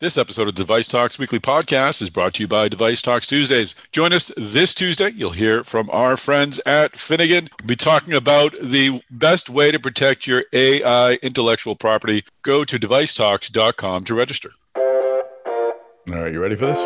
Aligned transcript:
This 0.00 0.16
episode 0.16 0.48
of 0.48 0.54
Device 0.54 0.88
Talks 0.88 1.18
Weekly 1.18 1.40
Podcast 1.40 2.00
is 2.00 2.08
brought 2.08 2.32
to 2.34 2.44
you 2.44 2.48
by 2.48 2.68
Device 2.68 3.02
Talks 3.02 3.26
Tuesdays. 3.26 3.74
Join 3.92 4.14
us 4.14 4.32
this 4.34 4.74
Tuesday. 4.74 5.10
You'll 5.10 5.32
hear 5.32 5.62
from 5.62 5.90
our 5.90 6.16
friends 6.16 6.58
at 6.64 6.96
Finnegan. 6.96 7.50
We'll 7.60 7.66
be 7.66 7.76
talking 7.76 8.14
about 8.14 8.54
the 8.62 9.02
best 9.10 9.50
way 9.50 9.70
to 9.70 9.78
protect 9.78 10.26
your 10.26 10.44
AI 10.54 11.16
intellectual 11.16 11.76
property. 11.76 12.24
Go 12.40 12.64
to 12.64 12.78
devicetalks.com 12.78 14.04
to 14.04 14.14
register. 14.14 14.52
All 14.74 15.74
right, 16.06 16.32
you 16.32 16.40
ready 16.40 16.56
for 16.56 16.64
this? 16.64 16.82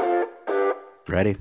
Ready. 1.06 1.36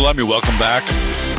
Salemi. 0.00 0.26
Welcome 0.26 0.58
back 0.58 0.86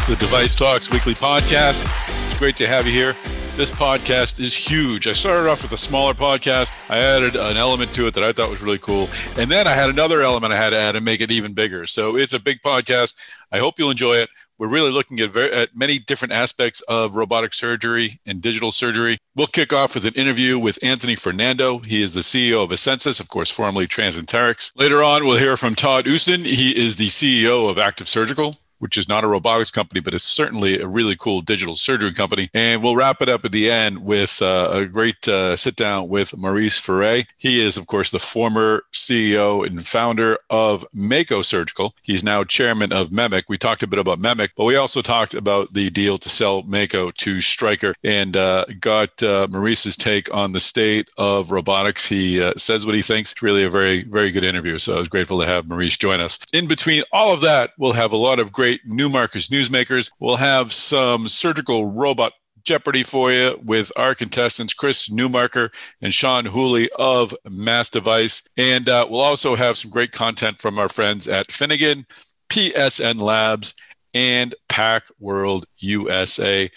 to 0.06 0.12
the 0.12 0.18
Device 0.20 0.54
Talks 0.54 0.92
Weekly 0.92 1.16
Podcast. 1.16 1.84
It's 2.26 2.36
great 2.36 2.56
to 2.58 2.68
have 2.68 2.86
you 2.86 2.92
here. 2.94 3.16
This 3.56 3.72
podcast 3.72 4.40
is 4.40 4.56
huge. 4.56 5.08
I 5.08 5.14
started 5.14 5.50
off 5.50 5.64
with 5.64 5.72
a 5.72 5.80
smaller 5.80 6.14
podcast. 6.14 6.72
I 6.88 7.00
added 7.00 7.36
an 7.36 7.58
element 7.58 7.92
to 7.96 8.06
it 8.06 8.14
that 8.14 8.24
I 8.24 8.32
thought 8.32 8.52
was 8.52 8.62
really 8.62 8.78
cool. 8.78 9.10
And 9.36 9.50
then 9.50 9.66
I 9.66 9.72
had 9.72 9.90
another 9.90 10.22
element 10.22 10.54
I 10.54 10.58
had 10.58 10.70
to 10.70 10.78
add 10.78 10.96
and 10.96 11.04
make 11.04 11.22
it 11.22 11.32
even 11.32 11.54
bigger. 11.54 11.88
So 11.88 12.16
it's 12.16 12.34
a 12.34 12.40
big 12.40 12.62
podcast. 12.62 13.16
I 13.52 13.58
hope 13.58 13.80
you'll 13.80 13.90
enjoy 13.90 14.18
it. 14.18 14.30
We're 14.62 14.68
really 14.68 14.92
looking 14.92 15.20
at, 15.22 15.32
very, 15.32 15.52
at 15.52 15.76
many 15.76 15.98
different 15.98 16.34
aspects 16.34 16.82
of 16.82 17.16
robotic 17.16 17.52
surgery 17.56 18.20
and 18.28 18.44
digital 18.44 18.72
surgery. 18.72 19.18
We'll 19.36 19.48
kick 19.48 19.74
off 19.74 19.96
with 19.96 20.06
an 20.06 20.14
interview 20.14 20.60
with 20.60 20.78
Anthony 20.84 21.16
Fernando. 21.16 21.80
He 21.80 22.04
is 22.04 22.14
the 22.14 22.22
CEO 22.22 22.64
of 22.64 22.70
Asensus, 22.70 23.20
of 23.20 23.28
course, 23.28 23.50
formerly 23.50 23.88
Transenterix. 23.88 24.72
Later 24.76 25.02
on, 25.02 25.26
we'll 25.26 25.40
hear 25.40 25.58
from 25.58 25.74
Todd 25.74 26.06
Usen. 26.06 26.46
He 26.46 26.78
is 26.78 26.98
the 26.98 27.08
CEO 27.08 27.72
of 27.72 27.80
Active 27.80 28.08
Surgical 28.08 28.61
which 28.82 28.98
is 28.98 29.08
not 29.08 29.24
a 29.24 29.28
robotics 29.28 29.72
company, 29.72 30.02
but 30.02 30.14
it's 30.14 30.24
certainly 30.24 30.80
a 30.80 30.88
really 30.88 31.16
cool 31.16 31.42
digital 31.42 31.76
surgery 31.76 32.12
company. 32.12 32.50
And 32.54 32.84
we'll 32.84 32.96
wrap 32.96 33.22
it 33.22 33.30
up 33.30 33.46
at 33.46 33.52
the 33.52 33.70
end 33.70 34.04
with 34.04 34.42
uh, 34.42 34.72
a 34.74 34.86
great 34.86 35.28
uh, 35.28 35.56
sit 35.56 35.76
down 35.76 36.10
with 36.10 36.36
Maurice 36.36 36.80
Ferre. 36.80 37.24
He 37.38 37.62
is, 37.62 37.78
of 37.78 37.86
course, 37.86 38.10
the 38.10 38.20
former 38.20 38.84
CEO 38.92 39.66
and 39.66 39.86
founder 39.86 40.40
of 40.50 40.86
Mako 40.94 41.44
Surgical. 41.44 41.94
He's 42.02 42.24
now 42.24 42.44
chairman 42.44 42.92
of 42.92 43.10
Memic. 43.10 43.44
We 43.48 43.58
talked 43.58 43.84
a 43.84 43.88
bit 43.88 44.00
about 44.00 44.20
Memic, 44.20 44.50
but 44.58 44.66
we 44.66 44.76
also 44.76 45.02
talked 45.02 45.36
about 45.36 45.74
the 45.74 45.90
deal 45.92 46.18
to 46.18 46.30
sell 46.30 46.64
Mako 46.64 47.12
to 47.12 47.40
Stryker 47.40 47.94
and 48.04 48.36
uh, 48.36 48.66
got 48.80 49.22
uh, 49.22 49.48
Maurice's 49.50 49.96
take 49.96 50.34
on 50.34 50.54
the 50.54 50.60
state 50.60 51.08
of 51.18 51.52
robotics. 51.52 52.08
He 52.08 52.42
uh, 52.42 52.54
says 52.58 52.86
what 52.86 52.96
he 52.96 53.04
thinks. 53.04 53.32
It's 53.34 53.44
really 53.44 53.64
a 53.64 53.70
very, 53.70 54.04
very 54.04 54.32
good 54.32 54.44
interview. 54.44 54.80
So 54.80 54.96
I 54.96 55.00
was 55.00 55.10
grateful 55.10 55.40
to 55.40 55.46
have 55.46 55.70
Maurice 55.70 55.98
join 55.98 56.20
us. 56.20 56.40
In 56.52 56.68
between 56.68 57.04
all 57.12 57.34
of 57.34 57.42
that, 57.42 57.74
we'll 57.78 57.94
have 57.94 58.12
a 58.12 58.18
lot 58.18 58.40
of 58.40 58.52
great 58.52 58.71
great 58.72 58.82
Newmarkers 58.86 59.50
newsmakers. 59.50 60.10
We'll 60.22 60.38
have 60.38 60.72
some 60.72 61.28
surgical 61.28 61.88
robot 61.92 62.32
Jeopardy 62.64 63.04
for 63.04 63.30
you 63.30 63.60
with 63.62 63.92
our 63.98 64.16
contestants, 64.16 64.74
Chris 64.74 65.10
Newmarker 65.10 65.74
and 66.02 66.14
Sean 66.14 66.46
Hooley 66.46 66.90
of 66.98 67.36
Mass 67.50 67.90
Device. 67.90 68.48
And 68.56 68.88
uh, 68.88 69.08
we'll 69.10 69.20
also 69.20 69.56
have 69.56 69.78
some 69.78 69.92
great 69.92 70.14
content 70.14 70.62
from 70.62 70.80
our 70.80 70.88
friends 70.88 71.28
at 71.28 71.52
Finnegan, 71.52 72.06
PSN 72.50 73.20
Labs, 73.20 73.74
and 74.14 74.56
Pack 74.70 75.04
World 75.20 75.66
USA. 75.80 76.70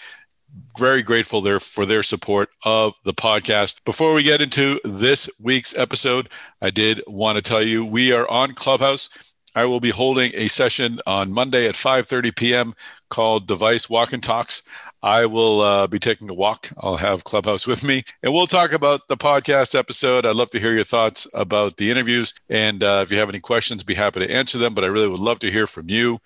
Very 0.77 1.01
grateful 1.01 1.39
there 1.39 1.61
for 1.61 1.85
their 1.85 2.03
support 2.03 2.49
of 2.65 2.95
the 3.05 3.13
podcast. 3.13 3.79
Before 3.85 4.13
we 4.13 4.23
get 4.23 4.41
into 4.41 4.81
this 4.83 5.29
week's 5.39 5.73
episode, 5.77 6.29
I 6.61 6.71
did 6.71 7.01
want 7.07 7.37
to 7.37 7.41
tell 7.41 7.63
you 7.63 7.85
we 7.85 8.11
are 8.11 8.27
on 8.27 8.53
Clubhouse. 8.53 9.07
I 9.55 9.65
will 9.65 9.79
be 9.79 9.91
holding 9.91 10.31
a 10.35 10.49
session 10.49 10.99
on 11.07 11.31
Monday 11.31 11.67
at 11.67 11.75
5:30 11.75 12.35
p.m. 12.35 12.73
called 13.09 13.47
Device 13.47 13.89
Walk 13.89 14.13
and 14.13 14.23
Talks. 14.23 14.61
I 15.05 15.27
will 15.27 15.61
uh, 15.61 15.87
be 15.87 15.99
taking 15.99 16.29
a 16.31 16.33
walk. 16.33 16.71
I'll 16.79 16.97
have 16.97 17.23
Clubhouse 17.23 17.67
with 17.67 17.83
me, 17.83 18.03
and 18.23 18.33
we'll 18.33 18.47
talk 18.47 18.71
about 18.71 19.07
the 19.07 19.15
podcast 19.15 19.77
episode. 19.77 20.25
I'd 20.25 20.35
love 20.35 20.49
to 20.49 20.59
hear 20.59 20.73
your 20.73 20.83
thoughts 20.83 21.27
about 21.33 21.77
the 21.77 21.91
interviews, 21.91 22.33
and 22.49 22.83
uh, 22.83 23.01
if 23.03 23.11
you 23.11 23.19
have 23.19 23.29
any 23.29 23.39
questions, 23.39 23.83
be 23.83 23.93
happy 23.93 24.21
to 24.21 24.31
answer 24.31 24.57
them. 24.57 24.73
But 24.73 24.83
I 24.83 24.87
really 24.87 25.07
would 25.07 25.19
love 25.19 25.39
to 25.39 25.51
hear 25.51 25.67
from 25.67 25.89
you. 25.89 26.19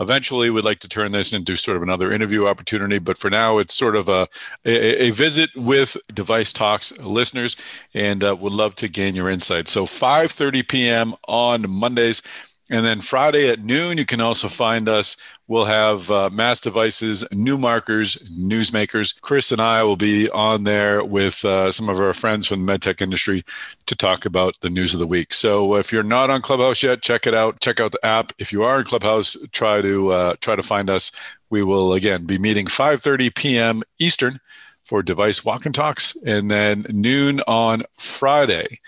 Eventually, 0.00 0.50
we'd 0.50 0.64
like 0.64 0.80
to 0.80 0.88
turn 0.88 1.12
this 1.12 1.32
into 1.32 1.54
sort 1.54 1.76
of 1.76 1.84
another 1.84 2.10
interview 2.12 2.48
opportunity, 2.48 2.98
but 2.98 3.16
for 3.16 3.30
now, 3.30 3.58
it's 3.58 3.74
sort 3.74 3.94
of 3.94 4.08
a 4.08 4.26
a, 4.64 5.04
a 5.04 5.10
visit 5.10 5.50
with 5.54 5.96
Device 6.12 6.52
Talks 6.52 6.98
listeners, 6.98 7.56
and 7.94 8.24
uh, 8.24 8.34
would 8.34 8.52
love 8.52 8.74
to 8.76 8.88
gain 8.88 9.14
your 9.14 9.30
insight. 9.30 9.68
So, 9.68 9.86
5:30 9.86 10.68
p.m. 10.68 11.14
on 11.28 11.70
Mondays. 11.70 12.20
And 12.70 12.84
then 12.84 13.02
Friday 13.02 13.50
at 13.50 13.62
noon, 13.62 13.98
you 13.98 14.06
can 14.06 14.22
also 14.22 14.48
find 14.48 14.88
us. 14.88 15.18
We'll 15.48 15.66
have 15.66 16.10
uh, 16.10 16.30
Mass 16.30 16.62
Devices, 16.62 17.22
Newmarkers, 17.30 18.16
Newsmakers. 18.30 19.20
Chris 19.20 19.52
and 19.52 19.60
I 19.60 19.82
will 19.82 19.96
be 19.96 20.30
on 20.30 20.64
there 20.64 21.04
with 21.04 21.44
uh, 21.44 21.70
some 21.70 21.90
of 21.90 22.00
our 22.00 22.14
friends 22.14 22.46
from 22.46 22.64
the 22.64 22.72
medtech 22.72 23.02
industry 23.02 23.44
to 23.84 23.94
talk 23.94 24.24
about 24.24 24.58
the 24.60 24.70
news 24.70 24.94
of 24.94 25.00
the 25.00 25.06
week. 25.06 25.34
So 25.34 25.74
if 25.74 25.92
you're 25.92 26.02
not 26.02 26.30
on 26.30 26.40
Clubhouse 26.40 26.82
yet, 26.82 27.02
check 27.02 27.26
it 27.26 27.34
out. 27.34 27.60
Check 27.60 27.80
out 27.80 27.92
the 27.92 28.04
app. 28.04 28.32
If 28.38 28.50
you 28.50 28.64
are 28.64 28.78
in 28.78 28.86
Clubhouse, 28.86 29.36
try 29.52 29.82
to 29.82 30.08
uh, 30.10 30.34
try 30.40 30.56
to 30.56 30.62
find 30.62 30.88
us. 30.88 31.12
We 31.50 31.62
will 31.62 31.92
again 31.92 32.24
be 32.24 32.38
meeting 32.38 32.64
5:30 32.64 33.34
p.m. 33.34 33.82
Eastern 33.98 34.40
for 34.86 35.02
Device 35.02 35.44
Walk 35.44 35.66
and 35.66 35.74
Talks, 35.74 36.16
and 36.24 36.50
then 36.50 36.86
noon 36.88 37.42
on 37.46 37.82
Friday 37.98 38.80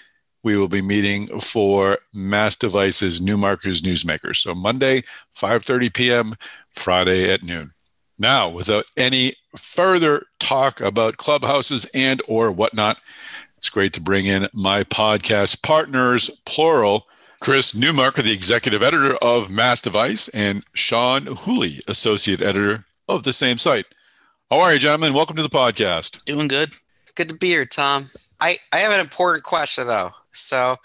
we 0.46 0.56
will 0.56 0.68
be 0.68 0.80
meeting 0.80 1.26
for 1.40 1.98
Mass 2.14 2.54
Devices 2.54 3.20
Newmarkers 3.20 3.82
Newsmakers. 3.82 4.36
So 4.36 4.54
Monday, 4.54 5.02
5:30 5.34 5.92
p.m., 5.92 6.34
Friday 6.70 7.32
at 7.32 7.42
noon. 7.42 7.72
Now, 8.16 8.48
without 8.48 8.84
any 8.96 9.34
further 9.56 10.26
talk 10.38 10.80
about 10.80 11.16
clubhouses 11.16 11.84
and 11.92 12.22
or 12.28 12.52
whatnot, 12.52 13.00
it's 13.56 13.68
great 13.68 13.92
to 13.94 14.00
bring 14.00 14.26
in 14.26 14.46
my 14.52 14.84
podcast 14.84 15.64
partners, 15.64 16.30
plural, 16.44 17.08
Chris 17.40 17.72
Newmarker, 17.72 18.22
the 18.22 18.32
executive 18.32 18.84
editor 18.84 19.16
of 19.16 19.50
Mass 19.50 19.80
Device, 19.80 20.28
and 20.28 20.62
Sean 20.74 21.26
Hooley, 21.26 21.80
associate 21.88 22.40
editor 22.40 22.84
of 23.08 23.24
the 23.24 23.32
same 23.32 23.58
site. 23.58 23.86
How 24.48 24.60
are 24.60 24.74
you, 24.74 24.78
gentlemen? 24.78 25.12
Welcome 25.12 25.34
to 25.38 25.42
the 25.42 25.48
podcast. 25.48 26.24
Doing 26.24 26.46
good. 26.46 26.74
Good 27.16 27.30
to 27.30 27.34
be 27.34 27.48
here, 27.48 27.66
Tom. 27.66 28.06
I, 28.40 28.58
I 28.72 28.78
have 28.78 28.92
an 28.92 29.00
important 29.00 29.42
question 29.44 29.88
though. 29.88 30.12
So, 30.36 30.76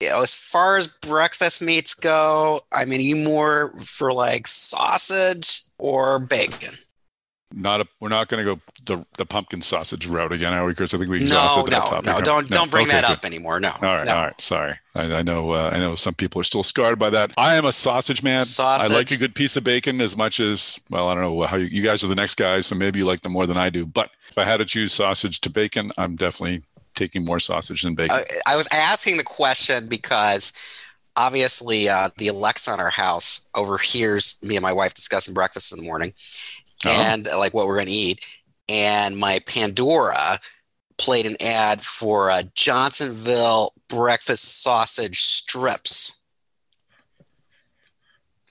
you 0.00 0.08
know, 0.08 0.22
as 0.22 0.34
far 0.34 0.76
as 0.76 0.86
breakfast 0.86 1.62
meats 1.62 1.94
go, 1.94 2.60
I 2.72 2.84
mean, 2.84 3.00
you 3.00 3.16
more 3.16 3.72
for 3.78 4.12
like 4.12 4.46
sausage 4.46 5.62
or 5.78 6.18
bacon? 6.18 6.76
Not 7.56 7.80
a, 7.80 7.86
we're 8.00 8.08
not 8.08 8.26
going 8.26 8.44
to 8.44 8.56
go 8.56 8.60
the, 8.84 9.06
the 9.16 9.24
pumpkin 9.24 9.60
sausage 9.60 10.06
route 10.08 10.32
again, 10.32 10.52
are 10.52 10.66
we, 10.66 10.74
Chris? 10.74 10.92
I 10.92 10.98
think 10.98 11.08
we 11.08 11.18
exhausted 11.18 11.70
no, 11.70 11.78
that 11.78 11.86
topic. 11.86 12.06
No, 12.06 12.20
don't 12.20 12.50
no. 12.50 12.56
don't 12.56 12.70
bring 12.70 12.86
okay, 12.86 13.00
that 13.00 13.06
good. 13.06 13.18
up 13.18 13.24
anymore. 13.24 13.60
No. 13.60 13.70
All 13.70 13.80
right, 13.80 14.04
no. 14.04 14.14
all 14.14 14.24
right. 14.24 14.40
Sorry, 14.40 14.74
I, 14.96 15.02
I 15.12 15.22
know. 15.22 15.52
Uh, 15.52 15.70
I 15.72 15.78
know 15.78 15.94
some 15.94 16.14
people 16.14 16.40
are 16.40 16.44
still 16.44 16.64
scarred 16.64 16.98
by 16.98 17.10
that. 17.10 17.30
I 17.36 17.54
am 17.54 17.64
a 17.64 17.70
sausage 17.70 18.24
man. 18.24 18.44
Sausage. 18.44 18.90
I 18.90 18.94
like 18.94 19.12
a 19.12 19.16
good 19.16 19.36
piece 19.36 19.56
of 19.56 19.62
bacon 19.62 20.00
as 20.00 20.16
much 20.16 20.40
as 20.40 20.80
well. 20.90 21.08
I 21.08 21.14
don't 21.14 21.22
know 21.22 21.42
how 21.44 21.56
you, 21.56 21.66
you 21.66 21.82
guys 21.82 22.02
are 22.02 22.08
the 22.08 22.16
next 22.16 22.36
guys, 22.36 22.66
so 22.66 22.74
maybe 22.74 22.98
you 22.98 23.04
like 23.04 23.20
them 23.20 23.32
more 23.32 23.46
than 23.46 23.56
I 23.56 23.70
do. 23.70 23.86
But 23.86 24.10
if 24.28 24.36
I 24.36 24.42
had 24.42 24.56
to 24.56 24.64
choose 24.64 24.92
sausage 24.92 25.40
to 25.42 25.50
bacon, 25.50 25.92
I'm 25.96 26.16
definitely 26.16 26.64
taking 26.94 27.24
more 27.24 27.40
sausage 27.40 27.82
than 27.82 27.94
bacon. 27.94 28.18
Uh, 28.18 28.22
I 28.46 28.56
was 28.56 28.68
asking 28.72 29.16
the 29.16 29.24
question 29.24 29.86
because 29.88 30.52
obviously 31.16 31.88
uh, 31.88 32.10
the 32.18 32.28
Alexa 32.28 32.72
in 32.74 32.80
our 32.80 32.90
house 32.90 33.48
overhears 33.54 34.36
me 34.42 34.56
and 34.56 34.62
my 34.62 34.72
wife 34.72 34.94
discussing 34.94 35.34
breakfast 35.34 35.72
in 35.72 35.78
the 35.78 35.84
morning 35.84 36.12
Uh-huh. 36.84 36.94
and 37.06 37.28
uh, 37.28 37.38
like 37.38 37.54
what 37.54 37.66
we're 37.66 37.76
going 37.76 37.86
to 37.86 37.92
eat. 37.92 38.24
And 38.68 39.16
my 39.16 39.40
Pandora 39.46 40.40
played 40.96 41.26
an 41.26 41.36
ad 41.40 41.82
for 41.82 42.30
uh, 42.30 42.42
Johnsonville 42.54 43.72
breakfast 43.88 44.62
sausage 44.62 45.20
strips. 45.20 46.16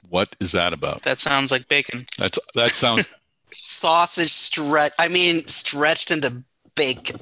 what 0.10 0.36
is 0.40 0.51
that 0.51 0.74
about? 0.74 1.01
That 1.04 1.18
sounds 1.19 1.51
like 1.51 1.68
bacon. 1.68 2.06
That's 2.18 2.38
that 2.56 2.72
sounds. 2.72 3.12
Sausage 3.56 4.30
stretch. 4.31 4.92
I 5.00 5.07
mean, 5.10 5.48
stretched 5.48 6.10
into 6.12 6.44
bacon. 6.75 7.19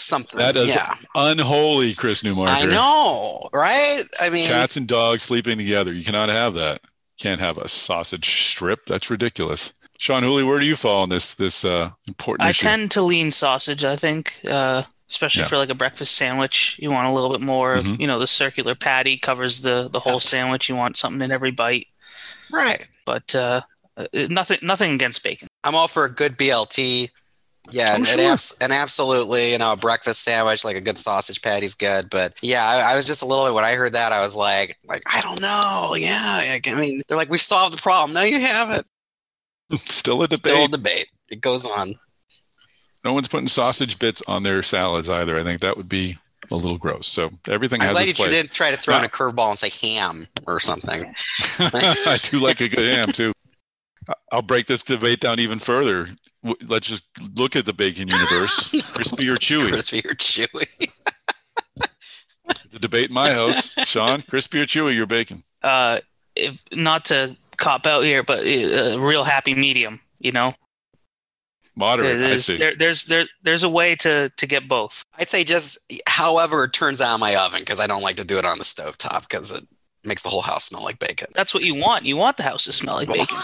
Something. 0.00 0.38
That 0.38 0.56
is 0.56 0.74
yeah. 0.74 0.94
unholy, 1.14 1.94
Chris 1.94 2.22
Newmarker. 2.22 2.48
I 2.48 2.64
know, 2.66 3.48
right? 3.52 4.02
I 4.20 4.30
mean, 4.30 4.48
Cats 4.48 4.76
and 4.76 4.86
dogs 4.86 5.22
sleeping 5.24 5.58
together. 5.58 5.92
You 5.92 6.04
cannot 6.04 6.28
have 6.28 6.54
that. 6.54 6.80
Can't 7.18 7.40
have 7.40 7.58
a 7.58 7.68
sausage 7.68 8.44
strip. 8.46 8.86
That's 8.86 9.10
ridiculous. 9.10 9.72
Sean 9.98 10.22
Hooley, 10.22 10.44
where 10.44 10.60
do 10.60 10.66
you 10.66 10.76
fall 10.76 11.02
on 11.02 11.08
this 11.08 11.34
this 11.34 11.64
uh, 11.64 11.90
important 12.06 12.46
I 12.46 12.50
issue? 12.50 12.62
tend 12.66 12.90
to 12.92 13.02
lean 13.02 13.30
sausage, 13.32 13.84
I 13.84 13.96
think, 13.96 14.40
uh, 14.48 14.84
especially 15.10 15.42
Yeah. 15.42 15.48
for 15.48 15.56
like 15.58 15.70
a 15.70 15.74
breakfast 15.74 16.14
sandwich. 16.14 16.76
You 16.78 16.92
want 16.92 17.08
a 17.08 17.12
little 17.12 17.30
bit 17.30 17.40
more, 17.40 17.78
Mhm. 17.78 17.98
you 17.98 18.06
know, 18.06 18.20
the 18.20 18.28
circular 18.28 18.76
patty 18.76 19.16
covers 19.18 19.62
the, 19.62 19.88
the 19.92 19.98
whole 20.00 20.20
sandwich. 20.20 20.68
You 20.68 20.76
want 20.76 20.96
something 20.96 21.20
in 21.22 21.32
every 21.32 21.50
bite. 21.50 21.88
right. 22.52 22.86
But 23.04 23.34
uh, 23.34 23.62
uh, 23.96 24.06
nothing 24.28 24.58
nothing 24.62 24.92
against 24.92 25.24
bacon. 25.24 25.48
I'm 25.64 25.74
all 25.74 25.88
for 25.88 26.04
a 26.04 26.10
good 26.10 26.36
BLT, 26.38 27.10
Yeah, 27.70 27.90
Oh, 27.92 27.96
and, 27.96 28.08
and, 28.08 28.20
sure. 28.20 28.32
abs- 28.32 28.56
and 28.60 28.72
absolutely, 28.72 29.52
you 29.52 29.58
know, 29.58 29.72
a 29.72 29.76
breakfast 29.76 30.22
sandwich, 30.22 30.64
like 30.64 30.76
a 30.76 30.80
good 30.80 30.98
sausage 30.98 31.42
patty's 31.42 31.74
good. 31.74 32.08
But 32.10 32.34
yeah, 32.42 32.64
I, 32.64 32.92
I 32.92 32.96
was 32.96 33.06
just 33.06 33.22
a 33.22 33.26
little 33.26 33.44
bit 33.44 33.54
when 33.54 33.64
I 33.64 33.74
heard 33.74 33.92
that, 33.92 34.12
I 34.12 34.20
was 34.20 34.36
like, 34.36 34.78
like 34.86 35.02
I 35.06 35.20
don't 35.20 35.40
know. 35.40 35.94
Yeah, 35.96 36.58
I 36.66 36.74
mean, 36.74 37.02
they're 37.08 37.16
like, 37.18 37.28
we've 37.30 37.40
solved 37.40 37.76
the 37.76 37.82
problem. 37.82 38.14
No, 38.14 38.22
you 38.22 38.40
haven't. 38.40 38.86
Still 39.74 40.22
a 40.22 40.28
debate. 40.28 40.52
Still 40.52 40.64
a 40.64 40.68
debate. 40.68 41.06
It 41.28 41.40
goes 41.42 41.66
on. 41.66 41.94
no 43.04 43.12
one's 43.12 43.28
putting 43.28 43.48
sausage 43.48 43.98
bits 43.98 44.22
on 44.26 44.42
their 44.42 44.62
salads 44.62 45.08
either. 45.10 45.36
I 45.38 45.42
think 45.42 45.60
that 45.60 45.76
would 45.76 45.88
be 45.90 46.16
a 46.50 46.54
little 46.56 46.78
gross. 46.78 47.06
So 47.06 47.30
everything 47.50 47.82
I'm 47.82 47.88
has 47.88 47.94
glad 47.94 48.04
you 48.04 48.10
its 48.10 48.18
place. 48.20 48.30
didn't 48.30 48.52
try 48.52 48.70
to 48.70 48.78
throw 48.78 48.96
in 48.96 49.04
a 49.04 49.08
curveball 49.08 49.50
and 49.50 49.58
say 49.58 49.68
ham 49.86 50.26
or 50.46 50.58
something. 50.60 51.12
I 51.58 52.18
do 52.22 52.38
like 52.38 52.62
a 52.62 52.68
good 52.68 52.88
ham 52.94 53.08
too. 53.12 53.32
I- 54.08 54.14
I'll 54.32 54.42
break 54.42 54.66
this 54.66 54.82
debate 54.82 55.20
down 55.20 55.38
even 55.40 55.58
further. 55.58 56.10
Let's 56.62 56.86
just 56.88 57.04
look 57.34 57.56
at 57.56 57.64
the 57.66 57.72
bacon 57.72 58.08
universe: 58.08 58.70
crispy 58.92 59.28
or 59.28 59.36
chewy. 59.36 59.70
Crispy 59.70 59.98
or 60.00 60.14
chewy. 60.14 60.90
The 62.70 62.78
debate 62.78 63.08
in 63.08 63.14
my 63.14 63.32
house, 63.32 63.72
Sean: 63.86 64.22
crispy 64.22 64.60
or 64.60 64.66
chewy, 64.66 64.94
your 64.94 65.06
bacon. 65.06 65.42
Uh, 65.62 65.98
if 66.36 66.62
not 66.72 67.04
to 67.06 67.36
cop 67.56 67.86
out 67.86 68.04
here, 68.04 68.22
but 68.22 68.40
uh, 68.40 68.96
a 68.96 68.98
real 68.98 69.24
happy 69.24 69.54
medium. 69.54 70.00
You 70.20 70.32
know, 70.32 70.54
Moderate. 71.76 72.16
I 72.16 72.18
there's 72.18 72.44
see. 72.46 72.56
there, 72.56 72.74
there's 72.76 73.04
there, 73.06 73.26
there's 73.42 73.62
a 73.62 73.68
way 73.68 73.94
to 73.96 74.30
to 74.36 74.46
get 74.46 74.66
both. 74.68 75.02
I'd 75.18 75.28
say 75.28 75.44
just 75.44 75.78
however 76.06 76.64
it 76.64 76.72
turns 76.72 77.00
out 77.00 77.14
in 77.14 77.20
my 77.20 77.36
oven 77.36 77.60
because 77.60 77.80
I 77.80 77.86
don't 77.86 78.02
like 78.02 78.16
to 78.16 78.24
do 78.24 78.38
it 78.38 78.44
on 78.44 78.58
the 78.58 78.64
stove 78.64 78.96
top 78.98 79.22
because 79.28 79.50
it 79.52 79.64
makes 80.04 80.22
the 80.22 80.28
whole 80.28 80.42
house 80.42 80.64
smell 80.64 80.82
like 80.84 80.98
bacon. 80.98 81.28
That's 81.34 81.52
what 81.54 81.62
you 81.62 81.74
want. 81.74 82.04
You 82.04 82.16
want 82.16 82.36
the 82.36 82.42
house 82.42 82.64
to 82.64 82.72
smell 82.72 82.96
like 82.96 83.08
bacon. 83.08 83.26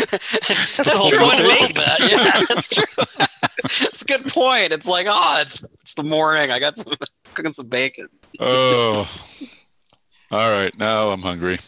that's 0.00 0.76
the 0.76 0.92
whole 0.94 1.10
point 1.10 1.40
of 1.40 1.46
bacon. 1.46 1.74
Bit. 1.74 2.12
Yeah, 2.12 2.42
that's 2.48 2.68
true. 2.68 3.04
It's 3.64 4.02
a 4.02 4.04
good 4.06 4.26
point. 4.26 4.72
It's 4.72 4.88
like, 4.88 5.06
oh, 5.08 5.38
it's 5.40 5.64
it's 5.82 5.94
the 5.94 6.02
morning. 6.02 6.50
I 6.50 6.58
got 6.58 6.76
some 6.76 6.94
cooking 7.34 7.52
some 7.52 7.68
bacon. 7.68 8.08
Oh. 8.40 9.08
All 10.30 10.50
right. 10.50 10.76
Now 10.78 11.10
I'm 11.10 11.20
hungry. 11.20 11.58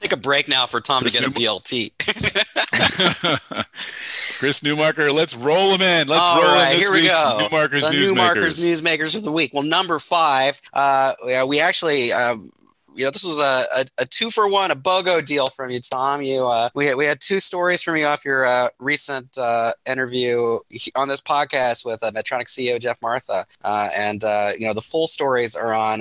Take 0.00 0.12
a 0.12 0.16
break 0.16 0.48
now 0.48 0.66
for 0.66 0.80
Tom 0.80 1.02
Chris 1.02 1.14
to 1.14 1.20
get 1.20 1.28
a 1.28 1.32
BLT. 1.32 1.92
Chris 4.38 4.60
Newmarker, 4.62 5.12
let's 5.12 5.36
roll 5.36 5.74
him 5.74 5.82
in. 5.82 6.08
Let's 6.08 6.22
All 6.22 6.40
roll 6.40 6.54
right, 6.54 6.72
in 6.72 6.78
this 6.78 6.80
here 6.80 6.92
we 6.92 7.06
go. 7.06 7.38
Newmarker's 7.42 7.84
the 7.84 7.90
new 7.92 8.14
markers 8.14 8.58
Newsmakers. 8.58 8.82
newsmakers 8.82 9.14
of 9.16 9.24
the 9.24 9.32
week. 9.32 9.50
Well, 9.52 9.62
number 9.62 9.98
five, 9.98 10.58
uh, 10.72 11.12
we 11.46 11.60
actually, 11.60 12.12
um, 12.14 12.50
you 12.94 13.04
know, 13.04 13.10
this 13.10 13.24
was 13.24 13.38
a, 13.38 13.82
a, 13.82 13.86
a 13.98 14.06
two 14.06 14.30
for 14.30 14.50
one, 14.50 14.70
a 14.70 14.74
BOGO 14.74 15.22
deal 15.24 15.48
from 15.48 15.68
you, 15.70 15.80
Tom. 15.80 16.22
You, 16.22 16.46
uh, 16.46 16.70
we 16.74 16.86
had, 16.86 16.96
we 16.96 17.04
had 17.04 17.20
two 17.20 17.38
stories 17.38 17.82
from 17.82 17.96
you 17.96 18.06
off 18.06 18.24
your 18.24 18.46
uh, 18.46 18.68
recent 18.78 19.36
uh, 19.38 19.72
interview 19.86 20.58
on 20.96 21.08
this 21.08 21.20
podcast 21.20 21.84
with 21.84 22.02
uh, 22.02 22.10
Medtronic 22.12 22.46
CEO 22.46 22.80
Geoff 22.80 22.96
Martha, 23.02 23.44
uh, 23.62 23.90
and 23.94 24.24
uh, 24.24 24.52
you 24.58 24.66
know, 24.66 24.72
the 24.72 24.80
full 24.80 25.06
stories 25.06 25.54
are 25.54 25.74
on. 25.74 26.00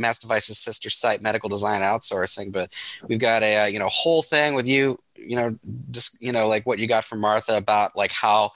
Mass 0.00 0.18
Device's 0.18 0.58
sister 0.58 0.90
site, 0.90 1.22
Medical 1.22 1.48
Design 1.48 1.82
Outsourcing, 1.82 2.52
but 2.52 2.74
we've 3.08 3.18
got 3.18 3.42
a 3.42 3.64
uh, 3.64 3.66
you 3.66 3.78
know 3.78 3.88
whole 3.88 4.22
thing 4.22 4.54
with 4.54 4.66
you, 4.66 4.98
you 5.16 5.36
know, 5.36 5.58
just 5.90 6.20
you 6.22 6.32
know 6.32 6.48
like 6.48 6.66
what 6.66 6.78
you 6.78 6.86
got 6.86 7.04
from 7.04 7.20
Martha 7.20 7.56
about 7.56 7.96
like 7.96 8.12
how 8.12 8.52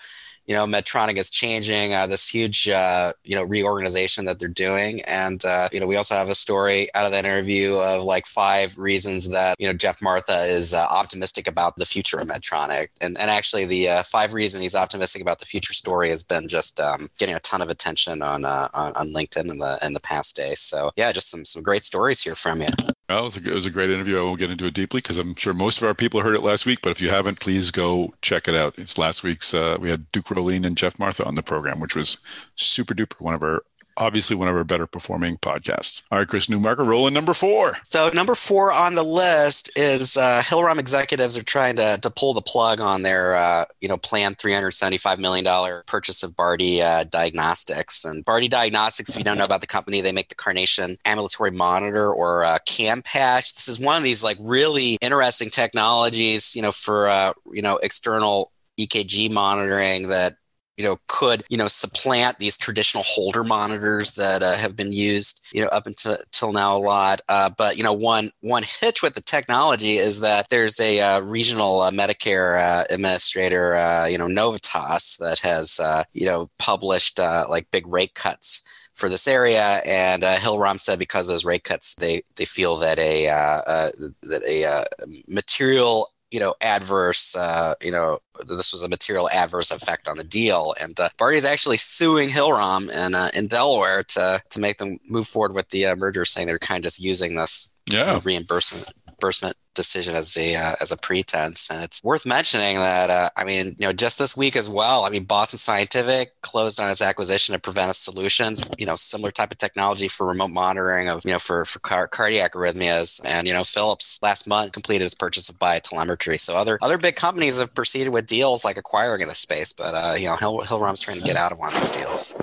you 0.47 0.55
know 0.55 0.67
Medtronic 0.67 1.17
is 1.17 1.31
changing 1.31 1.95
uh, 1.95 2.07
this 2.07 2.29
huge 2.29 2.69
uh, 2.69 3.13
you 3.25 3.35
know 3.35 3.43
reorganization 3.43 4.25
that 4.27 4.39
they're 4.39 4.49
doing, 4.49 5.01
and 5.03 5.45
uh, 5.45 5.69
you 5.73 5.81
know 5.81 5.87
we 5.87 5.97
also 5.97 6.15
have 6.15 6.29
a 6.29 6.35
story 6.35 6.89
out 6.95 7.07
of 7.07 7.13
that 7.13 7.25
interview 7.25 7.77
of 7.77 8.05
like 8.05 8.27
five 8.27 8.77
reasons 8.77 9.31
that 9.31 9.57
you 9.59 9.67
know 9.67 9.73
Geoff 9.73 10.03
Martha 10.03 10.41
is 10.43 10.75
uh, 10.75 10.87
optimistic 10.91 11.49
about 11.49 11.77
the 11.77 11.87
future 11.87 12.19
of 12.19 12.29
Medtronic, 12.29 12.89
and 13.01 13.19
and 13.19 13.31
actually 13.31 13.65
the 13.65 13.89
uh, 13.89 14.03
five 14.03 14.35
reasons 14.35 14.63
he's 14.63 14.75
optimistic 14.75 15.23
about 15.23 15.39
the 15.39 15.47
future 15.47 15.73
story 15.73 16.11
has 16.11 16.23
been 16.23 16.47
just 16.47 16.79
um, 16.79 17.11
getting 17.19 17.35
a 17.35 17.41
ton 17.41 17.63
of 17.63 17.71
attention 17.71 18.23
on, 18.23 18.45
uh, 18.45 18.69
on 18.75 18.93
on 18.95 19.13
LinkedIn 19.13 19.51
in 19.51 19.59
the 19.59 19.79
in 19.83 19.95
the 19.95 20.01
past 20.01 20.37
day. 20.37 20.55
So 20.55 20.91
yeah, 20.97 21.11
just 21.13 21.31
some 21.31 21.45
some 21.45 21.63
great 21.63 21.85
stories 21.85 22.23
here 22.23 22.35
from 22.35 22.61
you. 22.61 22.69
Well, 23.09 23.21
it 23.21 23.25
was, 23.25 23.37
a, 23.37 23.51
it 23.51 23.55
was 23.55 23.67
a 23.67 23.71
great 23.71 23.91
interview. 23.91 24.19
I 24.19 24.23
won't 24.23 24.39
get 24.39 24.51
into 24.51 24.65
it 24.65 24.75
deeply 24.75 24.99
because 24.99 25.19
I'm 25.19 25.35
sure 25.35 25.53
most 25.53 25.79
of 25.79 25.85
our 25.87 25.95
people 25.95 26.23
heard 26.23 26.35
it 26.35 26.43
last 26.43 26.65
week. 26.65 26.81
But 26.83 26.91
if 26.91 27.03
you 27.03 27.11
haven't, 27.11 27.39
please 27.39 27.71
go 27.71 28.15
check 28.23 28.49
it 28.49 28.55
out. 28.55 28.75
It's 28.79 28.97
last 28.97 29.23
week's. 29.23 29.53
We 29.53 29.91
had 29.91 30.11
Duke 30.13 30.25
And 30.37 30.77
Geoff 30.77 30.99
Martha 30.99 31.25
on 31.25 31.37
the 31.37 31.43
program, 31.43 31.81
which 31.81 31.95
was 31.95 32.19
super 32.57 32.95
duper. 32.95 33.21
One 33.21 33.35
of 33.35 33.43
our 33.43 33.63
obviously 33.97 34.37
one 34.37 34.49
of 34.49 34.57
our 34.57 34.65
better 34.65 34.87
performing 34.87 35.37
podcasts. 35.39 36.03
All 36.11 36.19
right, 36.19 36.29
Chris 36.29 36.49
Newmarker, 36.49 36.87
rolling 36.87 37.15
number 37.15 37.35
four. 37.35 37.79
So 37.85 38.11
number 38.11 38.35
four 38.35 38.73
on 38.73 38.95
the 38.95 39.03
list 39.03 39.71
is 39.77 40.17
uh, 40.17 40.43
Hillrom 40.45 40.79
executives 40.79 41.39
are 41.39 41.45
trying 41.45 41.77
to, 41.77 41.99
to 42.03 42.11
pull 42.11 42.35
the 42.35 42.43
plug 42.43 42.81
on 42.81 43.03
their 43.03 43.37
uh, 43.37 43.65
you 43.81 43.89
know 43.89 43.97
planned 43.97 44.39
three 44.39 44.53
hundred 44.53 44.73
seventy 44.73 44.99
five 44.99 45.19
million 45.19 45.45
dollar 45.45 45.85
purchase 45.87 46.23
of 46.23 46.37
Bardy 46.37 46.83
uh, 46.83 47.05
Diagnostics. 47.05 48.05
And 48.05 48.25
Bardy 48.25 48.49
Diagnostics, 48.49 49.11
if 49.11 49.19
you 49.19 49.25
don't 49.25 49.39
know 49.39 49.45
about 49.45 49.61
the 49.61 49.67
company, 49.67 50.01
they 50.01 50.13
make 50.13 50.29
the 50.29 50.35
Carnation 50.35 50.99
ambulatory 51.05 51.51
monitor 51.51 52.13
or 52.13 52.45
uh, 52.45 52.59
CAM 52.67 53.03
patch. 53.03 53.55
This 53.55 53.69
is 53.69 53.79
one 53.79 53.97
of 53.97 54.03
these 54.03 54.25
like 54.25 54.37
really 54.41 54.97
interesting 55.01 55.51
technologies, 55.51 56.55
you 56.55 56.63
know, 56.63 56.73
for 56.73 57.09
uh, 57.09 57.33
you 57.53 57.63
know 57.63 57.79
external 57.79 58.51
EKG 58.79 59.33
monitoring 59.33 60.09
that 60.09 60.35
you 60.77 60.85
know 60.85 60.97
could 61.07 61.45
you 61.49 61.57
know 61.57 61.69
supplant 61.69 62.39
these 62.39 62.57
traditional 62.57 63.05
Holter 63.05 63.45
monitors 63.45 64.13
that 64.13 64.43
uh, 64.43 64.57
have 64.57 64.77
been 64.77 64.93
used 64.93 65.47
you 65.53 65.63
know 65.63 65.69
up 65.69 65.87
until 65.87 66.17
till 66.33 66.53
now 66.53 66.77
a 66.77 66.79
lot. 66.79 67.21
Uh, 67.29 67.51
but 67.57 67.77
you 67.77 67.83
know 67.85 67.93
one 67.93 68.31
one 68.41 68.65
hitch 68.81 69.03
with 69.03 69.15
the 69.15 69.23
technology 69.23 69.97
is 69.99 70.21
that 70.21 70.49
there's 70.51 70.81
a 70.81 71.01
uh, 71.01 71.21
regional 71.21 71.81
uh, 71.81 71.91
medicare 71.91 72.61
uh, 72.61 72.85
administrator 72.91 73.77
uh, 73.77 74.07
you 74.07 74.19
know 74.19 74.27
novitas 74.27 75.17
that 75.19 75.39
has 75.39 75.81
you 76.13 76.27
know 76.27 76.51
published 76.59 77.19
like 77.19 77.71
big 77.71 77.87
rate 77.87 78.15
cuts 78.15 78.63
for 78.95 79.09
this 79.09 79.27
area, 79.27 79.81
and 79.85 80.23
uh, 80.23 80.37
Hillrom 80.37 80.79
said 80.79 80.99
because 80.99 81.29
of 81.29 81.35
those 81.35 81.45
rate 81.45 81.65
cuts, 81.65 81.95
they 81.97 82.23
they 82.37 82.45
feel 82.45 82.77
that 82.77 82.99
a 82.99 83.29
uh, 83.29 83.61
uh, 83.67 83.89
that 84.23 84.43
a 84.45 84.85
material 85.27 86.09
you 86.35 86.41
know 86.41 86.53
adverse 86.61 87.37
uh, 87.37 87.75
you 87.81 87.93
know 87.93 88.19
this 88.49 88.73
was 88.73 88.83
a 88.83 88.89
material 88.89 89.31
adverse 89.31 89.71
effect 89.71 90.09
on 90.09 90.17
the 90.17 90.25
deal, 90.25 90.75
and 90.83 90.99
uh, 90.99 91.09
is 91.33 91.45
actually 91.45 91.77
suing 91.77 92.29
Hillrom 92.29 92.91
in 92.91 93.15
uh, 93.15 93.31
in 93.37 93.47
Delaware 93.47 94.03
to 94.03 94.43
to 94.51 94.59
make 94.61 94.79
them 94.79 94.99
move 95.09 95.29
forward 95.29 95.55
with 95.55 95.69
the 95.69 95.87
uh, 95.87 95.95
merger, 95.95 96.25
saying 96.25 96.49
they're 96.49 96.59
kind 96.59 96.79
of 96.79 96.85
just 96.85 97.01
using 97.01 97.37
this 97.37 97.73
Yeah. 97.87 98.21
reimbursement 98.25 98.93
reimbursement 99.25 99.57
decision 99.75 100.15
as 100.15 100.37
a 100.37 100.55
uh, 100.55 100.75
as 100.81 100.93
a 100.93 100.97
pretense 100.97 101.69
and 101.69 101.83
it's 101.83 102.01
worth 102.05 102.25
mentioning 102.25 102.77
that 102.77 103.11
uh, 103.11 103.29
i 103.37 103.43
mean 103.43 103.75
you 103.77 103.87
know 103.87 103.93
just 103.93 104.21
this 104.21 104.37
week 104.37 104.55
as 104.55 104.71
well 104.71 105.05
i 105.05 105.11
mean 105.11 105.25
boston 105.25 105.59
scientific 105.59 106.41
closed 106.43 106.79
on 106.79 106.89
its 106.89 107.03
acquisition 107.03 107.57
of 107.57 107.63
Preventice 107.63 107.99
solutions 107.99 108.61
you 108.79 108.87
know 108.87 108.95
similar 108.95 109.33
type 109.33 109.51
of 109.51 109.59
technology 109.59 110.07
for 110.07 110.29
remote 110.29 110.51
monitoring 110.53 111.09
of 111.09 111.25
you 111.25 111.33
know 111.33 111.41
for 111.41 111.65
for 111.65 111.81
car- 111.81 112.07
cardiac 112.07 112.53
arrhythmias 112.53 113.21
and 113.25 113.49
you 113.49 113.53
know 113.53 113.65
philips 113.65 114.19
last 114.23 114.47
month 114.47 114.71
completed 114.71 115.05
its 115.05 115.15
purchase 115.15 115.49
of 115.49 115.57
biotelemetry 115.57 116.39
so 116.39 116.55
other 116.55 116.79
other 116.81 116.99
big 116.99 117.17
companies 117.17 117.59
have 117.59 117.75
proceeded 117.75 118.13
with 118.13 118.27
deals 118.27 118.65
like 118.65 118.77
acquiring 118.77 119.23
in 119.23 119.29
this 119.29 119.39
space 119.39 119.73
but 119.73 119.93
uh, 119.93 120.15
you 120.17 120.27
know 120.27 120.37
Hill, 120.37 120.61
hillrom's 120.61 121.01
trying 121.01 121.19
to 121.19 121.25
get 121.25 121.35
out 121.35 121.51
of 121.51 121.59
one 121.59 121.73
of 121.75 121.81
these 121.81 121.91
deals 121.91 122.37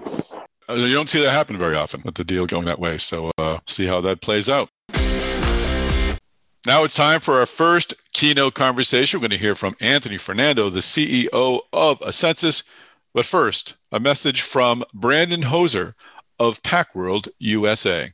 Uh, 0.70 0.76
You 0.76 0.94
don't 0.94 1.08
see 1.10 1.22
that 1.22 1.32
happen 1.32 1.58
very 1.58 1.76
often 1.76 2.02
with 2.04 2.16
the 2.16 2.24
deal 2.24 2.46
going 2.46 2.66
that 2.66 2.80
way. 2.80 2.98
So 2.98 3.32
uh, 3.38 3.60
see 3.68 3.88
how 3.88 4.00
that 4.02 4.22
plays 4.22 4.48
out. 4.48 4.70
Now 6.64 6.84
it's 6.84 6.96
time 6.96 7.22
for 7.22 7.40
our 7.40 7.48
first 7.48 7.96
keynote 8.14 8.54
conversation. 8.54 9.18
We're 9.18 9.30
going 9.30 9.32
to 9.32 9.44
hear 9.44 9.56
from 9.56 9.76
Anthony 9.80 10.20
Fernando, 10.20 10.70
the 10.70 10.82
CEO 10.82 11.62
of 11.74 12.00
Asensus. 12.02 12.70
But 13.16 13.26
first, 13.26 13.78
a 13.92 14.00
message 14.00 14.42
from 14.42 14.84
Brandon 14.94 15.42
Hoser 15.42 15.96
of 16.38 16.62
Packworld 16.62 17.30
USA. 17.40 18.14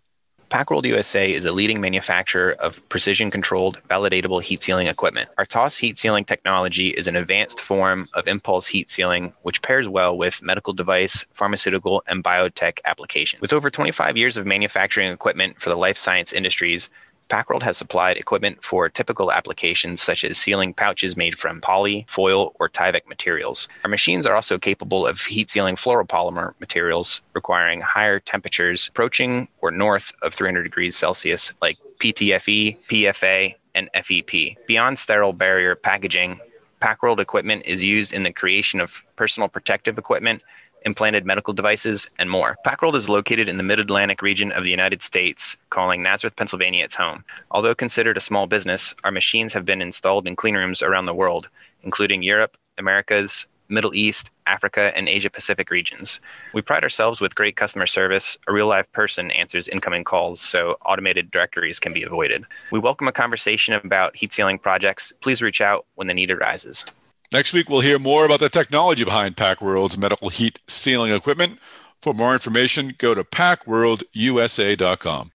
Packworld 0.49 0.85
USA 0.85 1.33
is 1.33 1.45
a 1.45 1.51
leading 1.51 1.81
manufacturer 1.81 2.51
of 2.53 2.87
precision 2.87 3.29
controlled, 3.29 3.79
validatable 3.89 4.41
heat 4.41 4.63
sealing 4.63 4.87
equipment. 4.87 5.29
Our 5.37 5.45
TOSS 5.45 5.75
heat 5.75 5.97
sealing 5.97 6.23
technology 6.23 6.91
is 6.91 7.09
an 7.09 7.17
advanced 7.17 7.59
form 7.59 8.07
of 8.13 8.29
impulse 8.29 8.65
heat 8.65 8.89
sealing, 8.89 9.33
which 9.41 9.61
pairs 9.61 9.89
well 9.89 10.17
with 10.17 10.41
medical 10.41 10.71
device, 10.71 11.25
pharmaceutical, 11.33 12.01
and 12.07 12.23
biotech 12.23 12.79
applications. 12.85 13.41
With 13.41 13.51
over 13.51 13.69
25 13.69 14.15
years 14.15 14.37
of 14.37 14.45
manufacturing 14.45 15.11
equipment 15.11 15.61
for 15.61 15.69
the 15.69 15.75
life 15.75 15.97
science 15.97 16.31
industries, 16.31 16.89
Packworld 17.29 17.63
has 17.63 17.77
supplied 17.77 18.17
equipment 18.17 18.63
for 18.63 18.89
typical 18.89 19.31
applications 19.31 20.01
such 20.01 20.23
as 20.23 20.37
sealing 20.37 20.73
pouches 20.73 21.17
made 21.17 21.37
from 21.37 21.61
poly, 21.61 22.05
foil, 22.07 22.53
or 22.59 22.69
Tyvek 22.69 23.07
materials. 23.07 23.67
Our 23.83 23.89
machines 23.89 24.25
are 24.25 24.35
also 24.35 24.57
capable 24.57 25.05
of 25.05 25.19
heat 25.21 25.49
sealing 25.49 25.75
fluoropolymer 25.75 26.53
materials 26.59 27.21
requiring 27.33 27.81
higher 27.81 28.19
temperatures 28.19 28.87
approaching 28.87 29.47
or 29.61 29.71
north 29.71 30.13
of 30.21 30.33
300 30.33 30.63
degrees 30.63 30.95
Celsius, 30.95 31.51
like 31.61 31.77
PTFE, 31.99 32.77
PFA, 32.87 33.55
and 33.75 33.89
FEP. 33.93 34.55
Beyond 34.65 34.97
sterile 34.97 35.33
barrier 35.33 35.75
packaging, 35.75 36.39
Packworld 36.81 37.19
equipment 37.19 37.63
is 37.65 37.83
used 37.83 38.13
in 38.13 38.23
the 38.23 38.31
creation 38.31 38.79
of 38.79 39.03
personal 39.15 39.49
protective 39.49 39.97
equipment 39.97 40.43
implanted 40.87 41.25
medical 41.25 41.53
devices, 41.53 42.09
and 42.17 42.29
more. 42.29 42.57
Packworld 42.65 42.95
is 42.95 43.09
located 43.09 43.49
in 43.49 43.57
the 43.57 43.63
mid 43.63 43.77
Atlantic 43.77 44.21
region 44.21 44.51
of 44.53 44.63
the 44.63 44.71
United 44.71 45.03
States, 45.03 45.57
calling 45.69 46.01
Nazareth, 46.01 46.37
Pennsylvania 46.37 46.85
its 46.85 46.95
home. 46.95 47.23
Although 47.51 47.75
considered 47.75 48.17
a 48.17 48.21
small 48.21 48.47
business, 48.47 48.95
our 49.03 49.11
machines 49.11 49.53
have 49.53 49.65
been 49.65 49.81
installed 49.81 50.25
in 50.25 50.37
clean 50.37 50.55
rooms 50.55 50.81
around 50.81 51.05
the 51.05 51.13
world, 51.13 51.49
including 51.83 52.23
Europe, 52.23 52.57
Americas, 52.77 53.45
Middle 53.69 53.93
East, 53.93 54.31
Africa, 54.45 54.93
and 54.95 55.09
Asia 55.09 55.29
Pacific 55.29 55.69
regions. 55.69 56.21
We 56.53 56.61
pride 56.61 56.83
ourselves 56.83 57.19
with 57.19 57.35
great 57.35 57.57
customer 57.57 57.85
service. 57.85 58.37
A 58.47 58.53
real 58.53 58.67
live 58.67 58.89
person 58.93 59.29
answers 59.31 59.67
incoming 59.67 60.05
calls, 60.05 60.39
so 60.39 60.77
automated 60.85 61.31
directories 61.31 61.81
can 61.81 61.91
be 61.91 62.03
avoided. 62.03 62.45
We 62.71 62.79
welcome 62.79 63.09
a 63.09 63.11
conversation 63.11 63.73
about 63.73 64.15
heat 64.15 64.31
sealing 64.31 64.57
projects. 64.57 65.11
Please 65.19 65.41
reach 65.41 65.59
out 65.59 65.85
when 65.95 66.07
the 66.07 66.13
need 66.13 66.31
arises. 66.31 66.85
Next 67.33 67.51
week, 67.51 67.69
we'll 67.69 67.81
hear 67.81 67.99
more 67.99 68.25
about 68.25 68.39
the 68.39 68.47
technology 68.47 69.03
behind 69.03 69.35
PacWorld's 69.35 69.97
medical 69.97 70.29
heat 70.29 70.59
sealing 70.65 71.11
equipment. 71.11 71.59
For 72.01 72.13
more 72.13 72.31
information, 72.31 72.93
go 72.97 73.13
to 73.13 73.25
pacworldusa.com. 73.25 75.31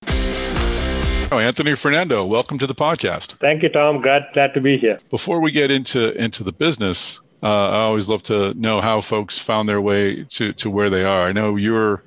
Oh, 1.31 1.39
Anthony 1.39 1.77
Fernando, 1.77 2.25
welcome 2.25 2.57
to 2.59 2.67
the 2.67 2.75
podcast. 2.75 3.35
Thank 3.35 3.63
you, 3.63 3.69
Tom. 3.69 4.01
Glad 4.01 4.23
glad 4.33 4.55
to 4.55 4.61
be 4.63 4.79
here. 4.79 4.97
Before 5.11 5.39
we 5.41 5.51
get 5.51 5.71
into 5.71 6.13
into 6.13 6.43
the 6.43 6.53
business, 6.53 7.21
uh, 7.43 7.69
I 7.71 7.81
always 7.83 8.09
love 8.09 8.23
to 8.25 8.55
know 8.55 8.81
how 8.81 9.03
folks 9.03 9.39
found 9.39 9.69
their 9.69 9.81
way 9.83 10.25
to 10.25 10.55
to 10.55 10.71
where 10.71 10.89
they 10.89 11.05
are. 11.05 11.27
I 11.27 11.33
know 11.33 11.57
you're 11.57 12.03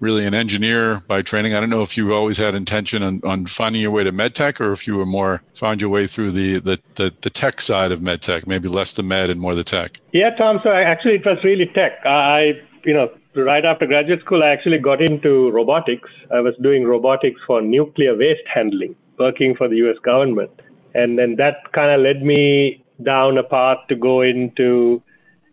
really 0.00 0.24
an 0.24 0.34
engineer 0.34 1.02
by 1.06 1.22
training. 1.22 1.54
I 1.54 1.60
don't 1.60 1.70
know 1.70 1.82
if 1.82 1.96
you 1.96 2.12
always 2.12 2.38
had 2.38 2.54
intention 2.54 3.02
on, 3.02 3.20
on 3.24 3.46
finding 3.46 3.82
your 3.82 3.90
way 3.90 4.04
to 4.04 4.12
medtech 4.12 4.60
or 4.60 4.72
if 4.72 4.86
you 4.86 4.96
were 4.96 5.06
more 5.06 5.42
found 5.54 5.80
your 5.80 5.90
way 5.90 6.06
through 6.06 6.32
the, 6.32 6.58
the, 6.58 6.80
the, 6.94 7.12
the 7.20 7.30
tech 7.30 7.60
side 7.60 7.92
of 7.92 8.00
medtech, 8.00 8.46
maybe 8.46 8.68
less 8.68 8.92
the 8.92 9.02
med 9.02 9.30
and 9.30 9.40
more 9.40 9.54
the 9.54 9.64
tech. 9.64 9.98
Yeah, 10.12 10.30
Tom. 10.36 10.60
So 10.62 10.70
actually, 10.70 11.16
it 11.16 11.26
was 11.26 11.38
really 11.42 11.66
tech. 11.66 12.04
I, 12.04 12.60
you 12.84 12.94
know, 12.94 13.10
right 13.34 13.64
after 13.64 13.86
graduate 13.86 14.20
school, 14.20 14.42
I 14.42 14.48
actually 14.48 14.78
got 14.78 15.02
into 15.02 15.50
robotics. 15.50 16.08
I 16.32 16.40
was 16.40 16.54
doing 16.62 16.84
robotics 16.84 17.40
for 17.46 17.60
nuclear 17.60 18.16
waste 18.16 18.46
handling, 18.52 18.96
working 19.18 19.54
for 19.56 19.68
the 19.68 19.76
U.S. 19.76 19.98
government, 20.02 20.50
and 20.94 21.18
then 21.18 21.36
that 21.36 21.72
kind 21.72 21.90
of 21.90 22.00
led 22.00 22.22
me 22.22 22.84
down 23.02 23.38
a 23.38 23.42
path 23.42 23.78
to 23.88 23.94
go 23.94 24.22
into 24.22 25.02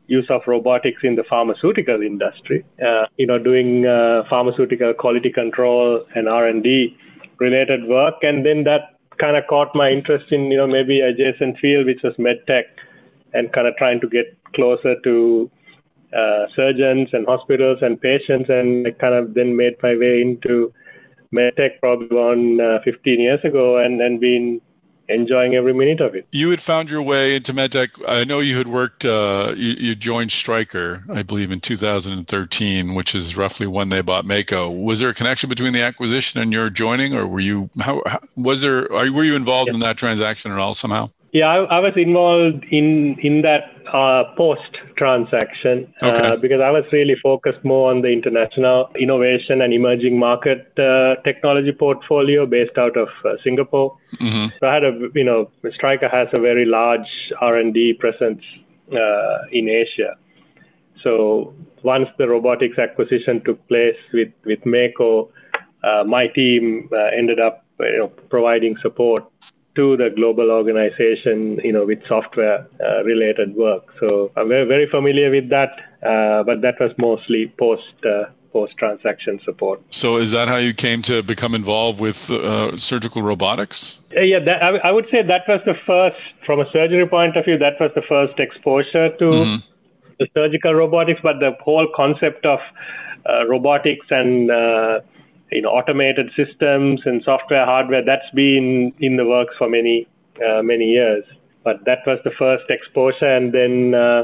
use 0.08 0.28
of 0.30 0.42
robotics 0.48 1.02
in 1.04 1.16
the 1.16 1.24
pharmaceutical 1.30 2.02
industry. 2.02 2.64
Uh, 2.86 3.06
you 3.18 3.26
know, 3.26 3.40
doing 3.40 3.86
uh, 3.86 4.24
pharmaceutical 4.30 4.94
quality 4.94 5.32
control 5.32 6.06
and 6.16 6.30
R&D 6.30 6.96
related 7.40 7.86
work, 7.86 8.16
and 8.22 8.46
then 8.46 8.64
that 8.64 8.96
kind 9.20 9.38
of 9.38 9.46
caught 9.48 9.74
my 9.74 9.90
interest 9.90 10.26
in 10.32 10.52
you 10.52 10.58
know 10.58 10.68
maybe 10.68 11.02
adjacent 11.02 11.58
field, 11.60 11.86
which 11.86 12.02
was 12.04 12.14
medtech, 12.18 12.64
and 13.34 13.52
kind 13.54 13.68
of 13.68 13.76
trying 13.78 14.00
to 14.02 14.10
get 14.10 14.38
closer 14.54 14.96
to 15.04 15.50
uh, 16.16 16.46
surgeons 16.56 17.10
and 17.14 17.26
hospitals 17.26 17.80
and 17.82 18.00
patients, 18.00 18.50
and 18.50 18.88
I 18.88 18.92
kind 18.92 19.14
of 19.16 19.34
then 19.34 19.56
made 19.56 19.76
my 19.82 19.96
way 19.96 20.22
into 20.22 20.72
medtech 21.34 21.80
probably 21.82 22.18
on 22.18 22.62
uh, 22.62 22.80
15 22.84 23.20
years 23.20 23.44
ago, 23.44 23.78
and 23.78 24.00
then 24.00 24.20
been 24.20 24.62
enjoying 25.10 25.56
every 25.56 25.74
minute 25.74 26.02
of 26.02 26.16
it. 26.16 26.28
You 26.32 26.50
had 26.50 26.62
found 26.62 26.90
your 26.90 27.02
way 27.02 27.36
into 27.36 27.54
medtech. 27.54 28.02
I 28.08 28.24
know 28.24 28.40
you 28.40 28.58
had 28.58 28.68
worked. 28.68 29.06
Uh, 29.06 29.54
you, 29.56 29.74
you, 29.74 29.96
joined 29.96 30.32
Stryker, 30.32 31.04
I 31.12 31.24
believe, 31.24 31.52
in 31.52 31.60
2013, 31.60 32.96
which 32.96 33.16
is 33.16 33.38
roughly 33.38 33.68
when 33.68 33.90
they 33.90 34.02
bought 34.02 34.26
Mako. 34.26 34.70
Was 34.70 35.00
there 35.00 35.10
a 35.10 35.14
connection 35.14 35.50
between 35.50 35.74
the 35.74 35.82
acquisition 35.82 36.42
and 36.42 36.52
your 36.52 36.70
joining, 36.70 37.14
or 37.14 37.28
were 37.28 37.40
you? 37.40 37.70
How, 37.80 38.02
how 38.06 38.20
was 38.36 38.62
there? 38.62 38.92
Are, 38.92 39.12
were 39.12 39.24
you 39.24 39.36
involved 39.36 39.74
in 39.74 39.80
that 39.80 39.98
transaction 39.98 40.52
at 40.52 40.60
all 40.60 40.74
somehow? 40.74 41.10
Yeah, 41.32 41.48
I, 41.48 41.78
I 41.78 41.80
was 41.80 41.94
involved 41.96 42.64
in 42.72 43.18
in 43.20 43.42
that 43.42 43.75
uh, 43.94 44.24
post 44.36 44.78
transaction 44.98 45.94
okay. 46.02 46.34
uh, 46.34 46.36
because 46.38 46.62
I 46.62 46.72
was 46.72 46.84
really 46.92 47.16
focused 47.22 47.64
more 47.64 47.92
on 47.92 48.02
the 48.02 48.10
international 48.10 48.90
innovation 49.00 49.62
and 49.62 49.74
emerging 49.74 50.18
market 50.18 50.72
uh, 50.78 51.16
technology 51.24 51.72
portfolio 51.72 52.46
based 52.46 52.78
out 52.78 52.98
of 52.98 53.10
uh, 53.24 53.36
Singapore. 53.44 53.98
Mm-hmm. 54.16 54.48
So 54.60 54.68
I 54.68 54.74
had 54.74 54.84
a 54.84 55.10
you 55.14 55.24
know 55.24 55.50
Stryker 55.76 56.10
has 56.10 56.28
a 56.34 56.40
very 56.40 56.66
large 56.66 57.08
R 57.42 57.58
and 57.58 57.74
D 57.74 57.94
presence 57.94 58.44
uh, 58.92 59.38
in 59.52 59.70
Asia. 59.70 60.18
So 61.04 61.54
once 61.84 62.10
the 62.18 62.28
robotics 62.28 62.78
acquisition 62.78 63.44
took 63.44 63.66
place 63.68 63.98
with 64.14 64.34
with 64.46 64.66
Mako, 64.66 65.30
uh, 65.84 66.04
my 66.06 66.28
team 66.28 66.90
ended 67.16 67.40
up 67.40 67.66
you 67.80 67.98
know 67.98 68.08
providing 68.30 68.76
support 68.82 69.26
to 69.76 69.98
the 69.98 70.10
global 70.16 70.52
organization, 70.52 71.60
you 71.64 71.72
know, 71.72 71.86
with 71.86 72.00
software 72.08 72.68
uh, 72.80 73.04
related 73.04 73.56
work. 73.56 73.84
So 74.00 74.32
I'm 74.36 74.48
very, 74.48 74.66
very 74.66 74.90
familiar 74.90 75.30
with 75.30 75.50
that, 75.50 75.72
uh, 76.02 76.44
but 76.44 76.62
that 76.62 76.80
was 76.80 76.92
mostly 76.98 77.54
post 77.58 77.84
uh, 78.06 78.26
post 78.56 78.78
transaction 78.78 79.40
support. 79.44 79.82
So 79.90 80.16
is 80.16 80.32
that 80.32 80.48
how 80.48 80.56
you 80.58 80.74
came 80.74 81.02
to 81.04 81.22
become 81.22 81.54
involved 81.54 82.00
with 82.00 82.32
uh, 82.32 82.78
surgical 82.78 83.22
robotics? 83.22 84.02
Uh, 84.16 84.22
yeah, 84.22 84.40
that, 84.40 84.64
I, 84.64 84.70
I, 84.78 84.92
would 84.92 85.08
say 85.12 85.22
that 85.24 85.42
was 85.46 85.60
the 85.66 85.76
first, 85.86 86.16
from 86.46 86.62
a 86.62 86.72
surgery 86.72 87.06
point 87.06 87.36
of 87.36 87.44
view, 87.44 87.58
that 87.58 87.74
was 87.82 87.92
the 87.96 88.02
first 88.08 88.40
exposure 88.40 89.10
to 89.18 89.26
mm-hmm. 89.26 89.56
the 90.20 90.28
surgical 90.34 90.74
robotics. 90.74 91.20
But 91.22 91.42
the 91.42 91.52
whole 91.60 91.88
concept 91.94 92.46
of 92.46 92.60
uh, 93.30 93.46
robotics 93.48 94.08
and 94.10 94.50
you 95.56 95.62
know 95.62 95.70
automated 95.70 96.32
systems 96.36 97.02
and 97.06 97.24
software 97.24 97.66
hardware 97.66 98.04
that's 98.04 98.30
been 98.34 98.94
in 99.00 99.18
the 99.18 99.26
works 99.26 99.56
for 99.58 99.70
many 99.70 100.08
uh, 100.48 100.62
many 100.62 100.86
years 100.86 101.24
but 101.64 101.84
that 101.86 102.00
was 102.06 102.20
the 102.24 102.32
first 102.38 102.70
exposure 102.70 103.26
and 103.26 103.54
then 103.54 103.96
uh, 103.96 104.24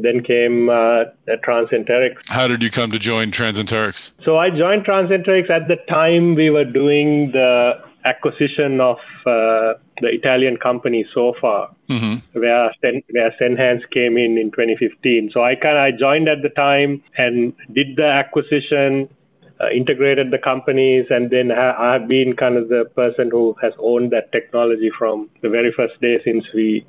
then 0.00 0.22
came 0.22 0.70
uh, 0.70 1.04
Transenterix. 1.44 2.14
How 2.28 2.46
did 2.46 2.62
you 2.62 2.70
come 2.70 2.90
to 2.92 2.98
join 2.98 3.30
Transenterix? 3.32 4.12
So 4.24 4.38
I 4.38 4.48
joined 4.50 4.86
Transenterix 4.86 5.50
at 5.50 5.66
the 5.68 5.76
time 5.88 6.36
we 6.36 6.50
were 6.50 6.64
doing 6.64 7.32
the 7.32 7.72
acquisition 8.04 8.80
of 8.80 8.98
uh, 9.26 9.74
the 10.00 10.08
Italian 10.08 10.56
company 10.56 11.04
SOFAR, 11.12 11.68
mm-hmm. 11.88 12.38
where 12.38 12.72
Sen- 12.80 13.02
where 13.10 13.34
Senhance 13.40 13.82
came 13.90 14.16
in 14.16 14.38
in 14.38 14.50
2015. 14.52 15.30
So 15.34 15.42
I 15.42 15.54
kind 15.56 15.76
of 15.76 15.82
I 15.82 15.90
joined 15.90 16.28
at 16.28 16.42
the 16.42 16.50
time 16.50 17.02
and 17.16 17.52
did 17.72 17.96
the 17.96 18.06
acquisition, 18.06 19.08
uh, 19.60 19.68
integrated 19.70 20.30
the 20.30 20.38
companies, 20.38 21.06
and 21.10 21.30
then 21.30 21.50
ha- 21.50 21.76
I 21.78 21.94
have 21.94 22.08
been 22.08 22.36
kind 22.36 22.56
of 22.56 22.68
the 22.68 22.84
person 22.94 23.30
who 23.30 23.56
has 23.60 23.72
owned 23.78 24.12
that 24.12 24.30
technology 24.32 24.90
from 24.96 25.28
the 25.42 25.48
very 25.48 25.72
first 25.72 26.00
day 26.00 26.20
since 26.24 26.44
we 26.54 26.86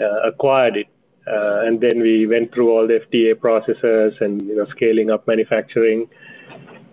uh, 0.00 0.28
acquired 0.28 0.76
it. 0.76 0.86
Uh, 1.26 1.66
and 1.66 1.80
then 1.82 2.00
we 2.00 2.26
went 2.26 2.54
through 2.54 2.70
all 2.70 2.86
the 2.86 3.00
FDA 3.00 3.38
processes 3.38 4.14
and 4.20 4.40
you 4.42 4.56
know 4.56 4.66
scaling 4.70 5.10
up 5.10 5.26
manufacturing, 5.26 6.08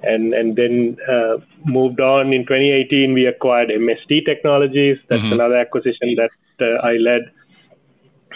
and 0.04 0.34
and 0.34 0.58
then 0.58 0.98
uh, 1.10 1.38
moved 1.64 2.02
on. 2.02 2.34
In 2.34 2.42
2018, 2.42 3.14
we 3.14 3.26
acquired 3.28 3.70
MST 3.70 4.26
Technologies. 4.26 4.98
That's 5.08 5.22
mm-hmm. 5.22 5.34
another 5.34 5.56
acquisition 5.56 6.16
that 6.18 6.32
uh, 6.60 6.86
I 6.86 6.98
led 6.98 7.22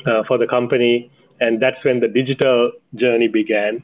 uh, 0.06 0.24
for 0.26 0.38
the 0.38 0.48
company, 0.48 1.12
and 1.42 1.62
that's 1.62 1.84
when 1.84 2.00
the 2.00 2.08
digital 2.08 2.72
journey 2.96 3.28
began. 3.28 3.84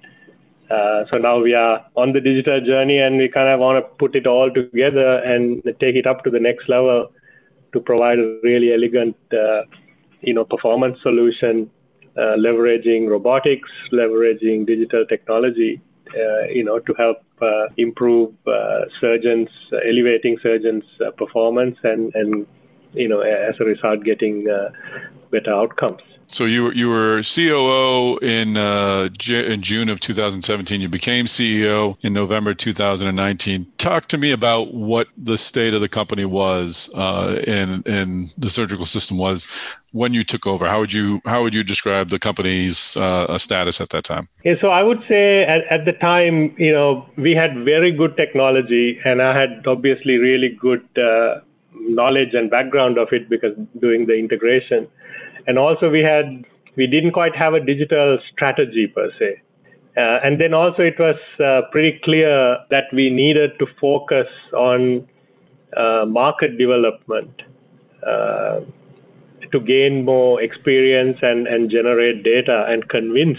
Uh, 0.69 1.05
so 1.12 1.17
now 1.17 1.39
we 1.39 1.53
are 1.53 1.86
on 1.95 2.12
the 2.12 2.19
digital 2.19 2.60
journey 2.60 2.98
and 2.98 3.17
we 3.17 3.29
kind 3.29 3.48
of 3.50 3.60
want 3.60 3.77
to 3.77 3.95
put 3.98 4.15
it 4.15 4.25
all 4.25 4.51
together 4.51 5.17
and 5.19 5.63
take 5.79 5.95
it 5.95 6.07
up 6.07 6.24
to 6.24 6.29
the 6.31 6.39
next 6.39 6.67
level 6.67 7.12
to 7.74 7.79
provide 7.79 8.17
a 8.17 8.39
really 8.41 8.74
elegant, 8.74 9.15
uh, 9.31 9.62
you 10.22 10.34
know, 10.34 10.43
performance 10.43 10.98
solution, 11.03 11.69
uh, 12.17 12.36
leveraging 12.38 13.07
robotics, 13.07 13.69
leveraging 13.91 14.65
digital 14.65 15.05
technology, 15.05 15.79
uh, 16.17 16.45
you 16.45 16.63
know, 16.63 16.79
to 16.79 16.93
help 16.93 17.17
uh, 17.41 17.67
improve 17.77 18.34
surgeons, 19.00 19.50
elevating 19.86 20.38
surgeons' 20.41 20.86
performance 21.17 21.77
and, 21.84 22.15
and, 22.15 22.48
you 22.93 23.07
know, 23.07 23.19
as 23.19 23.53
a 23.60 23.65
result, 23.65 24.03
getting 24.03 24.48
better 25.29 25.53
outcomes. 25.53 26.01
So 26.27 26.46
you 26.46 26.65
were 26.65 26.74
you 26.74 26.89
were 26.89 27.22
COO 27.24 28.17
in 28.17 28.58
uh, 28.58 29.10
in 29.29 29.62
June 29.62 29.89
of 29.89 30.00
2017. 30.00 30.82
You 30.82 30.89
became 30.89 31.25
CEO 31.25 31.98
in 32.03 32.13
November 32.13 32.53
2019. 32.53 33.67
Talk 33.77 34.08
to 34.08 34.17
me 34.17 34.32
about 34.32 34.74
what 34.74 35.08
the 35.17 35.38
state 35.38 35.74
of 35.74 35.82
the 35.82 35.89
company 35.89 36.25
was 36.25 36.89
uh, 36.96 37.41
and 37.48 37.86
and 37.88 38.34
the 38.38 38.50
surgical 38.50 38.86
system 38.86 39.17
was 39.17 39.48
when 39.91 40.13
you 40.13 40.24
took 40.24 40.48
over. 40.48 40.67
How 40.67 40.79
would 40.79 40.94
you 40.94 41.22
how 41.25 41.44
would 41.44 41.53
you 41.53 41.63
describe 41.63 42.10
the 42.10 42.20
company's 42.20 42.98
uh, 42.98 43.38
status 43.38 43.79
at 43.79 43.89
that 43.89 44.03
time? 44.03 44.27
Yeah, 44.44 44.55
so 44.60 44.70
I 44.70 44.84
would 44.84 45.03
say 45.08 45.44
at, 45.44 45.62
at 45.70 45.86
the 45.86 45.94
time, 45.94 46.55
you 46.58 46.72
know, 46.72 47.08
we 47.17 47.34
had 47.34 47.55
very 47.63 47.91
good 47.91 48.17
technology, 48.17 49.00
and 49.05 49.22
I 49.22 49.39
had 49.39 49.65
obviously 49.67 50.17
really 50.17 50.50
good 50.50 50.86
uh, 50.98 51.41
knowledge 51.74 52.34
and 52.34 52.50
background 52.50 52.98
of 52.98 53.10
it 53.12 53.29
because 53.29 53.55
doing 53.79 54.08
the 54.08 54.17
integration 54.17 54.88
and 55.48 55.58
also 55.58 55.90
we 55.90 56.02
had 56.02 56.46
we 56.75 56.88
didn't 56.88 57.12
quite 57.12 57.36
have 57.36 57.54
a 57.54 57.60
digital 57.60 58.18
strategy 58.32 58.88
per 58.88 59.10
se. 59.18 59.42
Uh, 59.98 60.20
and 60.24 60.42
then 60.42 60.54
also 60.54 60.82
it 60.82 61.00
was 61.00 61.16
uh, 61.40 61.62
pretty 61.72 62.00
clear 62.04 62.58
that 62.70 62.86
we 62.92 63.10
needed 63.10 63.58
to 63.60 63.66
focus 63.80 64.28
on 64.54 65.08
uh, 65.78 66.06
market 66.06 66.58
development 66.58 67.42
uh, 68.06 68.60
to 69.52 69.60
gain 69.62 70.04
more 70.04 70.42
experience 70.42 71.18
and, 71.22 71.48
and 71.48 71.72
generate 71.72 72.24
data 72.24 72.66
and 72.68 72.90
convince 72.90 73.38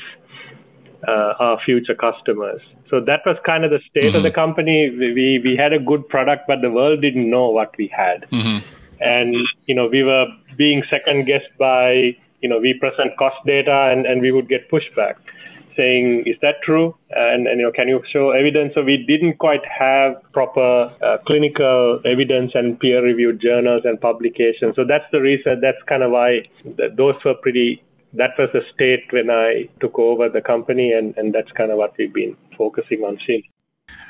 uh, 1.07 1.35
our 1.39 1.61
future 1.63 1.95
customers. 1.95 2.63
So 2.89 3.01
that 3.01 3.21
was 3.27 3.37
kind 3.45 3.65
of 3.65 3.71
the 3.71 3.81
state 3.91 4.05
mm-hmm. 4.05 4.17
of 4.17 4.23
the 4.23 4.31
company. 4.31 4.89
We, 4.89 5.41
we 5.45 5.57
had 5.59 5.75
a 5.75 5.79
good 5.79 6.09
product, 6.09 6.45
but 6.49 6.63
the 6.63 6.71
world 6.71 7.03
didn't 7.03 7.29
know 7.29 7.51
what 7.51 7.77
we 7.77 7.89
had. 7.89 8.27
Mm-hmm 8.31 8.86
and 9.01 9.35
you 9.67 9.75
know 9.75 9.87
we 9.87 10.03
were 10.03 10.27
being 10.57 10.83
second 10.91 11.27
guessed 11.27 11.57
by 11.59 12.17
you 12.41 12.49
know, 12.49 12.59
we 12.59 12.75
present 12.75 13.17
cost 13.17 13.37
data 13.47 13.91
and, 13.91 14.07
and 14.07 14.21
we 14.21 14.31
would 14.33 14.49
get 14.49 14.71
pushback 14.71 15.17
saying, 15.77 16.23
is 16.27 16.37
that 16.41 16.55
true? 16.63 16.97
And, 17.11 17.47
and 17.47 17.61
you 17.61 17.67
know, 17.67 17.73
can 17.73 17.89
you 17.89 18.03
show 18.11 18.31
evidence? 18.31 18.73
So 18.75 18.83
we 18.83 19.05
didn't 19.05 19.39
quite 19.39 19.65
have 19.67 20.15
proper 20.33 20.91
uh, 21.03 21.19
clinical 21.27 22.01
evidence 22.07 22.53
and 22.55 22.79
peer-reviewed 22.81 23.41
journals 23.41 23.83
and 23.85 24.01
publications. 24.01 24.75
So 24.77 24.85
that's 24.87 25.05
the 25.13 25.21
reason. 25.21 25.61
That's 25.61 25.83
kind 25.87 26.03
of 26.03 26.13
why 26.13 26.49
those 26.97 27.17
were 27.25 27.35
pretty. 27.35 27.83
That 28.15 28.31
was 28.39 28.49
the 28.55 28.63
state 28.73 29.05
when 29.11 29.29
I 29.29 29.69
took 29.81 29.99
over 29.99 30.31
the 30.31 30.41
company, 30.41 30.93
and, 30.93 31.15
and 31.19 31.35
that's 31.35 31.53
kind 31.53 31.71
of 31.71 31.77
what 31.77 31.93
we've 31.99 32.15
been 32.15 32.37
focusing 32.57 33.01
on 33.01 33.19
since. 33.27 33.45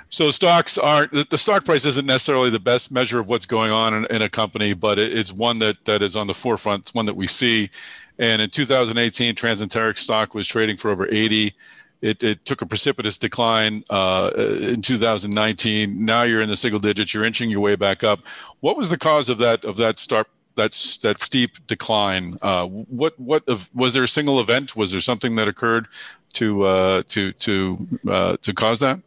So 0.08 0.30
stocks 0.30 0.78
aren't 0.78 1.30
the 1.30 1.38
stock 1.38 1.64
price 1.64 1.84
isn't 1.84 2.06
necessarily 2.06 2.50
the 2.50 2.60
best 2.60 2.92
measure 2.92 3.18
of 3.18 3.26
what's 3.26 3.46
going 3.46 3.72
on 3.72 3.92
in, 3.92 4.06
in, 4.06 4.22
a 4.22 4.28
company, 4.28 4.72
but 4.72 4.98
it's 4.98 5.32
one 5.32 5.58
that 5.58 5.84
that 5.84 6.00
is 6.00 6.14
on 6.14 6.28
the 6.28 6.34
forefront. 6.34 6.82
It's 6.82 6.94
one 6.94 7.06
that 7.06 7.16
we 7.16 7.26
see. 7.26 7.70
And 8.18 8.40
in 8.40 8.50
2018, 8.50 9.34
TransEnterix 9.34 9.98
stock 9.98 10.34
was 10.34 10.46
trading 10.46 10.76
for 10.76 10.90
over 10.90 11.06
80. 11.10 11.54
It, 12.02 12.22
it 12.22 12.44
took 12.44 12.62
a 12.62 12.66
precipitous 12.66 13.18
decline 13.18 13.82
uh, 13.90 14.30
in 14.36 14.80
2019. 14.80 16.04
Now 16.04 16.22
you're 16.22 16.40
in 16.40 16.48
the 16.48 16.56
single 16.56 16.80
digits. 16.80 17.12
You're 17.12 17.24
inching 17.24 17.50
your 17.50 17.60
way 17.60 17.74
back 17.74 18.04
up. 18.04 18.20
What 18.60 18.76
was 18.76 18.90
the 18.90 18.98
cause 18.98 19.28
of 19.28 19.38
that 19.38 19.64
of 19.64 19.76
that 19.78 19.98
start 19.98 20.28
that's 20.54 20.98
that 20.98 21.20
steep 21.20 21.66
decline? 21.66 22.36
Uh, 22.42 22.66
what 22.66 23.18
what 23.18 23.44
was 23.74 23.94
there 23.94 24.04
a 24.04 24.08
single 24.08 24.40
event? 24.40 24.76
Was 24.76 24.92
there 24.92 25.00
something 25.00 25.36
that 25.36 25.48
occurred 25.48 25.88
to 26.34 26.62
uh, 26.62 27.02
to 27.08 27.32
to 27.32 27.88
uh, 28.08 28.36
to 28.42 28.54
cause 28.54 28.80
that? 28.80 29.00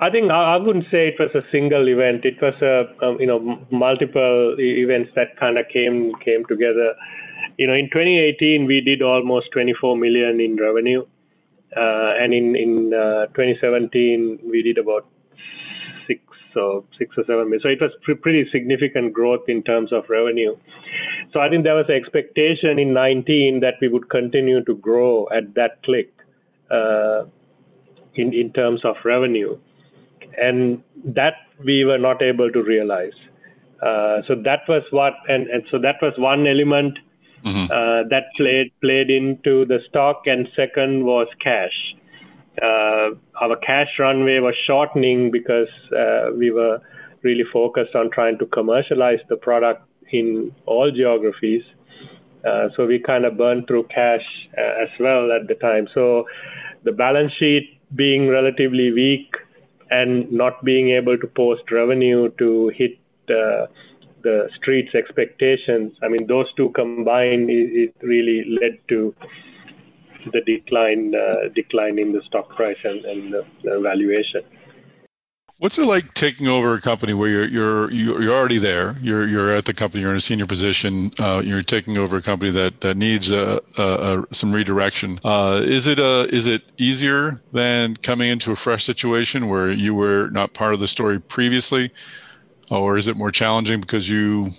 I 0.00 0.10
think 0.10 0.30
I 0.30 0.56
wouldn't 0.56 0.86
say 0.90 1.08
it 1.08 1.16
was 1.18 1.30
a 1.34 1.46
single 1.50 1.88
event. 1.88 2.24
It 2.24 2.40
was 2.40 2.54
a 2.62 3.04
um, 3.04 3.20
you 3.20 3.26
know 3.26 3.58
multiple 3.70 4.56
events 4.58 5.10
that 5.14 5.36
kind 5.38 5.58
of 5.58 5.66
came 5.72 6.12
came 6.24 6.44
together. 6.46 6.94
You 7.58 7.66
know, 7.66 7.74
in 7.74 7.86
2018 7.86 8.66
we 8.66 8.80
did 8.80 9.02
almost 9.02 9.50
24 9.52 9.96
million 9.96 10.40
in 10.40 10.56
revenue, 10.56 11.02
uh, 11.76 12.12
and 12.20 12.34
in 12.34 12.56
in 12.56 12.94
uh, 12.94 13.26
2017 13.34 14.40
we 14.44 14.62
did 14.62 14.78
about 14.78 15.06
six 16.06 16.20
or 16.56 16.84
six 16.98 17.16
or 17.16 17.24
seven 17.24 17.44
million. 17.44 17.60
So 17.62 17.68
it 17.68 17.80
was 17.80 17.92
pretty 18.22 18.48
significant 18.50 19.12
growth 19.12 19.48
in 19.48 19.62
terms 19.62 19.92
of 19.92 20.04
revenue. 20.08 20.56
So 21.32 21.40
I 21.40 21.48
think 21.48 21.64
there 21.64 21.74
was 21.74 21.86
an 21.88 21.94
expectation 21.94 22.78
in 22.78 22.92
19 22.92 23.60
that 23.60 23.74
we 23.80 23.88
would 23.88 24.08
continue 24.10 24.64
to 24.64 24.74
grow 24.76 25.28
at 25.34 25.54
that 25.54 25.82
click. 25.82 26.12
Uh, 26.70 27.26
in, 28.16 28.32
in 28.32 28.52
terms 28.52 28.84
of 28.84 28.96
revenue 29.04 29.56
and 30.36 30.82
that 31.04 31.34
we 31.64 31.84
were 31.84 31.98
not 31.98 32.22
able 32.22 32.50
to 32.50 32.62
realize. 32.62 33.12
Uh, 33.82 34.22
so 34.26 34.34
that 34.34 34.60
was 34.68 34.82
what, 34.90 35.14
and, 35.28 35.46
and 35.48 35.62
so 35.70 35.78
that 35.78 35.96
was 36.00 36.14
one 36.16 36.46
element 36.46 36.98
mm-hmm. 37.44 37.64
uh, 37.70 38.08
that 38.08 38.24
played 38.36 38.72
played 38.80 39.10
into 39.10 39.64
the 39.66 39.78
stock, 39.88 40.22
and 40.26 40.48
second 40.56 41.04
was 41.04 41.28
cash. 41.40 41.94
Uh, 42.62 43.10
our 43.40 43.56
cash 43.64 43.88
runway 43.98 44.38
was 44.38 44.54
shortening 44.66 45.30
because 45.30 45.68
uh, 45.96 46.30
we 46.36 46.50
were 46.50 46.80
really 47.22 47.44
focused 47.52 47.94
on 47.94 48.10
trying 48.10 48.38
to 48.38 48.46
commercialize 48.46 49.18
the 49.28 49.36
product 49.36 49.82
in 50.10 50.54
all 50.64 50.90
geographies. 50.90 51.62
Uh, 52.48 52.68
so 52.76 52.86
we 52.86 52.98
kind 52.98 53.24
of 53.24 53.36
burned 53.36 53.66
through 53.66 53.82
cash 53.84 54.24
uh, 54.56 54.82
as 54.82 54.88
well 55.00 55.32
at 55.32 55.48
the 55.48 55.54
time. 55.56 55.86
So 55.92 56.24
the 56.84 56.92
balance 56.92 57.32
sheet 57.38 57.78
being 57.94 58.28
relatively 58.28 58.92
weak 58.92 59.34
and 59.90 60.30
not 60.30 60.64
being 60.64 60.90
able 60.90 61.16
to 61.18 61.26
post 61.26 61.70
revenue 61.70 62.30
to 62.38 62.68
hit 62.68 62.98
uh, 63.30 63.66
the 64.22 64.48
street's 64.56 64.94
expectations. 64.94 65.92
I 66.02 66.08
mean, 66.08 66.26
those 66.26 66.46
two 66.56 66.70
combined, 66.70 67.50
it, 67.50 67.90
it 67.90 67.94
really 68.02 68.44
led 68.60 68.78
to 68.88 69.14
the 70.32 70.40
decline 70.40 71.14
uh, 71.14 71.48
decline 71.54 71.98
in 71.98 72.12
the 72.12 72.20
stock 72.26 72.48
price 72.56 72.76
and, 72.82 73.04
and 73.04 73.32
the, 73.32 73.46
the 73.62 73.80
valuation. 73.80 74.42
What's 75.58 75.78
it 75.78 75.86
like 75.86 76.12
taking 76.12 76.48
over 76.48 76.74
a 76.74 76.80
company 76.82 77.14
where 77.14 77.30
you're 77.30 77.90
you're 77.90 78.20
you're 78.20 78.34
already 78.34 78.58
there? 78.58 78.98
You're 79.00 79.26
you're 79.26 79.50
at 79.50 79.64
the 79.64 79.72
company. 79.72 80.02
You're 80.02 80.10
in 80.10 80.18
a 80.18 80.20
senior 80.20 80.44
position. 80.44 81.10
Uh, 81.18 81.40
you're 81.42 81.62
taking 81.62 81.96
over 81.96 82.18
a 82.18 82.22
company 82.22 82.50
that 82.50 82.82
that 82.82 82.98
needs 82.98 83.32
a, 83.32 83.62
a, 83.78 83.82
a 84.28 84.34
some 84.34 84.52
redirection. 84.52 85.18
Uh, 85.24 85.62
is 85.64 85.86
it 85.86 85.98
a 85.98 86.28
is 86.30 86.46
it 86.46 86.72
easier 86.76 87.38
than 87.52 87.96
coming 87.96 88.28
into 88.28 88.52
a 88.52 88.56
fresh 88.56 88.84
situation 88.84 89.48
where 89.48 89.70
you 89.70 89.94
were 89.94 90.28
not 90.28 90.52
part 90.52 90.74
of 90.74 90.80
the 90.80 90.88
story 90.88 91.18
previously, 91.18 91.90
or 92.70 92.98
is 92.98 93.08
it 93.08 93.16
more 93.16 93.30
challenging 93.30 93.80
because 93.80 94.10
you 94.10 94.50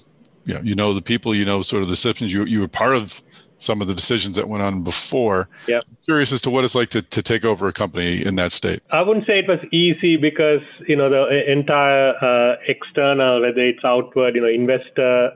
you 0.46 0.56
know, 0.56 0.62
you 0.62 0.74
know 0.74 0.94
the 0.96 1.02
people, 1.04 1.36
you 1.36 1.46
know 1.46 1.62
sort 1.62 1.84
of 1.84 1.90
the 1.90 1.96
systems. 1.96 2.34
You 2.34 2.46
you 2.46 2.62
were 2.62 2.68
part 2.68 2.96
of 2.96 3.22
some 3.58 3.82
of 3.82 3.88
the 3.88 3.94
decisions 3.94 4.36
that 4.36 4.48
went 4.48 4.64
on 4.64 4.84
before. 4.84 5.50
Yeah. 5.68 5.80
Curious 6.06 6.32
as 6.32 6.42
to 6.42 6.50
what 6.50 6.64
it's 6.64 6.76
like 6.76 6.90
to, 6.90 7.02
to 7.02 7.22
take 7.22 7.44
over 7.44 7.68
a 7.68 7.74
company 7.74 8.26
in 8.26 8.36
that 8.36 8.52
state. 8.52 8.82
I 8.92 9.02
wouldn't 9.02 9.26
say 9.26 9.40
it 9.40 9.48
was 9.48 9.60
easy 9.72 10.18
because, 10.18 10.62
you 10.88 10.96
know, 10.96 11.10
the 11.10 11.52
entire 11.52 12.14
uh, 12.24 12.58
external, 12.68 13.42
whether 13.42 13.62
it's 13.62 13.84
outward, 13.84 14.36
you 14.36 14.42
know, 14.42 14.48
investor 14.48 15.32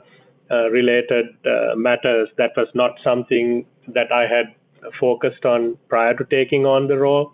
uh, 0.49 0.69
related 0.69 1.27
uh, 1.45 1.75
matters, 1.75 2.29
that 2.37 2.51
was 2.55 2.67
not 2.73 2.91
something 3.03 3.65
that 3.87 4.11
I 4.11 4.27
had 4.27 4.53
focused 4.99 5.45
on 5.45 5.77
prior 5.89 6.13
to 6.15 6.25
taking 6.25 6.65
on 6.65 6.87
the 6.87 6.97
role. 6.97 7.33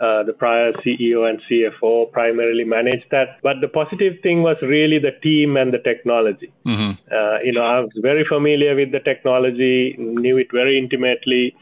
Uh, 0.00 0.22
the 0.24 0.32
prior 0.32 0.72
CEO 0.84 1.28
and 1.28 1.40
CFO 1.48 2.10
primarily 2.10 2.64
managed 2.64 3.04
that. 3.10 3.38
But 3.42 3.60
the 3.60 3.68
positive 3.68 4.14
thing 4.20 4.42
was 4.42 4.56
really 4.60 4.98
the 4.98 5.12
team 5.22 5.56
and 5.56 5.72
the 5.72 5.78
technology. 5.78 6.52
Mm-hmm. 6.66 6.90
Uh, 7.14 7.38
you 7.44 7.52
know, 7.52 7.62
I 7.62 7.80
was 7.80 7.92
very 7.96 8.24
familiar 8.24 8.74
with 8.74 8.90
the 8.90 8.98
technology, 8.98 9.94
knew 9.98 10.38
it 10.38 10.48
very 10.50 10.76
intimately, 10.76 11.54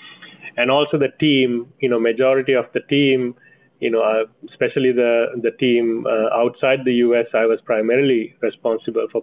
and 0.57 0.71
also 0.71 0.97
the 0.97 1.13
team. 1.21 1.71
You 1.81 1.91
know, 1.91 2.01
majority 2.01 2.55
of 2.55 2.67
the 2.73 2.81
team. 2.81 3.35
You 3.81 3.91
know, 3.91 4.01
uh, 4.01 4.25
especially 4.49 4.93
the 4.93 5.27
the 5.43 5.51
team 5.51 6.07
uh, 6.07 6.35
outside 6.35 6.85
the 6.85 6.95
U.S. 7.07 7.27
I 7.35 7.45
was 7.45 7.61
primarily 7.63 8.37
responsible 8.41 9.07
for 9.13 9.23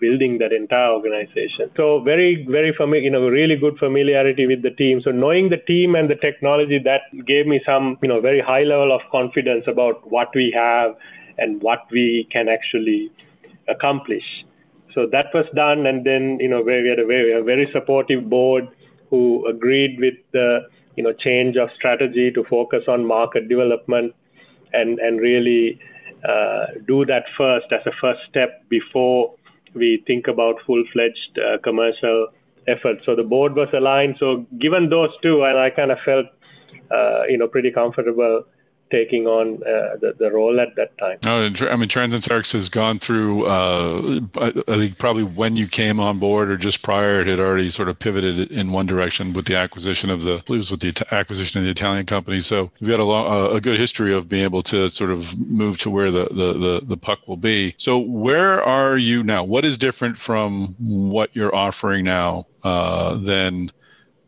building 0.00 0.38
that 0.38 0.52
entire 0.52 0.90
organization. 0.90 1.70
So 1.76 2.00
very, 2.00 2.46
very 2.48 2.72
familiar, 2.74 3.04
you 3.04 3.10
know, 3.10 3.28
really 3.28 3.56
good 3.56 3.78
familiarity 3.78 4.46
with 4.46 4.62
the 4.62 4.70
team. 4.70 5.00
So 5.02 5.10
knowing 5.10 5.50
the 5.50 5.58
team 5.58 5.94
and 5.94 6.08
the 6.08 6.14
technology, 6.14 6.78
that 6.84 7.02
gave 7.26 7.46
me 7.46 7.60
some, 7.64 7.98
you 8.02 8.08
know, 8.08 8.20
very 8.20 8.40
high 8.40 8.62
level 8.62 8.94
of 8.94 9.02
confidence 9.10 9.64
about 9.66 10.10
what 10.10 10.28
we 10.34 10.52
have 10.56 10.96
and 11.38 11.60
what 11.62 11.86
we 11.90 12.26
can 12.32 12.48
actually 12.48 13.10
accomplish. 13.68 14.24
So 14.94 15.06
that 15.12 15.26
was 15.34 15.44
done, 15.54 15.86
and 15.86 16.06
then 16.06 16.38
you 16.40 16.48
know, 16.48 16.62
we 16.62 16.72
had 16.88 16.98
a 16.98 17.04
very, 17.04 17.38
a 17.38 17.42
very 17.42 17.68
supportive 17.70 18.30
board 18.30 18.66
who 19.10 19.46
agreed 19.46 20.00
with 20.00 20.14
the 20.32 20.60
you 20.96 21.04
know 21.04 21.12
change 21.12 21.56
of 21.56 21.68
strategy 21.76 22.30
to 22.30 22.44
focus 22.44 22.84
on 22.88 23.06
market 23.06 23.46
development 23.46 24.14
and 24.72 24.98
and 24.98 25.20
really 25.20 25.78
uh, 26.26 26.66
do 26.86 27.04
that 27.04 27.24
first 27.36 27.66
as 27.72 27.80
a 27.86 27.92
first 28.00 28.20
step 28.30 28.66
before 28.70 29.34
we 29.76 30.02
think 30.06 30.26
about 30.26 30.56
full-fledged 30.66 31.38
uh, 31.38 31.58
commercial 31.62 32.28
efforts. 32.66 33.02
So 33.06 33.14
the 33.14 33.22
board 33.22 33.54
was 33.54 33.68
aligned. 33.72 34.16
So 34.18 34.46
given 34.58 34.88
those 34.88 35.10
two, 35.22 35.44
and 35.44 35.58
I 35.58 35.70
kind 35.70 35.90
of 35.90 35.98
felt, 36.04 36.26
uh, 36.90 37.24
you 37.28 37.38
know, 37.38 37.46
pretty 37.46 37.70
comfortable 37.70 38.44
taking 38.90 39.26
on 39.26 39.56
uh, 39.62 39.96
the, 40.00 40.14
the 40.18 40.30
role 40.30 40.60
at 40.60 40.74
that 40.76 40.96
time. 40.98 41.18
Oh, 41.26 41.44
I 41.44 41.76
mean, 41.76 41.88
TransEnterix 41.88 42.52
has 42.52 42.68
gone 42.68 42.98
through, 42.98 43.46
uh, 43.46 44.20
I 44.38 44.50
think 44.50 44.98
probably 44.98 45.24
when 45.24 45.56
you 45.56 45.66
came 45.66 45.98
on 45.98 46.18
board 46.18 46.50
or 46.50 46.56
just 46.56 46.82
prior, 46.82 47.20
it 47.20 47.26
had 47.26 47.40
already 47.40 47.68
sort 47.68 47.88
of 47.88 47.98
pivoted 47.98 48.50
in 48.50 48.72
one 48.72 48.86
direction 48.86 49.32
with 49.32 49.46
the 49.46 49.56
acquisition 49.56 50.10
of 50.10 50.22
the, 50.22 50.34
I 50.34 50.40
believe 50.42 50.58
it 50.58 50.70
was 50.70 50.70
with 50.70 50.80
the 50.80 51.06
acquisition 51.14 51.58
of 51.58 51.64
the 51.64 51.70
Italian 51.70 52.06
company. 52.06 52.40
So 52.40 52.70
we've 52.80 52.90
got 52.90 53.00
a, 53.00 53.04
long, 53.04 53.56
a 53.56 53.60
good 53.60 53.78
history 53.78 54.12
of 54.12 54.28
being 54.28 54.44
able 54.44 54.62
to 54.64 54.88
sort 54.88 55.10
of 55.10 55.36
move 55.38 55.78
to 55.78 55.90
where 55.90 56.10
the, 56.10 56.28
the, 56.30 56.52
the, 56.52 56.80
the 56.84 56.96
puck 56.96 57.26
will 57.26 57.36
be. 57.36 57.74
So 57.78 57.98
where 57.98 58.62
are 58.62 58.96
you 58.96 59.22
now? 59.22 59.42
What 59.42 59.64
is 59.64 59.76
different 59.76 60.16
from 60.16 60.76
what 60.78 61.34
you're 61.34 61.54
offering 61.54 62.04
now 62.04 62.46
uh, 62.62 63.14
than 63.14 63.70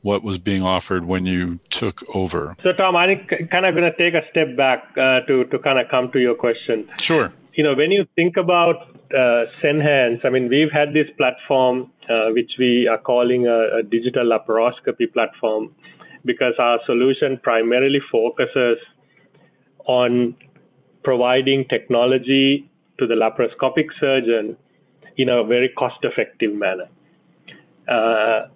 what 0.02 0.22
was 0.22 0.38
being 0.38 0.62
offered 0.62 1.04
when 1.04 1.26
you 1.26 1.58
took 1.70 2.02
over. 2.14 2.56
So, 2.62 2.72
Tom, 2.72 2.96
I'm 2.96 3.26
kind 3.50 3.66
of 3.66 3.74
going 3.74 3.90
to 3.90 3.96
take 3.96 4.14
a 4.14 4.22
step 4.30 4.56
back 4.56 4.84
uh, 4.96 5.20
to 5.26 5.44
to 5.44 5.58
kind 5.58 5.78
of 5.78 5.88
come 5.88 6.10
to 6.12 6.20
your 6.20 6.34
question. 6.34 6.88
Sure. 7.00 7.32
You 7.54 7.64
know, 7.64 7.74
when 7.74 7.90
you 7.90 8.06
think 8.14 8.36
about 8.36 8.76
uh, 9.12 9.46
Senhance, 9.60 10.24
I 10.24 10.30
mean, 10.30 10.48
we've 10.48 10.70
had 10.70 10.92
this 10.92 11.08
platform 11.16 11.90
uh, 12.08 12.30
which 12.30 12.52
we 12.58 12.86
are 12.86 12.98
calling 12.98 13.46
a, 13.46 13.78
a 13.78 13.82
digital 13.82 14.24
laparoscopy 14.24 15.12
platform 15.12 15.74
because 16.24 16.54
our 16.58 16.78
solution 16.86 17.38
primarily 17.42 18.00
focuses 18.12 18.78
on 19.86 20.36
providing 21.02 21.66
technology 21.68 22.70
to 22.98 23.06
the 23.06 23.14
laparoscopic 23.14 23.86
surgeon 23.98 24.56
in 25.16 25.28
a 25.28 25.42
very 25.44 25.68
cost-effective 25.70 26.54
manner. 26.54 26.88
Uh, 27.88 28.48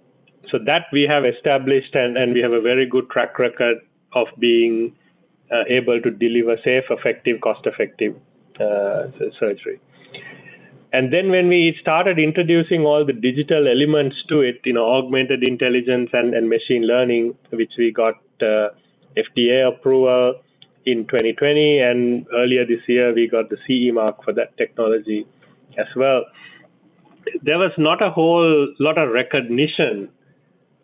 so 0.53 0.59
that 0.63 0.85
we 0.93 1.01
have 1.01 1.25
established 1.25 1.95
and, 1.95 2.15
and 2.15 2.33
we 2.33 2.39
have 2.39 2.51
a 2.51 2.61
very 2.61 2.85
good 2.85 3.09
track 3.09 3.39
record 3.39 3.77
of 4.13 4.27
being 4.37 4.95
uh, 5.51 5.63
able 5.67 5.99
to 5.99 6.11
deliver 6.11 6.55
safe, 6.63 6.83
effective, 6.91 7.41
cost 7.41 7.65
effective 7.65 8.15
uh, 8.59 9.07
surgery. 9.39 9.81
And 10.93 11.11
then 11.11 11.31
when 11.31 11.47
we 11.47 11.75
started 11.81 12.19
introducing 12.19 12.83
all 12.85 13.03
the 13.03 13.13
digital 13.13 13.67
elements 13.67 14.15
to 14.29 14.41
it, 14.41 14.61
you 14.63 14.73
know, 14.73 14.85
augmented 14.85 15.41
intelligence 15.43 16.11
and, 16.13 16.35
and 16.35 16.47
machine 16.47 16.85
learning, 16.85 17.35
which 17.49 17.71
we 17.79 17.91
got 17.91 18.13
uh, 18.39 18.69
FDA 19.17 19.67
approval 19.67 20.39
in 20.85 21.07
2020, 21.07 21.79
and 21.79 22.27
earlier 22.31 22.63
this 22.63 22.81
year 22.87 23.11
we 23.11 23.27
got 23.27 23.49
the 23.49 23.57
CE 23.65 23.91
mark 23.91 24.23
for 24.23 24.33
that 24.33 24.55
technology 24.57 25.25
as 25.79 25.87
well. 25.95 26.25
There 27.41 27.57
was 27.57 27.71
not 27.79 28.03
a 28.03 28.11
whole 28.11 28.67
lot 28.79 28.99
of 28.99 29.09
recognition 29.09 30.09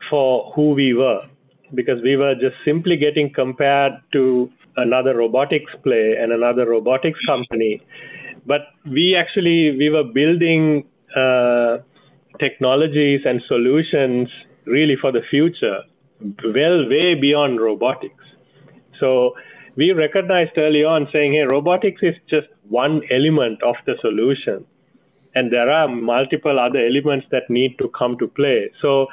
for 0.09 0.51
who 0.55 0.71
we 0.71 0.93
were 0.93 1.21
because 1.75 2.01
we 2.01 2.15
were 2.15 2.35
just 2.35 2.55
simply 2.65 2.97
getting 2.97 3.31
compared 3.31 3.93
to 4.12 4.51
another 4.77 5.15
robotics 5.17 5.71
play 5.83 6.15
and 6.19 6.31
another 6.31 6.67
robotics 6.69 7.19
company 7.27 7.81
but 8.45 8.62
we 8.85 9.15
actually 9.15 9.77
we 9.77 9.89
were 9.89 10.03
building 10.03 10.88
uh, 11.15 11.77
technologies 12.39 13.21
and 13.25 13.41
solutions 13.47 14.29
really 14.65 14.95
for 14.95 15.12
the 15.12 15.21
future, 15.29 15.83
well 16.43 16.88
way 16.89 17.15
beyond 17.15 17.59
robotics. 17.59 18.23
So 18.99 19.35
we 19.75 19.91
recognized 19.91 20.57
early 20.57 20.83
on 20.83 21.07
saying, 21.12 21.33
hey, 21.33 21.41
robotics 21.41 22.01
is 22.03 22.15
just 22.29 22.47
one 22.67 23.01
element 23.09 23.62
of 23.63 23.75
the 23.85 23.95
solution. 24.01 24.65
And 25.35 25.53
there 25.53 25.69
are 25.69 25.88
multiple 25.88 26.59
other 26.59 26.79
elements 26.79 27.27
that 27.31 27.49
need 27.49 27.77
to 27.81 27.89
come 27.89 28.17
to 28.17 28.27
play. 28.27 28.71
So 28.81 29.07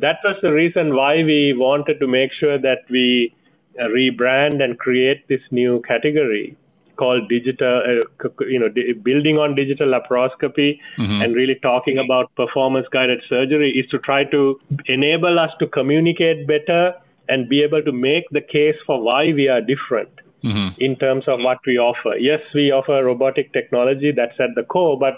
that 0.00 0.18
was 0.24 0.36
the 0.42 0.52
reason 0.52 0.94
why 0.94 1.22
we 1.22 1.54
wanted 1.56 2.00
to 2.00 2.06
make 2.06 2.32
sure 2.32 2.58
that 2.58 2.80
we 2.90 3.34
uh, 3.78 3.84
rebrand 3.84 4.62
and 4.62 4.78
create 4.78 5.26
this 5.28 5.40
new 5.50 5.82
category 5.82 6.56
called 6.96 7.28
digital, 7.28 8.04
uh, 8.24 8.28
you 8.46 8.58
know, 8.58 8.68
building 9.02 9.38
on 9.38 9.54
digital 9.54 9.88
laparoscopy 9.88 10.78
mm-hmm. 10.98 11.22
and 11.22 11.34
really 11.34 11.56
talking 11.56 11.98
about 11.98 12.32
performance 12.36 12.86
guided 12.92 13.20
surgery 13.28 13.70
is 13.72 13.88
to 13.90 13.98
try 13.98 14.24
to 14.24 14.60
enable 14.86 15.38
us 15.38 15.50
to 15.58 15.66
communicate 15.66 16.46
better 16.46 16.94
and 17.28 17.48
be 17.48 17.62
able 17.62 17.82
to 17.82 17.92
make 17.92 18.24
the 18.30 18.40
case 18.40 18.76
for 18.86 19.00
why 19.00 19.32
we 19.32 19.48
are 19.48 19.60
different. 19.60 20.10
Mm-hmm. 20.42 20.80
In 20.82 20.96
terms 20.96 21.24
of 21.26 21.40
what 21.40 21.58
we 21.66 21.78
offer, 21.78 22.16
yes, 22.18 22.40
we 22.54 22.70
offer 22.70 23.02
robotic 23.02 23.52
technology 23.54 24.12
that's 24.12 24.38
at 24.38 24.50
the 24.54 24.62
core, 24.62 24.98
but 24.98 25.16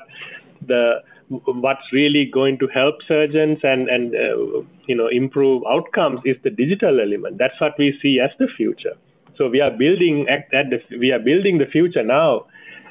the 0.65 1.03
what's 1.29 1.93
really 1.93 2.31
going 2.33 2.59
to 2.59 2.69
help 2.69 2.97
surgeons 3.07 3.59
and 3.63 3.89
and 3.89 4.15
uh, 4.15 4.63
you 4.87 4.95
know 4.95 5.09
improve 5.09 5.63
outcomes 5.69 6.21
is 6.25 6.37
the 6.45 6.51
digital 6.51 7.01
element. 7.01 7.39
That's 7.39 7.61
what 7.61 7.75
we 7.79 7.99
see 8.01 8.21
as 8.21 8.31
the 8.39 8.49
future. 8.57 8.97
So 9.37 9.49
we 9.49 9.61
are 9.61 9.71
building 9.71 10.27
at, 10.29 10.53
at 10.55 10.71
the, 10.71 10.99
we 10.99 11.11
are 11.11 11.19
building 11.19 11.59
the 11.59 11.67
future 11.67 12.03
now 12.03 12.47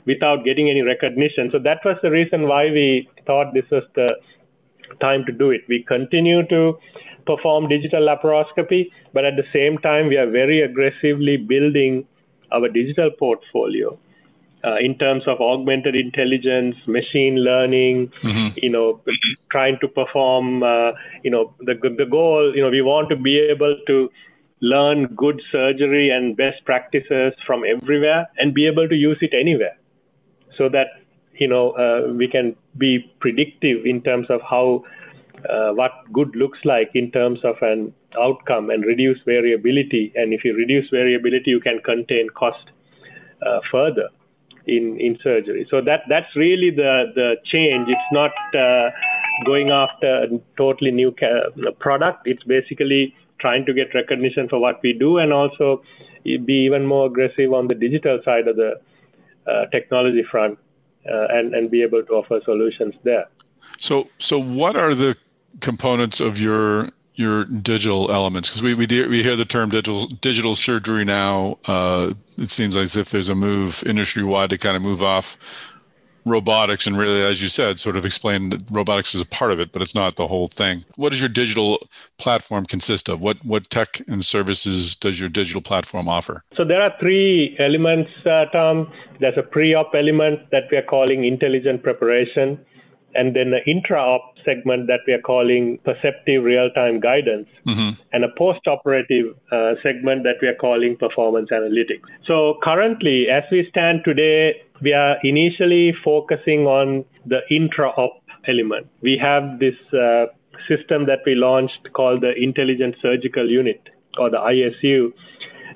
without 0.06 0.46
getting 0.46 0.70
any 0.70 0.82
recognition. 0.82 1.50
So 1.52 1.60
that 1.60 1.80
was 1.84 1.98
the 2.04 2.12
reason 2.12 2.48
why 2.48 2.66
we 2.66 3.10
thought 3.26 3.54
this 3.54 3.66
was 3.72 3.84
the 3.96 4.12
time 5.02 5.26
to 5.26 5.32
do 5.32 5.50
it. 5.50 5.62
We 5.68 5.84
continue 5.84 6.46
to 6.48 6.78
perform 7.26 7.68
digital 7.68 8.02
laparoscopy, 8.02 8.92
but 9.14 9.26
at 9.26 9.36
the 9.36 9.46
same 9.52 9.80
time, 9.80 10.08
we 10.08 10.18
are 10.18 10.30
very 10.30 10.62
aggressively 10.62 11.38
building 11.38 12.06
our 12.52 12.70
digital 12.70 13.10
portfolio. 13.18 13.98
Uh, 14.66 14.78
in 14.80 14.98
terms 14.98 15.22
of 15.28 15.40
augmented 15.42 15.96
intelligence, 15.96 16.76
machine 16.88 17.36
learning, 17.36 18.12
mm-hmm. 18.24 18.48
you 18.64 18.70
know, 18.70 19.00
trying 19.52 19.78
to 19.80 19.88
perform, 19.88 20.64
uh, 20.64 20.92
you 21.24 21.30
know, 21.30 21.54
the 21.60 21.76
the 21.98 22.06
goal, 22.06 22.52
you 22.56 22.64
know, 22.64 22.72
we 22.72 22.82
want 22.82 23.08
to 23.10 23.16
be 23.16 23.38
able 23.38 23.78
to 23.86 24.10
learn 24.62 25.08
good 25.16 25.42
surgery 25.52 26.10
and 26.10 26.36
best 26.38 26.64
practices 26.66 27.34
from 27.46 27.64
everywhere 27.64 28.28
and 28.38 28.54
be 28.54 28.66
able 28.66 28.88
to 28.88 28.96
use 28.96 29.18
it 29.22 29.34
anywhere 29.40 29.78
so 30.58 30.70
that 30.70 30.88
you 31.38 31.48
know 31.48 31.72
uh, 31.72 32.14
we 32.14 32.28
can 32.28 32.56
be 32.78 33.00
predictive 33.20 33.86
in 33.86 34.02
terms 34.02 34.28
of 34.30 34.42
how 34.50 34.84
uh, 35.50 35.72
what 35.74 35.92
good 36.14 36.36
looks 36.36 36.60
like 36.64 36.90
in 36.94 37.12
terms 37.12 37.40
of 37.44 37.56
an 37.62 37.94
outcome 38.20 38.70
and 38.70 38.86
reduce 38.86 39.20
variability 39.26 40.14
and 40.16 40.34
if 40.34 40.46
you 40.46 40.56
reduce 40.56 40.90
variability 40.90 41.52
you 41.52 41.60
can 41.60 41.80
contain 41.84 42.30
cost 42.30 42.72
uh, 43.46 43.60
further 43.72 44.10
in 44.68 45.00
in 45.00 45.18
surgery. 45.24 45.68
So 45.70 45.82
that 45.82 46.02
that's 46.10 46.36
really 46.36 46.70
the 46.70 47.12
the 47.16 47.36
change. 47.46 47.88
It's 47.90 48.12
not 48.12 48.32
uh, 48.56 48.90
going 49.46 49.70
after 49.70 50.24
a 50.24 50.28
totally 50.58 50.92
new 50.92 51.12
ca- 51.12 51.72
product. 51.80 52.28
It's 52.28 52.44
basically 52.44 53.14
trying 53.40 53.66
to 53.66 53.74
get 53.74 53.94
recognition 53.94 54.48
for 54.50 54.60
what 54.60 54.80
we 54.82 54.94
do 54.94 55.18
and 55.18 55.34
also 55.34 55.84
be 56.24 56.66
even 56.66 56.86
more 56.86 57.08
aggressive 57.08 57.54
on 57.54 57.68
the 57.68 57.76
digital 57.76 58.20
side 58.24 58.48
of 58.48 58.56
the 58.56 58.80
uh, 59.48 59.66
technology 59.68 60.24
front 60.24 60.58
uh, 61.08 61.28
and, 61.30 61.54
and 61.54 61.70
be 61.70 61.84
able 61.84 62.04
to 62.04 62.14
offer 62.14 62.40
solutions 62.46 62.96
there. 63.04 63.26
So, 63.78 64.08
so 64.18 64.40
what 64.40 64.76
are 64.76 64.96
the 64.96 65.16
components 65.60 66.20
of 66.20 66.40
your 66.40 66.90
your 67.16 67.46
digital 67.46 68.12
elements? 68.12 68.50
Because 68.50 68.64
we 68.64 68.74
we, 68.74 68.86
de- 68.86 69.08
we 69.08 69.24
hear 69.24 69.36
the 69.36 69.46
term 69.46 69.70
digital 69.70 70.06
digital 70.06 70.56
surgery 70.56 71.06
now. 71.06 71.58
Uh, 71.66 72.14
it 72.38 72.52
seems 72.52 72.76
as 72.78 72.96
if 72.96 73.10
there's 73.10 73.30
a 73.30 73.36
move 73.36 73.84
industry 73.86 74.24
wide 74.24 74.50
to 74.52 74.58
kind 74.58 74.76
of 74.76 74.82
move 74.82 75.02
off 75.02 75.38
robotics 76.26 76.88
and 76.88 76.98
really, 76.98 77.22
as 77.22 77.42
you 77.42 77.50
said, 77.50 77.80
sort 77.80 77.96
of 77.96 78.06
explain 78.06 78.50
that 78.50 78.64
robotics 78.72 79.14
is 79.14 79.22
a 79.22 79.26
part 79.26 79.52
of 79.52 79.60
it, 79.60 79.72
but 79.72 79.82
it's 79.82 79.94
not 79.94 80.16
the 80.16 80.28
whole 80.28 80.48
thing. 80.48 80.84
What 80.96 81.12
does 81.12 81.22
your 81.22 81.30
digital 81.30 81.88
platform 82.18 82.66
consist 82.66 83.08
of? 83.08 83.22
What 83.22 83.38
what 83.46 83.70
tech 83.70 84.02
and 84.08 84.26
services 84.26 84.96
does 84.96 85.20
your 85.20 85.30
digital 85.30 85.62
platform 85.62 86.10
offer? 86.10 86.44
So 86.58 86.66
there 86.66 86.82
are 86.82 86.94
three 87.00 87.56
elements, 87.60 88.12
uh, 88.26 88.46
Tom. 88.46 88.92
There's 89.20 89.38
a 89.38 89.44
pre-op 89.44 89.94
element 89.94 90.50
that 90.52 90.64
we 90.72 90.78
are 90.78 90.82
calling 90.82 91.24
intelligent 91.26 91.84
preparation, 91.84 92.60
and 93.16 93.36
then 93.36 93.54
an 93.54 93.62
intra-op 93.66 94.36
segment 94.44 94.88
that 94.88 95.00
we 95.08 95.14
are 95.14 95.22
calling 95.22 95.80
perceptive 95.84 96.44
real-time 96.44 97.00
guidance, 97.00 97.48
mm-hmm. 97.66 98.00
and 98.14 98.24
a 98.24 98.30
post-operative 98.38 99.36
uh, 99.52 99.74
segment 99.82 100.24
that 100.24 100.36
we 100.42 100.48
are 100.48 100.56
calling 100.56 100.96
performance 100.98 101.50
analytics. 101.52 102.04
So 102.26 102.58
currently, 102.64 103.28
as 103.30 103.44
we 103.52 103.68
stand 103.70 104.02
today, 104.06 104.62
we 104.82 104.94
are 104.94 105.18
initially 105.24 105.94
focusing 106.04 106.68
on 106.68 107.06
the 107.26 107.40
intra-op 107.50 108.22
element. 108.48 108.88
We 109.02 109.18
have 109.22 109.60
this 109.60 109.76
uh, 109.94 110.26
system 110.68 111.06
that 111.06 111.20
we 111.26 111.36
launched 111.36 111.92
called 111.94 112.22
the 112.22 112.34
Intelligent 112.36 112.96
Surgical 113.02 113.50
Unit 113.50 113.82
or 114.18 114.30
the 114.30 114.38
ISU 114.38 115.12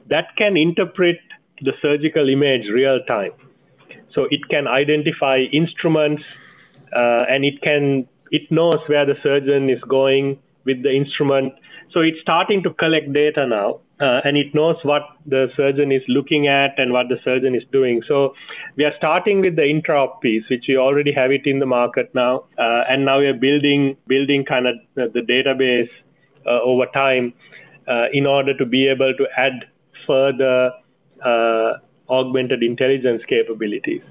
that 0.09 0.35
can 0.37 0.57
interpret 0.57 1.19
the 1.61 1.73
surgical 1.81 2.29
image 2.29 2.67
real 2.71 2.99
time. 3.07 3.31
So 4.13 4.27
it 4.31 4.47
can 4.49 4.67
identify 4.67 5.39
instruments 5.53 6.23
uh, 6.95 7.25
and 7.29 7.45
it 7.45 7.61
can 7.61 8.07
it 8.31 8.49
knows 8.51 8.79
where 8.87 9.05
the 9.05 9.15
surgeon 9.23 9.69
is 9.69 9.81
going 9.81 10.39
with 10.65 10.83
the 10.83 10.91
instrument. 10.91 11.53
So 11.91 12.01
it's 12.01 12.19
starting 12.21 12.61
to 12.63 12.73
collect 12.73 13.11
data 13.11 13.47
now 13.47 13.79
uh, 13.99 14.21
and 14.23 14.37
it 14.37 14.53
knows 14.55 14.77
what 14.83 15.01
the 15.25 15.47
surgeon 15.57 15.91
is 15.91 16.01
looking 16.07 16.47
at 16.47 16.79
and 16.79 16.93
what 16.93 17.07
the 17.09 17.17
surgeon 17.23 17.53
is 17.53 17.63
doing. 17.71 18.01
So 18.07 18.33
we 18.77 18.85
are 18.85 18.93
starting 18.97 19.41
with 19.41 19.55
the 19.55 19.67
intra-op 19.67 20.21
piece, 20.21 20.43
which 20.49 20.65
we 20.67 20.77
already 20.77 21.11
have 21.11 21.31
it 21.31 21.45
in 21.45 21.59
the 21.59 21.65
market 21.65 22.13
now, 22.15 22.45
uh, 22.57 22.83
and 22.89 23.03
now 23.03 23.19
we 23.19 23.27
are 23.27 23.33
building 23.33 23.97
building 24.07 24.45
kind 24.45 24.67
of 24.67 24.75
the, 24.95 25.21
database 25.27 25.89
uh, 26.45 26.61
over 26.63 26.85
time 26.93 27.33
uh, 27.87 28.05
in 28.13 28.25
order 28.25 28.55
to 28.57 28.65
be 28.65 28.87
able 28.87 29.13
to 29.17 29.27
add 29.37 29.65
further 30.07 30.71
uh, 31.25 31.73
augmented 32.09 32.63
intelligence 32.63 33.21
capabilities. 33.27 34.01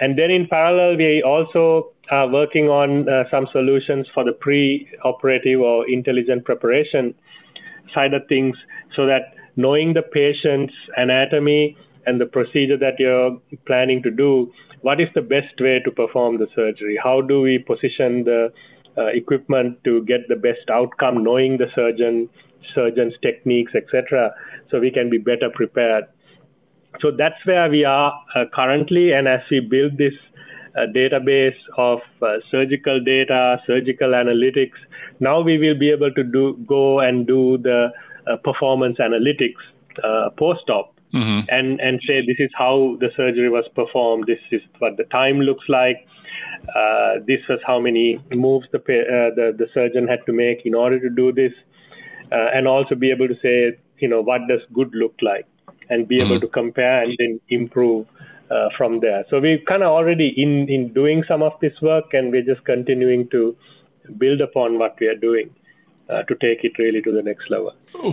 And 0.00 0.18
then 0.18 0.30
in 0.30 0.46
parallel, 0.46 0.96
we 0.96 1.22
also 1.22 1.92
are 2.10 2.28
working 2.28 2.68
on 2.68 3.08
uh, 3.08 3.24
some 3.30 3.46
solutions 3.52 4.06
for 4.14 4.24
the 4.24 4.32
pre-operative 4.32 5.60
or 5.60 5.88
intelligent 5.88 6.44
preparation 6.44 7.14
side 7.94 8.14
of 8.14 8.22
things 8.28 8.56
so 8.94 9.06
that 9.06 9.34
knowing 9.56 9.94
the 9.94 10.02
patient's 10.02 10.74
anatomy 10.96 11.76
and 12.06 12.20
the 12.20 12.26
procedure 12.26 12.76
that 12.76 12.94
you're 12.98 13.38
planning 13.66 14.02
to 14.02 14.10
do, 14.10 14.50
what 14.82 15.00
is 15.00 15.08
the 15.14 15.22
best 15.22 15.60
way 15.60 15.80
to 15.84 15.90
perform 15.90 16.38
the 16.38 16.46
surgery? 16.54 16.98
How 17.02 17.20
do 17.20 17.40
we 17.40 17.58
position 17.58 18.24
the 18.24 18.52
uh, 18.96 19.06
equipment 19.06 19.78
to 19.84 20.04
get 20.04 20.26
the 20.28 20.36
best 20.36 20.68
outcome, 20.70 21.22
knowing 21.22 21.58
the 21.58 21.66
surgeon, 21.74 22.28
surgeon's 22.74 23.14
techniques, 23.22 23.72
etc., 23.74 24.34
so 24.70 24.80
we 24.80 24.90
can 24.90 25.08
be 25.08 25.18
better 25.18 25.48
prepared. 25.54 26.04
So 27.00 27.10
that's 27.10 27.36
where 27.44 27.70
we 27.70 27.84
are 27.84 28.12
uh, 28.34 28.44
currently, 28.52 29.12
and 29.12 29.28
as 29.28 29.40
we 29.50 29.60
build 29.60 29.98
this 29.98 30.14
uh, 30.78 30.86
database 30.94 31.56
of 31.76 32.00
uh, 32.22 32.36
surgical 32.50 33.02
data, 33.02 33.60
surgical 33.66 34.10
analytics, 34.10 34.78
now 35.20 35.40
we 35.40 35.58
will 35.58 35.78
be 35.78 35.90
able 35.90 36.12
to 36.12 36.22
do 36.22 36.56
go 36.66 37.00
and 37.00 37.26
do 37.26 37.58
the 37.58 37.90
uh, 38.26 38.36
performance 38.36 38.98
analytics 38.98 39.62
uh, 40.04 40.30
post-op 40.38 40.94
mm-hmm. 41.12 41.40
and 41.48 41.80
and 41.80 42.00
say 42.06 42.20
this 42.26 42.36
is 42.38 42.50
how 42.56 42.96
the 43.00 43.10
surgery 43.16 43.48
was 43.48 43.64
performed. 43.74 44.26
This 44.26 44.40
is 44.50 44.62
what 44.78 44.96
the 44.96 45.04
time 45.04 45.40
looks 45.40 45.64
like. 45.68 46.06
Uh, 46.74 47.20
this 47.26 47.40
was 47.48 47.60
how 47.66 47.78
many 47.80 48.20
moves 48.30 48.66
the, 48.72 48.78
uh, 48.78 49.34
the 49.34 49.54
the 49.56 49.68
surgeon 49.74 50.06
had 50.06 50.24
to 50.26 50.32
make 50.32 50.64
in 50.64 50.74
order 50.74 51.00
to 51.00 51.10
do 51.10 51.32
this, 51.32 51.52
uh, 52.32 52.48
and 52.54 52.68
also 52.68 52.94
be 52.94 53.10
able 53.10 53.28
to 53.28 53.38
say, 53.42 53.76
you 53.98 54.08
know, 54.08 54.20
what 54.20 54.42
does 54.48 54.60
good 54.72 54.90
look 54.94 55.14
like, 55.22 55.46
and 55.88 56.06
be 56.08 56.18
mm-hmm. 56.18 56.32
able 56.32 56.40
to 56.40 56.48
compare 56.48 57.02
and 57.02 57.16
then 57.18 57.40
improve 57.48 58.06
uh, 58.50 58.68
from 58.76 59.00
there. 59.00 59.24
So 59.30 59.40
we're 59.40 59.58
kind 59.58 59.82
of 59.82 59.90
already 59.90 60.34
in, 60.36 60.68
in 60.68 60.92
doing 60.92 61.24
some 61.28 61.42
of 61.42 61.52
this 61.60 61.74
work 61.82 62.12
and 62.12 62.30
we're 62.32 62.42
just 62.42 62.64
continuing 62.64 63.28
to 63.30 63.56
build 64.16 64.40
upon 64.40 64.78
what 64.78 64.98
we 65.00 65.06
are 65.08 65.16
doing. 65.16 65.54
Uh, 66.10 66.22
to 66.22 66.34
take 66.36 66.64
it 66.64 66.72
really 66.78 67.02
to 67.02 67.12
the 67.12 67.22
next 67.22 67.50
level. 67.50 67.70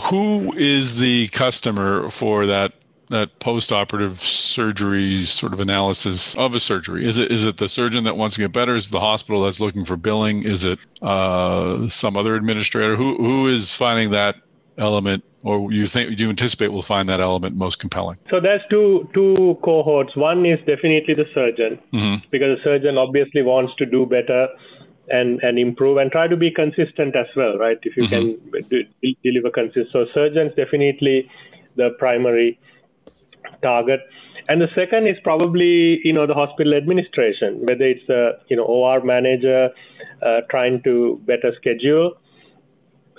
Who 0.10 0.52
is 0.58 1.00
the 1.00 1.30
customer 1.30 2.10
for 2.10 2.46
that 2.46 2.74
that 3.10 3.40
post-operative 3.40 4.20
surgery 4.20 5.24
sort 5.24 5.54
of 5.54 5.62
analysis 5.62 6.36
of 6.36 6.54
a 6.56 6.60
surgery? 6.60 7.06
Is 7.06 7.20
it 7.20 7.32
is 7.32 7.46
it 7.46 7.56
the 7.56 7.70
surgeon 7.70 8.04
that 8.04 8.18
wants 8.18 8.36
to 8.36 8.42
get 8.42 8.52
better? 8.52 8.76
Is 8.76 8.88
it 8.88 8.92
the 8.92 9.00
hospital 9.00 9.44
that's 9.44 9.62
looking 9.62 9.86
for 9.86 9.96
billing? 9.96 10.44
Is 10.44 10.66
it 10.66 10.80
uh, 11.02 11.88
some 11.88 12.18
other 12.18 12.36
administrator? 12.36 12.98
Who 12.98 13.16
who 13.16 13.48
is 13.48 13.74
finding 13.74 14.12
that 14.12 14.36
element, 14.78 15.24
or 15.44 15.72
you 15.72 15.86
think 15.86 16.18
do 16.18 16.24
you 16.24 16.30
anticipate 16.30 16.72
will 16.72 16.82
find 16.82 17.08
that 17.10 17.22
element 17.22 17.56
most 17.56 17.80
compelling? 17.80 18.18
So 18.30 18.40
there's 18.40 18.62
two 18.70 19.10
two 19.14 19.58
cohorts. 19.64 20.16
One 20.16 20.46
is 20.46 20.60
definitely 20.66 21.14
the 21.14 21.26
surgeon, 21.26 21.80
mm-hmm. 21.94 22.28
because 22.30 22.58
the 22.58 22.64
surgeon 22.64 22.98
obviously 22.98 23.42
wants 23.42 23.76
to 23.78 23.86
do 23.86 24.06
better 24.06 24.48
and 25.10 25.42
and 25.44 25.60
improve 25.60 25.98
and 25.98 26.12
try 26.12 26.28
to 26.28 26.36
be 26.36 26.52
consistent 26.52 27.16
as 27.16 27.28
well, 27.36 27.58
right? 27.58 27.78
If 27.84 27.96
you 27.98 28.04
mm-hmm. 28.04 28.60
can 28.60 28.70
do, 28.70 29.16
deliver 29.24 29.52
consistent, 29.52 29.90
so 29.92 30.06
surgeons 30.14 30.54
definitely 30.56 31.30
the 31.76 31.92
primary 32.00 32.60
target. 33.62 34.02
And 34.48 34.62
the 34.62 34.70
second 34.76 35.08
is 35.08 35.18
probably 35.24 36.00
you 36.04 36.14
know 36.14 36.28
the 36.28 36.34
hospital 36.34 36.74
administration, 36.74 37.66
whether 37.66 37.86
it's 37.86 38.08
a 38.10 38.34
you 38.50 38.58
know 38.58 38.64
OR 38.64 39.04
manager 39.04 39.70
uh, 40.22 40.42
trying 40.50 40.82
to 40.84 41.22
better 41.26 41.54
schedule 41.58 42.18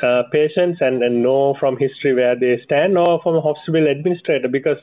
uh, 0.02 0.24
patients 0.32 0.78
and, 0.80 1.02
and 1.02 1.22
know 1.22 1.54
from 1.58 1.76
history 1.76 2.14
where 2.14 2.38
they 2.38 2.60
stand, 2.64 2.98
or 2.98 3.20
from 3.22 3.36
a 3.36 3.40
hospital 3.40 3.86
administrator, 3.88 4.48
because 4.48 4.78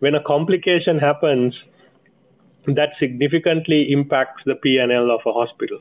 when 0.00 0.14
a 0.14 0.22
complication 0.22 0.98
happens, 0.98 1.54
that 2.66 2.90
significantly 2.98 3.90
impacts 3.90 4.42
the 4.44 4.54
P&L 4.54 5.10
of 5.10 5.20
a 5.26 5.32
hospital. 5.32 5.80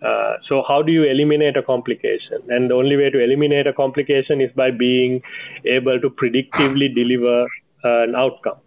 Uh, 0.00 0.34
so 0.48 0.62
how 0.68 0.80
do 0.82 0.92
you 0.92 1.04
eliminate 1.04 1.56
a 1.56 1.62
complication? 1.62 2.38
And 2.48 2.70
the 2.70 2.74
only 2.74 2.96
way 2.96 3.10
to 3.10 3.22
eliminate 3.22 3.66
a 3.66 3.72
complication 3.72 4.40
is 4.40 4.50
by 4.52 4.70
being 4.70 5.22
able 5.64 6.00
to 6.00 6.10
predictively 6.10 6.94
deliver 6.94 7.42
uh, 7.84 8.02
an 8.02 8.14
outcome. 8.14 8.58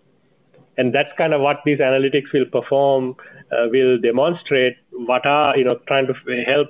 And 0.78 0.94
that's 0.94 1.10
kind 1.18 1.34
of 1.34 1.42
what 1.42 1.62
these 1.64 1.80
analytics 1.80 2.34
will 2.34 2.46
perform, 2.46 3.16
uh, 3.52 3.68
will 3.70 3.98
demonstrate 4.00 4.78
what 4.92 5.26
are, 5.26 5.58
you 5.58 5.64
know, 5.64 5.80
trying 5.88 6.08
to 6.08 6.14
help 6.46 6.70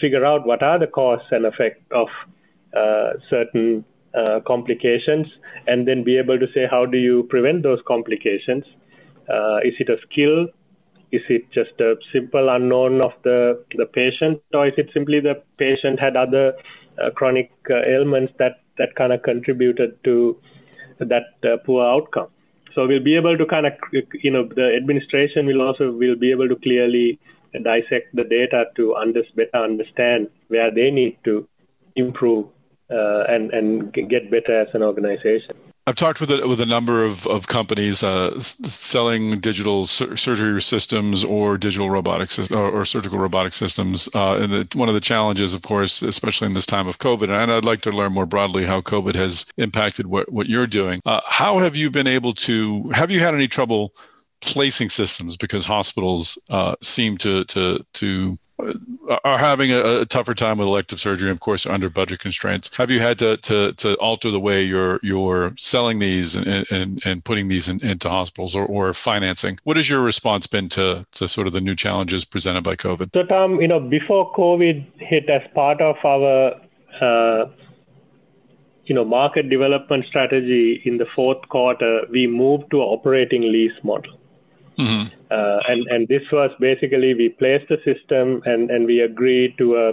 figure 0.00 0.24
out 0.24 0.46
what 0.46 0.62
are 0.62 0.78
the 0.78 0.86
cause 0.86 1.22
and 1.30 1.46
effect 1.46 1.82
of 1.92 2.08
uh, 2.76 3.12
certain 3.28 3.84
uh, 4.14 4.40
complications, 4.46 5.26
and 5.66 5.86
then 5.86 6.02
be 6.02 6.16
able 6.18 6.38
to 6.38 6.46
say 6.52 6.66
how 6.70 6.84
do 6.86 6.98
you 6.98 7.24
prevent 7.24 7.62
those 7.62 7.80
complications. 7.86 8.64
is 9.64 9.74
it 9.78 9.88
a 9.88 9.98
skill 10.06 10.48
is 11.12 11.22
it 11.28 11.50
just 11.50 11.80
a 11.80 11.96
simple 12.12 12.48
unknown 12.48 13.00
of 13.00 13.12
the, 13.24 13.64
the 13.76 13.86
patient, 13.86 14.40
or 14.54 14.66
is 14.66 14.74
it 14.76 14.90
simply 14.94 15.20
the 15.20 15.42
patient 15.58 15.98
had 15.98 16.16
other 16.16 16.54
uh, 17.02 17.10
chronic 17.10 17.50
uh, 17.68 17.82
ailments 17.86 18.32
that, 18.38 18.60
that 18.78 18.94
kind 18.94 19.12
of 19.12 19.22
contributed 19.22 20.02
to 20.04 20.36
that 21.00 21.34
uh, 21.44 21.56
poor 21.64 21.84
outcome? 21.84 22.28
So 22.74 22.86
we'll 22.86 23.02
be 23.02 23.16
able 23.16 23.36
to 23.36 23.44
kind 23.44 23.66
of, 23.66 23.72
you 24.12 24.30
know, 24.30 24.44
the 24.44 24.76
administration 24.76 25.46
will 25.46 25.62
also 25.62 25.90
will 25.90 26.14
be 26.14 26.30
able 26.30 26.48
to 26.48 26.54
clearly 26.56 27.18
dissect 27.58 28.14
the 28.14 28.24
data 28.24 28.66
to 28.76 28.94
under, 28.94 29.22
better 29.34 29.56
understand 29.56 30.28
where 30.48 30.70
they 30.70 30.90
need 30.90 31.18
to 31.24 31.46
improve 31.96 32.46
uh, 32.90 33.24
and 33.28 33.52
and 33.52 33.92
get 33.92 34.30
better 34.30 34.60
as 34.60 34.68
an 34.74 34.82
organization. 34.82 35.54
I've 35.86 35.96
talked 35.96 36.20
with 36.20 36.30
a, 36.30 36.46
with 36.46 36.60
a 36.60 36.66
number 36.66 37.04
of, 37.04 37.26
of 37.26 37.48
companies 37.48 38.04
uh, 38.04 38.38
selling 38.38 39.36
digital 39.40 39.86
sur- 39.86 40.14
surgery 40.14 40.60
systems 40.60 41.24
or 41.24 41.56
digital 41.56 41.90
robotic 41.90 42.30
or, 42.50 42.70
or, 42.70 42.84
surgical 42.84 43.18
robotic 43.18 43.54
systems. 43.54 44.08
Uh, 44.14 44.36
and 44.36 44.52
the, 44.52 44.78
one 44.78 44.88
of 44.88 44.94
the 44.94 45.00
challenges, 45.00 45.54
of 45.54 45.62
course, 45.62 46.02
especially 46.02 46.46
in 46.46 46.54
this 46.54 46.66
time 46.66 46.86
of 46.86 46.98
COVID, 46.98 47.28
and 47.30 47.50
I'd 47.50 47.64
like 47.64 47.80
to 47.82 47.90
learn 47.90 48.12
more 48.12 48.26
broadly 48.26 48.66
how 48.66 48.82
COVID 48.82 49.14
has 49.16 49.46
impacted 49.56 50.06
what, 50.06 50.30
what 50.30 50.48
you're 50.48 50.66
doing. 50.66 51.00
Uh, 51.06 51.22
how 51.26 51.58
have 51.58 51.74
you 51.74 51.90
been 51.90 52.06
able 52.06 52.34
to, 52.34 52.88
have 52.90 53.10
you 53.10 53.18
had 53.18 53.34
any 53.34 53.48
trouble 53.48 53.92
placing 54.40 54.88
systems 54.88 55.36
because 55.36 55.66
hospitals 55.66 56.38
uh, 56.50 56.74
seem 56.80 57.16
to, 57.18 57.44
to, 57.44 57.84
to 57.94 58.38
are 59.24 59.38
having 59.38 59.72
a, 59.72 60.00
a, 60.00 60.06
tougher 60.06 60.34
time 60.34 60.58
with 60.58 60.68
elective 60.68 61.00
surgery, 61.00 61.30
of 61.30 61.40
course, 61.40 61.66
under 61.66 61.88
budget 61.88 62.20
constraints. 62.20 62.76
Have 62.76 62.90
you 62.90 63.00
had 63.00 63.18
to 63.18 63.36
to, 63.38 63.72
to 63.74 63.94
alter 63.96 64.30
the 64.30 64.40
way 64.40 64.62
you're 64.62 65.00
you're 65.02 65.54
selling 65.56 65.98
these 65.98 66.36
and 66.36 66.66
and, 66.70 67.02
and 67.04 67.24
putting 67.24 67.48
these 67.48 67.68
in, 67.68 67.84
into 67.84 68.08
hospitals 68.08 68.54
or, 68.54 68.64
or 68.66 68.92
financing? 68.92 69.58
What 69.64 69.76
has 69.76 69.88
your 69.88 70.00
response 70.00 70.46
been 70.46 70.68
to 70.70 71.06
to 71.12 71.28
sort 71.28 71.46
of 71.46 71.52
the 71.52 71.60
new 71.60 71.74
challenges 71.74 72.24
presented 72.24 72.64
by 72.64 72.76
COVID? 72.76 73.10
So, 73.14 73.24
Tom, 73.24 73.60
you 73.60 73.68
know, 73.68 73.80
before 73.80 74.32
COVID 74.34 74.84
hit, 75.00 75.28
as 75.28 75.42
part 75.54 75.80
of 75.80 75.96
our 76.04 76.60
uh, 77.00 77.50
you 78.84 78.94
know 78.94 79.04
market 79.04 79.48
development 79.48 80.04
strategy 80.06 80.82
in 80.84 80.98
the 80.98 81.06
fourth 81.06 81.48
quarter, 81.48 82.02
we 82.10 82.26
moved 82.26 82.70
to 82.72 82.78
operating 82.78 83.42
lease 83.42 83.78
model. 83.82 84.19
Mm-hmm. 84.78 85.14
Uh, 85.30 85.58
and, 85.68 85.86
and 85.88 86.08
this 86.08 86.22
was 86.32 86.50
basically 86.58 87.14
we 87.14 87.28
placed 87.28 87.68
the 87.68 87.76
system 87.84 88.42
and, 88.44 88.70
and 88.70 88.86
we 88.86 89.00
agreed 89.00 89.56
to 89.58 89.76
a, 89.76 89.90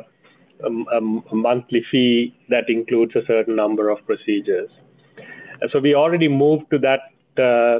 a, 0.66 0.98
a 0.98 1.36
monthly 1.36 1.84
fee 1.92 2.36
that 2.50 2.70
includes 2.70 3.16
a 3.16 3.26
certain 3.28 3.56
number 3.56 3.90
of 3.90 4.04
procedures. 4.06 4.70
Uh, 5.18 5.68
so 5.72 5.80
we 5.80 5.94
already 5.94 6.28
moved 6.28 6.70
to 6.72 6.80
that 6.80 7.02
uh, 7.42 7.80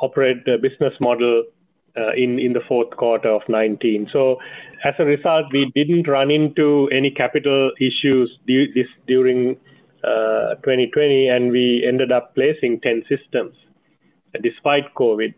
operate 0.00 0.44
business 0.44 0.94
model 1.00 1.44
uh, 1.96 2.12
in 2.16 2.38
in 2.38 2.52
the 2.52 2.60
fourth 2.66 2.90
quarter 2.96 3.28
of 3.28 3.42
19. 3.48 4.08
So 4.12 4.38
as 4.84 4.94
a 4.98 5.04
result, 5.04 5.46
we 5.52 5.70
didn't 5.74 6.08
run 6.08 6.30
into 6.30 6.88
any 6.92 7.10
capital 7.10 7.70
issues 7.80 8.36
du- 8.46 8.72
this, 8.74 8.88
during 9.06 9.56
2020, 10.02 11.30
uh, 11.30 11.34
and 11.34 11.50
we 11.50 11.84
ended 11.86 12.12
up 12.12 12.34
placing 12.34 12.80
10 12.80 13.04
systems 13.08 13.54
despite 14.42 14.92
COVID 14.94 15.32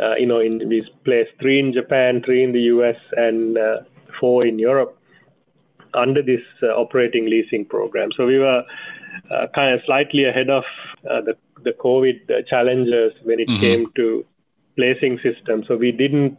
uh, 0.00 0.14
you 0.16 0.26
know, 0.26 0.38
in 0.38 0.68
we 0.68 0.88
placed 1.04 1.30
three 1.40 1.58
in 1.58 1.72
Japan, 1.72 2.22
three 2.24 2.42
in 2.44 2.52
the 2.52 2.62
US, 2.74 2.96
and 3.16 3.58
uh, 3.58 3.78
four 4.20 4.46
in 4.46 4.58
Europe 4.58 4.96
under 5.94 6.22
this 6.22 6.42
uh, 6.62 6.66
operating 6.68 7.26
leasing 7.26 7.64
program. 7.64 8.10
So 8.16 8.26
we 8.26 8.38
were 8.38 8.62
uh, 9.30 9.46
kind 9.54 9.74
of 9.74 9.80
slightly 9.86 10.24
ahead 10.24 10.50
of 10.50 10.64
uh, 11.10 11.20
the 11.22 11.36
the 11.64 11.72
COVID 11.72 12.30
uh, 12.30 12.42
challenges 12.48 13.12
when 13.24 13.40
it 13.40 13.48
mm-hmm. 13.48 13.60
came 13.60 13.92
to 13.96 14.24
placing 14.76 15.18
systems. 15.18 15.66
So 15.66 15.76
we 15.76 15.90
didn't 15.90 16.38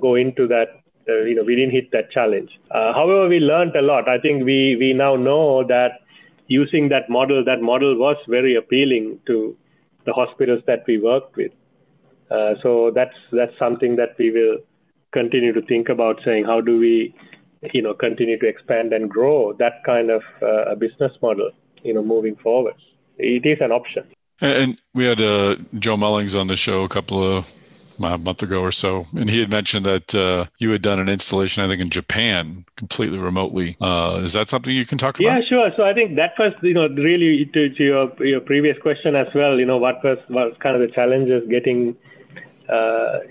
go 0.00 0.14
into 0.14 0.46
that. 0.48 0.68
you 1.06 1.34
know, 1.34 1.42
we 1.42 1.54
didn't 1.56 1.72
hit 1.72 1.90
that 1.92 2.10
challenge. 2.10 2.50
however, 2.70 3.28
we 3.28 3.38
learned 3.40 3.74
a 3.76 3.82
lot. 3.82 4.08
I 4.08 4.18
think 4.24 4.44
we 4.44 4.76
we 4.82 4.92
now 4.92 5.16
know 5.16 5.64
that 5.64 5.92
using 6.46 6.88
that 6.90 7.08
model, 7.08 7.44
that 7.44 7.62
model 7.62 7.96
was 7.96 8.16
very 8.28 8.54
appealing 8.56 9.18
to 9.26 9.56
the 10.04 10.12
hospitals 10.12 10.62
that 10.66 10.84
we 10.86 10.98
worked 10.98 11.36
with. 11.36 11.52
Uh, 12.30 12.54
so 12.62 12.90
that's 12.94 13.16
that's 13.32 13.56
something 13.58 13.96
that 13.96 14.16
we 14.18 14.30
will 14.30 14.58
continue 15.12 15.52
to 15.52 15.62
think 15.62 15.88
about 15.88 16.20
saying 16.24 16.44
how 16.44 16.60
do 16.60 16.78
we 16.78 17.14
you 17.72 17.82
know 17.82 17.92
continue 17.94 18.38
to 18.38 18.46
expand 18.46 18.92
and 18.92 19.10
grow 19.10 19.52
that 19.54 19.82
kind 19.84 20.10
of 20.10 20.22
uh, 20.40 20.74
business 20.76 21.12
model 21.20 21.50
you 21.82 21.92
know 21.92 22.02
moving 22.02 22.36
forward 22.36 22.74
it 23.18 23.44
is 23.44 23.58
an 23.60 23.72
option 23.72 24.04
and 24.40 24.80
we 24.94 25.04
had 25.04 25.20
uh, 25.20 25.56
joe 25.78 25.96
mullings 25.96 26.38
on 26.38 26.46
the 26.46 26.56
show 26.56 26.84
a 26.84 26.88
couple 26.88 27.22
of 27.22 27.52
a 28.02 28.18
month 28.18 28.42
ago 28.42 28.60
or 28.60 28.72
so, 28.72 29.06
and 29.14 29.28
he 29.28 29.40
had 29.40 29.50
mentioned 29.50 29.84
that 29.84 30.14
uh, 30.14 30.46
you 30.58 30.70
had 30.70 30.82
done 30.82 30.98
an 30.98 31.08
installation, 31.08 31.62
I 31.62 31.68
think, 31.68 31.82
in 31.82 31.90
Japan, 31.90 32.64
completely 32.76 33.18
remotely. 33.18 33.76
Uh, 33.80 34.20
is 34.22 34.32
that 34.32 34.48
something 34.48 34.74
you 34.74 34.86
can 34.86 34.98
talk 34.98 35.20
about? 35.20 35.26
Yeah, 35.26 35.40
sure. 35.48 35.70
So 35.76 35.84
I 35.84 35.92
think 35.92 36.16
that 36.16 36.32
was, 36.38 36.52
you 36.62 36.74
know, 36.74 36.88
really 36.88 37.44
to, 37.52 37.68
to 37.68 37.84
your 37.84 38.24
your 38.24 38.40
previous 38.40 38.78
question 38.78 39.16
as 39.16 39.26
well. 39.34 39.58
You 39.58 39.66
know, 39.66 39.76
what 39.76 40.02
was 40.02 40.18
was 40.28 40.54
kind 40.60 40.80
of 40.80 40.88
the 40.88 40.94
challenges 40.94 41.46
getting 41.48 41.96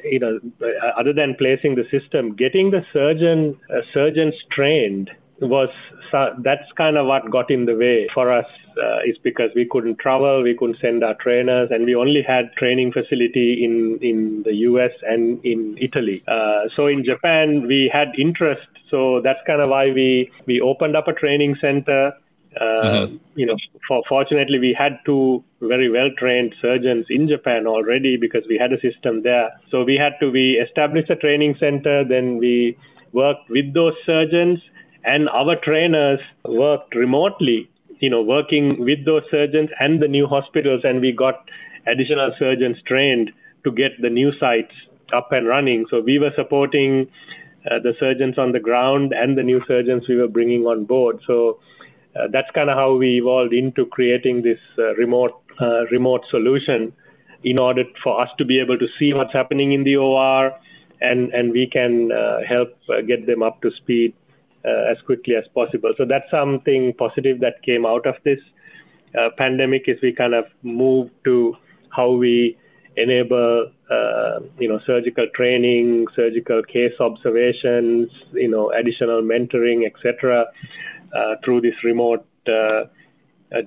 you 0.03 0.19
know, 0.19 0.39
other 0.97 1.13
than 1.13 1.35
placing 1.35 1.75
the 1.75 1.85
system, 1.89 2.35
getting 2.35 2.71
the 2.71 2.85
surgeon 2.91 3.59
uh, 3.69 3.81
surgeons 3.93 4.35
trained 4.51 5.11
was 5.41 5.69
that's 6.39 6.69
kind 6.75 6.97
of 6.97 7.05
what 7.07 7.29
got 7.29 7.49
in 7.49 7.65
the 7.65 7.75
way 7.75 8.07
for 8.13 8.31
us. 8.31 8.45
Uh, 8.81 8.99
is 9.05 9.17
because 9.23 9.51
we 9.55 9.65
couldn't 9.65 9.99
travel, 9.99 10.41
we 10.41 10.55
couldn't 10.55 10.79
send 10.79 11.03
our 11.03 11.15
trainers, 11.15 11.69
and 11.69 11.83
we 11.83 11.95
only 11.95 12.21
had 12.21 12.49
training 12.53 12.93
facility 12.93 13.61
in 13.65 13.99
in 14.01 14.41
the 14.43 14.53
U.S. 14.69 14.91
and 15.01 15.43
in 15.43 15.77
Italy. 15.81 16.23
Uh, 16.27 16.61
so 16.75 16.87
in 16.87 17.03
Japan, 17.03 17.67
we 17.67 17.89
had 17.91 18.07
interest. 18.17 18.67
So 18.89 19.19
that's 19.21 19.39
kind 19.45 19.59
of 19.59 19.69
why 19.69 19.91
we 19.91 20.31
we 20.45 20.61
opened 20.61 20.95
up 20.95 21.09
a 21.09 21.13
training 21.13 21.57
center 21.59 22.13
mm-hmm. 22.57 23.17
You 23.35 23.45
know, 23.45 23.55
for, 23.87 24.03
fortunately, 24.07 24.59
we 24.59 24.75
had 24.77 24.99
two 25.05 25.43
very 25.61 25.89
well 25.89 26.09
trained 26.17 26.55
surgeons 26.61 27.05
in 27.09 27.27
Japan 27.27 27.67
already 27.67 28.17
because 28.17 28.43
we 28.49 28.57
had 28.57 28.73
a 28.73 28.79
system 28.81 29.23
there. 29.23 29.51
So 29.71 29.83
we 29.83 29.95
had 29.95 30.13
to 30.21 30.31
we 30.31 30.53
established 30.53 31.09
a 31.09 31.15
training 31.15 31.55
center. 31.59 32.03
Then 32.03 32.37
we 32.37 32.77
worked 33.11 33.49
with 33.49 33.73
those 33.73 33.93
surgeons, 34.05 34.59
and 35.03 35.29
our 35.29 35.55
trainers 35.55 36.19
worked 36.45 36.95
remotely. 36.95 37.69
You 37.99 38.09
know, 38.09 38.21
working 38.21 38.83
with 38.83 39.05
those 39.05 39.23
surgeons 39.29 39.69
and 39.79 40.01
the 40.01 40.07
new 40.07 40.25
hospitals, 40.25 40.81
and 40.83 41.01
we 41.01 41.11
got 41.11 41.49
additional 41.85 42.33
surgeons 42.39 42.77
trained 42.85 43.31
to 43.63 43.71
get 43.71 43.91
the 44.01 44.09
new 44.09 44.31
sites 44.39 44.73
up 45.13 45.31
and 45.31 45.47
running. 45.47 45.85
So 45.89 45.99
we 45.99 46.19
were 46.19 46.31
supporting 46.35 47.07
uh, 47.69 47.79
the 47.79 47.93
surgeons 47.99 48.37
on 48.37 48.51
the 48.51 48.59
ground 48.59 49.13
and 49.13 49.37
the 49.37 49.43
new 49.43 49.61
surgeons 49.67 50.07
we 50.07 50.15
were 50.15 50.27
bringing 50.27 50.65
on 50.65 50.85
board. 50.85 51.19
So 51.27 51.59
uh, 52.19 52.27
that's 52.31 52.49
kind 52.51 52.69
of 52.69 52.77
how 52.77 52.95
we 52.95 53.17
evolved 53.17 53.53
into 53.53 53.85
creating 53.85 54.41
this 54.41 54.59
uh, 54.77 54.93
remote 54.95 55.41
uh, 55.61 55.85
remote 55.91 56.21
solution 56.29 56.93
in 57.43 57.57
order 57.57 57.83
for 58.03 58.21
us 58.21 58.29
to 58.37 58.45
be 58.45 58.59
able 58.59 58.77
to 58.77 58.87
see 58.97 59.13
what's 59.13 59.33
happening 59.33 59.71
in 59.73 59.83
the 59.83 59.95
OR 59.95 60.51
and 61.01 61.31
and 61.33 61.51
we 61.51 61.67
can 61.67 62.11
uh, 62.11 62.39
help 62.47 62.69
uh, 62.89 63.01
get 63.01 63.25
them 63.25 63.43
up 63.43 63.61
to 63.61 63.71
speed 63.71 64.13
as 64.91 64.97
quickly 65.05 65.35
as 65.35 65.45
possible. 65.55 65.91
So 65.97 66.05
that's 66.05 66.29
something 66.29 66.93
positive 66.93 67.39
that 67.39 67.63
came 67.63 67.87
out 67.87 68.05
of 68.05 68.15
this 68.23 68.39
pandemic 69.37 69.85
is 69.87 69.97
we 70.03 70.13
kind 70.13 70.35
of 70.35 70.45
moved 70.61 71.11
to 71.23 71.55
how 71.89 72.11
we 72.11 72.55
enable 72.97 73.71
uh, 73.89 74.39
you 74.59 74.67
know 74.67 74.79
surgical 74.85 75.27
training, 75.33 76.05
surgical 76.15 76.61
case 76.63 76.93
observations, 76.99 78.09
you 78.33 78.49
know 78.49 78.71
additional 78.71 79.21
mentoring, 79.21 79.85
etc. 79.85 80.45
Uh, 81.13 81.35
through 81.43 81.61
this 81.61 81.73
remote 81.83 82.25
uh, 82.47 82.83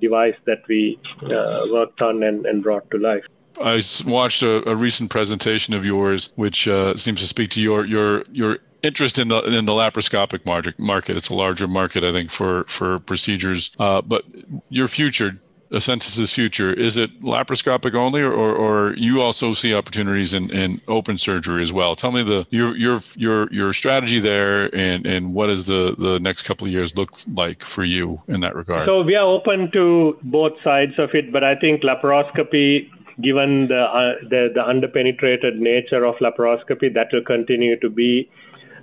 device 0.00 0.37
that 0.46 0.62
we 0.68 0.98
uh, 1.24 1.62
worked 1.72 2.00
on 2.00 2.22
and, 2.22 2.46
and, 2.46 2.62
brought 2.62 2.88
to 2.90 2.98
life. 2.98 3.24
I 3.61 3.83
watched 4.07 4.42
a, 4.42 4.68
a 4.68 4.76
recent 4.76 5.11
presentation 5.11 5.74
of 5.74 5.85
yours, 5.85 6.33
which 6.37 6.68
uh, 6.68 6.96
seems 6.96 7.20
to 7.20 7.26
speak 7.26 7.50
to 7.50 7.61
your 7.61 7.85
your 7.85 8.24
your 8.31 8.59
interest 8.83 9.18
in 9.18 9.28
the 9.28 9.42
in 9.42 9.66
the 9.66 9.72
laparoscopic 9.72 10.46
market. 10.78 11.16
It's 11.16 11.28
a 11.28 11.35
larger 11.35 11.66
market, 11.66 12.05
I 12.05 12.12
think, 12.12 12.31
for 12.31 12.64
for 12.64 13.00
procedures. 13.00 13.74
Uh, 13.78 14.02
but 14.02 14.24
your 14.68 14.88
future 14.88 15.33
Asensus's 15.73 16.33
future? 16.33 16.73
Is 16.73 16.97
it 16.97 17.23
laparoscopic 17.23 17.95
only, 17.95 18.21
or, 18.21 18.33
or, 18.33 18.55
or, 18.55 18.95
you 18.95 19.23
also 19.23 19.55
see 19.55 19.75
opportunities 19.75 20.35
in, 20.35 20.51
in 20.51 20.81
open 20.87 21.17
surgery 21.17 21.63
as 21.63 21.73
well? 21.73 21.95
Tell 21.95 22.13
me 22.13 22.23
the 22.23 22.47
your 22.51 22.77
your 22.77 23.01
your 23.17 23.53
your 23.53 23.73
strategy 23.73 24.21
there, 24.21 24.75
and 24.75 25.07
and 25.07 25.35
what 25.35 25.47
does 25.47 25.67
the 25.67 25.95
the 25.97 26.21
next 26.21 26.43
couple 26.43 26.67
of 26.67 26.73
years 26.73 26.97
look 26.97 27.13
like 27.27 27.63
for 27.63 27.85
you 27.85 28.19
in 28.29 28.41
that 28.41 28.55
regard? 28.55 28.87
So 28.87 29.03
we 29.03 29.17
are 29.17 29.27
open 29.27 29.71
to 29.73 30.19
both 30.23 30.53
sides 30.63 30.99
of 30.99 31.11
it, 31.15 31.33
but 31.33 31.43
I 31.43 31.57
think 31.57 31.83
laparoscopy. 31.83 32.91
Given 33.21 33.69
the, 33.69 33.79
uh, 33.79 34.15
the 34.31 34.49
the 34.55 34.63
underpenetrated 34.63 35.57
nature 35.57 36.03
of 36.03 36.15
laparoscopy, 36.17 36.95
that 36.95 37.09
will 37.13 37.23
continue 37.23 37.79
to 37.81 37.91
be 37.91 38.29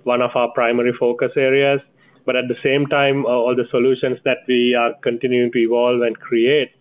one 0.04 0.22
of 0.22 0.36
our 0.36 0.50
primary 0.52 0.94
focus 0.94 1.32
areas. 1.36 1.82
But 2.26 2.36
at 2.36 2.48
the 2.48 2.56
same 2.62 2.86
time, 2.86 3.26
uh, 3.26 3.30
all 3.30 3.56
the 3.56 3.66
solutions 3.72 4.20
that 4.26 4.38
we 4.48 4.76
are 4.76 4.94
continuing 5.02 5.52
to 5.54 5.58
evolve 5.58 6.02
and 6.04 6.18
create 6.20 6.72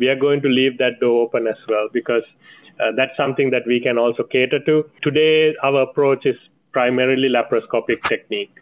we 0.00 0.08
are 0.08 0.16
going 0.16 0.40
to 0.42 0.48
leave 0.48 0.78
that 0.78 0.98
door 1.00 1.22
open 1.22 1.46
as 1.46 1.58
well 1.68 1.88
because 1.92 2.22
uh, 2.80 2.90
that's 2.96 3.16
something 3.16 3.50
that 3.50 3.62
we 3.66 3.78
can 3.78 3.98
also 3.98 4.22
cater 4.24 4.58
to. 4.64 4.84
Today, 5.02 5.54
our 5.62 5.82
approach 5.82 6.24
is 6.24 6.36
primarily 6.72 7.28
laparoscopic 7.28 8.02
technique. 8.08 8.52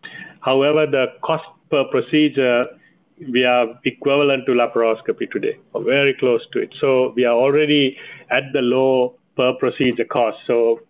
However, 0.40 0.86
the 0.86 1.06
cost 1.22 1.44
per 1.70 1.84
procedure 1.84 2.66
we 3.32 3.44
are 3.44 3.66
equivalent 3.84 4.46
to 4.46 4.52
laparoscopy 4.52 5.30
today, 5.30 5.56
or 5.72 5.82
very 5.82 6.14
close 6.14 6.40
to 6.52 6.60
it. 6.60 6.72
So 6.80 7.12
we 7.16 7.24
are 7.24 7.34
already 7.34 7.96
at 8.30 8.44
the 8.52 8.60
low 8.60 9.16
per 9.36 9.54
procedure 9.54 10.04
cost. 10.04 10.38
So 10.46 10.80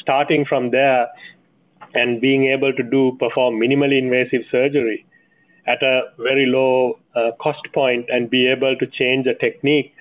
starting 0.00 0.44
from 0.44 0.70
there 0.70 1.08
and 1.94 2.20
being 2.20 2.46
able 2.46 2.72
to 2.74 2.82
do 2.82 3.16
perform 3.18 3.54
minimally 3.54 3.98
invasive 3.98 4.42
surgery 4.50 5.06
at 5.66 5.82
a 5.82 6.02
very 6.18 6.46
low 6.46 6.98
uh, 7.14 7.30
cost 7.40 7.66
point 7.72 8.06
and 8.08 8.30
be 8.30 8.46
able 8.46 8.76
to 8.76 8.86
change 8.86 9.26
the 9.26 9.34
technique. 9.34 9.94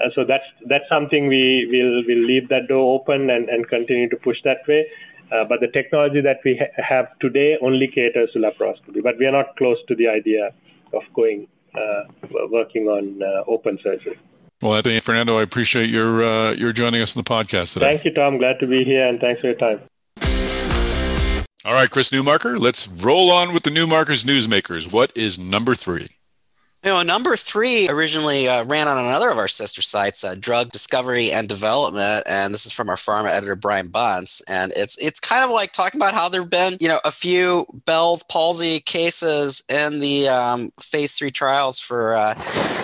Uh, 0.00 0.08
so 0.14 0.24
that's 0.24 0.44
that's 0.66 0.88
something 0.88 1.26
we 1.26 1.66
will 1.70 2.04
will 2.06 2.24
leave 2.24 2.48
that 2.48 2.68
door 2.68 3.00
open 3.00 3.30
and, 3.30 3.48
and 3.48 3.68
continue 3.68 4.08
to 4.08 4.16
push 4.16 4.38
that 4.44 4.58
way. 4.68 4.86
Uh, 5.32 5.44
but 5.44 5.60
the 5.60 5.68
technology 5.68 6.20
that 6.20 6.40
we 6.44 6.56
ha- 6.56 6.82
have 6.82 7.18
today 7.20 7.56
only 7.62 7.86
caters 7.86 8.30
to 8.32 8.38
laparoscopy. 8.38 9.02
But 9.02 9.18
we 9.18 9.26
are 9.26 9.32
not 9.32 9.56
close 9.56 9.78
to 9.88 9.94
the 9.94 10.08
idea 10.08 10.50
of 10.92 11.02
going 11.14 11.46
uh, 11.74 12.04
working 12.50 12.88
on 12.88 13.22
uh, 13.22 13.44
open 13.46 13.78
surgery. 13.82 14.18
Well, 14.62 14.72
I 14.72 14.82
think 14.82 15.02
Fernando, 15.02 15.38
I 15.38 15.42
appreciate 15.42 15.88
your 15.88 16.22
uh, 16.22 16.52
your 16.52 16.72
joining 16.72 17.00
us 17.00 17.16
in 17.16 17.22
the 17.22 17.28
podcast 17.28 17.74
today. 17.74 17.86
Thank 17.86 18.04
you, 18.04 18.12
Tom. 18.12 18.38
Glad 18.38 18.58
to 18.60 18.66
be 18.66 18.84
here, 18.84 19.06
and 19.06 19.20
thanks 19.20 19.40
for 19.40 19.48
your 19.48 19.56
time. 19.56 19.80
All 21.62 21.74
right, 21.74 21.90
Chris 21.90 22.08
Newmarker, 22.08 22.58
let's 22.58 22.88
roll 22.88 23.30
on 23.30 23.52
with 23.52 23.64
the 23.64 23.70
Newmarkers 23.70 24.24
Newsmakers. 24.24 24.90
What 24.90 25.12
is 25.14 25.38
number 25.38 25.74
three? 25.74 26.08
You 26.82 26.92
know, 26.92 27.02
number 27.02 27.36
three 27.36 27.86
originally 27.90 28.48
uh, 28.48 28.64
ran 28.64 28.88
on 28.88 28.96
another 28.96 29.28
of 29.28 29.36
our 29.36 29.46
sister 29.46 29.82
sites, 29.82 30.24
uh, 30.24 30.34
Drug 30.40 30.70
Discovery 30.70 31.30
and 31.30 31.46
Development, 31.46 32.24
and 32.26 32.54
this 32.54 32.64
is 32.64 32.72
from 32.72 32.88
our 32.88 32.96
pharma 32.96 33.28
editor 33.28 33.56
Brian 33.56 33.90
Buntz, 33.90 34.40
and 34.48 34.72
it's 34.74 34.96
it's 34.96 35.20
kind 35.20 35.44
of 35.44 35.50
like 35.50 35.72
talking 35.72 36.00
about 36.00 36.14
how 36.14 36.30
there've 36.30 36.48
been 36.48 36.78
you 36.80 36.88
know 36.88 37.00
a 37.04 37.10
few 37.10 37.66
Bell's 37.84 38.22
palsy 38.22 38.80
cases 38.80 39.62
in 39.68 40.00
the 40.00 40.30
um, 40.30 40.72
phase 40.80 41.12
three 41.12 41.30
trials 41.30 41.78
for 41.78 42.16
uh, 42.16 42.34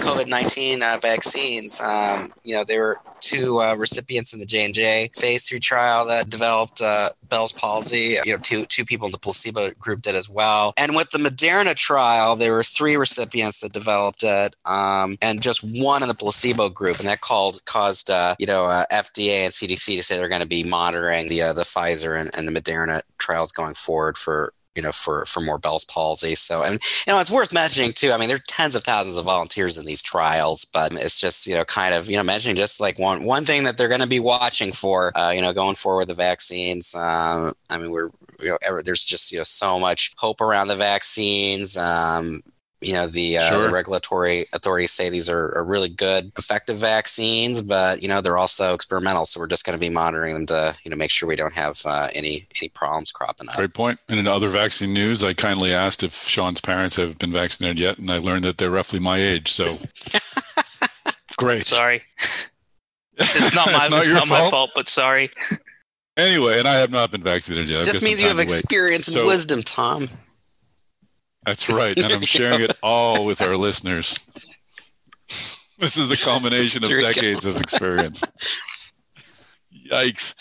COVID 0.02 0.26
nineteen 0.26 0.82
uh, 0.82 0.98
vaccines. 1.00 1.80
Um, 1.80 2.34
you 2.44 2.54
know, 2.54 2.64
there 2.64 2.82
were 2.82 3.00
two 3.26 3.60
uh, 3.60 3.74
recipients 3.74 4.32
in 4.32 4.38
the 4.38 4.46
J 4.46 4.64
and 4.64 4.74
J 4.74 5.10
phase 5.16 5.44
three 5.44 5.60
trial 5.60 6.06
that 6.06 6.30
developed 6.30 6.80
uh, 6.80 7.10
Bell's 7.28 7.52
palsy. 7.52 8.18
You 8.24 8.32
know, 8.32 8.38
two 8.38 8.64
two 8.66 8.84
people 8.84 9.06
in 9.06 9.12
the 9.12 9.18
placebo 9.18 9.70
group 9.72 10.02
did 10.02 10.14
as 10.14 10.28
well. 10.28 10.72
And 10.76 10.94
with 10.94 11.10
the 11.10 11.18
Moderna 11.18 11.74
trial, 11.74 12.36
there 12.36 12.52
were 12.52 12.62
three 12.62 12.96
recipients 12.96 13.60
that 13.60 13.72
developed 13.72 14.22
it, 14.22 14.54
um, 14.64 15.18
and 15.20 15.42
just 15.42 15.62
one 15.62 16.02
in 16.02 16.08
the 16.08 16.14
placebo 16.14 16.68
group, 16.68 16.98
and 16.98 17.08
that 17.08 17.20
called 17.20 17.64
caused 17.64 18.10
uh, 18.10 18.36
you 18.38 18.46
know 18.46 18.64
uh, 18.64 18.84
FDA 18.92 19.44
and 19.44 19.52
CDC 19.52 19.96
to 19.96 20.02
say 20.02 20.16
they're 20.16 20.28
going 20.28 20.40
to 20.40 20.46
be 20.46 20.64
monitoring 20.64 21.28
the 21.28 21.42
uh, 21.42 21.52
the 21.52 21.62
Pfizer 21.62 22.18
and, 22.18 22.30
and 22.36 22.46
the 22.46 22.60
Moderna 22.60 23.02
trials 23.18 23.52
going 23.52 23.74
forward 23.74 24.16
for 24.16 24.52
you 24.76 24.82
know, 24.82 24.92
for 24.92 25.24
for 25.24 25.40
more 25.40 25.58
Bell's 25.58 25.84
palsy. 25.84 26.34
So, 26.34 26.62
and 26.62 26.74
you 27.06 27.12
know, 27.12 27.18
it's 27.18 27.30
worth 27.30 27.52
mentioning 27.52 27.92
too. 27.92 28.12
I 28.12 28.18
mean, 28.18 28.28
there 28.28 28.36
are 28.36 28.46
tens 28.46 28.74
of 28.74 28.84
thousands 28.84 29.16
of 29.16 29.24
volunteers 29.24 29.78
in 29.78 29.86
these 29.86 30.02
trials, 30.02 30.64
but 30.64 30.92
it's 30.92 31.20
just 31.20 31.46
you 31.46 31.54
know, 31.54 31.64
kind 31.64 31.94
of 31.94 32.08
you 32.10 32.16
know, 32.16 32.22
mentioning 32.22 32.56
just 32.56 32.80
like 32.80 32.98
one 32.98 33.24
one 33.24 33.44
thing 33.44 33.64
that 33.64 33.78
they're 33.78 33.88
going 33.88 34.00
to 34.00 34.06
be 34.06 34.20
watching 34.20 34.72
for, 34.72 35.16
uh, 35.16 35.32
you 35.34 35.40
know, 35.40 35.52
going 35.52 35.74
forward 35.74 36.00
with 36.00 36.08
the 36.08 36.14
vaccines. 36.14 36.94
Um, 36.94 37.54
I 37.70 37.78
mean, 37.78 37.90
we're 37.90 38.10
you 38.40 38.50
know, 38.50 38.58
ever, 38.62 38.82
there's 38.82 39.04
just 39.04 39.32
you 39.32 39.38
know 39.38 39.44
so 39.44 39.80
much 39.80 40.12
hope 40.18 40.40
around 40.40 40.68
the 40.68 40.76
vaccines. 40.76 41.76
Um, 41.76 42.42
you 42.80 42.92
know 42.92 43.06
the, 43.06 43.38
uh, 43.38 43.42
sure. 43.42 43.62
the 43.64 43.70
regulatory 43.70 44.46
authorities 44.52 44.92
say 44.92 45.08
these 45.08 45.30
are, 45.30 45.56
are, 45.56 45.64
really 45.64 45.88
good 45.88 46.30
effective 46.38 46.76
vaccines 46.76 47.62
but 47.62 48.02
you 48.02 48.08
know 48.08 48.20
they're 48.20 48.36
also 48.36 48.74
experimental 48.74 49.24
so 49.24 49.40
we're 49.40 49.46
just 49.46 49.64
going 49.64 49.76
to 49.76 49.80
be 49.80 49.90
monitoring 49.90 50.34
them 50.34 50.46
to 50.46 50.76
you 50.84 50.90
know 50.90 50.96
make 50.96 51.10
sure 51.10 51.28
we 51.28 51.36
don't 51.36 51.54
have 51.54 51.80
uh, 51.86 52.08
any 52.14 52.46
any 52.60 52.68
problems 52.68 53.10
cropping 53.10 53.48
up. 53.48 53.56
Great 53.56 53.74
point. 53.74 53.98
point 53.98 54.00
and 54.08 54.20
in 54.20 54.26
other 54.26 54.48
vaccine 54.48 54.92
news 54.92 55.24
i 55.24 55.32
kindly 55.32 55.72
asked 55.72 56.02
if 56.02 56.12
sean's 56.12 56.60
parents 56.60 56.96
have 56.96 57.18
been 57.18 57.32
vaccinated 57.32 57.78
yet 57.78 57.98
and 57.98 58.10
i 58.10 58.18
learned 58.18 58.44
that 58.44 58.58
they're 58.58 58.70
roughly 58.70 59.00
my 59.00 59.18
age 59.18 59.50
so. 59.50 59.76
Great. 61.36 61.66
Sorry. 61.66 62.02
It's 63.18 63.54
not 63.54 63.72
my, 63.72 63.78
it's 63.78 63.90
not, 63.90 64.00
it's 64.00 64.12
not 64.12 64.26
fault? 64.26 64.44
my 64.44 64.50
fault? 64.50 64.70
but 64.74 64.88
sorry. 64.90 65.30
Anyway 66.18 66.58
and 66.58 66.68
i 66.68 66.74
have 66.74 66.90
not 66.90 67.10
been 67.10 67.22
vaccinated 67.22 67.66
yet. 67.66 67.86
Just 67.86 68.02
means 68.02 68.20
you 68.20 68.28
have 68.28 68.38
experience 68.38 69.08
and 69.08 69.14
so, 69.14 69.26
wisdom 69.26 69.62
tom 69.62 70.06
that's 71.46 71.68
right. 71.68 71.96
And 71.96 72.12
I'm 72.12 72.22
sharing 72.22 72.60
it 72.62 72.76
all 72.82 73.24
with 73.24 73.40
our 73.40 73.56
listeners. 73.56 74.28
This 75.78 75.96
is 75.96 76.08
the 76.08 76.16
culmination 76.16 76.82
of 76.84 76.90
decades 76.90 77.44
of 77.44 77.60
experience. 77.60 78.22
Yikes. 79.90 80.34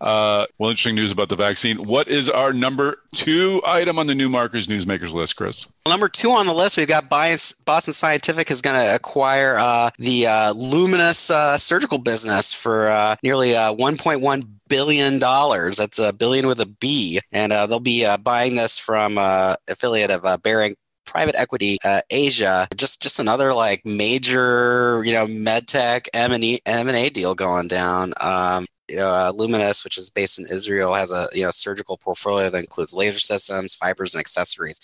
Uh, 0.00 0.46
well, 0.58 0.70
interesting 0.70 0.94
news 0.94 1.10
about 1.10 1.28
the 1.28 1.36
vaccine. 1.36 1.84
What 1.84 2.08
is 2.08 2.30
our 2.30 2.52
number 2.52 2.98
two 3.14 3.60
item 3.66 3.98
on 3.98 4.06
the 4.06 4.14
Newmarkers 4.14 4.68
Newsmakers 4.68 5.12
list, 5.12 5.36
Chris? 5.36 5.66
Well, 5.84 5.92
number 5.92 6.08
two 6.08 6.30
on 6.30 6.46
the 6.46 6.54
list, 6.54 6.76
we've 6.76 6.86
got 6.86 7.08
Boston 7.08 7.92
Scientific 7.92 8.50
is 8.50 8.62
going 8.62 8.80
to 8.80 8.94
acquire 8.94 9.56
uh, 9.58 9.90
the 9.98 10.26
uh, 10.26 10.54
Lumenis 10.54 11.30
uh, 11.30 11.58
surgical 11.58 11.98
business 11.98 12.52
for 12.52 12.88
uh, 12.88 13.16
nearly 13.22 13.56
uh, 13.56 13.74
1.1 13.74 14.48
billion 14.68 15.18
dollars. 15.18 15.76
That's 15.76 15.98
a 15.98 16.12
billion 16.12 16.46
with 16.46 16.60
a 16.60 16.66
B, 16.66 17.20
and 17.32 17.52
they'll 17.52 17.80
be 17.80 18.06
buying 18.22 18.56
this 18.56 18.78
from 18.78 19.18
an 19.18 19.56
affiliate 19.68 20.10
of 20.10 20.24
uh, 20.24 20.38
Baring 20.38 20.76
private 21.04 21.34
equity 21.36 21.78
uh, 21.84 22.00
Asia. 22.10 22.66
Just 22.76 23.02
just 23.02 23.18
another 23.18 23.54
like 23.54 23.84
major 23.84 25.02
you 25.04 25.12
know 25.12 25.26
medtech 25.26 26.08
M 26.14 26.32
and 26.32 26.44
E 26.44 26.60
M 26.66 26.88
and 26.88 26.96
A 26.96 27.08
deal 27.10 27.34
going 27.34 27.68
down. 27.68 28.14
Um, 28.20 28.66
you 28.94 29.00
know, 29.00 29.10
uh, 29.10 29.32
Lumenis, 29.32 29.82
which 29.82 29.98
is 29.98 30.08
based 30.08 30.38
in 30.38 30.46
Israel, 30.46 30.94
has 30.94 31.10
a 31.10 31.26
you 31.32 31.42
know 31.42 31.50
surgical 31.50 31.96
portfolio 31.96 32.48
that 32.48 32.60
includes 32.60 32.94
laser 32.94 33.18
systems, 33.18 33.74
fibers, 33.74 34.14
and 34.14 34.20
accessories 34.20 34.80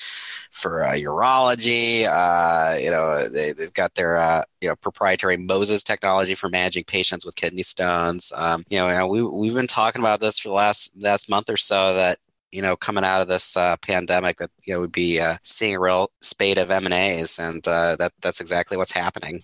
for 0.50 0.84
uh, 0.84 0.94
urology. 0.94 2.08
Uh, 2.08 2.76
you 2.76 2.90
know, 2.90 3.28
they, 3.28 3.52
have 3.56 3.72
got 3.72 3.94
their 3.94 4.16
uh, 4.16 4.42
you 4.61 4.68
know 4.68 4.74
proprietary 4.74 5.36
Moses 5.36 5.84
technology 5.84 6.34
for 6.34 6.48
managing 6.48 6.82
patients 6.82 7.24
with 7.24 7.36
kidney 7.36 7.62
stones. 7.62 8.32
Um, 8.34 8.64
you 8.68 8.78
know, 8.78 9.06
we 9.06 9.22
we've 9.22 9.54
been 9.54 9.68
talking 9.68 10.02
about 10.02 10.18
this 10.18 10.40
for 10.40 10.48
the 10.48 10.54
last 10.54 10.92
last 11.00 11.30
month 11.30 11.48
or 11.48 11.56
so 11.56 11.94
that 11.94 12.18
you 12.50 12.62
know, 12.62 12.74
coming 12.74 13.04
out 13.04 13.22
of 13.22 13.28
this 13.28 13.56
uh, 13.56 13.76
pandemic, 13.76 14.38
that 14.38 14.50
you 14.64 14.74
know, 14.74 14.80
we'd 14.80 14.90
be 14.90 15.20
uh, 15.20 15.36
seeing 15.44 15.76
a 15.76 15.80
real 15.80 16.11
spate 16.20 16.58
of 16.58 16.72
M 16.72 16.84
and 16.84 16.94
A's, 16.94 17.38
and 17.38 17.64
uh, 17.68 17.94
that 18.00 18.11
that's 18.20 18.40
exactly 18.40 18.76
what's 18.76 18.90
happening. 18.90 19.40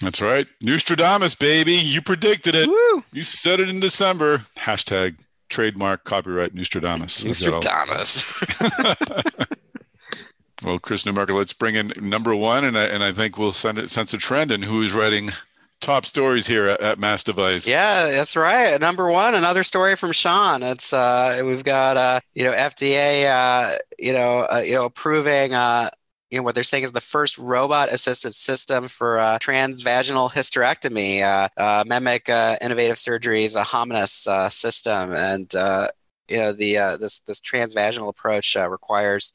That's 0.00 0.20
right. 0.20 0.46
Nostradamus, 0.60 1.34
baby. 1.34 1.74
You 1.74 2.02
predicted 2.02 2.54
it. 2.54 2.68
Woo! 2.68 3.04
You 3.12 3.22
said 3.22 3.60
it 3.60 3.68
in 3.68 3.80
December. 3.80 4.38
Hashtag 4.58 5.20
trademark 5.48 6.04
copyright 6.04 6.54
Nostradamus. 6.54 7.24
Nostradamus. 7.24 8.60
well, 10.64 10.78
Chris 10.80 11.04
Newmarker, 11.04 11.34
let's 11.34 11.52
bring 11.52 11.76
in 11.76 11.92
number 12.00 12.34
one, 12.34 12.64
and 12.64 12.76
I, 12.76 12.84
and 12.84 13.04
I 13.04 13.12
think 13.12 13.38
we'll 13.38 13.52
send 13.52 13.78
it, 13.78 13.90
sense 13.90 14.12
a 14.12 14.18
trend 14.18 14.50
in 14.50 14.62
who 14.62 14.82
is 14.82 14.92
writing 14.92 15.30
top 15.80 16.06
stories 16.06 16.46
here 16.46 16.66
at, 16.66 16.80
at 16.80 16.98
Mass 16.98 17.22
Device. 17.22 17.66
Yeah, 17.66 18.10
that's 18.10 18.36
right. 18.36 18.80
Number 18.80 19.10
one, 19.10 19.34
another 19.34 19.62
story 19.62 19.96
from 19.96 20.12
Sean. 20.12 20.62
It's 20.62 20.92
uh, 20.92 21.42
we've 21.44 21.64
got 21.64 21.96
uh, 21.96 22.20
you 22.34 22.44
know 22.44 22.52
FDA, 22.52 23.26
uh, 23.26 23.76
you 23.98 24.12
know, 24.12 24.46
uh, 24.50 24.62
you 24.64 24.74
know, 24.74 24.86
approving 24.86 25.54
uh, 25.54 25.90
you 26.34 26.40
know 26.40 26.42
what 26.42 26.56
they're 26.56 26.64
saying 26.64 26.82
is 26.82 26.90
the 26.90 27.00
first 27.00 27.38
robot 27.38 27.90
assisted 27.90 28.34
system 28.34 28.88
for 28.88 29.20
uh, 29.20 29.38
transvaginal 29.38 30.32
hysterectomy. 30.32 31.22
Uh, 31.22 31.48
uh, 31.56 31.84
Memic 31.84 32.28
uh, 32.28 32.56
Innovative 32.60 32.98
Surgery's 32.98 33.54
a 33.54 33.62
Hominis 33.62 34.26
uh, 34.26 34.48
system, 34.48 35.12
and 35.12 35.54
uh, 35.54 35.86
you 36.28 36.38
know 36.38 36.52
the 36.52 36.74
this 37.00 37.20
this 37.20 37.40
transvaginal 37.40 38.08
approach 38.08 38.56
requires 38.56 39.32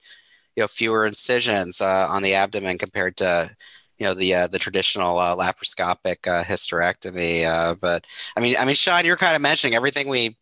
you 0.58 0.64
know 0.64 0.68
fewer 0.68 1.06
incisions 1.06 1.80
on 1.80 2.22
the 2.22 2.34
abdomen 2.34 2.78
compared 2.78 3.16
to 3.16 3.50
you 3.98 4.06
know 4.06 4.14
the 4.14 4.34
uh, 4.34 4.48
the 4.48 4.60
traditional 4.60 5.20
uh, 5.20 5.38
laparoscopic 5.38 6.28
uh, 6.28 6.44
hysterectomy. 6.44 7.80
But 7.80 8.06
I 8.36 8.42
mean, 8.42 8.56
I 8.60 8.66
mean, 8.66 8.76
Sean, 8.76 9.06
you're 9.06 9.16
kind 9.16 9.38
of 9.38 9.42
mentioning 9.42 9.74
everything 9.74 10.10
we, 10.10 10.38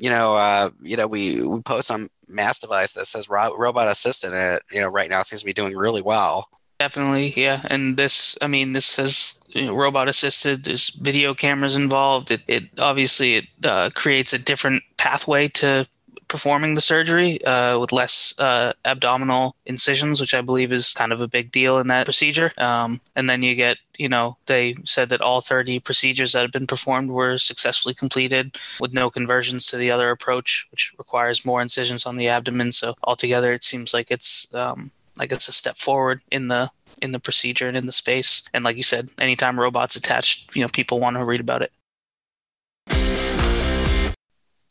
you 0.00 0.10
know, 0.10 0.34
uh, 0.36 0.70
you 0.82 0.96
know, 0.96 1.06
we 1.06 1.46
we 1.46 1.60
post 1.62 1.90
on 1.90 2.08
Mass 2.28 2.58
Device 2.58 2.92
that 2.92 3.06
says 3.06 3.28
ro- 3.28 3.56
robot 3.56 3.88
assistant, 3.88 4.34
and 4.34 4.56
it, 4.56 4.62
you 4.70 4.80
know, 4.80 4.88
right 4.88 5.10
now 5.10 5.22
seems 5.22 5.40
to 5.40 5.46
be 5.46 5.52
doing 5.52 5.76
really 5.76 6.02
well. 6.02 6.48
Definitely, 6.78 7.32
yeah. 7.36 7.62
And 7.70 7.96
this, 7.96 8.36
I 8.42 8.48
mean, 8.48 8.74
this 8.74 8.84
says 8.84 9.38
you 9.48 9.66
know, 9.66 9.74
robot 9.74 10.08
assisted. 10.08 10.64
There's 10.64 10.90
video 10.90 11.32
cameras 11.34 11.76
involved. 11.76 12.30
It, 12.30 12.42
it 12.46 12.64
obviously 12.78 13.36
it 13.36 13.46
uh, 13.64 13.90
creates 13.94 14.32
a 14.32 14.38
different 14.38 14.82
pathway 14.98 15.48
to 15.48 15.86
performing 16.28 16.74
the 16.74 16.80
surgery 16.80 17.42
uh, 17.44 17.78
with 17.78 17.92
less 17.92 18.38
uh, 18.38 18.72
abdominal 18.84 19.56
incisions, 19.66 20.20
which 20.20 20.34
I 20.34 20.40
believe 20.40 20.72
is 20.72 20.92
kind 20.92 21.12
of 21.12 21.20
a 21.20 21.28
big 21.28 21.52
deal 21.52 21.78
in 21.78 21.86
that 21.88 22.04
procedure. 22.04 22.52
Um, 22.58 23.00
and 23.14 23.30
then 23.30 23.42
you 23.42 23.54
get, 23.54 23.78
you 23.96 24.08
know, 24.08 24.36
they 24.46 24.76
said 24.84 25.08
that 25.10 25.20
all 25.20 25.40
30 25.40 25.80
procedures 25.80 26.32
that 26.32 26.42
have 26.42 26.52
been 26.52 26.66
performed 26.66 27.10
were 27.10 27.38
successfully 27.38 27.94
completed 27.94 28.56
with 28.80 28.92
no 28.92 29.10
conversions 29.10 29.66
to 29.66 29.76
the 29.76 29.90
other 29.90 30.10
approach, 30.10 30.66
which 30.70 30.94
requires 30.98 31.44
more 31.44 31.62
incisions 31.62 32.06
on 32.06 32.16
the 32.16 32.28
abdomen. 32.28 32.72
So 32.72 32.94
altogether, 33.04 33.52
it 33.52 33.64
seems 33.64 33.94
like 33.94 34.10
it's 34.10 34.52
um, 34.54 34.90
like 35.16 35.32
it's 35.32 35.48
a 35.48 35.52
step 35.52 35.76
forward 35.76 36.22
in 36.30 36.48
the 36.48 36.70
in 37.02 37.12
the 37.12 37.20
procedure 37.20 37.68
and 37.68 37.76
in 37.76 37.86
the 37.86 37.92
space. 37.92 38.42
And 38.54 38.64
like 38.64 38.76
you 38.76 38.82
said, 38.82 39.10
anytime 39.18 39.60
robots 39.60 39.96
attached, 39.96 40.54
you 40.56 40.62
know, 40.62 40.68
people 40.68 40.98
want 40.98 41.16
to 41.16 41.24
read 41.24 41.40
about 41.40 41.62
it. 41.62 41.72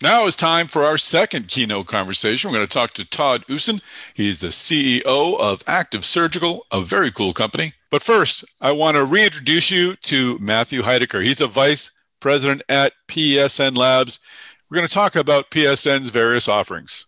Now 0.02 0.26
it's 0.28 0.36
time 0.36 0.68
for 0.68 0.84
our 0.84 0.98
second 0.98 1.48
keynote 1.48 1.88
conversation. 1.88 2.52
We're 2.52 2.58
going 2.58 2.68
to 2.68 2.74
talk 2.74 2.92
to 2.96 3.06
Todd 3.06 3.46
Usen. 3.48 3.80
He's 4.14 4.42
the 4.42 4.50
CEO 4.50 5.06
of 5.06 5.64
Active 5.68 6.04
Surgical, 6.04 6.66
a 6.70 6.82
very 6.82 7.12
cool 7.12 7.32
company. 7.32 7.76
But 7.90 8.04
first, 8.04 8.44
I 8.60 8.74
want 8.74 8.98
to 8.98 9.06
reintroduce 9.06 9.72
you 9.72 9.96
to 9.96 10.38
Matthew 10.40 10.82
Heidecker. 10.82 11.24
He's 11.24 11.40
a 11.40 11.48
vice 11.48 11.92
president 12.20 12.62
at 12.68 12.92
PSN 13.08 13.78
Labs. 13.78 14.20
We're 14.70 14.76
going 14.76 14.88
to 14.88 14.94
talk 14.94 15.16
about 15.16 15.50
PSN's 15.50 16.10
various 16.10 16.50
offerings. 16.50 17.06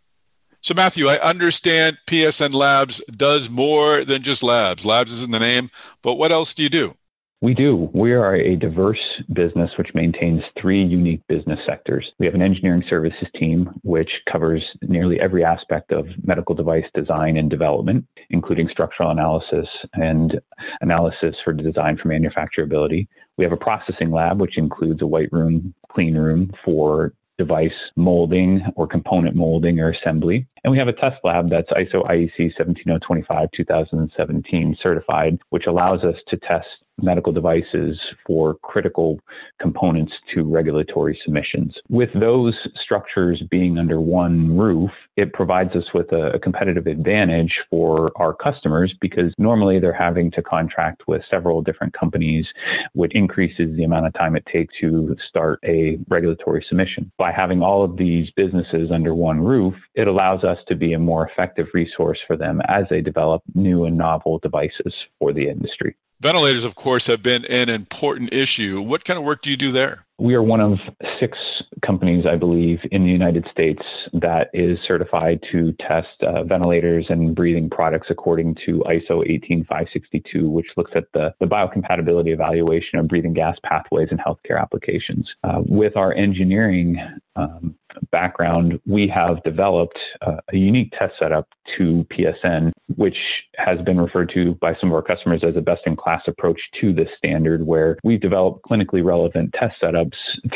So, 0.61 0.73
Matthew, 0.73 1.07
I 1.07 1.17
understand 1.17 1.97
PSN 2.07 2.53
Labs 2.53 3.01
does 3.11 3.49
more 3.49 4.05
than 4.05 4.21
just 4.21 4.41
labs. 4.41 4.85
Labs 4.85 5.11
is 5.11 5.25
in 5.25 5.31
the 5.31 5.39
name, 5.39 5.71
but 6.01 6.15
what 6.15 6.31
else 6.31 6.53
do 6.53 6.63
you 6.63 6.69
do? 6.69 6.95
We 7.39 7.53
do. 7.53 7.87
We 7.93 8.13
are 8.13 8.35
a 8.35 8.55
diverse 8.55 8.97
business 9.31 9.69
which 9.77 9.93
maintains 9.93 10.41
three 10.59 10.83
unique 10.83 11.21
business 11.27 11.59
sectors. 11.67 12.11
We 12.17 12.25
have 12.25 12.33
an 12.33 12.41
engineering 12.41 12.83
services 12.89 13.27
team 13.35 13.69
which 13.83 14.09
covers 14.31 14.63
nearly 14.81 15.19
every 15.19 15.45
aspect 15.45 15.91
of 15.91 16.07
medical 16.23 16.55
device 16.55 16.85
design 16.95 17.37
and 17.37 17.47
development, 17.47 18.05
including 18.31 18.69
structural 18.71 19.11
analysis 19.11 19.67
and 19.93 20.41
analysis 20.81 21.35
for 21.45 21.53
design 21.53 21.97
for 22.01 22.09
manufacturability. 22.09 23.07
We 23.37 23.43
have 23.43 23.53
a 23.53 23.57
processing 23.57 24.09
lab 24.09 24.41
which 24.41 24.57
includes 24.57 25.03
a 25.03 25.07
white 25.07 25.31
room, 25.31 25.75
clean 25.91 26.15
room 26.17 26.51
for 26.65 27.13
device 27.37 27.69
molding 27.95 28.65
or 28.75 28.87
component 28.87 29.35
molding 29.35 29.79
or 29.79 29.91
assembly. 29.91 30.47
And 30.63 30.71
we 30.71 30.79
have 30.79 30.87
a 30.87 30.93
test 30.93 31.17
lab 31.23 31.51
that's 31.51 31.69
ISO 31.69 32.03
IEC 32.09 32.55
17025 32.57 33.49
2017 33.55 34.77
certified, 34.81 35.37
which 35.51 35.67
allows 35.67 36.03
us 36.03 36.15
to 36.29 36.37
test 36.37 36.65
medical 37.01 37.31
devices 37.31 37.99
for 38.25 38.55
critical 38.55 39.19
components 39.61 40.13
to 40.33 40.43
regulatory 40.43 41.19
submissions. 41.23 41.75
With 41.89 42.09
those 42.19 42.55
structures 42.83 43.41
being 43.49 43.77
under 43.77 44.01
one 44.01 44.57
roof, 44.57 44.91
it 45.15 45.33
provides 45.33 45.75
us 45.75 45.85
with 45.93 46.11
a, 46.11 46.39
competitive 46.47 46.87
advantage 46.87 47.51
for 47.69 48.11
our 48.15 48.33
customers 48.33 48.93
because 49.01 49.33
normally 49.37 49.79
they're 49.79 49.91
having 49.91 50.31
to 50.31 50.41
contract 50.41 51.01
with 51.07 51.21
several 51.29 51.61
different 51.61 51.93
companies, 51.93 52.45
which 52.93 53.13
increases 53.15 53.75
the 53.75 53.83
amount 53.83 54.05
of 54.05 54.13
time 54.13 54.35
it 54.35 54.45
takes 54.45 54.73
to 54.79 55.15
start 55.27 55.59
a 55.65 55.97
regulatory 56.07 56.63
submission. 56.69 57.11
By 57.17 57.31
having 57.31 57.61
all 57.61 57.83
of 57.83 57.97
these 57.97 58.29
businesses 58.35 58.91
under 58.93 59.13
one 59.15 59.39
roof, 59.41 59.73
it 59.95 60.07
allows 60.07 60.43
us 60.43 60.59
to 60.67 60.75
be 60.75 60.93
a 60.93 60.99
more 60.99 61.27
effective 61.27 61.67
resource 61.73 62.19
for 62.27 62.37
them 62.37 62.61
as 62.67 62.85
they 62.89 63.01
develop 63.01 63.41
new 63.55 63.85
and 63.85 63.97
novel 63.97 64.39
devices 64.39 64.93
for 65.19 65.33
the 65.33 65.49
industry. 65.49 65.95
Ventilators, 66.19 66.63
of 66.63 66.73
course, 66.73 67.05
have 67.05 67.21
been 67.21 67.45
an 67.45 67.69
important 67.69 68.33
issue. 68.33 68.81
What 68.81 69.05
kind 69.05 69.19
of 69.19 69.23
work 69.23 69.43
do 69.43 69.51
you 69.51 69.57
do 69.57 69.71
there? 69.71 70.06
We 70.19 70.33
are 70.33 70.41
one 70.41 70.61
of 70.61 70.79
six 71.19 71.37
companies, 71.85 72.25
I 72.25 72.37
believe, 72.37 72.79
in 72.91 73.03
the 73.03 73.11
United 73.11 73.45
States 73.51 73.83
that 74.13 74.49
is 74.51 74.79
certified 74.87 75.39
to 75.51 75.73
test 75.73 76.23
uh, 76.23 76.43
ventilators 76.43 77.05
and 77.09 77.35
breathing 77.35 77.69
products 77.69 78.07
according 78.09 78.55
to 78.65 78.83
ISO 78.87 79.23
18562, 79.23 80.49
which 80.49 80.65
looks 80.75 80.91
at 80.95 81.03
the, 81.13 81.33
the 81.39 81.45
biocompatibility 81.45 82.33
evaluation 82.33 82.97
of 82.97 83.07
breathing 83.07 83.33
gas 83.33 83.57
pathways 83.63 84.09
in 84.09 84.17
healthcare 84.17 84.59
applications. 84.59 85.29
Uh, 85.43 85.61
with 85.67 85.95
our 85.95 86.13
engineering 86.13 86.97
um, 87.35 87.75
background, 88.11 88.79
we 88.87 89.07
have 89.07 89.43
developed 89.43 89.97
uh, 90.25 90.37
a 90.51 90.57
unique 90.57 90.91
test 90.97 91.13
setup 91.19 91.47
to 91.77 92.05
PSN, 92.11 92.71
which 92.95 93.17
has 93.55 93.79
been 93.81 93.99
referred 93.99 94.31
to 94.33 94.55
by 94.55 94.73
some 94.79 94.89
of 94.89 94.95
our 94.95 95.01
customers 95.01 95.43
as 95.47 95.55
a 95.55 95.61
best 95.61 95.81
in 95.85 95.95
class 95.95 96.21
approach 96.27 96.59
to 96.81 96.93
this 96.93 97.09
standard, 97.17 97.65
where 97.65 97.97
we've 98.03 98.21
developed 98.21 98.65
clinically 98.65 99.03
relevant 99.03 99.53
test 99.53 99.75
setups 99.81 100.06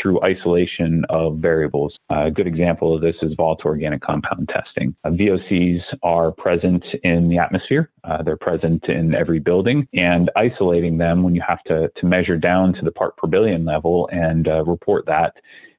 through 0.01 0.21
isolation 0.23 1.03
of 1.09 1.37
variables. 1.37 1.95
A 2.09 2.31
good 2.31 2.47
example 2.47 2.95
of 2.95 3.01
this 3.01 3.15
is 3.21 3.33
volatile 3.35 3.69
organic 3.69 4.01
compound 4.01 4.49
testing. 4.49 4.95
Uh, 5.03 5.09
VOCs 5.09 5.81
are 6.03 6.31
present 6.31 6.83
in 7.03 7.29
the 7.29 7.37
atmosphere, 7.37 7.89
uh, 8.03 8.21
they're 8.23 8.37
present 8.37 8.83
in 8.85 9.13
every 9.15 9.39
building, 9.39 9.87
and 9.93 10.29
isolating 10.35 10.97
them 10.97 11.23
when 11.23 11.35
you 11.35 11.41
have 11.47 11.63
to, 11.63 11.91
to 11.97 12.05
measure 12.05 12.37
down 12.37 12.73
to 12.73 12.81
the 12.83 12.91
part 12.91 13.15
per 13.17 13.27
billion 13.27 13.65
level 13.65 14.09
and 14.11 14.47
uh, 14.47 14.63
report 14.65 15.05
that 15.05 15.33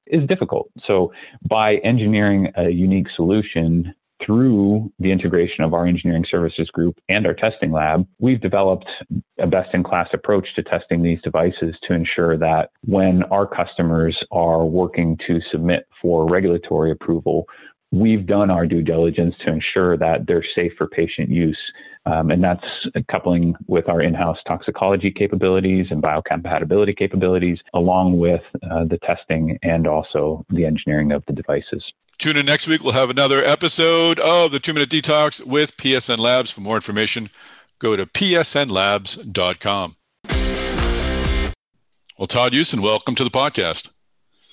is 0.07 0.27
difficult. 0.29 0.71
So 0.87 1.13
by 1.49 1.77
engineering 1.77 2.53
a 2.57 2.69
unique 2.69 3.07
solution 3.17 3.95
through 4.25 4.93
the 4.99 5.11
integration 5.11 5.65
of 5.65 5.75
our 5.75 5.87
engineering 5.87 6.25
services 6.31 6.69
group 6.71 6.99
and 7.09 7.27
our 7.27 7.35
testing 7.35 7.73
lab, 7.73 8.07
we've 8.19 8.41
developed 8.41 8.87
a 9.39 9.47
best 9.47 9.75
in 9.75 9.83
class 9.83 10.09
approach 10.13 10.47
to 10.57 10.63
testing 10.63 11.03
these 11.03 11.21
devices 11.23 11.75
to 11.87 11.95
ensure 11.95 12.37
that 12.39 12.71
when 12.85 13.23
our 13.25 13.47
customers 13.47 14.17
are 14.31 14.65
working 14.65 15.19
to 15.27 15.41
submit 15.51 15.87
for 16.01 16.29
regulatory 16.29 16.91
approval, 16.91 17.47
we've 17.91 18.27
done 18.27 18.51
our 18.51 18.67
due 18.67 18.83
diligence 18.83 19.35
to 19.45 19.53
ensure 19.53 19.97
that 19.97 20.27
they're 20.27 20.45
safe 20.55 20.73
for 20.79 20.87
patient 20.89 21.29
use. 21.31 21.59
Um, 22.05 22.33
and 22.33 22.43
that's 22.43 22.65
coupling 23.09 23.55
with 23.69 23.89
our 23.89 24.03
in-house 24.03 24.39
toxicology 24.47 25.13
capabilities 25.13 25.87
and 25.91 26.03
biocompatibility 26.03 26.97
capabilities, 26.97 27.59
along 27.75 28.19
with 28.19 28.41
uh, 28.69 28.85
the 28.87 28.99
testing 29.05 29.57
and 29.63 29.87
also 29.87 30.45
the 30.51 30.65
engineering 30.65 31.13
of 31.13 31.23
the 31.27 31.33
devices. 31.33 31.85
Tune 32.19 32.37
in 32.37 32.47
next 32.47 32.69
week. 32.69 32.85
We'll 32.85 32.93
have 32.93 33.11
another 33.11 33.43
episode 33.45 34.21
of 34.21 34.53
the 34.53 34.61
Two 34.61 34.73
Minute 34.73 34.91
Detox 34.91 35.45
with 35.45 35.77
PSN 35.77 36.19
Labs. 36.19 36.51
For 36.51 36.61
more 36.61 36.77
information, 36.77 37.31
go 37.79 37.97
to 37.97 38.07
psnlabs.com. 38.07 39.97
Well, 42.19 42.27
Todd 42.29 42.55
Usen, 42.55 42.81
welcome 42.83 43.17
to 43.17 43.25
the 43.25 43.31
podcast. 43.31 43.91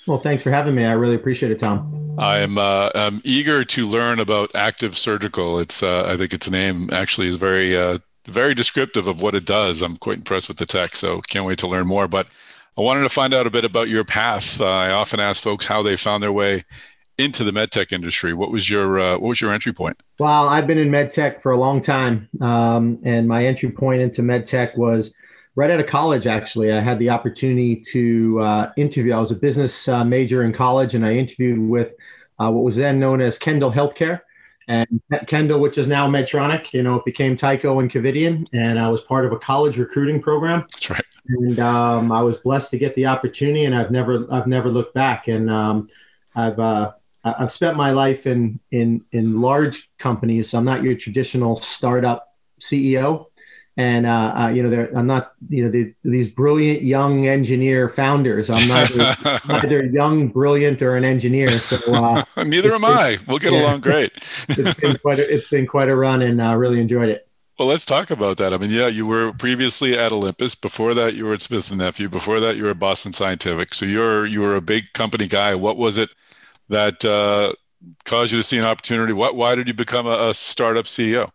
Well, 0.08 0.18
thanks 0.18 0.42
for 0.42 0.50
having 0.50 0.74
me. 0.74 0.86
I 0.86 0.94
really 0.94 1.16
appreciate 1.16 1.52
it, 1.52 1.60
Tom. 1.60 2.16
I'm 2.18 2.58
uh, 2.58 2.90
I'm 2.96 3.22
eager 3.24 3.64
to 3.64 3.88
learn 3.88 4.20
about 4.20 4.50
Active 4.56 4.98
Surgical. 4.98 5.60
It's 5.60 5.84
uh, 5.84 6.06
I 6.08 6.18
think 6.18 6.34
its 6.34 6.50
name 6.50 6.90
actually 6.92 7.28
is 7.28 7.38
very 7.38 7.78
uh, 7.78 8.00
very 8.26 8.56
descriptive 8.56 9.08
of 9.08 9.22
what 9.22 9.36
it 9.36 9.46
does. 9.46 9.84
I'm 9.84 9.98
quite 9.98 10.18
impressed 10.18 10.48
with 10.48 10.58
the 10.58 10.66
tech, 10.66 10.96
so 10.96 11.22
can't 11.30 11.46
wait 11.46 11.60
to 11.60 11.68
learn 11.68 11.86
more. 11.86 12.08
But 12.08 12.28
I 12.78 12.82
wanted 12.82 13.04
to 13.04 13.10
find 13.10 13.34
out 13.34 13.46
a 13.46 13.52
bit 13.52 13.66
about 13.66 13.90
your 13.90 14.04
path. 14.04 14.60
Uh, 14.60 14.68
I 14.68 14.90
often 14.92 15.20
ask 15.20 15.44
folks 15.44 15.68
how 15.68 15.84
they 15.84 15.96
found 15.96 16.24
their 16.24 16.32
way 16.32 16.64
into 17.20 17.44
the 17.44 17.52
medtech 17.52 17.92
industry. 17.92 18.34
What 18.34 18.52
was 18.52 18.70
your 18.70 19.00
uh, 19.00 19.14
what 19.14 19.28
was 19.28 19.42
your 19.42 19.54
entry 19.54 19.74
point? 19.74 20.02
Well, 20.20 20.48
I've 20.48 20.68
been 20.68 20.78
in 20.78 20.90
medtech 20.90 21.42
for 21.42 21.52
a 21.52 21.58
long 21.58 21.82
time, 21.82 22.30
um, 22.42 23.00
and 23.04 23.28
my 23.28 23.46
entry 23.46 23.72
point 23.72 24.02
into 24.02 24.22
medtech 24.22 24.78
was 24.78 25.14
right 25.60 25.72
out 25.72 25.80
of 25.82 25.88
college, 25.88 26.26
actually, 26.26 26.72
I 26.72 26.80
had 26.80 27.00
the 27.00 27.10
opportunity 27.10 27.82
to 27.92 28.40
uh, 28.40 28.72
interview. 28.78 29.12
I 29.14 29.20
was 29.20 29.32
a 29.32 29.36
business 29.36 29.90
uh, 29.90 30.06
major 30.06 30.44
in 30.44 30.54
college, 30.54 30.96
and 30.96 31.06
I 31.06 31.16
interviewed 31.16 31.60
with 31.60 31.92
uh, 32.40 32.50
what 32.50 32.64
was 32.64 32.78
then 32.78 32.98
known 32.98 33.20
as 33.20 33.38
Kendall 33.38 33.70
Healthcare. 33.70 34.22
And 34.70 35.02
Kendall, 35.28 35.60
which 35.60 35.78
is 35.78 35.88
now 35.88 36.08
Medtronic, 36.08 36.72
you 36.74 36.84
know, 36.84 36.96
it 36.96 37.04
became 37.04 37.36
Tyco 37.36 37.82
and 37.82 37.92
Covidien, 37.92 38.48
and 38.54 38.80
I 38.80 38.88
was 38.90 39.02
part 39.02 39.26
of 39.26 39.34
a 39.34 39.38
college 39.38 39.78
recruiting 39.78 40.22
program. 40.22 40.62
That's 40.72 40.92
right. 40.92 41.06
And 41.28 41.60
um, 41.60 42.12
I 42.12 42.22
was 42.22 42.38
blessed 42.38 42.72
to 42.72 42.78
get 42.78 42.96
the 42.96 43.08
opportunity, 43.08 43.66
and 43.66 43.76
I've 43.76 43.92
never, 43.92 44.32
I've 44.32 44.48
never 44.48 44.70
looked 44.70 44.94
back. 44.94 45.28
And 45.28 45.50
um, 45.50 45.90
I've, 46.36 46.60
uh, 46.60 46.94
I've 47.24 47.52
spent 47.52 47.76
my 47.76 47.92
life 47.92 48.28
in 48.28 48.60
in 48.72 49.04
in 49.12 49.42
large 49.42 49.90
companies. 49.98 50.50
So 50.50 50.58
I'm 50.58 50.66
not 50.66 50.84
your 50.84 50.96
traditional 50.96 51.58
startup 51.58 52.34
CEO 52.62 53.26
and 53.80 54.06
uh, 54.06 54.34
uh, 54.36 54.48
you 54.50 54.62
know, 54.62 54.90
I'm 54.94 55.08
not, 55.08 55.32
you 55.48 55.64
know, 55.64 55.72
the, 55.72 55.94
these 56.04 56.28
brilliant 56.28 56.82
young 56.82 57.28
engineer 57.28 57.88
founders. 57.88 58.50
I'm 58.50 58.68
neither, 58.68 59.16
neither 59.48 59.86
young, 59.86 60.28
brilliant, 60.28 60.82
or 60.82 60.98
an 60.98 61.06
engineer. 61.06 61.50
So 61.52 61.78
uh, 61.94 62.24
neither 62.44 62.74
am 62.74 62.84
I. 62.84 63.20
We'll 63.26 63.40
get 63.40 63.54
yeah, 63.54 63.62
along 63.62 63.80
great. 63.80 64.12
it's 64.50 64.78
been 64.82 64.98
quite 64.98 65.20
a, 65.20 65.34
it's 65.34 65.50
been 65.50 65.66
quite 65.66 65.88
a 65.88 65.96
run, 65.96 66.22
and 66.22 66.42
uh, 66.42 66.56
really 66.58 66.82
enjoyed 66.82 67.08
it. 67.08 67.30
Well, 67.58 67.70
let's 67.70 67.86
talk 67.86 68.12
about 68.12 68.36
that. 68.38 68.54
I 68.54 68.58
mean, 68.58 68.72
yeah, 68.72 68.88
you 68.88 69.06
were 69.06 69.32
previously 69.32 69.98
at 69.98 70.12
Olympus. 70.12 70.56
Before 70.56 70.94
that, 70.94 71.16
you 71.16 71.24
were 71.24 71.34
at 71.34 71.42
Smith 71.42 71.70
and 71.70 71.80
Nephew. 71.80 72.10
Before 72.10 72.42
that, 72.42 72.58
you 72.58 72.64
were 72.66 72.72
at 72.72 72.80
Boston 72.80 73.14
Scientific. 73.14 73.74
So 73.74 73.86
you're 73.86 74.26
you 74.26 74.42
were 74.42 74.58
a 74.58 74.62
big 74.62 74.92
company 74.92 75.28
guy. 75.28 75.56
What 75.56 75.78
was 75.78 75.98
it 75.98 76.10
that 76.70 77.04
uh, 77.04 77.54
caused 78.06 78.32
you 78.32 78.40
to 78.40 78.44
see 78.44 78.58
an 78.58 78.66
opportunity? 78.66 79.14
What 79.14 79.36
why 79.36 79.56
did 79.56 79.68
you 79.68 79.74
become 79.74 80.08
a, 80.08 80.30
a 80.30 80.34
startup 80.34 80.86
CEO? 80.86 81.30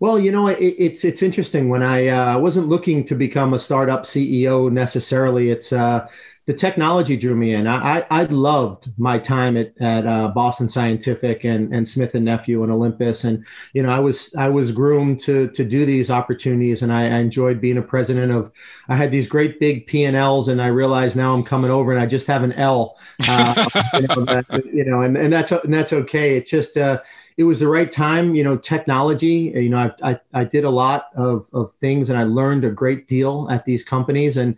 Well, 0.00 0.18
you 0.18 0.30
know, 0.30 0.46
it, 0.46 0.58
it's 0.78 1.04
it's 1.04 1.22
interesting. 1.22 1.68
When 1.68 1.82
I 1.82 2.06
uh, 2.08 2.38
wasn't 2.38 2.68
looking 2.68 3.04
to 3.06 3.14
become 3.14 3.54
a 3.54 3.58
startup 3.58 4.04
CEO 4.04 4.70
necessarily, 4.70 5.50
it's 5.50 5.72
uh, 5.72 6.06
the 6.48 6.54
technology 6.54 7.14
drew 7.14 7.36
me 7.36 7.52
in. 7.52 7.66
I, 7.66 8.06
I 8.10 8.22
loved 8.24 8.90
my 8.96 9.18
time 9.18 9.58
at, 9.58 9.78
at 9.82 10.06
uh, 10.06 10.28
Boston 10.28 10.66
Scientific 10.66 11.44
and, 11.44 11.74
and 11.74 11.86
Smith 11.86 12.14
and 12.14 12.24
Nephew 12.24 12.62
and 12.62 12.72
Olympus, 12.72 13.24
and 13.24 13.44
you 13.74 13.82
know, 13.82 13.90
I 13.90 13.98
was 13.98 14.34
I 14.34 14.48
was 14.48 14.72
groomed 14.72 15.20
to 15.24 15.48
to 15.48 15.62
do 15.62 15.84
these 15.84 16.10
opportunities, 16.10 16.82
and 16.82 16.90
I, 16.90 17.02
I 17.02 17.18
enjoyed 17.18 17.60
being 17.60 17.76
a 17.76 17.82
president 17.82 18.32
of. 18.32 18.50
I 18.88 18.96
had 18.96 19.10
these 19.10 19.28
great 19.28 19.60
big 19.60 19.86
P 19.86 20.04
and 20.04 20.16
I 20.16 20.68
realized 20.68 21.16
now 21.16 21.34
I'm 21.34 21.44
coming 21.44 21.70
over, 21.70 21.92
and 21.92 22.00
I 22.00 22.06
just 22.06 22.26
have 22.28 22.42
an 22.42 22.54
L, 22.54 22.96
uh, 23.28 23.66
you, 24.00 24.06
know, 24.08 24.24
that, 24.24 24.64
you 24.72 24.86
know, 24.86 25.02
and, 25.02 25.18
and 25.18 25.30
that's 25.30 25.52
and 25.52 25.74
that's 25.74 25.92
okay. 25.92 26.38
It's 26.38 26.50
just 26.50 26.78
uh, 26.78 27.02
it 27.36 27.44
was 27.44 27.60
the 27.60 27.68
right 27.68 27.92
time. 27.92 28.34
You 28.34 28.44
know, 28.44 28.56
technology. 28.56 29.52
You 29.54 29.68
know, 29.68 29.92
I 30.00 30.12
I, 30.12 30.20
I 30.32 30.44
did 30.44 30.64
a 30.64 30.70
lot 30.70 31.10
of 31.14 31.46
of 31.52 31.74
things, 31.74 32.08
and 32.08 32.18
I 32.18 32.22
learned 32.22 32.64
a 32.64 32.70
great 32.70 33.06
deal 33.06 33.48
at 33.50 33.66
these 33.66 33.84
companies, 33.84 34.38
and 34.38 34.56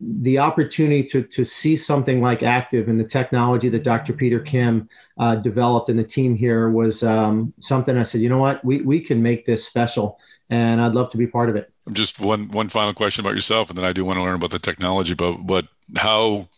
the 0.00 0.38
opportunity 0.38 1.02
to 1.02 1.22
to 1.24 1.44
see 1.44 1.76
something 1.76 2.20
like 2.20 2.42
active 2.42 2.88
and 2.88 3.00
the 3.00 3.04
technology 3.04 3.68
that 3.68 3.82
Dr. 3.82 4.12
Peter 4.12 4.38
Kim 4.38 4.88
uh, 5.18 5.36
developed 5.36 5.88
and 5.88 5.98
the 5.98 6.04
team 6.04 6.36
here 6.36 6.70
was 6.70 7.02
um, 7.02 7.52
something 7.60 7.96
I 7.96 8.04
said, 8.04 8.20
you 8.20 8.28
know 8.28 8.38
what, 8.38 8.64
we 8.64 8.82
we 8.82 9.00
can 9.00 9.22
make 9.22 9.44
this 9.44 9.66
special, 9.66 10.18
and 10.50 10.80
I'd 10.80 10.92
love 10.92 11.10
to 11.10 11.16
be 11.16 11.26
part 11.26 11.48
of 11.48 11.56
it. 11.56 11.72
Just 11.92 12.20
one 12.20 12.48
one 12.48 12.68
final 12.68 12.94
question 12.94 13.24
about 13.24 13.34
yourself, 13.34 13.70
and 13.70 13.78
then 13.78 13.84
I 13.84 13.92
do 13.92 14.04
want 14.04 14.18
to 14.18 14.22
learn 14.22 14.36
about 14.36 14.50
the 14.50 14.58
technology. 14.58 15.14
But 15.14 15.46
but 15.46 15.66
how 15.96 16.48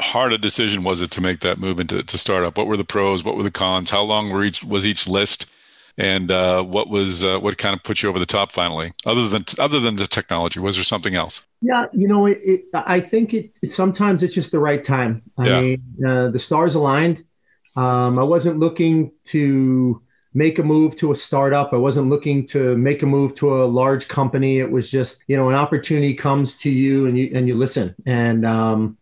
hard 0.00 0.32
a 0.32 0.38
decision 0.38 0.82
was 0.82 1.00
it 1.00 1.10
to 1.12 1.20
make 1.20 1.40
that 1.40 1.58
move 1.58 1.78
into 1.78 2.02
to 2.02 2.18
startup? 2.18 2.58
What 2.58 2.66
were 2.66 2.76
the 2.76 2.84
pros? 2.84 3.22
What 3.22 3.36
were 3.36 3.42
the 3.44 3.50
cons? 3.52 3.90
How 3.90 4.02
long 4.02 4.30
were 4.30 4.42
each 4.42 4.64
was 4.64 4.84
each 4.84 5.06
list? 5.06 5.46
And 6.00 6.30
uh, 6.30 6.62
what 6.62 6.88
was 6.88 7.22
uh, 7.22 7.38
what 7.40 7.58
kind 7.58 7.76
of 7.76 7.82
put 7.82 8.02
you 8.02 8.08
over 8.08 8.18
the 8.18 8.24
top 8.24 8.52
finally? 8.52 8.94
Other 9.04 9.28
than 9.28 9.44
other 9.58 9.80
than 9.80 9.96
the 9.96 10.06
technology, 10.06 10.58
was 10.58 10.76
there 10.76 10.82
something 10.82 11.14
else? 11.14 11.46
Yeah, 11.60 11.88
you 11.92 12.08
know, 12.08 12.24
it, 12.24 12.38
it, 12.42 12.64
I 12.72 13.00
think 13.00 13.34
it, 13.34 13.52
sometimes 13.66 14.22
it's 14.22 14.34
just 14.34 14.50
the 14.50 14.58
right 14.58 14.82
time. 14.82 15.22
I 15.36 15.46
yeah. 15.46 15.60
mean, 15.60 15.82
uh, 16.06 16.28
the 16.30 16.38
stars 16.38 16.74
aligned. 16.74 17.22
Um, 17.76 18.18
I 18.18 18.24
wasn't 18.24 18.58
looking 18.58 19.12
to 19.26 20.02
make 20.32 20.58
a 20.58 20.62
move 20.62 20.96
to 20.96 21.12
a 21.12 21.14
startup. 21.14 21.74
I 21.74 21.76
wasn't 21.76 22.08
looking 22.08 22.46
to 22.48 22.78
make 22.78 23.02
a 23.02 23.06
move 23.06 23.34
to 23.34 23.62
a 23.62 23.66
large 23.66 24.08
company. 24.08 24.58
It 24.58 24.70
was 24.70 24.90
just, 24.90 25.22
you 25.26 25.36
know, 25.36 25.50
an 25.50 25.54
opportunity 25.54 26.14
comes 26.14 26.56
to 26.58 26.70
you 26.70 27.08
and 27.08 27.18
you 27.18 27.30
and 27.34 27.46
you 27.46 27.58
listen. 27.58 27.94
And 28.06 28.46
um, 28.46 28.96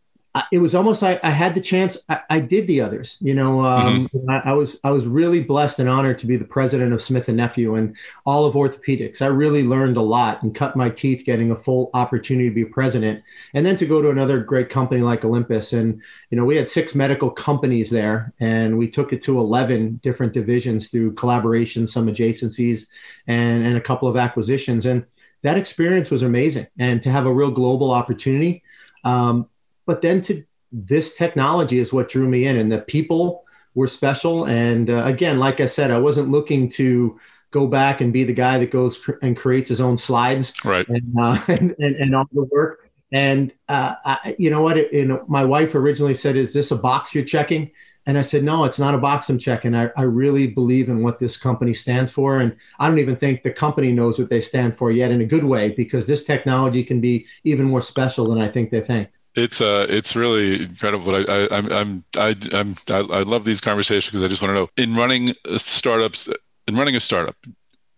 it 0.52 0.58
was 0.58 0.74
almost 0.74 1.00
like 1.00 1.22
I 1.24 1.30
had 1.30 1.54
the 1.54 1.60
chance. 1.60 1.98
I, 2.08 2.20
I 2.28 2.40
did 2.40 2.66
the 2.66 2.80
others, 2.80 3.16
you 3.20 3.34
know. 3.34 3.64
Um, 3.64 4.06
mm-hmm. 4.06 4.30
I, 4.30 4.50
I, 4.50 4.52
was 4.52 4.78
I 4.84 4.90
was 4.90 5.06
really 5.06 5.42
blessed 5.42 5.78
and 5.78 5.88
honored 5.88 6.18
to 6.18 6.26
be 6.26 6.36
the 6.36 6.44
president 6.44 6.92
of 6.92 7.02
Smith 7.02 7.28
and 7.28 7.36
Nephew 7.36 7.76
and 7.76 7.96
all 8.26 8.44
of 8.44 8.54
orthopedics. 8.54 9.22
I 9.22 9.26
really 9.26 9.62
learned 9.62 9.96
a 9.96 10.02
lot 10.02 10.42
and 10.42 10.54
cut 10.54 10.76
my 10.76 10.90
teeth 10.90 11.24
getting 11.24 11.50
a 11.50 11.56
full 11.56 11.90
opportunity 11.94 12.48
to 12.48 12.54
be 12.54 12.64
president, 12.64 13.22
and 13.54 13.64
then 13.64 13.76
to 13.78 13.86
go 13.86 14.02
to 14.02 14.10
another 14.10 14.40
great 14.40 14.70
company 14.70 15.00
like 15.00 15.24
Olympus. 15.24 15.72
And 15.72 16.02
you 16.30 16.36
know, 16.36 16.44
we 16.44 16.56
had 16.56 16.68
six 16.68 16.94
medical 16.94 17.30
companies 17.30 17.90
there, 17.90 18.32
and 18.38 18.76
we 18.76 18.90
took 18.90 19.12
it 19.12 19.22
to 19.22 19.38
eleven 19.38 20.00
different 20.02 20.34
divisions 20.34 20.90
through 20.90 21.14
collaboration, 21.14 21.86
some 21.86 22.06
adjacencies, 22.06 22.88
and 23.26 23.64
and 23.64 23.76
a 23.76 23.80
couple 23.80 24.08
of 24.08 24.16
acquisitions. 24.16 24.84
And 24.84 25.06
that 25.42 25.56
experience 25.56 26.10
was 26.10 26.22
amazing, 26.22 26.66
and 26.78 27.02
to 27.02 27.10
have 27.10 27.26
a 27.26 27.32
real 27.32 27.50
global 27.50 27.92
opportunity. 27.92 28.62
Um, 29.04 29.48
but 29.88 30.02
then 30.02 30.20
to 30.20 30.44
this 30.70 31.16
technology 31.16 31.78
is 31.78 31.94
what 31.94 32.10
drew 32.10 32.28
me 32.28 32.44
in, 32.44 32.56
and 32.56 32.70
the 32.70 32.78
people 32.78 33.44
were 33.74 33.86
special. 33.86 34.44
And 34.44 34.90
uh, 34.90 35.02
again, 35.06 35.38
like 35.38 35.60
I 35.60 35.66
said, 35.66 35.90
I 35.90 35.98
wasn't 35.98 36.30
looking 36.30 36.68
to 36.72 37.18
go 37.50 37.66
back 37.66 38.02
and 38.02 38.12
be 38.12 38.22
the 38.22 38.34
guy 38.34 38.58
that 38.58 38.70
goes 38.70 38.98
cr- 38.98 39.12
and 39.22 39.34
creates 39.34 39.70
his 39.70 39.80
own 39.80 39.96
slides, 39.96 40.52
right? 40.62 40.86
And 40.88 41.18
uh, 41.18 41.40
and, 41.48 41.74
and, 41.78 41.96
and, 41.96 42.14
all 42.14 42.26
the 42.32 42.44
work. 42.44 42.90
And 43.10 43.50
uh, 43.66 43.94
I, 44.04 44.36
you 44.38 44.50
know 44.50 44.60
what? 44.60 44.76
It, 44.76 44.92
you 44.92 45.06
know, 45.06 45.24
my 45.26 45.46
wife 45.46 45.74
originally 45.74 46.12
said, 46.12 46.36
"Is 46.36 46.52
this 46.52 46.70
a 46.70 46.76
box 46.76 47.14
you're 47.14 47.24
checking?" 47.24 47.70
And 48.04 48.16
I 48.16 48.22
said, 48.22 48.42
no, 48.42 48.64
it's 48.64 48.78
not 48.78 48.94
a 48.94 48.98
box 48.98 49.28
I'm 49.28 49.38
checking. 49.38 49.74
I, 49.74 49.90
I 49.94 50.04
really 50.04 50.46
believe 50.46 50.88
in 50.88 51.02
what 51.02 51.18
this 51.18 51.36
company 51.36 51.74
stands 51.74 52.10
for. 52.10 52.38
And 52.38 52.56
I 52.78 52.88
don't 52.88 53.00
even 53.00 53.16
think 53.16 53.42
the 53.42 53.50
company 53.50 53.92
knows 53.92 54.18
what 54.18 54.30
they 54.30 54.40
stand 54.40 54.78
for 54.78 54.90
yet 54.90 55.10
in 55.10 55.20
a 55.20 55.26
good 55.26 55.44
way, 55.44 55.72
because 55.72 56.06
this 56.06 56.24
technology 56.24 56.82
can 56.82 57.02
be 57.02 57.26
even 57.44 57.66
more 57.66 57.82
special 57.82 58.26
than 58.30 58.40
I 58.40 58.50
think 58.50 58.70
they 58.70 58.80
think. 58.80 59.10
It's 59.38 59.60
uh, 59.60 59.86
it's 59.88 60.16
really 60.16 60.64
incredible. 60.64 61.14
I, 61.14 61.20
I, 61.20 61.56
I'm, 61.56 61.72
I'm, 61.72 62.04
I, 62.16 62.36
I'm, 62.52 62.74
I, 62.90 62.98
I 62.98 63.22
love 63.22 63.44
these 63.44 63.60
conversations 63.60 64.10
because 64.10 64.24
I 64.24 64.28
just 64.28 64.42
want 64.42 64.50
to 64.50 64.54
know 64.54 64.68
in 64.76 64.94
running 64.94 65.34
startups, 65.56 66.28
in 66.66 66.74
running 66.74 66.96
a 66.96 67.00
startup, 67.00 67.36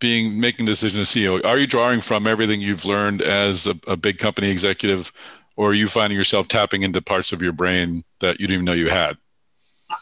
being 0.00 0.40
making 0.40 0.66
the 0.66 0.72
decision 0.72 1.00
as 1.00 1.08
CEO, 1.08 1.44
are 1.44 1.58
you 1.58 1.66
drawing 1.66 2.00
from 2.00 2.26
everything 2.26 2.60
you've 2.60 2.84
learned 2.84 3.22
as 3.22 3.66
a, 3.66 3.74
a, 3.86 3.96
big 3.96 4.18
company 4.18 4.50
executive, 4.50 5.12
or 5.56 5.70
are 5.70 5.74
you 5.74 5.86
finding 5.86 6.18
yourself 6.18 6.48
tapping 6.48 6.82
into 6.82 7.00
parts 7.00 7.32
of 7.32 7.40
your 7.40 7.52
brain 7.52 8.04
that 8.18 8.38
you 8.40 8.46
didn't 8.46 8.54
even 8.54 8.64
know 8.64 8.72
you 8.72 8.88
had? 8.88 9.16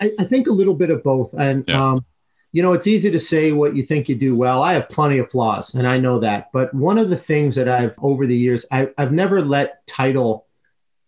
I, 0.01 0.11
I 0.19 0.25
think 0.25 0.49
a 0.49 0.53
little 0.53 0.75
bit 0.75 0.91
of 0.91 1.03
both, 1.05 1.35
and 1.35 1.65
yeah. 1.69 1.93
um, 1.93 2.05
you 2.53 2.63
know, 2.63 2.73
it's 2.73 2.87
easy 2.87 3.11
to 3.11 3.21
say 3.21 3.53
what 3.53 3.77
you 3.77 3.85
think 3.85 4.09
you 4.09 4.17
do 4.17 4.37
well. 4.37 4.63
I 4.63 4.73
have 4.73 4.89
plenty 4.89 5.19
of 5.19 5.31
flaws, 5.31 5.75
and 5.75 5.87
I 5.87 5.99
know 5.99 6.19
that. 6.21 6.51
But 6.53 6.75
one 6.75 6.99
of 6.99 7.11
the 7.11 7.17
things 7.17 7.55
that 7.57 7.69
I've 7.69 7.95
over 7.99 8.27
the 8.27 8.37
years, 8.37 8.65
I, 8.73 8.89
I've 8.99 9.13
never 9.13 9.41
let 9.41 9.87
title 9.87 10.48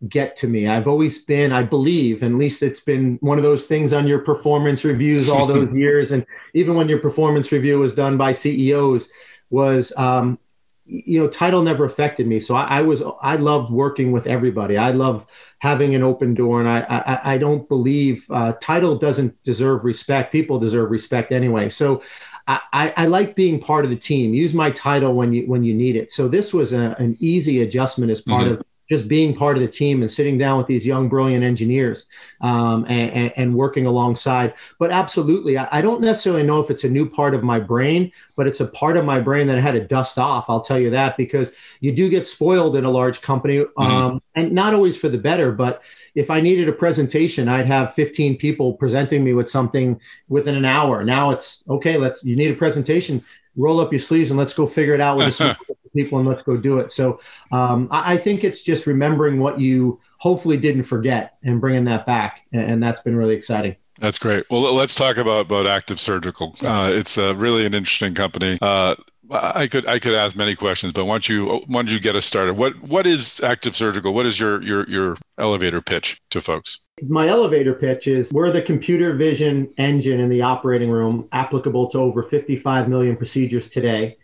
get 0.08 0.36
to 0.36 0.48
me. 0.48 0.66
I've 0.66 0.88
always 0.88 1.24
been, 1.24 1.52
I 1.52 1.62
believe, 1.62 2.22
at 2.22 2.32
least 2.32 2.62
it's 2.62 2.80
been 2.80 3.18
one 3.20 3.38
of 3.38 3.44
those 3.44 3.66
things 3.66 3.92
on 3.92 4.06
your 4.06 4.20
performance 4.20 4.84
reviews 4.84 5.28
all 5.28 5.46
those 5.54 5.72
years. 5.74 6.10
And 6.10 6.24
even 6.54 6.74
when 6.74 6.88
your 6.88 6.98
performance 6.98 7.52
review 7.52 7.78
was 7.78 7.94
done 7.94 8.16
by 8.16 8.32
CEOs, 8.32 9.10
was, 9.50 9.92
um, 9.96 10.38
you 10.86 11.20
know, 11.20 11.28
title 11.28 11.62
never 11.62 11.84
affected 11.84 12.26
me. 12.26 12.40
So 12.40 12.54
I, 12.54 12.78
I, 12.78 12.82
was, 12.82 13.02
I 13.20 13.36
loved 13.36 13.70
working 13.70 14.10
with 14.10 14.26
everybody. 14.26 14.76
I 14.78 14.90
love 14.92 15.26
having 15.58 15.94
an 15.94 16.02
open 16.02 16.34
door. 16.34 16.60
And 16.60 16.68
I, 16.68 16.80
I, 16.80 17.34
I 17.34 17.38
don't 17.38 17.68
believe 17.68 18.24
uh, 18.30 18.54
title 18.60 18.96
doesn't 18.96 19.40
deserve 19.42 19.84
respect. 19.84 20.32
People 20.32 20.58
deserve 20.58 20.90
respect 20.90 21.30
anyway. 21.30 21.68
So 21.68 22.02
I, 22.48 22.92
I, 22.96 23.06
like 23.06 23.36
being 23.36 23.60
part 23.60 23.84
of 23.84 23.90
the 23.90 23.96
team. 23.96 24.34
Use 24.34 24.54
my 24.54 24.72
title 24.72 25.14
when 25.14 25.32
you 25.32 25.46
when 25.46 25.62
you 25.62 25.72
need 25.72 25.94
it. 25.94 26.10
So 26.10 26.26
this 26.26 26.52
was 26.52 26.72
a, 26.72 26.96
an 26.98 27.16
easy 27.20 27.62
adjustment 27.62 28.10
as 28.10 28.22
part 28.22 28.44
mm-hmm. 28.46 28.54
of 28.54 28.64
just 28.90 29.06
being 29.06 29.34
part 29.34 29.56
of 29.56 29.62
the 29.62 29.68
team 29.68 30.02
and 30.02 30.10
sitting 30.10 30.36
down 30.36 30.58
with 30.58 30.66
these 30.66 30.84
young, 30.84 31.08
brilliant 31.08 31.44
engineers 31.44 32.06
um, 32.40 32.84
and, 32.88 33.32
and, 33.36 33.54
working 33.54 33.86
alongside. 33.86 34.52
But 34.80 34.90
absolutely, 34.90 35.56
I, 35.56 35.80
don't 35.80 36.00
necessarily 36.00 36.42
know 36.42 36.60
if 36.60 36.70
it's 36.70 36.82
a 36.82 36.88
new 36.88 37.08
part 37.08 37.34
of 37.34 37.44
my 37.44 37.60
brain, 37.60 38.10
but 38.36 38.48
it's 38.48 38.58
a 38.58 38.66
part 38.66 38.96
of 38.96 39.04
my 39.04 39.20
brain 39.20 39.46
that 39.46 39.56
I 39.56 39.60
had 39.60 39.72
to 39.72 39.86
dust 39.86 40.18
off. 40.18 40.46
I'll 40.48 40.60
tell 40.60 40.78
you 40.78 40.90
that 40.90 41.16
because 41.16 41.52
you 41.78 41.94
do 41.94 42.08
get 42.08 42.26
spoiled 42.26 42.74
in 42.74 42.84
a 42.84 42.90
large 42.90 43.20
company, 43.20 43.60
um, 43.60 43.68
mm-hmm. 43.78 44.16
and 44.34 44.52
not 44.52 44.74
always 44.74 44.96
for 44.96 45.08
the 45.08 45.18
better. 45.18 45.52
But 45.52 45.82
if 46.16 46.28
I 46.28 46.40
needed 46.40 46.68
a 46.68 46.72
presentation, 46.72 47.48
I'd 47.48 47.66
have 47.66 47.94
15 47.94 48.38
people 48.38 48.74
presenting 48.74 49.22
me 49.22 49.34
with 49.34 49.48
something 49.48 50.00
within 50.28 50.56
an 50.56 50.64
hour. 50.64 51.04
Now 51.04 51.30
it's 51.30 51.62
okay. 51.68 51.96
Let's 51.96 52.24
you 52.24 52.34
need 52.34 52.50
a 52.50 52.56
presentation 52.56 53.22
roll 53.56 53.80
up 53.80 53.92
your 53.92 54.00
sleeves 54.00 54.30
and 54.30 54.38
let's 54.38 54.54
go 54.54 54.66
figure 54.66 54.94
it 54.94 55.00
out 55.00 55.16
with 55.16 55.36
the 55.38 55.56
people 55.94 56.18
and 56.18 56.28
let's 56.28 56.42
go 56.42 56.56
do 56.56 56.78
it. 56.78 56.92
So 56.92 57.20
um, 57.52 57.88
I, 57.90 58.14
I, 58.14 58.16
think 58.16 58.44
it's 58.44 58.62
just 58.62 58.86
remembering 58.86 59.40
what 59.40 59.58
you 59.58 60.00
hopefully 60.18 60.56
didn't 60.56 60.84
forget 60.84 61.36
and 61.42 61.60
bringing 61.60 61.84
that 61.84 62.06
back, 62.06 62.42
and, 62.52 62.62
and 62.62 62.82
that's 62.82 63.02
been 63.02 63.16
really 63.16 63.34
exciting. 63.34 63.76
That's 63.98 64.18
great. 64.18 64.48
Well, 64.50 64.62
let's 64.74 64.94
talk 64.94 65.18
about 65.18 65.46
about 65.46 65.66
Active 65.66 66.00
Surgical. 66.00 66.56
Uh, 66.62 66.90
it's 66.92 67.18
uh, 67.18 67.34
really 67.34 67.66
an 67.66 67.74
interesting 67.74 68.14
company. 68.14 68.58
Uh, 68.60 68.94
I 69.32 69.68
could 69.68 69.86
I 69.86 69.98
could 69.98 70.14
ask 70.14 70.36
many 70.36 70.54
questions, 70.54 70.92
but 70.92 71.04
once 71.04 71.28
you 71.28 71.62
once 71.68 71.92
you 71.92 72.00
get 72.00 72.16
us 72.16 72.26
started, 72.26 72.56
what 72.56 72.80
what 72.82 73.06
is 73.06 73.40
Active 73.40 73.76
Surgical? 73.76 74.12
What 74.12 74.26
is 74.26 74.40
your 74.40 74.62
your 74.62 74.88
your 74.88 75.16
elevator 75.38 75.80
pitch 75.80 76.20
to 76.30 76.40
folks? 76.40 76.80
My 77.02 77.28
elevator 77.28 77.74
pitch 77.74 78.08
is 78.08 78.32
we're 78.32 78.50
the 78.50 78.62
computer 78.62 79.14
vision 79.14 79.72
engine 79.78 80.20
in 80.20 80.28
the 80.28 80.42
operating 80.42 80.90
room, 80.90 81.28
applicable 81.32 81.88
to 81.90 81.98
over 81.98 82.22
55 82.22 82.88
million 82.88 83.16
procedures 83.16 83.70
today. 83.70 84.18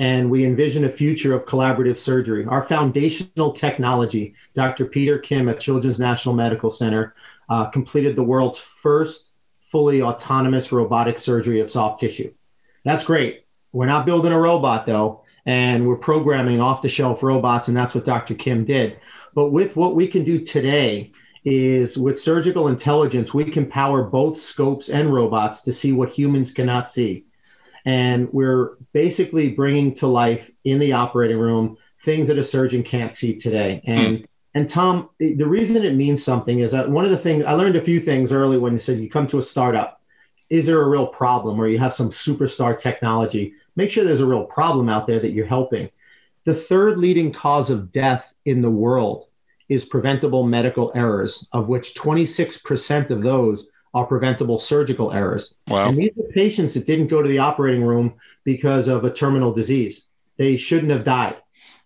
And 0.00 0.28
we 0.30 0.44
envision 0.44 0.84
a 0.84 0.90
future 0.90 1.34
of 1.34 1.46
collaborative 1.46 1.98
surgery. 1.98 2.44
Our 2.46 2.62
foundational 2.62 3.52
technology, 3.52 4.34
Dr. 4.54 4.86
Peter 4.86 5.18
Kim 5.18 5.48
at 5.48 5.60
Children's 5.60 6.00
National 6.00 6.34
Medical 6.34 6.70
Center, 6.70 7.14
uh, 7.48 7.66
completed 7.66 8.16
the 8.16 8.22
world's 8.24 8.58
first 8.58 9.30
fully 9.70 10.02
autonomous 10.02 10.72
robotic 10.72 11.18
surgery 11.18 11.60
of 11.60 11.70
soft 11.70 12.00
tissue. 12.00 12.32
That's 12.84 13.04
great 13.04 13.44
we're 13.72 13.86
not 13.86 14.06
building 14.06 14.32
a 14.32 14.40
robot 14.40 14.86
though, 14.86 15.22
and 15.46 15.86
we're 15.86 15.96
programming 15.96 16.60
off 16.60 16.82
the 16.82 16.88
shelf 16.88 17.22
robots, 17.22 17.68
and 17.68 17.76
that's 17.76 17.94
what 17.94 18.04
Dr. 18.04 18.34
Kim 18.34 18.64
did. 18.64 18.98
But 19.34 19.50
with 19.50 19.76
what 19.76 19.94
we 19.94 20.08
can 20.08 20.24
do 20.24 20.44
today, 20.44 21.12
is 21.42 21.96
with 21.96 22.20
surgical 22.20 22.68
intelligence, 22.68 23.32
we 23.32 23.46
can 23.46 23.64
power 23.64 24.02
both 24.02 24.38
scopes 24.38 24.90
and 24.90 25.10
robots 25.10 25.62
to 25.62 25.72
see 25.72 25.90
what 25.90 26.10
humans 26.10 26.52
cannot 26.52 26.86
see. 26.86 27.24
And 27.84 28.32
we're 28.32 28.76
basically 28.92 29.50
bringing 29.50 29.94
to 29.96 30.06
life 30.06 30.50
in 30.64 30.78
the 30.78 30.92
operating 30.92 31.38
room 31.38 31.76
things 32.04 32.28
that 32.28 32.38
a 32.38 32.44
surgeon 32.44 32.82
can't 32.82 33.14
see 33.14 33.36
today. 33.36 33.82
And 33.84 34.26
and 34.54 34.68
Tom, 34.68 35.10
the 35.20 35.46
reason 35.46 35.84
it 35.84 35.94
means 35.94 36.24
something 36.24 36.58
is 36.58 36.72
that 36.72 36.90
one 36.90 37.04
of 37.04 37.12
the 37.12 37.18
things 37.18 37.44
I 37.44 37.52
learned 37.52 37.76
a 37.76 37.82
few 37.82 38.00
things 38.00 38.32
early 38.32 38.58
when 38.58 38.72
you 38.72 38.78
said 38.78 38.98
you 38.98 39.08
come 39.08 39.26
to 39.28 39.38
a 39.38 39.42
startup. 39.42 40.00
Is 40.48 40.66
there 40.66 40.82
a 40.82 40.88
real 40.88 41.06
problem 41.06 41.56
where 41.56 41.68
you 41.68 41.78
have 41.78 41.94
some 41.94 42.10
superstar 42.10 42.76
technology? 42.76 43.54
make 43.80 43.90
sure 43.90 44.04
there's 44.04 44.20
a 44.20 44.26
real 44.26 44.44
problem 44.44 44.88
out 44.90 45.06
there 45.06 45.18
that 45.18 45.32
you're 45.32 45.46
helping. 45.46 45.88
The 46.44 46.54
third 46.54 46.98
leading 46.98 47.32
cause 47.32 47.70
of 47.70 47.92
death 47.92 48.34
in 48.44 48.60
the 48.60 48.70
world 48.70 49.26
is 49.70 49.86
preventable 49.86 50.44
medical 50.44 50.92
errors, 50.94 51.48
of 51.52 51.68
which 51.68 51.94
26% 51.94 53.10
of 53.10 53.22
those 53.22 53.69
are 53.92 54.06
preventable 54.06 54.58
surgical 54.58 55.12
errors. 55.12 55.54
Wow. 55.68 55.88
And 55.88 55.96
these 55.96 56.12
are 56.18 56.32
patients 56.32 56.74
that 56.74 56.86
didn't 56.86 57.08
go 57.08 57.22
to 57.22 57.28
the 57.28 57.38
operating 57.38 57.82
room 57.82 58.14
because 58.44 58.88
of 58.88 59.04
a 59.04 59.12
terminal 59.12 59.52
disease. 59.52 60.06
They 60.36 60.56
shouldn't 60.56 60.92
have 60.92 61.04
died. 61.04 61.36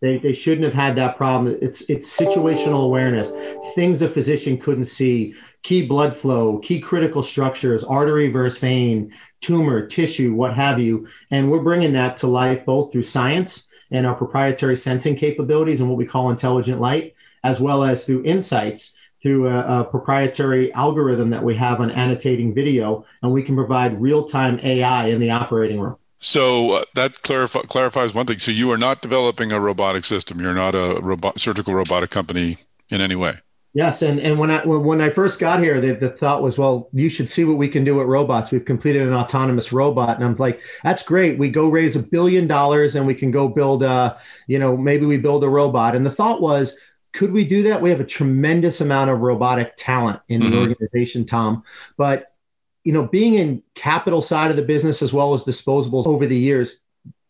They, 0.00 0.18
they 0.18 0.32
shouldn't 0.32 0.64
have 0.64 0.74
had 0.74 0.96
that 0.96 1.16
problem. 1.16 1.58
It's, 1.60 1.82
it's 1.88 2.14
situational 2.14 2.84
awareness, 2.84 3.32
things 3.74 4.02
a 4.02 4.08
physician 4.08 4.58
couldn't 4.58 4.86
see, 4.86 5.34
key 5.62 5.86
blood 5.86 6.16
flow, 6.16 6.58
key 6.58 6.78
critical 6.80 7.22
structures, 7.22 7.82
artery 7.82 8.28
versus 8.28 8.58
vein, 8.58 9.12
tumor, 9.40 9.86
tissue, 9.86 10.34
what 10.34 10.54
have 10.54 10.78
you. 10.78 11.08
And 11.30 11.50
we're 11.50 11.62
bringing 11.62 11.94
that 11.94 12.18
to 12.18 12.26
life 12.26 12.64
both 12.66 12.92
through 12.92 13.04
science 13.04 13.68
and 13.90 14.06
our 14.06 14.14
proprietary 14.14 14.76
sensing 14.76 15.16
capabilities 15.16 15.80
and 15.80 15.88
what 15.88 15.98
we 15.98 16.06
call 16.06 16.30
intelligent 16.30 16.80
light, 16.80 17.14
as 17.42 17.60
well 17.60 17.82
as 17.82 18.04
through 18.04 18.24
insights 18.24 18.93
through 19.24 19.48
a, 19.48 19.80
a 19.80 19.84
proprietary 19.84 20.70
algorithm 20.74 21.30
that 21.30 21.42
we 21.42 21.56
have 21.56 21.80
on 21.80 21.90
annotating 21.90 22.54
video. 22.54 23.06
And 23.22 23.32
we 23.32 23.42
can 23.42 23.56
provide 23.56 24.00
real 24.00 24.28
time 24.28 24.60
AI 24.62 25.06
in 25.06 25.18
the 25.18 25.30
operating 25.30 25.80
room. 25.80 25.96
So 26.18 26.72
uh, 26.72 26.84
that 26.94 27.14
clarif- 27.22 27.68
clarifies 27.68 28.14
one 28.14 28.26
thing. 28.26 28.38
So 28.38 28.52
you 28.52 28.70
are 28.70 28.78
not 28.78 29.00
developing 29.00 29.50
a 29.50 29.58
robotic 29.58 30.04
system. 30.04 30.40
You're 30.40 30.54
not 30.54 30.74
a 30.74 31.00
robot, 31.00 31.40
surgical 31.40 31.74
robotic 31.74 32.10
company 32.10 32.58
in 32.90 33.00
any 33.00 33.16
way. 33.16 33.36
Yes, 33.76 34.02
and 34.02 34.20
and 34.20 34.38
when 34.38 34.52
I 34.52 34.64
when 34.64 35.00
I 35.00 35.10
first 35.10 35.40
got 35.40 35.58
here, 35.58 35.80
the, 35.80 35.94
the 35.94 36.10
thought 36.10 36.42
was, 36.42 36.56
well, 36.56 36.88
you 36.92 37.08
should 37.08 37.28
see 37.28 37.44
what 37.44 37.58
we 37.58 37.66
can 37.66 37.82
do 37.82 37.96
with 37.96 38.06
robots. 38.06 38.52
We've 38.52 38.64
completed 38.64 39.02
an 39.02 39.12
autonomous 39.12 39.72
robot, 39.72 40.14
and 40.16 40.24
I'm 40.24 40.36
like, 40.36 40.60
that's 40.84 41.02
great. 41.02 41.38
We 41.38 41.48
go 41.48 41.68
raise 41.68 41.96
a 41.96 41.98
billion 41.98 42.46
dollars, 42.46 42.94
and 42.94 43.04
we 43.04 43.16
can 43.16 43.32
go 43.32 43.48
build 43.48 43.82
a, 43.82 44.16
you 44.46 44.60
know, 44.60 44.76
maybe 44.76 45.06
we 45.06 45.16
build 45.16 45.42
a 45.42 45.48
robot. 45.48 45.96
And 45.96 46.06
the 46.06 46.10
thought 46.12 46.40
was, 46.40 46.78
could 47.14 47.32
we 47.32 47.44
do 47.44 47.62
that? 47.62 47.80
We 47.80 47.90
have 47.90 48.00
a 48.00 48.04
tremendous 48.04 48.82
amount 48.82 49.08
of 49.08 49.20
robotic 49.20 49.74
talent 49.76 50.20
in 50.28 50.42
mm-hmm. 50.42 50.50
the 50.50 50.58
organization, 50.58 51.24
Tom. 51.24 51.62
But 51.96 52.32
you 52.82 52.92
know, 52.92 53.06
being 53.06 53.34
in 53.34 53.62
capital 53.74 54.20
side 54.20 54.50
of 54.50 54.58
the 54.58 54.62
business 54.62 55.00
as 55.00 55.12
well 55.12 55.32
as 55.32 55.44
disposables 55.44 56.06
over 56.06 56.26
the 56.26 56.36
years, 56.36 56.80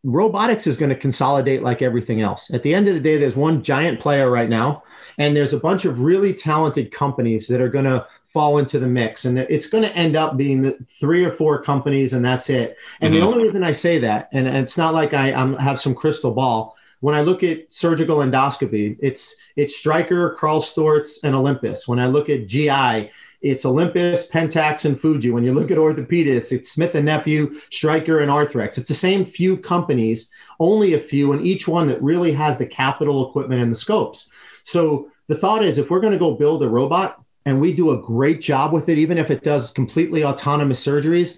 robotics 0.02 0.66
is 0.66 0.76
going 0.76 0.88
to 0.88 0.96
consolidate 0.96 1.62
like 1.62 1.80
everything 1.80 2.20
else. 2.20 2.52
At 2.52 2.64
the 2.64 2.74
end 2.74 2.88
of 2.88 2.94
the 2.94 3.00
day, 3.00 3.18
there's 3.18 3.36
one 3.36 3.62
giant 3.62 4.00
player 4.00 4.28
right 4.28 4.48
now 4.48 4.82
and 5.18 5.36
there's 5.36 5.52
a 5.52 5.60
bunch 5.60 5.84
of 5.84 6.00
really 6.00 6.34
talented 6.34 6.90
companies 6.90 7.46
that 7.48 7.60
are 7.60 7.68
going 7.68 7.84
to 7.84 8.06
fall 8.32 8.58
into 8.58 8.80
the 8.80 8.86
mix 8.86 9.26
and 9.26 9.38
it's 9.38 9.68
going 9.68 9.84
to 9.84 9.96
end 9.96 10.16
up 10.16 10.36
being 10.36 10.74
three 10.88 11.24
or 11.24 11.30
four 11.30 11.62
companies 11.62 12.14
and 12.14 12.24
that's 12.24 12.50
it 12.50 12.76
and 13.00 13.12
mm-hmm. 13.12 13.22
the 13.22 13.26
only 13.30 13.44
reason 13.44 13.62
i 13.62 13.70
say 13.70 13.96
that 13.96 14.28
and 14.32 14.48
it's 14.48 14.76
not 14.76 14.92
like 14.92 15.14
i 15.14 15.32
I'm, 15.32 15.54
have 15.54 15.78
some 15.78 15.94
crystal 15.94 16.32
ball 16.32 16.76
when 17.04 17.14
i 17.14 17.20
look 17.20 17.42
at 17.42 17.58
surgical 17.68 18.18
endoscopy 18.18 18.96
it's 19.00 19.36
it's 19.56 19.76
stryker 19.76 20.34
karl 20.40 20.62
storz 20.62 21.18
and 21.22 21.34
olympus 21.34 21.86
when 21.86 21.98
i 21.98 22.06
look 22.06 22.30
at 22.30 22.46
gi 22.46 23.10
it's 23.44 23.66
Olympus, 23.66 24.26
Pentax, 24.30 24.86
and 24.86 24.98
Fuji. 24.98 25.30
When 25.30 25.44
you 25.44 25.52
look 25.52 25.70
at 25.70 25.76
orthopedics, 25.76 26.50
it's 26.50 26.72
Smith 26.72 26.94
and 26.94 27.04
Nephew, 27.04 27.60
Stryker, 27.70 28.20
and 28.20 28.30
Arthrex. 28.30 28.78
It's 28.78 28.88
the 28.88 28.94
same 28.94 29.26
few 29.26 29.58
companies, 29.58 30.30
only 30.60 30.94
a 30.94 30.98
few, 30.98 31.34
and 31.34 31.46
each 31.46 31.68
one 31.68 31.86
that 31.88 32.02
really 32.02 32.32
has 32.32 32.56
the 32.56 32.64
capital 32.64 33.28
equipment 33.28 33.60
and 33.60 33.70
the 33.70 33.78
scopes. 33.78 34.30
So 34.62 35.10
the 35.28 35.34
thought 35.34 35.62
is 35.62 35.76
if 35.76 35.90
we're 35.90 36.00
going 36.00 36.14
to 36.14 36.18
go 36.18 36.32
build 36.32 36.62
a 36.62 36.68
robot 36.70 37.22
and 37.44 37.60
we 37.60 37.74
do 37.74 37.90
a 37.90 38.00
great 38.00 38.40
job 38.40 38.72
with 38.72 38.88
it, 38.88 38.96
even 38.96 39.18
if 39.18 39.30
it 39.30 39.44
does 39.44 39.72
completely 39.72 40.24
autonomous 40.24 40.82
surgeries, 40.82 41.36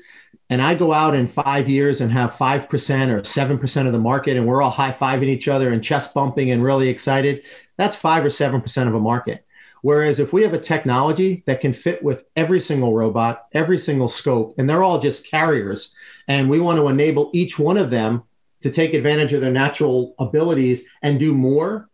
and 0.48 0.62
I 0.62 0.74
go 0.74 0.92
out 0.92 1.14
in 1.14 1.28
five 1.28 1.68
years 1.68 2.00
and 2.00 2.12
have 2.12 2.32
5% 2.32 2.68
or 3.08 3.22
7% 3.22 3.86
of 3.86 3.92
the 3.92 3.98
market, 3.98 4.36
and 4.36 4.46
we're 4.46 4.62
all 4.62 4.70
high 4.70 4.92
fiving 4.92 5.28
each 5.28 5.48
other 5.48 5.72
and 5.72 5.82
chest 5.82 6.14
bumping 6.14 6.50
and 6.50 6.62
really 6.62 6.88
excited, 6.88 7.42
that's 7.76 7.96
5 7.96 8.24
or 8.24 8.28
7% 8.28 8.88
of 8.88 8.94
a 8.94 9.00
market. 9.00 9.44
Whereas 9.82 10.18
if 10.18 10.32
we 10.32 10.42
have 10.42 10.54
a 10.54 10.58
technology 10.58 11.42
that 11.46 11.60
can 11.60 11.72
fit 11.72 12.02
with 12.02 12.24
every 12.34 12.60
single 12.60 12.94
robot, 12.94 13.46
every 13.52 13.78
single 13.78 14.08
scope, 14.08 14.54
and 14.58 14.68
they're 14.68 14.82
all 14.82 15.00
just 15.00 15.30
carriers, 15.30 15.94
and 16.26 16.50
we 16.50 16.58
want 16.58 16.78
to 16.78 16.88
enable 16.88 17.30
each 17.32 17.58
one 17.58 17.76
of 17.76 17.90
them 17.90 18.22
to 18.62 18.70
take 18.70 18.94
advantage 18.94 19.32
of 19.32 19.40
their 19.40 19.52
natural 19.52 20.14
abilities 20.18 20.84
and 21.02 21.18
do 21.18 21.32
more 21.32 21.88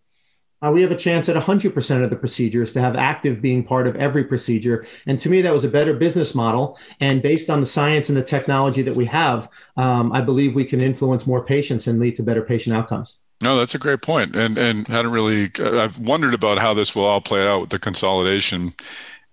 uh, 0.62 0.70
we 0.70 0.82
have 0.82 0.90
a 0.90 0.96
chance 0.96 1.28
at 1.28 1.36
100% 1.36 2.04
of 2.04 2.10
the 2.10 2.16
procedures 2.16 2.72
to 2.72 2.80
have 2.80 2.96
active 2.96 3.42
being 3.42 3.64
part 3.64 3.86
of 3.86 3.96
every 3.96 4.24
procedure. 4.24 4.86
And 5.06 5.20
to 5.20 5.28
me, 5.28 5.42
that 5.42 5.52
was 5.52 5.64
a 5.64 5.68
better 5.68 5.94
business 5.94 6.34
model. 6.34 6.78
And 7.00 7.20
based 7.20 7.50
on 7.50 7.60
the 7.60 7.66
science 7.66 8.08
and 8.08 8.16
the 8.16 8.22
technology 8.22 8.82
that 8.82 8.94
we 8.94 9.06
have, 9.06 9.48
um, 9.76 10.12
I 10.12 10.20
believe 10.20 10.54
we 10.54 10.64
can 10.64 10.80
influence 10.80 11.26
more 11.26 11.44
patients 11.44 11.86
and 11.86 11.98
lead 11.98 12.16
to 12.16 12.22
better 12.22 12.42
patient 12.42 12.76
outcomes. 12.76 13.18
No, 13.42 13.56
that's 13.56 13.74
a 13.74 13.78
great 13.78 14.02
point. 14.02 14.36
And 14.36 14.56
and 14.56 14.86
hadn't 14.86 15.10
really 15.10 15.50
I've 15.58 15.98
wondered 15.98 16.32
about 16.32 16.58
how 16.58 16.74
this 16.74 16.94
will 16.94 17.04
all 17.04 17.20
play 17.20 17.46
out 17.46 17.62
with 17.62 17.70
the 17.70 17.78
consolidation. 17.80 18.72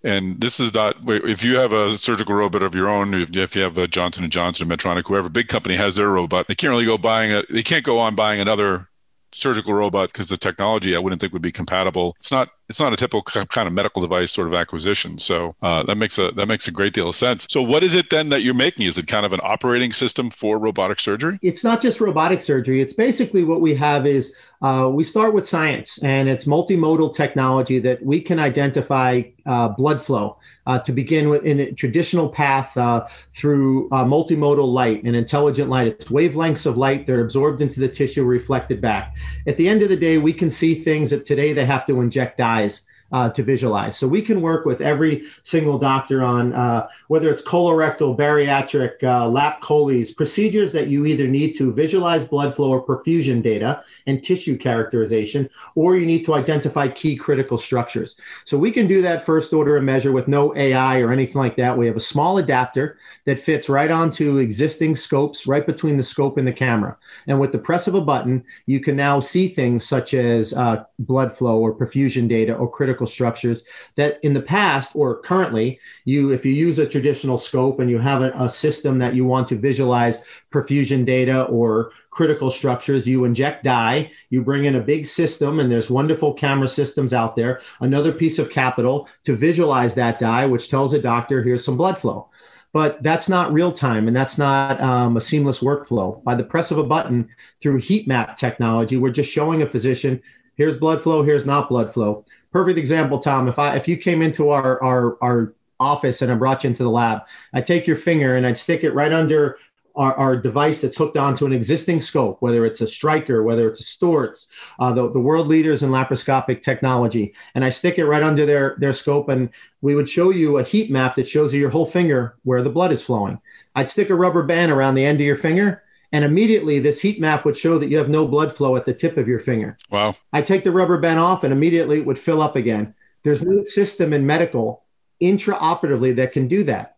And 0.04 0.42
this 0.42 0.60
is 0.60 0.74
not 0.74 0.96
if 1.08 1.44
you 1.44 1.58
have 1.58 1.72
a 1.72 1.96
surgical 1.98 2.34
robot 2.34 2.64
of 2.64 2.74
your 2.74 2.90
own, 2.90 3.14
if 3.14 3.56
you 3.56 3.62
have 3.62 3.78
a 3.78 3.88
Johnson 3.88 4.24
and 4.24 4.34
Johnson, 4.34 4.68
Medtronic, 4.68 5.08
whoever 5.08 5.30
big 5.30 5.48
company 5.48 5.76
has 5.76 5.96
their 5.96 6.10
robot, 6.10 6.48
they 6.48 6.56
can't 6.56 6.72
really 6.72 6.86
go 6.86 6.98
buying 6.98 7.32
a 7.32 7.44
they 7.52 7.62
can't 7.62 7.86
go 7.86 8.00
on 8.00 8.16
buying 8.16 8.40
another 8.40 8.89
surgical 9.32 9.74
robot 9.74 10.12
because 10.12 10.30
the 10.30 10.38
technology 10.38 10.96
I 10.96 11.00
wouldn't 11.00 11.22
think 11.22 11.34
would 11.34 11.42
be 11.42 11.52
compatible. 11.52 12.16
It's 12.18 12.32
not 12.32 12.50
it's 12.70 12.80
not 12.80 12.94
a 12.94 12.96
typical 12.96 13.24
kind 13.24 13.68
of 13.68 13.74
medical 13.74 14.02
device 14.02 14.32
sort 14.32 14.48
of 14.48 14.54
acquisition. 14.54 15.18
So 15.18 15.56
uh, 15.62 15.84
that 15.84 15.96
makes 15.96 16.18
a 16.18 16.32
that 16.32 16.48
makes 16.48 16.68
a 16.68 16.72
great 16.72 16.94
deal 16.94 17.10
of 17.10 17.16
sense. 17.16 17.48
So 17.50 17.62
what 17.62 17.84
is 17.84 17.94
it 17.94 18.10
then 18.10 18.30
that 18.30 18.44
you're 18.44 18.54
making? 18.54 18.88
Is 18.88 18.98
it 18.98 19.08
kind 19.08 19.26
of 19.26 19.34
an 19.34 19.40
operating 19.44 19.92
system 19.92 20.30
for 20.30 20.58
robotic 20.58 21.00
surgery? 21.00 21.40
It's 21.42 21.64
not 21.64 21.82
just 21.82 22.00
robotic 22.00 22.42
surgery. 22.42 22.82
It's 22.82 22.94
basically 22.94 23.44
what 23.44 23.62
we 23.62 23.76
have 23.76 24.06
is 24.06 24.36
uh, 24.62 24.90
we 24.92 25.04
start 25.04 25.34
with 25.34 25.48
science 25.48 26.04
and 26.04 26.30
it's 26.30 26.46
multimodal 26.46 27.16
technology 27.16 27.80
that 27.80 28.04
we 28.04 28.22
can 28.22 28.40
identify 28.40 29.24
uh, 29.46 29.70
blood 29.70 30.04
flow 30.04 30.38
uh, 30.70 30.78
to 30.78 30.92
begin 30.92 31.30
with 31.30 31.44
in 31.46 31.60
a 31.60 31.72
traditional 31.72 32.30
path 32.30 32.78
uh, 32.78 33.08
through 33.36 33.88
uh, 33.88 34.06
multimodal 34.06 34.72
light 34.72 35.04
and 35.04 35.16
intelligent 35.16 35.68
light. 35.68 35.88
It's 35.88 36.06
wavelengths 36.06 36.68
of 36.68 36.78
light 36.78 37.08
that 37.08 37.14
are 37.14 37.22
absorbed 37.22 37.64
into 37.64 37.80
the 37.80 37.88
tissue, 37.88 38.24
reflected 38.24 38.80
back. 38.80 39.16
At 39.48 39.58
the 39.58 39.68
end 39.68 39.82
of 39.82 39.90
the 39.90 39.98
day, 39.98 40.20
we 40.20 40.32
can 40.32 40.52
see 40.52 40.76
things 40.76 41.10
that 41.10 41.26
today 41.26 41.54
they 41.54 41.66
have 41.66 41.88
to 41.88 42.00
inject 42.02 42.38
dyes 42.38 42.86
uh, 43.12 43.30
to 43.30 43.44
visualize. 43.44 43.98
So 43.98 44.08
we 44.08 44.22
can 44.22 44.42
work 44.42 44.66
with 44.66 44.82
every 44.82 45.24
single 45.44 45.78
doctor 45.78 46.24
on 46.24 46.54
uh, 46.54 46.88
whether 47.08 47.30
it's 47.30 47.42
colorectal, 47.42 48.18
bariatric, 48.18 49.04
uh, 49.04 49.28
lap 49.28 49.62
choles, 49.62 50.12
procedures 50.12 50.72
that 50.74 50.88
you 50.88 51.06
either 51.06 51.28
need 51.28 51.54
to 51.54 51.72
visualize 51.72 52.26
blood 52.26 52.56
flow 52.56 52.70
or 52.70 52.86
perfusion 52.86 53.42
data 53.42 53.84
and 54.08 54.24
tissue 54.24 54.58
characterization, 54.58 55.50
or 55.76 55.98
you 55.98 56.06
need 56.06 56.24
to 56.26 56.34
identify 56.34 56.88
key 56.88 57.16
critical 57.16 57.58
structures. 57.58 58.18
So 58.46 58.58
we 58.58 58.72
can 58.72 58.88
do 58.88 59.02
that 59.02 59.26
first 59.26 59.54
order 59.54 59.78
of 59.78 59.84
measure 59.84 60.12
with 60.12 60.28
no 60.28 60.56
AI 60.56 61.00
or 61.00 61.12
anything 61.12 61.40
like 61.40 61.56
that. 61.58 61.78
We 61.78 61.88
have 61.88 61.96
a 61.96 62.02
small 62.02 62.38
adapter 62.38 62.98
that 63.26 63.40
fits 63.40 63.70
right 63.70 63.92
onto 63.92 64.38
existing 64.38 64.96
scopes, 64.96 65.48
right 65.48 65.66
between 65.66 65.98
the 65.98 66.04
scope 66.04 66.38
and 66.38 66.48
the 66.48 66.54
camera. 66.54 66.98
And 67.28 67.40
with 67.40 67.52
the 67.52 67.58
press 67.58 67.88
of 67.88 67.96
a 67.96 68.02
button, 68.02 68.44
you 68.66 68.80
can 68.80 68.96
now 68.96 69.20
see 69.20 69.48
things 69.48 69.88
such 69.88 70.14
as 70.14 70.54
uh, 70.54 70.84
blood 71.00 71.36
flow 71.36 71.60
or 71.60 71.74
perfusion 71.74 72.28
data 72.28 72.54
or 72.54 72.70
critical 72.70 72.99
critical 73.00 73.08
structures 73.08 73.64
that 73.96 74.20
in 74.24 74.34
the 74.34 74.42
past 74.42 74.94
or 74.94 75.22
currently 75.22 75.80
you 76.04 76.32
if 76.32 76.46
you 76.46 76.54
use 76.54 76.80
a 76.80 76.86
traditional 76.86 77.38
scope 77.38 77.80
and 77.80 77.90
you 77.90 77.98
have 77.98 78.22
a, 78.22 78.32
a 78.38 78.50
system 78.50 79.00
that 79.00 79.16
you 79.16 79.24
want 79.26 79.48
to 79.48 79.56
visualize 79.56 80.20
perfusion 80.52 81.06
data 81.06 81.44
or 81.44 81.92
critical 82.10 82.52
structures 82.52 83.08
you 83.08 83.24
inject 83.24 83.64
dye 83.64 84.12
you 84.30 84.42
bring 84.42 84.66
in 84.66 84.76
a 84.76 84.82
big 84.82 85.06
system 85.06 85.60
and 85.62 85.72
there's 85.72 85.90
wonderful 85.90 86.34
camera 86.34 86.68
systems 86.68 87.14
out 87.14 87.38
there 87.38 87.62
another 87.80 88.12
piece 88.12 88.38
of 88.38 88.50
capital 88.50 89.08
to 89.24 89.34
visualize 89.34 89.96
that 89.96 90.20
dye 90.20 90.46
which 90.46 90.70
tells 90.70 90.94
a 90.94 91.02
doctor 91.02 91.42
here's 91.42 91.64
some 91.64 91.78
blood 91.78 91.98
flow 91.98 92.28
but 92.74 93.02
that's 93.02 93.30
not 93.30 93.54
real 93.54 93.72
time 93.72 94.08
and 94.08 94.16
that's 94.16 94.38
not 94.38 94.80
um, 94.80 95.18
a 95.18 95.22
seamless 95.22 95.62
workflow. 95.62 96.24
By 96.24 96.36
the 96.36 96.44
press 96.44 96.70
of 96.70 96.78
a 96.78 96.84
button 96.84 97.28
through 97.60 97.78
heat 97.78 98.08
map 98.08 98.38
technology, 98.38 98.96
we're 98.96 99.10
just 99.10 99.32
showing 99.32 99.64
a 99.64 99.68
physician 99.68 100.22
here's 100.60 100.78
blood 100.78 101.02
flow, 101.02 101.24
here's 101.24 101.46
not 101.46 101.70
blood 101.70 101.94
flow. 101.94 102.26
Perfect 102.52 102.80
example, 102.80 103.20
Tom. 103.20 103.48
If 103.48 103.60
I 103.60 103.76
if 103.76 103.88
you 103.88 103.98
came 103.98 104.22
into 104.22 104.50
our 104.50 104.82
our 104.84 105.18
our 105.22 105.54
office 105.80 106.22
and 106.22 106.32
I 106.32 106.36
brought 106.36 106.64
you 106.64 106.70
into 106.70 106.84
the 106.84 106.90
lab, 106.90 107.22
I 107.54 107.62
take 107.62 107.88
your 107.88 107.96
finger 107.96 108.36
and 108.36 108.46
I'd 108.46 108.58
stick 108.58 108.84
it 108.84 108.94
right 108.94 109.14
under 109.14 109.58
our, 109.96 110.14
our, 110.16 110.38
device 110.38 110.82
that's 110.82 110.98
hooked 110.98 111.18
onto 111.18 111.46
an 111.46 111.54
existing 111.54 112.00
scope, 112.00 112.42
whether 112.42 112.66
it's 112.66 112.82
a 112.82 112.88
Stryker, 112.88 113.44
whether 113.44 113.68
it's 113.70 113.82
a 113.82 113.84
Storz, 113.84 114.48
uh, 114.80 114.94
the, 114.94 115.12
the 115.12 115.20
world 115.20 115.48
leaders 115.48 115.84
in 115.84 115.90
laparoscopic 115.90 116.62
technology, 116.62 117.34
and 117.56 117.66
I 117.66 117.70
stick 117.70 117.98
it 117.98 118.06
right 118.06 118.24
under 118.24 118.46
their, 118.46 118.76
their 118.80 118.94
scope, 118.94 119.30
and 119.30 119.50
we 119.82 119.96
would 119.96 120.08
show 120.08 120.30
you 120.30 120.58
a 120.58 120.64
heat 120.64 120.92
map 120.92 121.16
that 121.16 121.28
shows 121.28 121.54
you 121.54 121.60
your 121.60 121.70
whole 121.70 121.86
finger 121.86 122.36
where 122.44 122.64
the 122.64 122.70
blood 122.70 122.92
is 122.92 123.02
flowing. 123.02 123.40
I'd 123.76 123.90
stick 123.90 124.10
a 124.10 124.16
rubber 124.16 124.44
band 124.44 124.72
around 124.72 124.96
the 124.96 125.06
end 125.06 125.20
of 125.20 125.26
your 125.26 125.36
finger, 125.36 125.84
and 126.12 126.26
immediately 126.26 126.80
this 126.80 127.02
heat 127.02 127.20
map 127.20 127.46
would 127.46 127.58
show 127.58 127.78
that 127.80 127.88
you 127.88 127.98
have 127.98 128.10
no 128.10 128.28
blood 128.28 128.56
flow 128.56 128.76
at 128.76 128.86
the 128.86 128.94
tip 128.94 129.18
of 129.18 129.28
your 129.28 129.40
finger. 129.40 129.78
Wow. 129.90 130.16
I 130.34 130.42
take 130.42 130.64
the 130.64 130.72
rubber 130.72 131.00
band 131.00 131.20
off, 131.20 131.44
and 131.44 131.54
immediately 131.54 132.00
it 132.00 132.06
would 132.06 132.20
fill 132.20 132.42
up 132.42 132.56
again. 132.56 132.96
There's 133.24 133.44
no 133.44 133.64
system 133.64 134.14
in 134.14 134.26
medical 134.26 134.84
intraoperatively 135.22 136.16
that 136.16 136.34
can 136.34 136.48
do 136.48 136.64
that. 136.66 136.98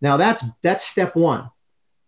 Now 0.00 0.16
that's 0.16 0.44
that's 0.62 0.86
step 0.86 1.16
one. 1.16 1.50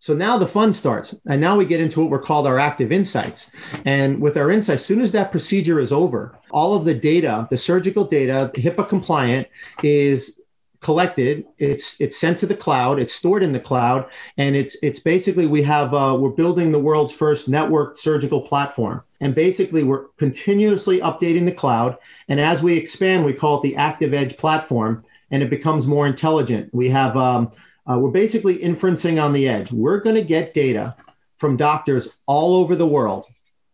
So 0.00 0.12
now 0.12 0.36
the 0.36 0.46
fun 0.46 0.74
starts. 0.74 1.14
And 1.26 1.40
now 1.40 1.56
we 1.56 1.64
get 1.64 1.80
into 1.80 2.00
what 2.00 2.10
we're 2.10 2.18
called 2.20 2.46
our 2.46 2.58
active 2.58 2.92
insights. 2.92 3.50
And 3.86 4.20
with 4.20 4.36
our 4.36 4.50
insights, 4.50 4.82
as 4.82 4.84
soon 4.84 5.00
as 5.00 5.12
that 5.12 5.30
procedure 5.30 5.80
is 5.80 5.92
over, 5.92 6.38
all 6.50 6.74
of 6.74 6.84
the 6.84 6.92
data, 6.92 7.48
the 7.48 7.56
surgical 7.56 8.04
data, 8.04 8.50
HIPAA 8.54 8.86
compliant, 8.86 9.48
is 9.82 10.38
collected 10.84 11.44
it's 11.58 12.00
it's 12.00 12.16
sent 12.16 12.38
to 12.38 12.46
the 12.46 12.54
cloud 12.54 13.00
it's 13.00 13.14
stored 13.14 13.42
in 13.42 13.52
the 13.52 13.58
cloud 13.58 14.08
and 14.36 14.54
it's 14.54 14.76
it's 14.82 15.00
basically 15.00 15.46
we 15.46 15.62
have 15.62 15.92
uh, 15.92 16.16
we're 16.16 16.28
building 16.28 16.70
the 16.70 16.78
world's 16.78 17.12
first 17.12 17.50
networked 17.50 17.96
surgical 17.96 18.40
platform 18.40 19.02
and 19.20 19.34
basically 19.34 19.82
we're 19.82 20.04
continuously 20.18 21.00
updating 21.00 21.44
the 21.44 21.52
cloud 21.52 21.96
and 22.28 22.38
as 22.38 22.62
we 22.62 22.76
expand 22.76 23.24
we 23.24 23.32
call 23.32 23.58
it 23.58 23.62
the 23.62 23.74
active 23.74 24.14
edge 24.14 24.36
platform 24.36 25.02
and 25.32 25.42
it 25.42 25.50
becomes 25.50 25.86
more 25.86 26.06
intelligent 26.06 26.72
we 26.72 26.88
have 26.88 27.16
um, 27.16 27.50
uh, 27.90 27.98
we're 27.98 28.10
basically 28.10 28.58
inferencing 28.58 29.22
on 29.22 29.32
the 29.32 29.48
edge. 29.48 29.70
We're 29.70 30.00
going 30.00 30.16
to 30.16 30.24
get 30.24 30.54
data 30.54 30.96
from 31.36 31.56
doctors 31.56 32.08
all 32.26 32.56
over 32.56 32.76
the 32.76 32.86
world 32.86 33.26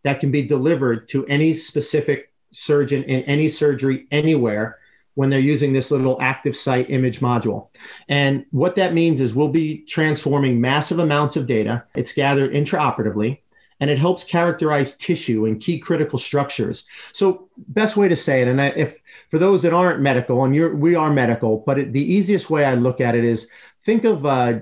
that 0.03 0.19
can 0.19 0.31
be 0.31 0.43
delivered 0.43 1.07
to 1.09 1.25
any 1.27 1.53
specific 1.53 2.33
surgeon 2.51 3.03
in 3.03 3.23
any 3.23 3.49
surgery 3.49 4.07
anywhere 4.11 4.79
when 5.15 5.29
they're 5.29 5.39
using 5.39 5.73
this 5.73 5.91
little 5.91 6.17
ActivSight 6.19 6.89
image 6.89 7.19
module. 7.19 7.67
And 8.07 8.45
what 8.51 8.75
that 8.77 8.93
means 8.93 9.19
is 9.19 9.35
we'll 9.35 9.49
be 9.49 9.79
transforming 9.79 10.61
massive 10.61 10.99
amounts 10.99 11.35
of 11.35 11.47
data. 11.47 11.83
It's 11.95 12.13
gathered 12.13 12.53
intraoperatively 12.53 13.39
and 13.81 13.89
it 13.89 13.97
helps 13.97 14.23
characterize 14.23 14.95
tissue 14.95 15.47
and 15.47 15.59
key 15.59 15.79
critical 15.79 16.19
structures. 16.19 16.85
So, 17.13 17.49
best 17.57 17.97
way 17.97 18.07
to 18.07 18.15
say 18.15 18.43
it, 18.43 18.47
and 18.47 18.61
I, 18.61 18.67
if 18.67 18.95
for 19.29 19.39
those 19.39 19.63
that 19.63 19.73
aren't 19.73 19.99
medical, 19.99 20.45
and 20.45 20.55
you're, 20.55 20.73
we 20.73 20.95
are 20.95 21.11
medical, 21.11 21.63
but 21.65 21.79
it, 21.79 21.91
the 21.91 22.13
easiest 22.13 22.49
way 22.49 22.63
I 22.63 22.75
look 22.75 23.01
at 23.01 23.15
it 23.15 23.25
is 23.25 23.49
think 23.83 24.05
of 24.05 24.25
uh, 24.25 24.59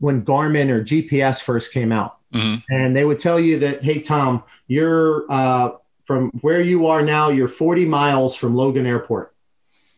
when 0.00 0.22
Garmin 0.22 0.68
or 0.68 0.84
GPS 0.84 1.42
first 1.42 1.72
came 1.72 1.90
out, 1.90 2.18
mm-hmm. 2.32 2.60
and 2.68 2.94
they 2.94 3.06
would 3.06 3.18
tell 3.18 3.40
you 3.40 3.58
that, 3.60 3.82
hey, 3.82 4.00
Tom, 4.00 4.44
you're 4.66 5.24
uh, 5.32 5.70
from 6.04 6.30
where 6.42 6.60
you 6.60 6.86
are 6.86 7.02
now, 7.02 7.30
you're 7.30 7.48
40 7.48 7.86
miles 7.86 8.36
from 8.36 8.54
Logan 8.54 8.86
Airport. 8.86 9.34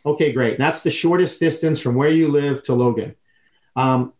Okay, 0.05 0.33
great. 0.33 0.59
That's 0.59 0.83
the 0.83 0.91
shortest 0.91 1.41
distance 1.41 1.81
from 1.81 1.95
where 1.95 2.09
you 2.09 2.29
live 2.29 2.63
to 2.65 2.75
Logan. 2.75 3.15
Um, 3.77 4.13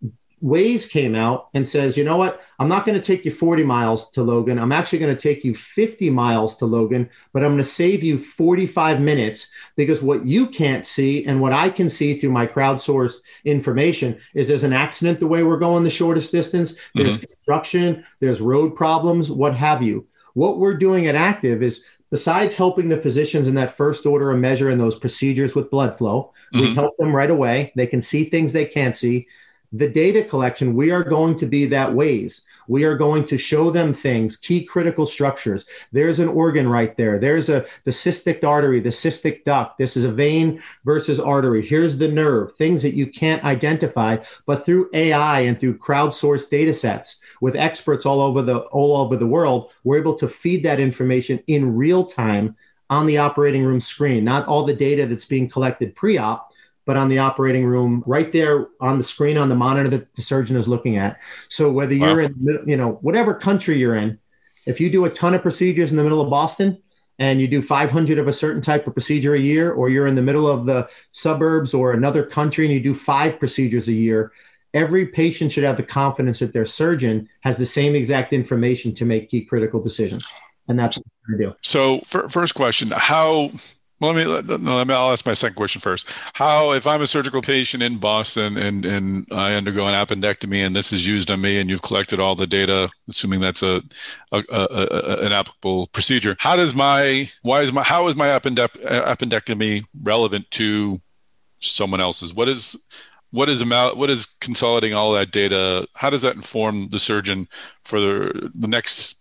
Waze 0.43 0.89
came 0.89 1.15
out 1.15 1.49
and 1.53 1.69
says, 1.69 1.97
you 1.97 2.05
know 2.05 2.17
what? 2.17 2.41
I'm 2.59 2.69
not 2.69 2.87
going 2.87 2.99
to 2.99 3.05
take 3.05 3.25
you 3.25 3.31
40 3.31 3.63
miles 3.63 4.09
to 4.11 4.23
Logan. 4.23 4.59
I'm 4.59 4.73
actually 4.73 4.99
going 4.99 5.15
to 5.15 5.21
take 5.21 5.45
you 5.45 5.55
50 5.55 6.09
miles 6.09 6.57
to 6.59 6.67
Logan, 6.67 7.11
but 7.33 7.43
I'm 7.43 7.51
going 7.51 7.59
to 7.59 7.65
save 7.65 8.03
you 8.03 8.19
45 8.19 9.01
minutes 9.01 9.51
because 9.77 10.03
what 10.03 10.25
you 10.25 10.47
can't 10.47 10.87
see 10.87 11.27
and 11.27 11.43
what 11.43 11.53
I 11.53 11.69
can 11.69 11.91
see 11.91 12.19
through 12.19 12.33
my 12.33 12.47
crowdsourced 12.47 13.19
information 13.45 14.19
is 14.35 14.49
there's 14.49 14.65
an 14.65 14.73
accident 14.73 15.21
the 15.21 15.27
way 15.27 15.43
we're 15.43 15.59
going 15.59 15.85
the 15.85 15.91
shortest 15.91 16.33
distance, 16.33 16.75
there's 16.95 17.17
mm-hmm. 17.17 17.33
construction, 17.33 18.05
there's 18.21 18.41
road 18.41 18.75
problems, 18.75 19.31
what 19.31 19.55
have 19.55 19.83
you. 19.83 20.07
What 20.33 20.59
we're 20.59 20.77
doing 20.77 21.07
at 21.07 21.17
Active 21.17 21.63
is 21.63 21.85
besides 22.11 22.55
helping 22.55 22.89
the 22.89 23.01
physicians 23.01 23.49
in 23.49 23.55
that 23.55 23.77
first 23.77 24.07
order 24.07 24.31
of 24.31 24.39
measure 24.39 24.71
in 24.71 24.79
those 24.79 24.99
procedures 24.99 25.55
with 25.55 25.71
blood 25.71 25.97
flow, 25.97 26.33
mm-hmm. 26.55 26.61
we 26.61 26.75
help 26.75 26.97
them 26.97 27.15
right 27.15 27.31
away. 27.31 27.73
They 27.77 27.87
can 27.87 28.03
see 28.03 28.25
things 28.25 28.53
they 28.53 28.67
can't 28.67 28.97
see 28.97 29.29
the 29.73 29.89
data 29.89 30.25
collection, 30.25 30.75
we 30.75 30.91
are 30.91 31.05
going 31.05 31.37
to 31.37 31.47
be 31.47 31.67
that 31.67 31.91
Waze. 31.91 32.43
We 32.67 32.85
are 32.85 32.97
going 32.97 33.25
to 33.27 33.39
show 33.39 33.71
them 33.71 33.95
things, 33.95 34.37
key 34.37 34.65
critical 34.65 35.07
structures. 35.07 35.67
There's 35.93 36.19
an 36.19 36.29
organ 36.29 36.69
right 36.69 36.97
there. 36.97 37.19
There's 37.19 37.49
a 37.49 37.67
the 37.85 37.91
cystic 37.91 38.43
artery, 38.43 38.81
the 38.81 38.91
cystic 38.91 39.45
duct. 39.45 39.79
This 39.79 39.97
is 39.97 40.05
a 40.05 40.13
vein 40.13 40.63
versus 40.85 41.21
artery. 41.21 41.67
Here's 41.67 41.99
the 41.99 42.09
nerve, 42.09 42.57
things 42.57 42.83
that 42.83 42.95
you 42.95 43.07
can't 43.07 43.45
identify, 43.45 44.19
but 44.47 44.67
through 44.67 44.91
AI 44.93 45.41
and 45.41 45.59
through 45.59 45.79
crowdsourced 45.79 46.51
data 46.51 46.75
sets 46.75 47.21
with 47.41 47.57
experts 47.57 48.07
all 48.07 48.21
over 48.21 48.43
the 48.43 48.59
all 48.59 48.97
over 48.97 49.17
the 49.17 49.27
world, 49.27 49.71
we're 49.85 49.99
able 49.99 50.17
to 50.17 50.29
feed 50.29 50.65
that 50.65 50.81
information 50.81 51.41
in 51.47 51.77
real 51.77 52.05
time 52.05 52.57
on 52.89 53.07
the 53.07 53.19
operating 53.19 53.65
room 53.65 53.79
screen, 53.81 54.25
not 54.25 54.47
all 54.49 54.67
the 54.67 54.75
data 54.75 55.07
that's 55.07 55.27
being 55.27 55.49
collected 55.49 55.95
pre-op, 55.95 56.50
but 56.91 56.97
on 56.97 57.09
the 57.09 57.21
operating 57.21 57.65
room, 57.65 58.03
right 58.05 58.33
there 58.33 58.67
on 58.81 58.99
the 58.99 59.05
screen 59.05 59.37
on 59.37 59.49
the 59.49 59.55
monitor 59.55 59.89
that 59.89 60.13
the 60.17 60.23
surgeon 60.23 60.57
is 60.57 60.67
looking 60.67 60.97
at. 60.97 61.21
So 61.49 61.71
whether 61.71 61.95
you're 61.95 62.23
in, 62.23 62.65
you 62.67 62.77
know, 62.77 62.99
whatever 63.01 63.33
country 63.33 63.79
you're 63.79 63.95
in, 63.95 64.19
if 64.67 64.81
you 64.81 64.91
do 64.91 65.05
a 65.05 65.11
ton 65.11 65.33
of 65.35 65.41
procedures 65.41 65.93
in 65.93 65.97
the 65.97 66.03
middle 66.03 66.21
of 66.21 66.29
Boston 66.31 66.83
and 67.21 67.41
you 67.41 67.47
do 67.47 67.63
500 67.63 68.19
of 68.19 68.27
a 68.27 68.33
certain 68.33 68.61
type 68.61 68.89
of 68.89 68.93
procedure 68.93 69.37
a 69.37 69.39
year, 69.39 69.71
or 69.71 69.89
you're 69.89 70.09
in 70.09 70.17
the 70.17 70.23
middle 70.23 70.49
of 70.49 70.67
the 70.67 70.89
suburbs 71.13 71.75
or 71.75 71.93
another 71.93 72.25
country 72.25 72.65
and 72.65 72.75
you 72.75 72.81
do 72.81 72.93
five 72.93 73.39
procedures 73.39 73.87
a 73.87 73.93
year, 73.93 74.33
every 74.75 75.07
patient 75.07 75.53
should 75.53 75.63
have 75.63 75.77
the 75.77 75.85
confidence 75.85 76.41
that 76.41 76.53
their 76.53 76.67
surgeon 76.67 77.29
has 77.43 77.57
the 77.57 77.67
same 77.67 77.95
exact 77.95 78.33
information 78.33 78.93
to 78.97 79.05
make 79.05 79.31
key 79.31 79.45
critical 79.45 79.81
decisions. 79.81 80.27
And 80.67 80.77
that's 80.77 80.97
what 80.97 81.07
we're 81.07 81.37
going 81.37 81.51
to 81.53 81.55
do. 81.55 81.59
So, 81.63 82.01
first 82.01 82.57
question 82.57 82.91
How 82.91 83.53
well, 84.01 84.13
let 84.13 84.17
me, 84.17 84.25
let, 84.25 84.47
let 84.49 84.87
me, 84.87 84.95
I'll 84.95 85.13
ask 85.13 85.27
my 85.27 85.35
second 85.35 85.57
question 85.57 85.81
first. 85.81 86.11
How, 86.35 86.73
if 86.73 86.87
I'm 86.87 87.03
a 87.03 87.07
surgical 87.07 87.43
patient 87.43 87.83
in 87.83 87.99
Boston 87.99 88.57
and, 88.57 88.87
and 88.87 89.27
I 89.31 89.55
undergo 89.55 89.87
an 89.87 89.95
appendectomy 89.95 90.65
and 90.65 90.75
this 90.75 90.93
is 90.93 91.07
used 91.07 91.31
on 91.31 91.41
me 91.41 91.61
and 91.61 91.69
you've 91.69 91.83
collected 91.83 92.19
all 92.19 92.35
the 92.35 92.47
data, 92.47 92.89
assuming 93.09 93.41
that's 93.41 93.63
a, 93.63 93.83
a, 94.33 94.43
a, 94.51 95.19
an 95.27 95.33
applicable 95.33 95.89
procedure, 95.89 96.37
how 96.41 96.57
does 96.57 96.75
my, 96.75 97.29
why 97.43 97.61
is 97.61 97.73
my, 97.73 97.83
how 97.83 98.09
is 98.09 98.17
my 98.17 98.29
appendectomy 98.29 99.85
relevant 100.03 100.51
to 100.53 101.01
someone 101.61 102.01
else's? 102.01 102.33
What 102.33 102.49
is, 102.49 102.83
what 103.33 103.49
is 103.49 103.63
amount, 103.63 103.97
what 103.97 104.11
is 104.11 104.27
consolidating 104.41 104.97
all 104.97 105.13
that 105.13 105.31
data? 105.31 105.87
How 105.95 106.11
does 106.11 106.23
that 106.23 106.37
inform 106.37 106.89
the 106.89 106.99
surgeon 106.99 107.49
for 107.85 108.01
the, 108.01 108.51
the 108.55 108.67
next. 108.67 109.20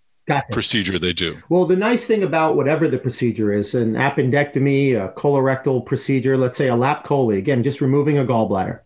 Procedure 0.52 1.00
they 1.00 1.14
do. 1.14 1.42
Well, 1.50 1.66
the 1.66 1.76
nice 1.76 2.06
thing 2.06 2.24
about 2.24 2.56
whatever 2.56 2.88
the 2.88 2.98
procedure 2.98 3.54
is, 3.54 3.76
an 3.76 3.94
appendectomy, 3.94 4.96
a 4.96 5.14
colorectal 5.14 5.86
procedure, 5.86 6.38
let's 6.38 6.58
say 6.58 6.70
a 6.70 6.76
lap 6.76 7.06
chole, 7.06 7.38
again, 7.38 7.64
just 7.64 7.82
removing 7.82 8.18
a 8.18 8.26
gallbladder. 8.26 8.80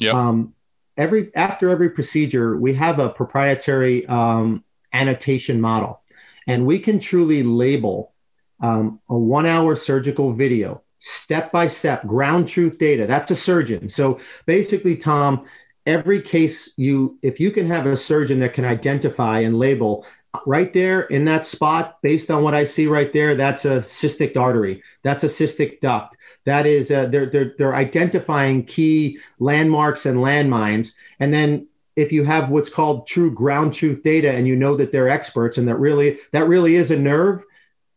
Yeah. 0.00 0.12
Um, 0.12 0.54
every 0.96 1.34
after 1.34 1.68
every 1.70 1.90
procedure, 1.90 2.56
we 2.56 2.74
have 2.74 2.98
a 2.98 3.08
proprietary 3.08 4.06
um, 4.06 4.64
annotation 4.92 5.60
model, 5.60 6.00
and 6.46 6.66
we 6.66 6.78
can 6.78 6.98
truly 7.00 7.42
label 7.42 8.12
um, 8.60 9.00
a 9.08 9.16
one-hour 9.16 9.76
surgical 9.76 10.32
video 10.32 10.82
step 10.98 11.52
by 11.52 11.68
step, 11.68 12.06
ground 12.06 12.48
truth 12.48 12.78
data. 12.78 13.06
That's 13.06 13.30
a 13.30 13.36
surgeon. 13.36 13.88
So 13.88 14.20
basically, 14.46 14.96
Tom, 14.96 15.46
every 15.86 16.22
case 16.22 16.72
you 16.76 17.18
if 17.22 17.38
you 17.40 17.50
can 17.50 17.68
have 17.68 17.86
a 17.86 17.96
surgeon 17.96 18.40
that 18.40 18.54
can 18.54 18.64
identify 18.64 19.40
and 19.40 19.58
label 19.58 20.06
right 20.46 20.72
there 20.72 21.02
in 21.02 21.24
that 21.26 21.46
spot, 21.46 22.00
based 22.02 22.30
on 22.30 22.42
what 22.42 22.54
I 22.54 22.64
see 22.64 22.86
right 22.86 23.12
there, 23.12 23.34
that's 23.34 23.64
a 23.64 23.78
cystic 23.78 24.36
artery. 24.36 24.82
That's 25.02 25.24
a 25.24 25.28
cystic 25.28 25.80
duct. 25.80 26.16
That 26.44 26.66
is, 26.66 26.90
uh, 26.90 27.06
they're, 27.06 27.26
they're, 27.26 27.54
they're 27.56 27.74
identifying 27.74 28.64
key 28.64 29.18
landmarks 29.38 30.06
and 30.06 30.18
landmines. 30.18 30.94
And 31.20 31.32
then 31.32 31.68
if 31.96 32.12
you 32.12 32.24
have 32.24 32.50
what's 32.50 32.70
called 32.70 33.06
true 33.06 33.32
ground 33.32 33.74
truth 33.74 34.02
data 34.02 34.32
and 34.32 34.46
you 34.46 34.56
know 34.56 34.76
that 34.76 34.92
they're 34.92 35.08
experts 35.08 35.58
and 35.58 35.68
that 35.68 35.76
really, 35.76 36.18
that 36.32 36.48
really 36.48 36.74
is 36.74 36.90
a 36.90 36.96
nerve, 36.96 37.42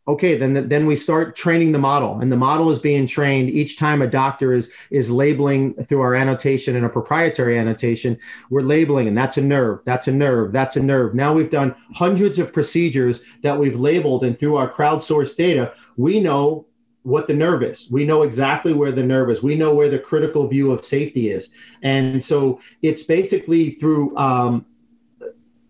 okay 0.08 0.38
then 0.38 0.68
then 0.70 0.86
we 0.86 0.96
start 0.96 1.36
training 1.36 1.72
the 1.72 1.80
model 1.80 2.20
and 2.20 2.32
the 2.32 2.38
model 2.38 2.72
is 2.72 2.80
being 2.80 3.06
trained 3.06 3.50
each 3.50 3.78
time 3.78 4.02
a 4.02 4.08
doctor 4.08 4.54
is 4.54 4.72
is 4.90 5.10
labeling 5.10 5.74
through 5.86 6.02
our 6.02 6.16
annotation 6.16 6.76
and 6.76 6.86
a 6.86 6.90
proprietary 6.90 7.58
annotation 7.58 8.18
we're 8.50 8.62
labeling 8.62 9.08
and 9.08 9.18
that's 9.18 9.38
a 9.38 9.42
nerve 9.42 9.80
that's 9.86 10.08
a 10.08 10.12
nerve 10.12 10.52
that's 10.52 10.76
a 10.76 10.80
nerve. 10.80 11.14
Now 11.14 11.34
we've 11.34 11.52
done 11.52 11.76
hundreds 11.94 12.40
of 12.40 12.54
procedures 12.54 13.22
that 13.44 13.58
we've 13.58 13.76
labeled 13.76 14.24
and 14.24 14.38
through 14.38 14.56
our 14.56 14.72
crowdsourced 14.72 15.36
data 15.36 15.74
we 15.98 16.20
know 16.20 16.66
what 17.04 17.28
the 17.28 17.34
nerve 17.34 17.64
is. 17.64 17.90
We 17.90 18.04
know 18.04 18.24
exactly 18.24 18.74
where 18.74 18.92
the 18.92 19.04
nerve 19.04 19.30
is. 19.30 19.42
We 19.42 19.56
know 19.56 19.74
where 19.74 19.90
the 19.90 19.98
critical 19.98 20.46
view 20.46 20.74
of 20.74 20.84
safety 20.84 21.30
is. 21.30 21.54
And 21.82 22.22
so 22.22 22.60
it's 22.82 23.04
basically 23.04 23.76
through 23.76 24.18
um, 24.18 24.66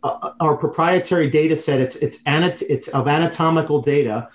uh, 0.08 0.34
our 0.40 0.56
proprietary 0.56 1.30
data 1.30 1.56
set 1.56 1.80
it's 1.80 1.96
it's 1.98 2.20
anat- 2.26 2.64
it's 2.64 2.88
of 2.90 3.08
anatomical 3.08 3.82
data 3.82 4.28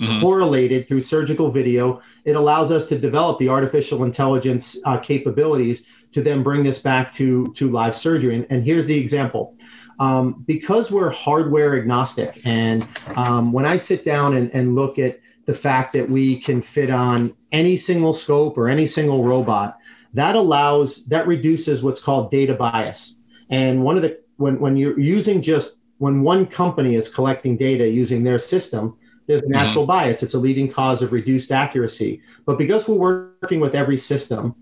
mm-hmm. 0.00 0.20
correlated 0.20 0.88
through 0.88 1.00
surgical 1.00 1.50
video. 1.50 2.00
It 2.24 2.36
allows 2.36 2.70
us 2.72 2.86
to 2.88 2.98
develop 2.98 3.38
the 3.38 3.48
artificial 3.48 4.04
intelligence 4.04 4.76
uh, 4.84 4.98
capabilities 4.98 5.84
to 6.12 6.22
then 6.22 6.42
bring 6.42 6.62
this 6.64 6.78
back 6.78 7.12
to 7.14 7.52
to 7.56 7.70
live 7.70 7.96
surgery. 7.96 8.36
And, 8.36 8.46
and 8.50 8.64
here's 8.64 8.86
the 8.86 8.98
example. 8.98 9.56
Um, 10.00 10.44
because 10.46 10.92
we're 10.92 11.10
hardware 11.10 11.76
agnostic 11.76 12.40
and 12.44 12.86
um, 13.16 13.50
when 13.50 13.66
i 13.66 13.76
sit 13.76 14.04
down 14.04 14.36
and, 14.36 14.48
and 14.54 14.76
look 14.76 14.96
at 14.96 15.18
the 15.46 15.54
fact 15.54 15.92
that 15.94 16.08
we 16.08 16.38
can 16.38 16.62
fit 16.62 16.88
on 16.88 17.34
any 17.50 17.76
single 17.76 18.12
scope 18.12 18.56
or 18.56 18.68
any 18.68 18.86
single 18.86 19.24
robot 19.24 19.76
that 20.14 20.36
allows 20.36 21.04
that 21.06 21.26
reduces 21.26 21.82
what's 21.82 22.00
called 22.00 22.30
data 22.30 22.54
bias. 22.54 23.18
And 23.50 23.82
one 23.82 23.96
of 23.96 24.02
the 24.02 24.20
when 24.38 24.58
when 24.58 24.76
you're 24.76 24.98
using 24.98 25.42
just 25.42 25.74
when 25.98 26.22
one 26.22 26.46
company 26.46 26.94
is 26.94 27.08
collecting 27.08 27.56
data 27.56 27.86
using 27.86 28.24
their 28.24 28.38
system, 28.38 28.96
there's 29.26 29.42
a 29.42 29.48
natural 29.48 29.84
mm-hmm. 29.84 29.92
bias. 29.92 30.22
It's 30.22 30.34
a 30.34 30.38
leading 30.38 30.72
cause 30.72 31.02
of 31.02 31.12
reduced 31.12 31.52
accuracy. 31.52 32.22
But 32.46 32.56
because 32.56 32.88
we're 32.88 33.32
working 33.42 33.60
with 33.60 33.74
every 33.74 33.98
system, 33.98 34.54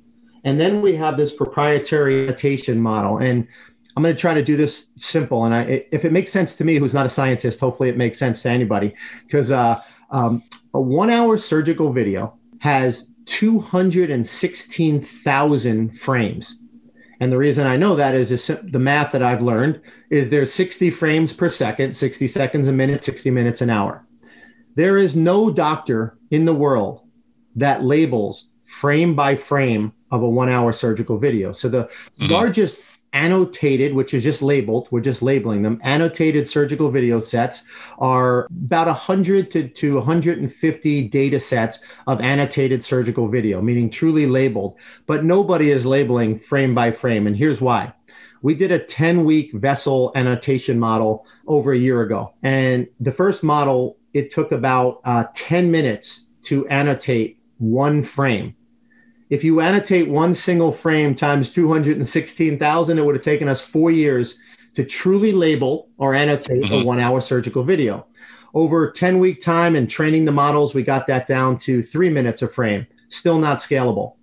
and 0.45 0.59
then 0.59 0.83
we 0.83 0.97
have 0.97 1.17
this 1.17 1.35
proprietary 1.35 2.25
annotation 2.25 2.81
model, 2.81 3.19
and 3.19 3.47
I'm 3.97 4.03
going 4.03 4.15
to 4.15 4.21
try 4.21 4.35
to 4.35 4.43
do 4.43 4.57
this 4.57 4.89
simple. 4.97 5.45
And 5.45 5.55
I, 5.55 5.87
if 5.93 6.05
it 6.05 6.13
makes 6.13 6.33
sense 6.33 6.57
to 6.57 6.65
me, 6.65 6.79
who's 6.79 6.95
not 6.95 7.07
a 7.07 7.11
scientist, 7.11 7.61
hopefully 7.61 7.89
it 7.89 7.97
makes 7.97 8.19
sense 8.19 8.43
to 8.43 8.51
anybody, 8.51 8.95
because 9.25 9.53
uh, 9.53 9.81
um, 10.11 10.43
a 10.75 10.81
one-hour 10.81 11.39
surgical 11.39 11.93
video 11.93 12.37
has 12.59 13.09
216,000 13.27 15.99
frames. 15.99 16.63
And 17.21 17.33
the 17.33 17.39
reason 17.39 17.67
I 17.67 17.77
know 17.77 17.97
that 17.97 18.15
is 18.15 18.29
just 18.29 18.71
the 18.71 18.79
math 18.79 19.13
that 19.13 19.23
I've 19.23 19.43
learned 19.43 19.81
is 20.11 20.29
there's 20.29 20.53
60 20.53 20.91
frames 20.91 21.33
per 21.33 21.49
second, 21.49 21.97
60 21.97 22.29
seconds 22.29 22.69
a 22.69 22.73
minute, 22.73 23.05
60 23.05 23.31
minutes 23.31 23.63
an 23.63 23.71
hour. 23.71 24.07
There 24.75 24.99
is 24.99 25.17
no 25.17 25.51
doctor 25.51 26.19
in 26.31 26.45
the 26.45 26.55
world 26.55 27.01
that 27.55 27.83
labels 27.83 28.49
frame 28.67 29.15
by 29.15 29.37
frame 29.37 29.93
of 30.11 30.23
a 30.23 30.29
one 30.29 30.51
hour 30.51 30.73
surgical 30.73 31.19
video. 31.19 31.53
So 31.53 31.69
the 31.69 31.85
mm-hmm. 31.85 32.33
largest 32.33 32.96
annotated, 33.17 33.95
which 33.95 34.13
is 34.13 34.23
just 34.23 34.43
labeled, 34.43 34.89
we're 34.91 35.01
just 35.01 35.23
labeling 35.23 35.63
them, 35.63 35.81
annotated 35.83 36.49
surgical 36.49 36.91
video 36.91 37.19
sets 37.19 37.65
are 37.99 38.47
about 38.67 38.87
100 38.87 39.51
to, 39.51 39.69
to 39.69 39.95
150 39.95 41.09
data 41.09 41.41
sets 41.41 41.81
of 42.07 42.21
annotated 42.21 42.85
surgical 42.85 43.27
video, 43.27 43.63
meaning 43.63 43.89
truly 43.89 44.27
labeled. 44.27 44.77
But 45.07 45.25
nobody 45.25 45.71
is 45.71 45.87
labeling 45.87 46.39
frame 46.39 46.75
by 46.75 46.93
frame. 46.93 47.27
And 47.27 47.35
here's 47.35 47.61
why. 47.61 47.95
We 48.43 48.55
did 48.55 48.71
a 48.71 48.85
10 48.85 49.25
week 49.25 49.51
vessel 49.55 50.13
annotation 50.15 50.79
model 50.79 51.27
over 51.47 51.73
a 51.73 51.79
year 51.79 52.03
ago. 52.03 52.35
And 52.43 52.87
the 53.01 53.13
first 53.13 53.43
model, 53.43 53.97
it 54.13 54.31
took 54.31 54.53
about 54.53 55.01
uh, 55.05 55.25
10 55.35 55.71
minutes 55.71 56.27
to 56.43 56.69
annotate 56.69 57.39
one 57.57 58.05
frame 58.05 58.55
if 59.29 59.43
you 59.43 59.61
annotate 59.61 60.09
one 60.09 60.35
single 60.35 60.73
frame 60.73 61.15
times 61.15 61.53
216,000, 61.53 62.99
it 62.99 63.05
would 63.05 63.17
have 63.17 63.25
taken 63.25 63.49
us 63.49 63.61
four 63.61 63.91
years 63.91 64.39
to 64.75 64.85
truly 64.85 65.33
label 65.33 65.89
or 65.99 66.15
annotate 66.15 66.63
mm-hmm. 66.63 66.75
a 66.75 66.85
one 66.85 67.01
hour 67.01 67.21
surgical 67.21 67.65
video. 67.65 68.07
Over 68.55 68.91
10 68.91 69.19
week 69.19 69.41
time 69.41 69.75
and 69.75 69.91
training 69.91 70.25
the 70.25 70.33
models, 70.33 70.75
we 70.75 70.83
got 70.83 71.07
that 71.09 71.27
down 71.27 71.59
to 71.59 71.83
three 71.83 72.09
minutes 72.11 72.43
a 72.43 72.49
frame, 72.49 72.87
still 73.09 73.39
not 73.39 73.59
scalable. 73.59 74.15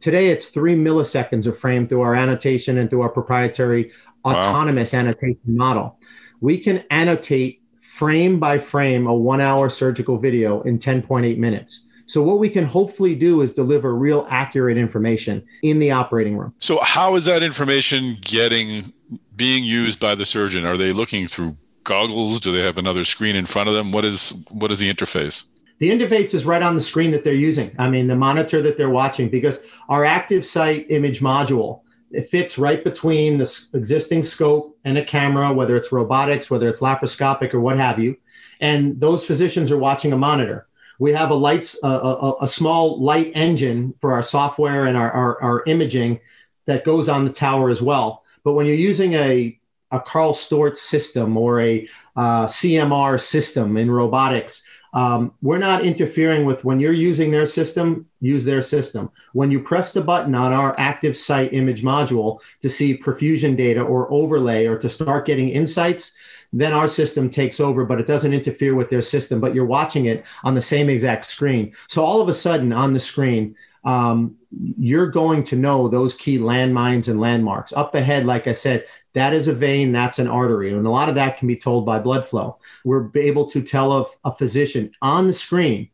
Today, 0.00 0.28
it's 0.28 0.48
three 0.48 0.74
milliseconds 0.74 1.46
a 1.46 1.52
frame 1.52 1.86
through 1.86 2.00
our 2.00 2.14
annotation 2.14 2.78
and 2.78 2.90
through 2.90 3.02
our 3.02 3.08
proprietary 3.08 3.92
wow. 4.24 4.32
autonomous 4.32 4.94
annotation 4.94 5.38
model. 5.44 5.98
We 6.40 6.58
can 6.58 6.84
annotate 6.90 7.62
frame 7.80 8.40
by 8.40 8.58
frame 8.58 9.06
a 9.06 9.14
one 9.14 9.40
hour 9.40 9.68
surgical 9.68 10.18
video 10.18 10.62
in 10.62 10.78
10.8 10.78 11.36
minutes. 11.38 11.86
So 12.06 12.22
what 12.22 12.38
we 12.38 12.48
can 12.48 12.64
hopefully 12.64 13.14
do 13.14 13.40
is 13.42 13.54
deliver 13.54 13.94
real 13.94 14.26
accurate 14.30 14.76
information 14.76 15.44
in 15.62 15.78
the 15.78 15.90
operating 15.90 16.36
room. 16.36 16.54
So 16.58 16.80
how 16.80 17.16
is 17.16 17.24
that 17.26 17.42
information 17.42 18.18
getting 18.20 18.92
being 19.36 19.64
used 19.64 20.00
by 20.00 20.14
the 20.14 20.26
surgeon? 20.26 20.64
Are 20.64 20.76
they 20.76 20.92
looking 20.92 21.26
through 21.26 21.56
goggles? 21.84 22.40
Do 22.40 22.52
they 22.52 22.62
have 22.62 22.78
another 22.78 23.04
screen 23.04 23.36
in 23.36 23.46
front 23.46 23.68
of 23.68 23.74
them? 23.74 23.92
What 23.92 24.04
is 24.04 24.44
what 24.50 24.70
is 24.72 24.78
the 24.78 24.92
interface? 24.92 25.44
The 25.78 25.90
interface 25.90 26.32
is 26.32 26.44
right 26.44 26.62
on 26.62 26.76
the 26.76 26.80
screen 26.80 27.10
that 27.10 27.24
they're 27.24 27.32
using. 27.32 27.74
I 27.78 27.90
mean, 27.90 28.06
the 28.06 28.14
monitor 28.14 28.62
that 28.62 28.76
they're 28.76 28.90
watching 28.90 29.28
because 29.28 29.58
our 29.88 30.02
ActivSight 30.02 30.86
image 30.90 31.20
module 31.20 31.80
it 32.12 32.28
fits 32.28 32.58
right 32.58 32.84
between 32.84 33.38
the 33.38 33.68
existing 33.74 34.22
scope 34.22 34.78
and 34.84 34.98
a 34.98 35.04
camera, 35.04 35.52
whether 35.52 35.76
it's 35.76 35.92
robotics, 35.92 36.50
whether 36.50 36.68
it's 36.68 36.80
laparoscopic 36.80 37.54
or 37.54 37.60
what 37.60 37.78
have 37.78 37.98
you. 37.98 38.16
And 38.60 39.00
those 39.00 39.24
physicians 39.24 39.70
are 39.70 39.78
watching 39.78 40.12
a 40.12 40.18
monitor 40.18 40.66
we 41.02 41.12
have 41.12 41.30
a 41.30 41.34
lights 41.34 41.76
a, 41.82 41.88
a, 41.88 42.34
a, 42.42 42.48
small 42.48 43.02
light 43.02 43.32
engine 43.34 43.92
for 44.00 44.12
our 44.12 44.22
software 44.22 44.84
and 44.86 44.96
our, 44.96 45.10
our, 45.10 45.42
our, 45.42 45.64
imaging 45.66 46.20
that 46.66 46.84
goes 46.84 47.08
on 47.08 47.24
the 47.24 47.32
tower 47.32 47.70
as 47.70 47.82
well. 47.82 48.22
But 48.44 48.52
when 48.52 48.66
you're 48.66 48.76
using 48.76 49.14
a, 49.14 49.58
a 49.90 49.98
Karl 49.98 50.32
Storz 50.32 50.76
system 50.76 51.36
or 51.36 51.60
a 51.60 51.88
uh, 52.14 52.46
cmr 52.46 53.20
system 53.20 53.76
in 53.76 53.90
robotics 53.90 54.62
um, 54.94 55.32
we're 55.40 55.58
not 55.58 55.84
interfering 55.84 56.44
with 56.44 56.64
when 56.64 56.78
you're 56.78 56.92
using 56.92 57.30
their 57.30 57.46
system 57.46 58.06
use 58.20 58.44
their 58.44 58.62
system. 58.62 59.10
When 59.32 59.50
you 59.50 59.60
press 59.60 59.92
the 59.92 60.02
button 60.02 60.34
on 60.34 60.52
our 60.52 60.76
ActivSight 60.76 61.52
image 61.52 61.82
module 61.82 62.40
to 62.60 62.68
see 62.68 62.98
perfusion 62.98 63.56
data 63.56 63.82
or 63.82 64.12
overlay 64.12 64.66
or 64.66 64.78
to 64.78 64.88
start 64.88 65.26
getting 65.26 65.48
insights 65.48 66.14
then 66.52 66.72
our 66.72 66.88
system 66.88 67.30
takes 67.30 67.60
over, 67.60 67.84
but 67.84 67.98
it 67.98 68.06
doesn't 68.06 68.34
interfere 68.34 68.74
with 68.74 68.90
their 68.90 69.02
system. 69.02 69.40
But 69.40 69.54
you're 69.54 69.64
watching 69.64 70.06
it 70.06 70.24
on 70.44 70.54
the 70.54 70.62
same 70.62 70.88
exact 70.88 71.26
screen. 71.26 71.72
So 71.88 72.04
all 72.04 72.20
of 72.20 72.28
a 72.28 72.34
sudden 72.34 72.72
on 72.72 72.92
the 72.92 73.00
screen, 73.00 73.56
um, 73.84 74.36
you're 74.78 75.10
going 75.10 75.44
to 75.44 75.56
know 75.56 75.88
those 75.88 76.14
key 76.14 76.38
landmines 76.38 77.08
and 77.08 77.20
landmarks. 77.20 77.72
Up 77.72 77.94
ahead, 77.94 78.26
like 78.26 78.46
I 78.46 78.52
said, 78.52 78.84
that 79.14 79.32
is 79.32 79.48
a 79.48 79.54
vein, 79.54 79.92
that's 79.92 80.18
an 80.18 80.28
artery. 80.28 80.72
And 80.72 80.86
a 80.86 80.90
lot 80.90 81.08
of 81.08 81.16
that 81.16 81.38
can 81.38 81.48
be 81.48 81.56
told 81.56 81.84
by 81.84 81.98
blood 81.98 82.28
flow. 82.28 82.58
We're 82.84 83.10
able 83.14 83.50
to 83.50 83.62
tell 83.62 83.92
a, 83.92 84.06
a 84.24 84.36
physician 84.36 84.92
on 85.02 85.26
the 85.26 85.32
screen, 85.32 85.88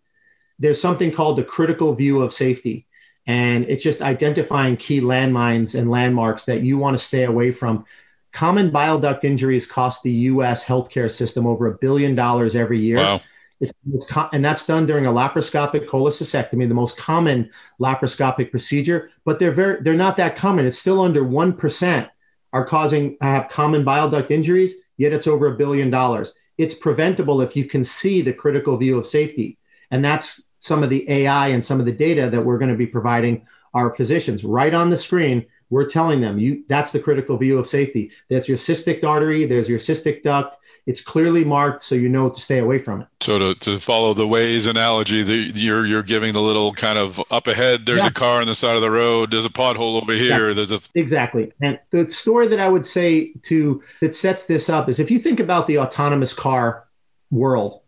there's 0.59 0.81
something 0.81 1.13
called 1.13 1.39
the 1.39 1.45
critical 1.45 1.95
view 1.95 2.23
of 2.23 2.35
safety. 2.35 2.87
And 3.27 3.65
it's 3.65 3.85
just 3.85 4.01
identifying 4.01 4.77
key 4.77 5.01
landmines 5.01 5.79
and 5.79 5.91
landmarks 5.91 6.45
that 6.47 6.63
you 6.63 6.79
want 6.79 6.99
to 6.99 7.05
stay 7.05 7.25
away 7.25 7.53
from 7.53 7.85
Common 8.33 8.71
bile 8.71 9.01
duct 9.01 9.25
injuries 9.25 9.67
cost 9.67 10.03
the 10.03 10.13
U.S. 10.13 10.65
healthcare 10.65 11.11
system 11.11 11.47
over 11.47 11.67
a 11.67 11.79
billion 11.79 12.15
dollars 12.15 12.55
every 12.55 12.81
year. 12.81 12.99
Wow. 12.99 13.21
It's, 13.61 13.73
it's 13.93 14.07
and 14.33 14.45
that's 14.45 14.67
done 14.67 14.87
during 14.87 15.07
a 15.07 15.13
laparoscopic 15.13 15.87
cholecystectomy, 15.87 16.69
the 16.69 16.75
most 16.75 16.97
common 16.97 17.51
laparoscopic 17.81 18.51
procedure. 18.51 19.11
But 19.25 19.39
they're 19.39 19.53
very 19.53 19.83
they're 19.83 19.95
not 19.95 20.17
that 20.19 20.37
common. 20.37 20.67
It's 20.67 20.79
still 20.79 21.01
under 21.01 21.25
one 21.25 21.53
percent 21.55 22.09
are 22.53 22.65
causing 22.65 23.17
have 23.21 23.49
common 23.49 23.85
bile 23.85 24.11
duct 24.11 24.31
injuries. 24.31 24.75
Yet 24.97 25.13
it's 25.13 25.27
over 25.27 25.53
a 25.53 25.57
billion 25.57 25.91
dollars. 25.91 26.35
It's 26.57 26.75
preventable 26.75 27.41
if 27.41 27.57
you 27.57 27.65
can 27.65 27.85
see 27.85 28.21
the 28.21 28.33
critical 28.33 28.77
view 28.77 28.99
of 28.99 29.07
safety, 29.07 29.59
and 29.91 30.05
that's 30.05 30.51
some 30.59 30.83
of 30.83 30.91
the 30.91 31.09
AI 31.11 31.49
and 31.49 31.65
some 31.65 31.81
of 31.81 31.87
the 31.87 31.93
data 31.93 32.29
that 32.31 32.45
we're 32.45 32.59
going 32.59 32.71
to 32.71 32.77
be 32.77 32.87
providing 32.87 33.47
our 33.75 33.95
physicians 33.95 34.45
right 34.45 34.75
on 34.75 34.91
the 34.91 34.97
screen 34.97 35.47
we're 35.71 35.87
telling 35.87 36.21
them 36.21 36.39
you 36.39 36.65
that's 36.69 36.93
the 36.93 37.01
critical 37.01 37.37
view 37.37 37.59
of 37.59 37.69
safety. 37.69 38.11
That's 38.31 38.49
your 38.49 38.59
cystic 38.59 39.05
artery, 39.05 39.47
there's 39.47 39.69
your 39.69 39.79
cystic 39.79 40.23
duct. 40.23 40.57
It's 40.87 41.03
clearly 41.03 41.45
marked 41.45 41.83
so 41.83 41.95
you 41.95 42.09
know 42.09 42.31
to 42.31 42.41
stay 42.41 42.61
away 42.61 42.79
from 42.79 43.03
it. 43.03 43.09
So 43.21 43.39
to, 43.39 43.55
to 43.57 43.79
follow 43.79 44.15
the 44.15 44.27
Waze 44.27 44.67
analogy, 44.67 45.23
the, 45.23 45.53
you're 45.55 45.85
you're 45.85 46.03
giving 46.03 46.33
the 46.33 46.41
little 46.41 46.73
kind 46.73 46.99
of 46.99 47.21
up 47.31 47.47
ahead, 47.47 47.85
there's 47.85 48.03
yeah. 48.03 48.09
a 48.09 48.13
car 48.13 48.41
on 48.41 48.47
the 48.47 48.55
side 48.55 48.77
of 48.77 48.83
the 48.83 48.91
road, 48.91 49.31
there's 49.31 49.45
a 49.45 49.51
pothole 49.51 50.01
over 50.01 50.13
here, 50.13 50.55
there's 50.55 50.73
a 50.73 50.81
Exactly. 50.95 51.53
And 51.61 51.79
the 51.91 52.11
story 52.11 52.49
that 52.49 52.61
I 52.61 52.69
would 52.69 52.87
say 52.87 53.35
to 53.43 53.83
that 54.01 54.15
sets 54.15 54.47
this 54.47 54.71
up 54.71 54.89
is 54.89 54.99
if 54.99 55.11
you 55.11 55.19
think 55.19 55.41
about 55.41 55.67
the 55.67 55.79
autonomous 55.79 56.33
car 56.33 56.87
world, 57.31 57.83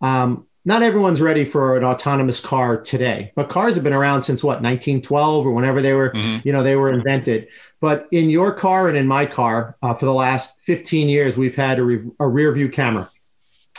um, 0.00 0.46
not 0.64 0.82
everyone's 0.82 1.20
ready 1.20 1.44
for 1.44 1.76
an 1.76 1.84
autonomous 1.84 2.40
car 2.40 2.80
today 2.80 3.32
but 3.34 3.48
cars 3.48 3.74
have 3.74 3.84
been 3.84 3.92
around 3.92 4.22
since 4.22 4.42
what 4.42 4.62
1912 4.62 5.46
or 5.46 5.52
whenever 5.52 5.82
they 5.82 5.92
were 5.92 6.10
mm-hmm. 6.10 6.46
you 6.46 6.52
know 6.52 6.62
they 6.62 6.76
were 6.76 6.92
invented 6.92 7.48
but 7.80 8.06
in 8.12 8.30
your 8.30 8.52
car 8.52 8.88
and 8.88 8.96
in 8.96 9.06
my 9.06 9.26
car 9.26 9.76
uh, 9.82 9.94
for 9.94 10.06
the 10.06 10.14
last 10.14 10.58
15 10.66 11.08
years 11.08 11.36
we've 11.36 11.56
had 11.56 11.78
a, 11.78 11.82
re- 11.82 12.10
a 12.20 12.28
rear 12.28 12.52
view 12.52 12.68
camera 12.68 13.08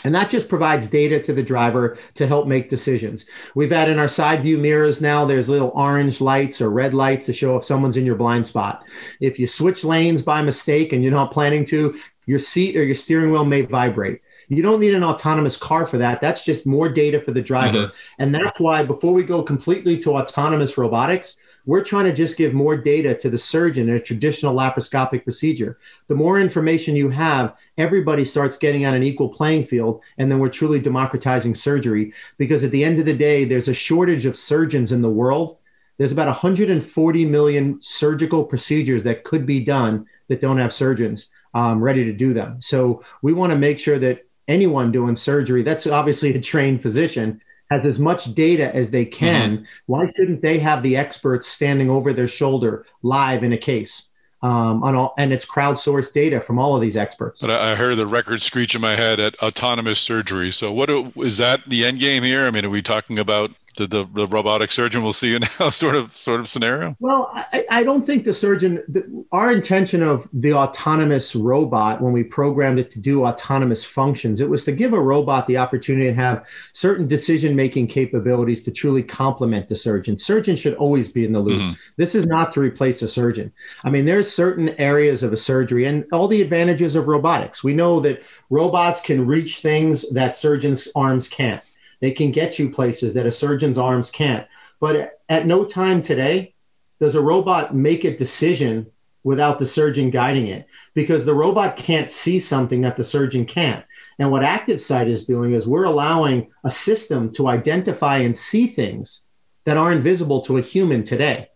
And 0.04 0.14
that 0.16 0.30
just 0.30 0.50
provides 0.50 0.88
data 0.88 1.22
to 1.22 1.34
the 1.34 1.44
driver 1.44 1.98
to 2.16 2.28
help 2.28 2.48
make 2.48 2.70
decisions. 2.70 3.26
We've 3.56 3.72
had 3.72 3.90
in 3.90 4.00
our 4.00 4.10
side 4.10 4.44
view 4.44 4.58
mirrors 4.58 5.02
now, 5.02 5.26
there's 5.26 5.48
little 5.48 5.72
orange 5.76 6.20
lights 6.20 6.62
or 6.62 6.70
red 6.70 6.94
lights 6.94 7.28
to 7.28 7.34
show 7.34 7.56
if 7.56 7.64
someone's 7.64 7.96
in 7.96 8.06
your 8.06 8.16
blind 8.16 8.46
spot. 8.46 8.84
If 9.22 9.40
you 9.40 9.48
switch 9.48 9.84
lanes 9.84 10.22
by 10.22 10.42
mistake 10.42 10.92
and 10.92 11.04
you're 11.04 11.14
not 11.14 11.32
planning 11.32 11.64
to, 11.68 11.98
your 12.26 12.40
seat 12.40 12.76
or 12.76 12.84
your 12.84 12.96
steering 12.96 13.32
wheel 13.32 13.46
may 13.46 13.62
vibrate. 13.62 14.22
You 14.50 14.64
don't 14.64 14.80
need 14.80 14.94
an 14.94 15.04
autonomous 15.04 15.58
car 15.58 15.86
for 15.86 15.98
that. 15.98 16.22
That's 16.22 16.44
just 16.44 16.68
more 16.68 16.89
data 16.89 17.22
for 17.22 17.32
the 17.32 17.41
driver. 17.41 17.78
Mm-hmm. 17.78 18.22
And 18.22 18.36
that's 18.36 18.60
why 18.60 18.84
before 18.84 19.14
we 19.14 19.24
go 19.24 19.41
completely 19.44 19.98
to 20.00 20.18
autonomous 20.18 20.78
robotics, 20.78 21.38
we're 21.66 21.84
trying 21.84 22.06
to 22.06 22.14
just 22.14 22.38
give 22.38 22.54
more 22.54 22.76
data 22.76 23.16
to 23.16 23.30
the 23.30 23.38
surgeon 23.38 23.88
in 23.88 23.96
a 23.96 24.00
traditional 24.00 24.54
laparoscopic 24.54 25.24
procedure. 25.24 25.80
The 26.08 26.16
more 26.16 26.39
information 26.39 26.96
you 26.96 27.10
have, 27.10 27.56
everybody 27.78 28.26
starts 28.26 28.58
getting 28.58 28.86
on 28.86 28.94
an 28.94 29.04
equal 29.04 29.30
playing 29.30 29.68
field, 29.68 30.02
and 30.18 30.30
then 30.30 30.39
we're 30.39 30.50
truly 30.50 30.82
democratizing 30.82 31.56
surgery. 31.56 32.14
Because 32.38 32.64
at 32.64 32.72
the 32.72 32.84
end 32.84 33.00
of 33.00 33.06
the 33.06 33.16
day, 33.16 33.46
there's 33.46 33.70
a 33.70 33.74
shortage 33.74 34.26
of 34.26 34.36
surgeons 34.36 34.91
in 34.91 35.02
the 35.02 35.10
world. 35.10 35.58
There's 35.98 36.12
about 36.12 36.28
140 36.28 37.26
million 37.26 37.82
surgical 37.82 38.44
procedures 38.44 39.04
that 39.04 39.24
could 39.24 39.46
be 39.46 39.64
done 39.64 40.06
that 40.28 40.41
don't 40.41 40.58
have 40.58 40.74
surgeons 40.74 41.30
um, 41.54 41.82
ready 41.82 42.04
to 42.06 42.14
do 42.14 42.34
them. 42.34 42.62
So 42.62 43.04
we 43.22 43.32
want 43.32 43.52
to 43.54 43.58
make 43.58 43.80
sure 43.80 44.00
that 44.00 44.26
anyone 44.48 44.91
doing 44.91 45.16
surgery, 45.16 45.64
that's 45.64 45.88
obviously 45.88 46.36
a 46.36 46.41
trained 46.41 46.82
physician, 46.82 47.41
has 47.70 47.86
as 47.86 48.00
much 48.00 48.34
data 48.36 48.74
as 48.76 48.91
they 48.91 49.06
can. 49.06 49.58
Mm-hmm. 49.58 49.64
Why 49.88 50.12
shouldn't 50.16 50.41
they 50.41 50.60
have 50.60 50.84
the 50.84 50.98
experts 50.98 51.48
standing 51.48 51.89
over 51.89 52.14
their 52.14 52.28
shoulder 52.28 52.86
live 53.02 53.44
in 53.44 53.54
a 53.54 53.58
case? 53.58 54.10
Um, 54.41 54.84
on 54.84 54.94
all, 54.94 55.14
and 55.18 55.32
it's 55.32 55.46
crowdsourced 55.46 56.12
data 56.12 56.41
from 56.41 56.60
all 56.60 56.76
of 56.76 56.82
these 56.82 56.98
experts. 56.98 57.39
But 57.39 57.52
I 57.52 57.76
heard 57.76 57.96
the 57.96 58.06
record 58.06 58.41
screech 58.41 58.76
in 58.76 58.82
my 58.82 58.98
head 58.98 59.18
at 59.18 59.41
autonomous 59.41 60.02
surgery. 60.02 60.52
So, 60.52 60.70
what 60.70 60.89
is 60.89 61.38
that 61.38 61.62
the 61.66 61.86
end 61.86 62.00
game 62.00 62.24
here? 62.24 62.46
I 62.46 62.52
mean, 62.52 62.66
are 62.66 62.70
we 62.70 62.82
talking 62.82 63.18
about 63.18 63.52
the, 63.78 63.88
the, 63.88 64.05
the, 64.13 64.28
robotic 64.28 64.71
surgeon 64.71 65.03
will 65.03 65.13
see 65.13 65.30
you 65.30 65.39
now 65.39 65.47
sort 65.69 65.95
of 65.95 66.15
sort 66.15 66.39
of 66.39 66.47
scenario? 66.47 66.95
Well 66.99 67.30
i, 67.34 67.65
I 67.69 67.84
don't 67.84 68.05
think 68.05 68.24
the 68.24 68.34
surgeon 68.34 68.84
the, 68.88 69.26
our 69.32 69.51
intention 69.51 70.03
of 70.03 70.28
the 70.34 70.53
autonomous 70.53 71.36
robot 71.36 72.01
when 72.01 72.13
we 72.13 72.24
programmed 72.24 72.80
it 72.80 72.91
to 72.91 72.99
do 72.99 73.26
autonomous 73.26 73.84
functions 73.84 74.41
it 74.41 74.49
was 74.49 74.65
to 74.65 74.71
give 74.71 74.93
a 74.93 74.99
robot 74.99 75.47
the 75.47 75.57
opportunity 75.57 76.07
to 76.07 76.13
have 76.13 76.45
certain 76.74 77.07
decision 77.07 77.55
making 77.55 77.88
capabilities 77.88 78.63
to 78.63 78.71
truly 78.71 79.03
complement 79.03 79.67
the 79.67 79.76
surgeon. 79.76 80.17
Surgeon 80.17 80.55
should 80.55 80.76
always 80.76 81.11
be 81.11 81.26
in 81.26 81.34
the 81.34 81.39
loop. 81.39 81.61
Mm-hmm. 81.61 81.74
this 81.97 82.15
is 82.15 82.26
not 82.26 82.51
to 82.53 82.59
replace 82.59 83.01
a 83.01 83.07
surgeon. 83.07 83.51
I 83.84 83.89
mean 83.89 84.05
there's 84.05 84.32
certain 84.32 84.69
areas 84.80 85.24
of 85.24 85.34
a 85.34 85.38
surgery 85.38 85.86
and 85.86 86.05
all 86.11 86.28
the 86.28 86.41
advantages 86.41 86.95
of 86.95 87.07
robotics. 87.07 87.63
We 87.63 87.74
know 87.74 87.99
that 88.01 88.24
robots 88.49 89.01
can 89.01 89.26
reach 89.26 89.59
things 89.59 90.09
that 90.13 90.36
surgeons 90.36 90.88
arms 90.95 91.28
can't 91.28 91.61
they 92.02 92.12
can 92.12 92.32
get 92.32 92.60
you 92.60 92.70
places 92.70 93.14
that 93.14 93.26
a 93.26 93.32
surgeon's 93.32 93.78
arms 93.78 94.12
can't. 94.12 94.48
But 94.80 95.20
at 95.30 95.46
no 95.46 95.66
time 95.66 96.02
today 96.02 96.56
does 97.00 97.16
a 97.16 97.22
robot 97.22 97.76
make 97.76 98.04
a 98.04 98.16
decision 98.16 98.88
without 99.24 99.58
the 99.58 99.66
surgeon 99.66 100.10
guiding 100.10 100.48
it 100.48 100.68
because 100.94 101.26
the 101.26 101.34
robot 101.34 101.78
can't 101.78 102.12
see 102.12 102.39
something 102.39 102.82
that 102.82 102.98
the 102.98 103.04
surgeon 103.04 103.46
can't. 103.46 103.86
And 104.20 104.32
what 104.32 104.44
ActivSight 104.44 105.08
is 105.08 105.26
doing 105.26 105.54
is 105.54 105.68
we're 105.68 105.86
allowing 105.86 106.52
a 106.64 106.70
system 106.70 107.32
to 107.34 107.48
identify 107.48 108.18
and 108.18 108.38
see 108.38 108.68
things 108.68 109.26
that 109.66 109.78
aren't 109.78 110.04
visible 110.04 110.41
to 110.41 110.58
a 110.58 110.62
human 110.62 111.04
today. 111.04 111.50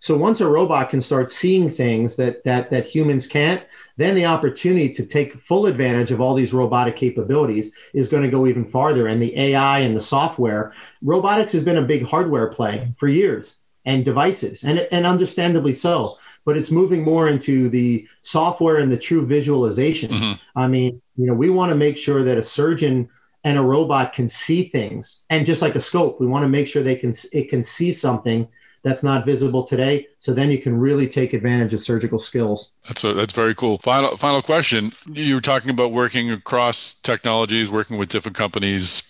So 0.00 0.16
once 0.18 0.42
a 0.42 0.46
robot 0.46 0.90
can 0.90 1.00
start 1.00 1.30
seeing 1.30 1.70
things 1.70 2.16
that 2.16 2.44
that 2.44 2.70
that 2.70 2.84
humans 2.84 3.26
can't, 3.26 3.64
then 3.96 4.14
the 4.14 4.26
opportunity 4.26 4.92
to 4.92 5.06
take 5.06 5.40
full 5.40 5.66
advantage 5.66 6.10
of 6.10 6.20
all 6.20 6.34
these 6.34 6.52
robotic 6.52 6.96
capabilities 6.96 7.72
is 7.92 8.08
going 8.08 8.22
to 8.22 8.30
go 8.30 8.46
even 8.46 8.64
farther. 8.64 9.06
And 9.06 9.22
the 9.22 9.36
AI 9.38 9.80
and 9.80 9.94
the 9.94 10.00
software, 10.00 10.72
robotics 11.02 11.52
has 11.52 11.62
been 11.62 11.78
a 11.78 11.82
big 11.82 12.04
hardware 12.04 12.48
play 12.48 12.92
for 12.98 13.08
years 13.08 13.58
and 13.86 14.04
devices, 14.04 14.64
and, 14.64 14.78
and 14.90 15.06
understandably 15.06 15.74
so. 15.74 16.16
But 16.44 16.56
it's 16.56 16.70
moving 16.70 17.02
more 17.02 17.28
into 17.28 17.68
the 17.68 18.06
software 18.22 18.78
and 18.78 18.90
the 18.90 18.98
true 18.98 19.26
visualization. 19.26 20.10
Mm-hmm. 20.10 20.58
I 20.58 20.68
mean, 20.68 21.00
you 21.16 21.26
know, 21.26 21.34
we 21.34 21.50
want 21.50 21.70
to 21.70 21.76
make 21.76 21.96
sure 21.96 22.24
that 22.24 22.38
a 22.38 22.42
surgeon 22.42 23.08
and 23.44 23.58
a 23.58 23.62
robot 23.62 24.14
can 24.14 24.28
see 24.28 24.68
things, 24.68 25.24
and 25.28 25.44
just 25.44 25.60
like 25.60 25.74
a 25.74 25.80
scope, 25.80 26.18
we 26.18 26.26
want 26.26 26.44
to 26.44 26.48
make 26.48 26.66
sure 26.66 26.82
they 26.82 26.96
can 26.96 27.14
it 27.32 27.50
can 27.50 27.62
see 27.62 27.92
something 27.92 28.48
that's 28.84 29.02
not 29.02 29.24
visible 29.24 29.64
today. 29.64 30.06
So 30.18 30.32
then 30.32 30.50
you 30.50 30.60
can 30.60 30.78
really 30.78 31.08
take 31.08 31.32
advantage 31.32 31.72
of 31.72 31.80
surgical 31.80 32.18
skills. 32.18 32.74
That's 32.86 33.02
a, 33.02 33.14
that's 33.14 33.32
very 33.32 33.54
cool. 33.54 33.78
Final 33.78 34.14
final 34.14 34.42
question. 34.42 34.92
You 35.10 35.36
were 35.36 35.40
talking 35.40 35.70
about 35.70 35.90
working 35.90 36.30
across 36.30 36.94
technologies, 36.94 37.70
working 37.70 37.96
with 37.96 38.10
different 38.10 38.36
companies, 38.36 39.02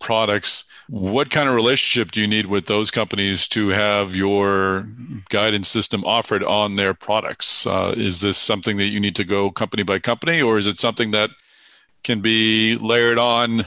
products. 0.00 0.64
What 0.88 1.30
kind 1.30 1.48
of 1.48 1.54
relationship 1.54 2.10
do 2.10 2.20
you 2.20 2.26
need 2.26 2.46
with 2.46 2.66
those 2.66 2.90
companies 2.90 3.46
to 3.48 3.68
have 3.68 4.16
your 4.16 4.88
guidance 5.28 5.68
system 5.68 6.04
offered 6.04 6.42
on 6.42 6.76
their 6.76 6.94
products? 6.94 7.66
Uh, 7.66 7.94
is 7.96 8.22
this 8.22 8.38
something 8.38 8.78
that 8.78 8.86
you 8.86 8.98
need 8.98 9.14
to 9.16 9.24
go 9.24 9.50
company 9.50 9.84
by 9.84 9.98
company, 10.00 10.42
or 10.42 10.58
is 10.58 10.66
it 10.66 10.78
something 10.78 11.12
that 11.12 11.30
can 12.02 12.20
be 12.20 12.76
layered 12.76 13.18
on 13.18 13.66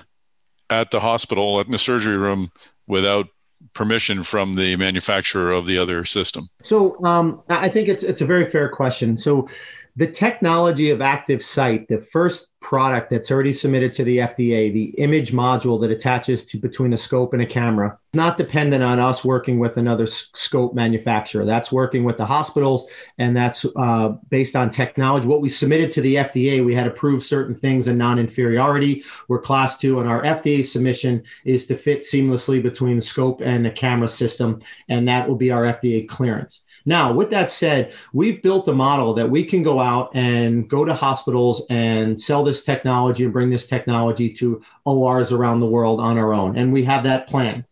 at 0.70 0.90
the 0.90 1.00
hospital, 1.00 1.62
in 1.62 1.72
the 1.72 1.78
surgery 1.78 2.18
room, 2.18 2.52
without 2.88 3.28
permission 3.74 4.24
from 4.24 4.56
the 4.56 4.76
manufacturer 4.76 5.52
of 5.52 5.66
the 5.66 5.78
other 5.78 6.06
system? 6.06 6.50
So 6.62 7.04
um, 7.06 7.42
I 7.50 7.70
think 7.70 7.90
it's 7.90 8.04
it's 8.04 8.22
a 8.22 8.26
very 8.26 8.50
fair 8.50 8.70
question. 8.70 9.18
So 9.18 9.48
the 9.96 10.08
technology 10.08 10.90
of 10.90 11.00
ActivSight, 11.00 11.88
the 11.88 12.04
first 12.12 12.50
product 12.62 13.12
that's 13.12 13.30
already 13.30 13.54
submitted 13.54 13.94
to 13.94 14.04
the 14.04 14.18
FDA, 14.18 14.74
the 14.74 14.86
image 14.98 15.34
module 15.34 15.80
that 15.82 15.92
attaches 15.92 16.46
to 16.46 16.58
between 16.58 16.94
a 16.94 16.98
scope 16.98 17.34
and 17.34 17.44
a 17.44 17.46
camera, 17.46 18.00
it's 18.10 18.18
not 18.18 18.38
dependent 18.38 18.84
on 18.84 19.00
us 19.00 19.24
working 19.24 19.60
with 19.60 19.78
another 19.78 20.08
scope 20.08 20.74
manufacturer. 20.74 21.46
That's 21.46 21.72
working 21.72 22.04
with 22.04 22.18
the 22.18 22.26
hospitals, 22.26 22.88
and 23.20 23.38
that's 23.38 23.68
uh, 23.76 24.16
based 24.30 24.56
on 24.56 24.72
technology. 24.72 25.28
What 25.28 25.42
we 25.42 25.50
submitted 25.50 25.92
to 25.92 26.02
the 26.02 26.16
FDA, 26.16 26.66
we 26.66 26.74
had 26.74 26.88
approved 26.88 27.24
certain 27.24 27.56
things 27.56 27.88
in 27.88 27.98
non-inferiority. 27.98 29.04
We're 29.28 29.42
class 29.42 29.78
two, 29.78 30.00
and 30.00 30.10
our 30.10 30.24
FDA 30.24 30.66
submission 30.66 31.24
is 31.46 31.68
to 31.68 31.78
fit 31.78 32.02
seamlessly 32.02 32.64
between 32.64 32.96
the 32.96 33.02
scope 33.04 33.42
and 33.42 33.64
the 33.64 33.72
camera 33.72 34.10
system, 34.10 34.62
and 34.90 35.08
that 35.08 35.28
will 35.28 35.36
be 35.36 35.52
our 35.52 35.64
FDA 35.64 36.08
clearance. 36.08 36.64
Now, 36.86 37.14
with 37.14 37.30
that 37.30 37.50
said, 37.50 37.94
we've 38.12 38.42
built 38.42 38.68
a 38.68 38.74
model 38.74 39.14
that 39.14 39.30
we 39.30 39.46
can 39.46 39.64
go 39.64 39.80
out 39.80 40.14
and 40.16 40.70
go 40.70 40.84
to 40.84 40.94
hospitals 40.94 41.66
and 41.70 42.22
sell 42.22 42.44
this 42.44 42.64
technology 42.64 43.24
and 43.24 43.32
bring 43.32 43.50
this 43.50 43.68
technology 43.68 44.32
to 44.34 44.62
ORs 44.86 45.32
around 45.32 45.60
the 45.60 45.66
world 45.66 46.00
on 46.00 46.18
our 46.18 46.34
own. 46.34 46.58
And 46.58 46.74
we 46.74 46.84
have 46.84 47.04
that 47.04 47.28
plan. 47.28 47.66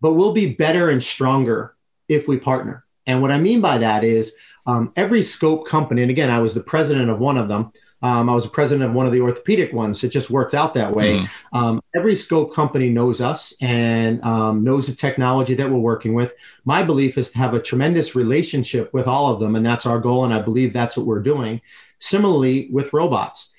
But 0.00 0.14
we'll 0.14 0.34
be 0.34 0.52
better 0.52 0.90
and 0.90 1.02
stronger 1.02 1.74
if 2.08 2.28
we 2.28 2.36
partner. 2.36 2.84
And 3.06 3.22
what 3.22 3.30
I 3.30 3.38
mean 3.38 3.60
by 3.60 3.78
that 3.78 4.04
is 4.04 4.34
um, 4.66 4.92
every 4.96 5.22
scope 5.22 5.66
company, 5.66 6.02
and 6.02 6.10
again, 6.10 6.30
I 6.30 6.40
was 6.40 6.54
the 6.54 6.60
president 6.60 7.10
of 7.10 7.18
one 7.18 7.38
of 7.38 7.48
them, 7.48 7.72
um, 8.04 8.28
I 8.28 8.34
was 8.34 8.44
a 8.44 8.50
president 8.50 8.90
of 8.90 8.94
one 8.94 9.06
of 9.06 9.12
the 9.12 9.22
orthopedic 9.22 9.72
ones. 9.72 10.04
It 10.04 10.10
just 10.10 10.28
worked 10.28 10.54
out 10.54 10.74
that 10.74 10.94
way. 10.94 11.20
mm 11.20 11.28
Um, 11.54 11.82
every 11.94 12.16
scope 12.16 12.54
company 12.54 12.90
knows 12.90 13.20
us 13.22 13.54
and 13.62 14.22
um, 14.22 14.62
knows 14.62 14.86
the 14.86 14.94
technology 14.94 15.54
that 15.54 15.70
we're 15.70 15.78
working 15.78 16.12
with. 16.12 16.32
My 16.66 16.82
belief 16.82 17.16
is 17.16 17.30
to 17.30 17.38
have 17.38 17.54
a 17.54 17.62
tremendous 17.62 18.14
relationship 18.14 18.92
with 18.92 19.06
all 19.06 19.32
of 19.32 19.40
them, 19.40 19.56
and 19.56 19.64
that's 19.64 19.86
our 19.86 19.98
goal. 19.98 20.24
And 20.26 20.34
I 20.34 20.42
believe 20.42 20.72
that's 20.72 20.96
what 20.98 21.06
we're 21.06 21.22
doing. 21.22 21.62
Similarly, 21.98 22.68
with 22.70 22.92
robots. 22.92 23.52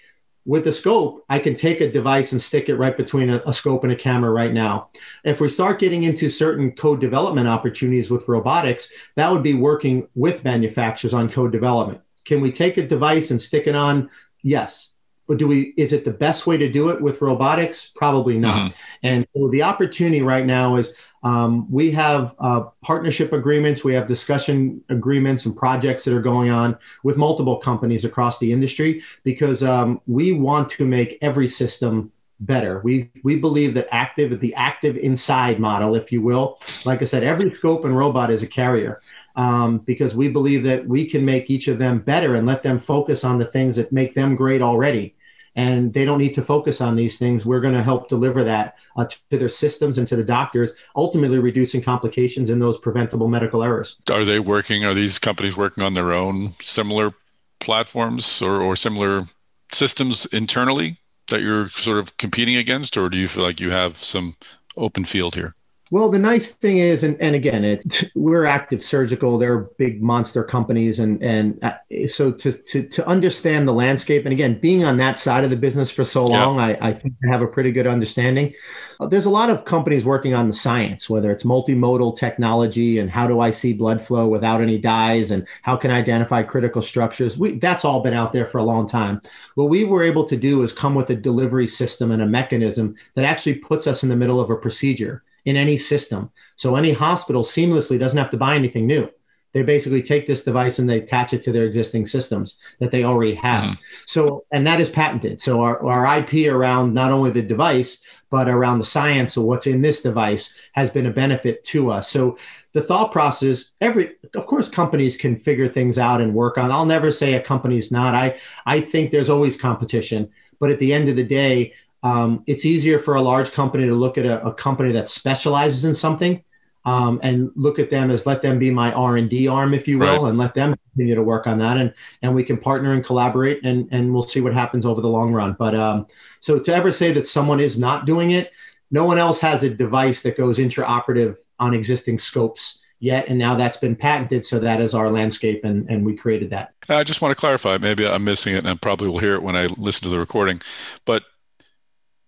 With 0.45 0.65
the 0.65 0.71
scope, 0.71 1.25
I 1.27 1.39
can 1.39 1.55
take 1.55 1.81
a 1.81 1.91
device 1.91 2.31
and 2.31 2.39
stick 2.39 2.69
it 2.69 2.75
right 2.75 2.95
between 2.95 3.31
a, 3.31 3.41
a 3.47 3.53
scope 3.53 3.83
and 3.83 3.93
a 3.93 3.95
camera 3.95 4.29
right 4.29 4.53
now. 4.53 4.89
If 5.23 5.41
we 5.41 5.49
start 5.49 5.79
getting 5.79 6.03
into 6.03 6.29
certain 6.29 6.73
code 6.73 7.01
development 7.01 7.47
opportunities 7.47 8.11
with 8.11 8.27
robotics, 8.27 8.91
that 9.15 9.31
would 9.31 9.41
be 9.41 9.55
working 9.55 10.07
with 10.13 10.43
manufacturers 10.43 11.15
on 11.15 11.31
code 11.31 11.51
development. 11.51 12.01
Can 12.25 12.41
we 12.41 12.51
take 12.51 12.77
a 12.77 12.87
device 12.87 13.31
and 13.31 13.41
stick 13.41 13.67
it 13.67 13.75
on 13.75 14.09
Yes. 14.45 14.93
But 15.27 15.39
do 15.39 15.47
we, 15.47 15.73
is 15.75 15.91
it 15.91 16.05
the 16.05 16.11
best 16.11 16.45
way 16.45 16.55
to 16.55 16.71
do 16.71 16.89
it 16.89 17.01
with 17.01 17.19
robotics? 17.19 17.91
Probably 17.95 18.37
not. 18.37 18.71
Mm-hmm. 18.71 18.77
And 19.01 19.27
so 19.35 19.49
the 19.49 19.63
opportunity 19.63 20.21
right 20.21 20.45
now 20.45 20.75
is 20.75 20.93
um, 21.23 21.69
we 21.71 21.89
have 21.93 22.35
uh, 22.37 22.65
partnership 22.83 23.33
agreements, 23.33 23.83
we 23.83 23.95
have 23.95 24.07
discussion 24.07 24.83
agreements 24.89 25.47
and 25.47 25.57
projects 25.57 26.05
that 26.05 26.13
are 26.13 26.21
going 26.21 26.51
on 26.51 26.77
with 27.03 27.17
multiple 27.17 27.57
companies 27.57 28.05
across 28.05 28.37
the 28.37 28.53
industry 28.53 29.01
because 29.23 29.63
um, 29.63 29.99
we 30.05 30.31
want 30.31 30.69
to 30.69 30.85
make 30.85 31.17
every 31.23 31.47
system 31.47 32.11
better. 32.39 32.81
We 32.83 33.09
we 33.23 33.37
believe 33.37 33.73
that 33.73 33.87
active, 33.91 34.39
the 34.39 34.53
active 34.53 34.95
inside 34.97 35.59
model, 35.59 35.95
if 35.95 36.11
you 36.11 36.21
will, 36.21 36.59
like 36.85 37.01
I 37.01 37.05
said, 37.05 37.23
every 37.23 37.51
scope 37.51 37.85
and 37.85 37.97
robot 37.97 38.29
is 38.29 38.43
a 38.43 38.47
carrier 38.47 38.99
um, 39.36 39.79
because 39.79 40.15
we 40.15 40.29
believe 40.29 40.63
that 40.63 40.88
we 40.88 41.07
can 41.07 41.25
make 41.25 41.49
each 41.49 41.67
of 41.67 41.77
them 41.77 41.99
better 41.99 42.36
and 42.36 42.47
let 42.47 42.63
them 42.63 42.79
focus 42.79 43.23
on 43.23 43.38
the 43.38 43.45
things 43.45 43.75
that 43.75 43.91
make 43.91 44.15
them 44.15 44.36
great 44.36 44.61
already. 44.61 45.15
And 45.57 45.93
they 45.93 46.03
don't 46.03 46.17
need 46.17 46.33
to 46.36 46.41
focus 46.41 46.81
on 46.81 46.97
these 46.97 47.17
things. 47.17 47.45
We're 47.45 47.61
going 47.61 47.73
to 47.73 47.83
help 47.83 48.09
deliver 48.09 48.43
that 48.43 48.75
uh, 48.97 49.05
to 49.05 49.38
their 49.38 49.47
systems 49.47 49.97
and 49.97 50.07
to 50.09 50.17
the 50.17 50.23
doctors, 50.23 50.73
ultimately 50.97 51.39
reducing 51.39 51.81
complications 51.81 52.49
and 52.49 52.61
those 52.61 52.77
preventable 52.77 53.29
medical 53.29 53.63
errors. 53.63 53.97
Are 54.11 54.25
they 54.25 54.41
working? 54.41 54.83
Are 54.83 54.93
these 54.93 55.17
companies 55.17 55.55
working 55.55 55.83
on 55.83 55.93
their 55.93 56.11
own 56.11 56.55
similar 56.59 57.13
platforms 57.61 58.41
or, 58.41 58.61
or 58.61 58.75
similar 58.75 59.27
systems 59.71 60.25
internally? 60.25 60.97
that 61.29 61.41
you're 61.41 61.69
sort 61.69 61.97
of 61.97 62.17
competing 62.17 62.55
against, 62.55 62.97
or 62.97 63.09
do 63.09 63.17
you 63.17 63.27
feel 63.27 63.43
like 63.43 63.59
you 63.59 63.71
have 63.71 63.97
some 63.97 64.36
open 64.77 65.05
field 65.05 65.36
here? 65.36 65.55
Well, 65.95 66.11
the 66.11 66.19
nice 66.19 66.51
thing 66.51 66.79
is, 66.79 67.05
and, 67.05 67.15
and 67.21 67.35
again, 67.35 67.63
it, 67.63 68.11
we're 68.15 68.43
Activ 68.43 68.83
Surgical. 68.83 69.37
They're 69.37 69.69
big 69.77 70.03
monster 70.03 70.43
companies, 70.43 70.99
and 70.99 71.23
and 71.23 71.57
uh, 71.63 71.75
so 72.05 72.33
to, 72.33 72.51
to 72.51 72.85
to 72.89 73.07
understand 73.07 73.65
the 73.65 73.71
landscape, 73.71 74.25
and 74.25 74.33
again, 74.33 74.59
being 74.59 74.83
on 74.83 74.97
that 74.97 75.19
side 75.19 75.45
of 75.45 75.51
the 75.51 75.55
business 75.55 75.89
for 75.89 76.03
so 76.03 76.25
long, 76.25 76.59
I, 76.59 76.73
I 76.85 76.91
think 76.91 77.13
I 77.23 77.31
have 77.31 77.41
a 77.41 77.47
pretty 77.47 77.71
good 77.71 77.87
understanding. 77.87 78.53
Uh, 78.99 79.07
there's 79.07 79.25
a 79.25 79.29
lot 79.29 79.49
of 79.49 79.63
companies 79.63 80.03
working 80.03 80.33
on 80.33 80.49
the 80.49 80.53
science, 80.53 81.09
whether 81.09 81.31
it's 81.31 81.45
multimodal 81.45 82.17
technology 82.17 82.99
and 82.99 83.09
how 83.09 83.25
do 83.25 83.39
I 83.39 83.51
see 83.51 83.71
blood 83.71 84.05
flow 84.05 84.27
without 84.27 84.59
any 84.59 84.77
dyes, 84.77 85.31
and 85.31 85.47
how 85.61 85.77
can 85.77 85.91
I 85.91 85.99
identify 85.99 86.43
critical 86.43 86.81
structures. 86.81 87.37
We, 87.37 87.57
that's 87.59 87.85
all 87.85 88.03
been 88.03 88.13
out 88.13 88.33
there 88.33 88.47
for 88.47 88.57
a 88.57 88.63
long 88.63 88.85
time. 88.85 89.21
What 89.53 89.69
we 89.69 89.85
were 89.85 90.03
able 90.03 90.25
to 90.25 90.35
do 90.35 90.61
is 90.61 90.73
come 90.73 90.93
with 90.93 91.09
a 91.11 91.15
delivery 91.15 91.69
system 91.69 92.11
and 92.11 92.21
a 92.21 92.27
mechanism 92.27 92.95
that 93.13 93.23
actually 93.23 93.55
puts 93.55 93.87
us 93.87 94.03
in 94.03 94.09
the 94.09 94.17
middle 94.17 94.41
of 94.41 94.49
a 94.49 94.57
procedure 94.57 95.23
in 95.45 95.55
any 95.55 95.77
system. 95.77 96.31
So 96.55 96.75
any 96.75 96.91
hospital 96.91 97.43
seamlessly 97.43 97.99
doesn't 97.99 98.17
have 98.17 98.31
to 98.31 98.37
buy 98.37 98.55
anything 98.55 98.87
new. 98.87 99.09
They 99.53 99.61
basically 99.61 100.03
take 100.03 100.27
this 100.27 100.43
device 100.43 100.79
and 100.79 100.89
they 100.89 100.99
attach 100.99 101.31
it 101.31 101.41
to 101.43 101.51
their 101.53 101.63
existing 101.63 102.07
systems 102.07 102.59
that 102.79 102.91
they 102.91 103.05
already 103.05 103.35
have. 103.35 103.63
Mm-hmm. 103.63 103.81
So, 104.05 104.43
and 104.51 104.67
that 104.67 104.81
is 104.81 104.89
patented. 104.89 105.39
So 105.39 105.61
our, 105.61 105.81
our 105.85 106.19
IP 106.19 106.51
around 106.51 106.93
not 106.93 107.13
only 107.13 107.31
the 107.31 107.41
device, 107.41 108.03
but 108.29 108.49
around 108.49 108.79
the 108.79 108.85
science 108.85 109.37
of 109.37 109.43
what's 109.43 109.65
in 109.65 109.81
this 109.81 110.01
device 110.01 110.57
has 110.73 110.89
been 110.89 111.05
a 111.05 111.11
benefit 111.11 111.63
to 111.65 111.89
us. 111.89 112.09
So 112.09 112.37
the 112.73 112.81
thought 112.81 113.13
process, 113.13 113.71
every, 113.79 114.15
of 114.33 114.45
course, 114.45 114.69
companies 114.69 115.15
can 115.15 115.39
figure 115.39 115.69
things 115.69 115.97
out 115.97 116.19
and 116.19 116.33
work 116.33 116.57
on. 116.57 116.69
I'll 116.69 116.85
never 116.85 117.09
say 117.09 117.35
a 117.35 117.41
company's 117.41 117.93
not. 117.93 118.13
I, 118.13 118.37
I 118.65 118.81
think 118.81 119.09
there's 119.09 119.29
always 119.29 119.55
competition, 119.55 120.31
but 120.59 120.69
at 120.69 120.79
the 120.79 120.91
end 120.91 121.07
of 121.07 121.15
the 121.15 121.23
day, 121.23 121.73
um, 122.06 122.43
it's 122.45 122.66
easier 122.66 122.99
for 122.99 123.16
a 123.16 123.22
large 123.22 123.51
company 123.51 123.88
to 123.88 123.95
look 123.95 124.20
at 124.20 124.28
a, 124.28 124.45
a 124.45 124.53
company 124.53 124.91
that 124.91 125.10
specializes 125.10 125.86
in 125.86 125.95
something 125.95 126.43
um, 126.86 127.20
and 127.24 127.51
look 127.56 127.80
at 127.80 127.89
them 127.89 128.12
as 128.12 128.28
let 128.28 128.43
them 128.43 128.60
be 128.60 128.70
my 128.70 128.93
r&d 128.93 129.47
arm 129.47 129.74
if 129.74 129.88
you 129.88 129.97
will 129.97 130.22
right. 130.22 130.30
and 130.30 130.38
let 130.38 130.53
them 130.53 130.76
continue 130.91 131.16
to 131.16 131.24
work 131.24 131.47
on 131.47 131.58
that 131.58 131.78
and 131.78 131.91
and 132.22 132.36
we 132.36 132.43
can 132.43 132.58
partner 132.58 132.93
and 132.93 133.03
collaborate 133.03 133.66
and 133.66 133.89
and 133.91 134.14
we'll 134.14 134.22
see 134.22 134.39
what 134.39 134.53
happens 134.53 134.86
over 134.86 135.01
the 135.01 135.10
long 135.10 135.34
run 135.34 135.56
but 135.58 135.74
um, 135.74 136.06
so 136.39 136.60
to 136.60 136.74
ever 136.74 136.91
say 136.91 137.12
that 137.12 137.28
someone 137.28 137.60
is 137.60 137.80
not 137.80 138.06
doing 138.06 138.32
it 138.32 138.51
no 138.91 139.03
one 139.03 139.18
else 139.18 139.39
has 139.39 139.64
a 139.64 139.70
device 139.70 140.22
that 140.22 140.38
goes 140.38 140.60
intraoperative 140.60 141.38
on 141.58 141.74
existing 141.74 142.20
scopes 142.20 142.84
yet 142.99 143.28
and 143.28 143.39
now 143.39 143.56
that's 143.56 143.78
been 143.78 143.95
patented 143.95 144.45
so 144.45 144.60
that 144.60 144.80
is 144.80 144.93
our 144.93 145.10
landscape 145.10 145.64
and 145.64 145.89
and 145.89 146.06
we 146.06 146.16
created 146.16 146.51
that 146.51 146.72
i 146.88 147.03
just 147.03 147.20
want 147.20 147.36
to 147.36 147.39
clarify 147.39 147.80
maybe 147.80 148.08
i'm 148.08 148.24
missing 148.24 148.53
it 148.53 148.60
and 148.60 148.68
i 148.68 148.76
probably 148.76 149.08
will 149.08 149.18
hear 149.18 149.34
it 149.34 149.41
when 149.41 149.56
i 149.56 149.66
listen 149.76 150.03
to 150.03 150.10
the 150.10 150.20
recording 150.20 150.62
but 151.06 151.24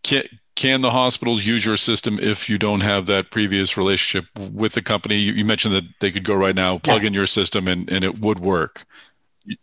can, 0.07 0.23
can 0.55 0.81
the 0.81 0.91
hospitals 0.91 1.45
use 1.45 1.65
your 1.65 1.77
system 1.77 2.17
if 2.19 2.49
you 2.49 2.57
don't 2.57 2.79
have 2.79 3.05
that 3.07 3.29
previous 3.29 3.77
relationship 3.77 4.25
with 4.37 4.73
the 4.73 4.81
company? 4.81 5.17
You, 5.17 5.33
you 5.33 5.45
mentioned 5.45 5.75
that 5.75 5.83
they 5.99 6.11
could 6.11 6.23
go 6.23 6.33
right 6.33 6.55
now, 6.55 6.79
plug 6.79 7.01
yeah. 7.01 7.07
in 7.07 7.13
your 7.13 7.27
system, 7.27 7.67
and, 7.67 7.89
and 7.91 8.03
it 8.03 8.19
would 8.19 8.39
work. 8.39 8.85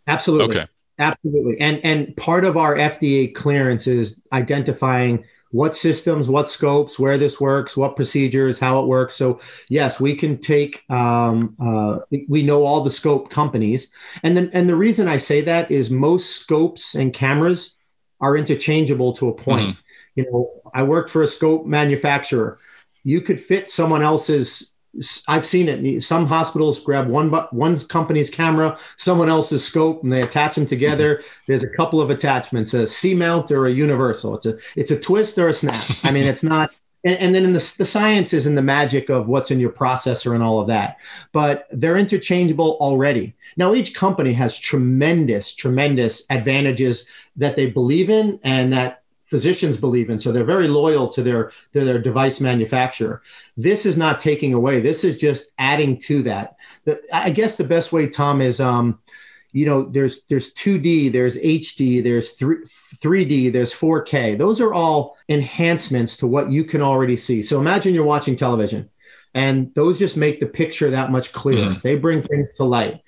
Absolutely. 0.07 0.57
Okay. 0.57 0.67
Absolutely. 0.97 1.59
And 1.59 1.81
and 1.83 2.15
part 2.15 2.45
of 2.45 2.55
our 2.55 2.75
FDA 2.75 3.35
clearance 3.35 3.85
is 3.85 4.21
identifying 4.31 5.25
what 5.51 5.75
systems, 5.75 6.29
what 6.29 6.49
scopes, 6.49 6.97
where 6.97 7.17
this 7.17 7.41
works, 7.41 7.75
what 7.75 7.97
procedures, 7.97 8.59
how 8.59 8.81
it 8.81 8.87
works. 8.87 9.15
So 9.15 9.41
yes, 9.67 9.99
we 9.99 10.15
can 10.15 10.37
take. 10.37 10.89
Um, 10.89 11.57
uh, 11.61 11.99
we 12.29 12.43
know 12.43 12.63
all 12.63 12.81
the 12.81 12.91
scope 12.91 13.29
companies, 13.29 13.91
and 14.23 14.37
then 14.37 14.49
and 14.53 14.69
the 14.69 14.75
reason 14.75 15.09
I 15.09 15.17
say 15.17 15.41
that 15.41 15.69
is 15.69 15.91
most 15.91 16.37
scopes 16.37 16.95
and 16.95 17.13
cameras 17.13 17.75
are 18.21 18.37
interchangeable 18.37 19.11
to 19.13 19.27
a 19.27 19.33
point. 19.33 19.71
Mm-hmm 19.71 19.84
you 20.15 20.25
know, 20.31 20.61
I 20.73 20.83
worked 20.83 21.09
for 21.09 21.21
a 21.21 21.27
scope 21.27 21.65
manufacturer. 21.65 22.57
You 23.03 23.21
could 23.21 23.43
fit 23.43 23.69
someone 23.69 24.01
else's. 24.01 24.71
I've 25.27 25.45
seen 25.45 25.67
it. 25.67 26.01
Some 26.03 26.25
hospitals 26.25 26.79
grab 26.79 27.07
one 27.07 27.29
one 27.51 27.77
company's 27.79 28.29
camera, 28.29 28.79
someone 28.97 29.29
else's 29.29 29.63
scope, 29.63 30.03
and 30.03 30.11
they 30.11 30.21
attach 30.21 30.55
them 30.55 30.65
together. 30.65 31.17
Mm-hmm. 31.17 31.27
There's 31.47 31.63
a 31.63 31.69
couple 31.69 31.99
of 31.99 32.09
attachments: 32.09 32.73
a 32.73 32.87
C 32.87 33.13
mount 33.13 33.51
or 33.51 33.67
a 33.67 33.71
universal. 33.71 34.35
It's 34.35 34.45
a 34.45 34.57
it's 34.75 34.91
a 34.91 34.99
twist 34.99 35.37
or 35.37 35.49
a 35.49 35.53
snap. 35.53 35.75
I 36.03 36.13
mean, 36.13 36.23
it's 36.23 36.43
not. 36.43 36.71
And, 37.05 37.19
and 37.19 37.35
then 37.35 37.43
in 37.43 37.53
the, 37.53 37.75
the 37.77 37.85
science 37.85 38.33
is 38.33 38.47
in 38.47 38.55
the 38.55 38.63
magic 38.63 39.09
of 39.09 39.27
what's 39.27 39.51
in 39.51 39.59
your 39.59 39.69
processor 39.69 40.33
and 40.33 40.41
all 40.41 40.59
of 40.59 40.65
that. 40.69 40.97
But 41.33 41.67
they're 41.71 41.97
interchangeable 41.97 42.79
already. 42.81 43.35
Now, 43.57 43.75
each 43.75 43.93
company 43.93 44.33
has 44.33 44.57
tremendous, 44.57 45.53
tremendous 45.53 46.23
advantages 46.31 47.05
that 47.35 47.55
they 47.55 47.67
believe 47.67 48.09
in 48.09 48.39
and 48.43 48.73
that 48.73 49.03
physicians 49.35 49.75
believe 49.75 50.09
in. 50.09 50.17
So 50.17 50.31
they're 50.31 50.45
very 50.45 50.69
loyal 50.69 51.09
to 51.09 51.21
their 51.21 51.51
to 51.73 51.83
their 51.83 51.99
device 51.99 52.39
manufacturer. 52.39 53.21
This 53.57 53.85
is 53.85 53.97
not 53.97 54.21
taking 54.21 54.53
away. 54.53 54.79
This 54.79 55.03
is 55.03 55.17
just 55.17 55.47
adding 55.57 55.99
to 56.07 56.23
that. 56.23 56.55
The, 56.85 57.01
I 57.11 57.31
guess 57.31 57.57
the 57.57 57.65
best 57.65 57.91
way, 57.91 58.07
Tom, 58.07 58.39
is 58.39 58.61
um, 58.61 58.99
you 59.51 59.65
know, 59.65 59.83
there's 59.83 60.23
there's 60.29 60.53
2D, 60.53 61.11
there's 61.11 61.35
HD, 61.35 62.01
there's 62.01 62.31
three. 62.31 62.57
3D, 63.03 63.51
there's 63.51 63.73
4K. 63.73 64.37
Those 64.37 64.61
are 64.61 64.73
all 64.73 65.17
enhancements 65.27 66.15
to 66.17 66.27
what 66.27 66.49
you 66.49 66.63
can 66.63 66.81
already 66.81 67.17
see. 67.17 67.43
So 67.43 67.59
imagine 67.59 67.93
you're 67.93 68.05
watching 68.05 68.37
television 68.37 68.89
and 69.33 69.75
those 69.75 69.99
just 69.99 70.15
make 70.15 70.39
the 70.39 70.45
picture 70.45 70.91
that 70.91 71.11
much 71.11 71.33
clearer. 71.33 71.71
Mm-hmm. 71.71 71.79
They 71.83 71.97
bring 71.97 72.21
things 72.21 72.55
to 72.55 72.63
light. 72.63 73.01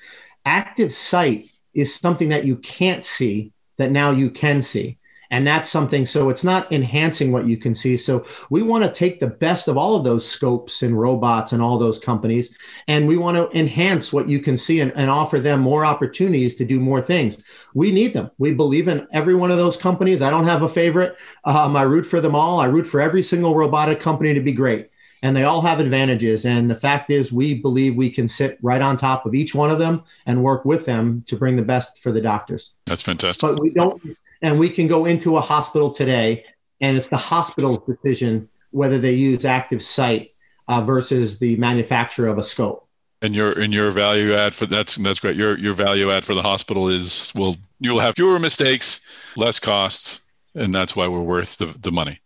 ActivSight 0.45 1.49
is 1.73 1.95
something 1.95 2.29
that 2.29 2.43
you 2.43 2.57
can't 2.57 3.05
see 3.05 3.53
that 3.77 3.91
now 3.91 4.11
you 4.11 4.29
can 4.29 4.61
see. 4.61 4.97
And 5.29 5.45
that's 5.45 5.69
something, 5.69 6.05
so 6.05 6.29
it's 6.29 6.43
not 6.43 6.71
enhancing 6.71 7.31
what 7.31 7.47
you 7.47 7.57
can 7.57 7.75
see. 7.75 7.97
So 7.97 8.25
we 8.49 8.61
want 8.61 8.83
to 8.85 8.97
take 8.97 9.19
the 9.19 9.27
best 9.27 9.67
of 9.67 9.77
all 9.77 9.95
of 9.95 10.03
those 10.03 10.27
scopes 10.27 10.83
and 10.83 10.97
robots 10.97 11.51
and 11.51 11.61
all 11.61 11.77
those 11.77 11.99
companies, 11.99 12.55
and 12.87 13.07
we 13.07 13.17
want 13.17 13.35
to 13.35 13.57
enhance 13.57 14.13
what 14.13 14.29
you 14.29 14.39
can 14.39 14.57
see 14.57 14.79
and, 14.79 14.93
and 14.95 15.09
offer 15.09 15.39
them 15.39 15.59
more 15.59 15.85
opportunities 15.85 16.55
to 16.57 16.65
do 16.65 16.79
more 16.79 17.01
things. 17.01 17.43
We 17.73 17.91
need 17.91 18.13
them. 18.13 18.31
We 18.37 18.53
believe 18.53 18.87
in 18.87 19.07
every 19.11 19.35
one 19.35 19.51
of 19.51 19.57
those 19.57 19.75
companies. 19.75 20.21
I 20.21 20.29
don't 20.29 20.47
have 20.47 20.61
a 20.61 20.69
favorite. 20.69 21.17
Um, 21.43 21.75
I 21.75 21.83
root 21.83 22.05
for 22.05 22.21
them 22.21 22.35
all. 22.35 22.59
I 22.59 22.65
root 22.65 22.87
for 22.87 23.01
every 23.01 23.23
single 23.23 23.55
robotic 23.55 23.99
company 23.99 24.33
to 24.33 24.41
be 24.41 24.53
great. 24.53 24.89
And 25.23 25.35
they 25.35 25.43
all 25.43 25.61
have 25.61 25.79
advantages. 25.79 26.45
And 26.45 26.69
the 26.69 26.75
fact 26.75 27.09
is, 27.09 27.31
we 27.31 27.55
believe 27.55 27.95
we 27.95 28.11
can 28.11 28.27
sit 28.27 28.59
right 28.61 28.81
on 28.81 28.97
top 28.97 29.25
of 29.25 29.33
each 29.33 29.55
one 29.55 29.71
of 29.71 29.79
them 29.79 30.03
and 30.27 30.43
work 30.43 30.63
with 30.63 30.85
them 30.85 31.23
to 31.27 31.35
bring 31.35 31.55
the 31.55 31.63
best 31.63 32.03
for 32.03 32.11
the 32.11 32.21
doctors. 32.21 32.73
That's 32.85 33.01
fantastic. 33.01 33.41
But 33.41 33.59
we 33.59 33.71
don't 33.71 33.99
and 34.41 34.59
we 34.59 34.69
can 34.69 34.87
go 34.87 35.05
into 35.05 35.37
a 35.37 35.41
hospital 35.41 35.93
today, 35.93 36.45
and 36.81 36.97
it's 36.97 37.09
the 37.09 37.17
hospital's 37.17 37.79
decision 37.85 38.49
whether 38.71 38.99
they 38.99 39.13
use 39.13 39.39
ActivSight 39.39 40.27
uh, 40.67 40.81
versus 40.81 41.39
the 41.39 41.55
manufacturer 41.57 42.27
of 42.27 42.37
a 42.37 42.43
scope. 42.43 42.87
And 43.21 43.33
your 43.33 43.57
and 43.57 43.73
your 43.73 43.89
value 43.89 44.35
add 44.35 44.53
for 44.53 44.67
that's 44.67 44.95
that's 44.95 45.19
great. 45.19 45.35
Your 45.35 45.57
your 45.57 45.73
value 45.73 46.11
add 46.11 46.23
for 46.23 46.35
the 46.35 46.43
hospital 46.43 46.87
is 46.87 47.31
well, 47.35 47.55
you'll 47.79 47.99
have 47.99 48.15
fewer 48.15 48.37
mistakes, 48.37 49.01
less 49.35 49.59
costs, 49.59 50.25
and 50.53 50.73
that's 50.73 50.95
why 50.95 51.07
we're 51.07 51.21
worth 51.21 51.57
the, 51.57 51.65
the 51.65 51.91
money. 51.91 52.19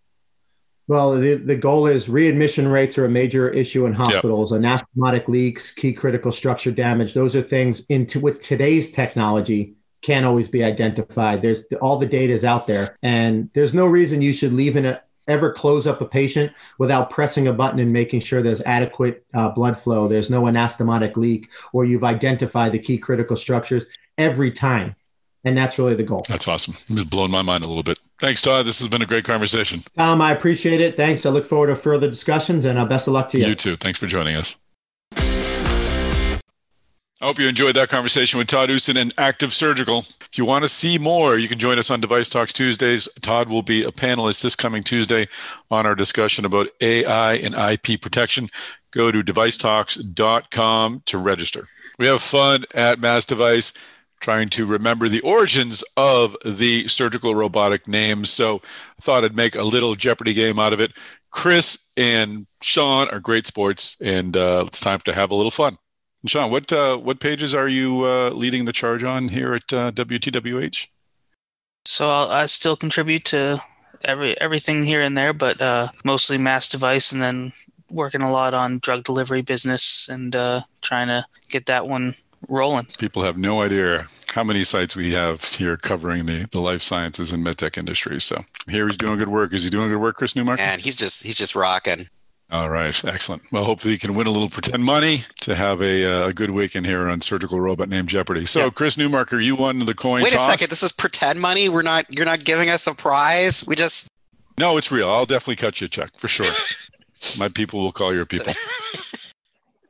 Well, 0.89 1.15
the, 1.17 1.35
the 1.35 1.55
goal 1.55 1.87
is 1.87 2.09
readmission 2.09 2.67
rates 2.67 2.97
are 2.97 3.05
a 3.05 3.09
major 3.09 3.49
issue 3.49 3.85
in 3.85 3.93
hospitals. 3.93 4.51
Yep. 4.51 4.61
Anastomotic 4.61 5.29
leaks, 5.29 5.73
key 5.73 5.93
critical 5.93 6.33
structure 6.33 6.71
damage. 6.71 7.13
Those 7.13 7.33
are 7.37 7.41
things 7.41 7.85
into 7.85 8.19
with 8.19 8.43
today's 8.43 8.91
technology 8.91 9.75
can't 10.01 10.25
always 10.25 10.49
be 10.49 10.63
identified. 10.63 11.41
There's 11.41 11.65
all 11.81 11.99
the 11.99 12.05
data 12.05 12.33
is 12.33 12.45
out 12.45 12.67
there, 12.67 12.97
and 13.03 13.49
there's 13.53 13.73
no 13.73 13.85
reason 13.85 14.21
you 14.21 14.33
should 14.33 14.53
leave 14.53 14.75
in 14.75 14.85
a 14.85 15.01
ever 15.27 15.53
close 15.53 15.87
up 15.87 16.01
a 16.01 16.05
patient 16.05 16.51
without 16.77 17.09
pressing 17.09 17.47
a 17.47 17.53
button 17.53 17.79
and 17.79 17.93
making 17.93 18.19
sure 18.19 18.41
there's 18.41 18.61
adequate 18.61 19.23
uh, 19.33 19.49
blood 19.49 19.81
flow. 19.81 20.07
There's 20.07 20.29
no 20.29 20.43
anastomotic 20.43 21.15
leak, 21.15 21.47
or 21.73 21.85
you've 21.85 22.03
identified 22.03 22.71
the 22.71 22.79
key 22.79 22.97
critical 22.97 23.35
structures 23.35 23.85
every 24.17 24.51
time. 24.51 24.95
And 25.43 25.57
that's 25.57 25.79
really 25.79 25.95
the 25.95 26.03
goal. 26.03 26.23
That's 26.27 26.47
awesome. 26.47 26.75
It's 26.89 27.09
blown 27.09 27.31
my 27.31 27.41
mind 27.41 27.65
a 27.65 27.67
little 27.67 27.81
bit. 27.81 27.99
Thanks, 28.19 28.43
Todd. 28.43 28.65
This 28.65 28.77
has 28.77 28.87
been 28.87 29.01
a 29.01 29.07
great 29.07 29.25
conversation. 29.25 29.81
Tom, 29.97 30.21
I 30.21 30.33
appreciate 30.33 30.81
it. 30.81 30.95
Thanks. 30.95 31.25
I 31.25 31.31
look 31.31 31.49
forward 31.49 31.67
to 31.67 31.75
further 31.75 32.07
discussions 32.07 32.65
and 32.65 32.77
uh, 32.77 32.85
best 32.85 33.07
of 33.07 33.13
luck 33.13 33.29
to 33.29 33.39
you. 33.39 33.47
You 33.47 33.55
too. 33.55 33.75
Thanks 33.75 33.97
for 33.97 34.05
joining 34.05 34.35
us. 34.35 34.57
I 37.21 37.27
hope 37.27 37.37
you 37.37 37.47
enjoyed 37.47 37.75
that 37.75 37.89
conversation 37.89 38.39
with 38.39 38.47
Todd 38.47 38.71
Usen 38.71 38.97
and 38.97 39.15
Activ 39.15 39.51
Surgical. 39.51 40.05
If 40.21 40.39
you 40.39 40.43
want 40.43 40.63
to 40.63 40.67
see 40.67 40.97
more, 40.97 41.37
you 41.37 41.47
can 41.47 41.59
join 41.59 41.77
us 41.77 41.91
on 41.91 42.01
DeviceTalks 42.01 42.51
Tuesdays. 42.51 43.07
Todd 43.21 43.47
will 43.47 43.61
be 43.61 43.83
a 43.83 43.91
panelist 43.91 44.41
this 44.41 44.55
coming 44.55 44.83
Tuesday 44.83 45.27
on 45.69 45.85
our 45.85 45.93
discussion 45.93 46.45
about 46.45 46.69
AI 46.81 47.33
and 47.35 47.53
IP 47.53 48.01
protection. 48.01 48.49
Go 48.89 49.11
to 49.11 49.21
devicetalks.com 49.21 51.03
to 51.05 51.17
register. 51.19 51.67
We 51.99 52.07
have 52.07 52.23
fun 52.23 52.63
at 52.73 52.97
MassDevice 52.97 53.77
trying 54.19 54.49
to 54.49 54.65
remember 54.65 55.07
the 55.07 55.21
origins 55.21 55.83
of 55.95 56.35
the 56.43 56.87
surgical 56.87 57.35
robotic 57.35 57.87
names. 57.87 58.31
So 58.31 58.61
I 58.97 59.01
thought 59.01 59.23
I'd 59.23 59.35
make 59.35 59.55
a 59.55 59.63
little 59.63 59.93
Jeopardy 59.93 60.33
game 60.33 60.57
out 60.57 60.73
of 60.73 60.81
it. 60.81 60.93
Chris 61.29 61.91
and 61.95 62.47
Sean 62.63 63.09
are 63.09 63.19
great 63.19 63.45
sports, 63.45 63.95
and 64.01 64.35
uh, 64.35 64.63
it's 64.65 64.79
time 64.79 65.01
to 65.01 65.13
have 65.13 65.29
a 65.29 65.35
little 65.35 65.51
fun. 65.51 65.77
Sean, 66.27 66.51
what 66.51 66.71
uh, 66.71 66.97
what 66.97 67.19
pages 67.19 67.55
are 67.55 67.67
you 67.67 68.05
uh, 68.05 68.29
leading 68.29 68.65
the 68.65 68.73
charge 68.73 69.03
on 69.03 69.29
here 69.29 69.53
at 69.53 69.73
uh, 69.73 69.91
WTWH? 69.91 70.87
So 71.85 72.11
I'll, 72.11 72.29
I 72.29 72.45
still 72.45 72.75
contribute 72.75 73.25
to 73.25 73.61
every 74.03 74.39
everything 74.39 74.85
here 74.85 75.01
and 75.01 75.17
there, 75.17 75.33
but 75.33 75.61
uh, 75.61 75.89
mostly 76.03 76.37
MassDevice, 76.37 77.11
and 77.11 77.21
then 77.21 77.53
working 77.89 78.21
a 78.21 78.31
lot 78.31 78.53
on 78.53 78.79
drug 78.79 79.03
delivery 79.03 79.41
business 79.41 80.07
and 80.09 80.35
uh, 80.35 80.61
trying 80.81 81.07
to 81.07 81.25
get 81.49 81.65
that 81.65 81.87
one 81.87 82.15
rolling. 82.47 82.85
People 82.97 83.23
have 83.23 83.37
no 83.37 83.61
idea 83.61 84.07
how 84.27 84.43
many 84.43 84.63
sites 84.63 84.95
we 84.95 85.13
have 85.13 85.43
here 85.43 85.75
covering 85.77 86.25
the, 86.25 86.47
the 86.51 86.61
life 86.61 86.81
sciences 86.81 87.31
and 87.31 87.45
medtech 87.45 87.77
industry. 87.77 88.21
So 88.21 88.43
here 88.69 88.87
he's 88.87 88.97
doing 88.97 89.17
good 89.17 89.27
work. 89.27 89.53
Is 89.53 89.63
he 89.63 89.69
doing 89.69 89.89
good 89.89 89.99
work, 89.99 90.17
Chris 90.17 90.35
Newmark? 90.35 90.59
And 90.59 90.81
he's 90.81 90.97
just 90.97 91.23
he's 91.23 91.37
just 91.37 91.55
rocking. 91.55 92.07
All 92.51 92.69
right, 92.69 93.05
excellent. 93.05 93.43
Well, 93.49 93.63
hopefully 93.63 93.93
you 93.93 93.97
can 93.97 94.13
win 94.13 94.27
a 94.27 94.31
little 94.31 94.49
pretend 94.49 94.83
money 94.83 95.23
to 95.39 95.55
have 95.55 95.81
a, 95.81 96.05
uh, 96.05 96.27
a 96.27 96.33
good 96.33 96.49
weekend 96.49 96.85
here 96.85 97.07
on 97.07 97.21
Surgical 97.21 97.61
Robot 97.61 97.87
named 97.87 98.09
Jeopardy. 98.09 98.45
So, 98.45 98.69
Chris 98.69 98.97
Newmarker, 98.97 99.41
you 99.41 99.55
won 99.55 99.79
the 99.79 99.93
coin 99.93 100.21
Wait 100.21 100.33
toss. 100.33 100.49
a 100.49 100.51
second, 100.51 100.69
this 100.69 100.83
is 100.83 100.91
pretend 100.91 101.39
money. 101.39 101.69
We're 101.69 101.81
not. 101.81 102.13
You're 102.13 102.25
not 102.25 102.43
giving 102.43 102.69
us 102.69 102.87
a 102.87 102.93
prize. 102.93 103.65
We 103.65 103.77
just. 103.77 104.07
No, 104.59 104.75
it's 104.75 104.91
real. 104.91 105.09
I'll 105.09 105.25
definitely 105.25 105.55
cut 105.55 105.79
you 105.79 105.85
a 105.85 105.89
check 105.89 106.09
for 106.17 106.27
sure. 106.27 106.51
My 107.39 107.47
people 107.47 107.79
will 107.79 107.93
call 107.93 108.13
your 108.13 108.25
people. 108.25 108.51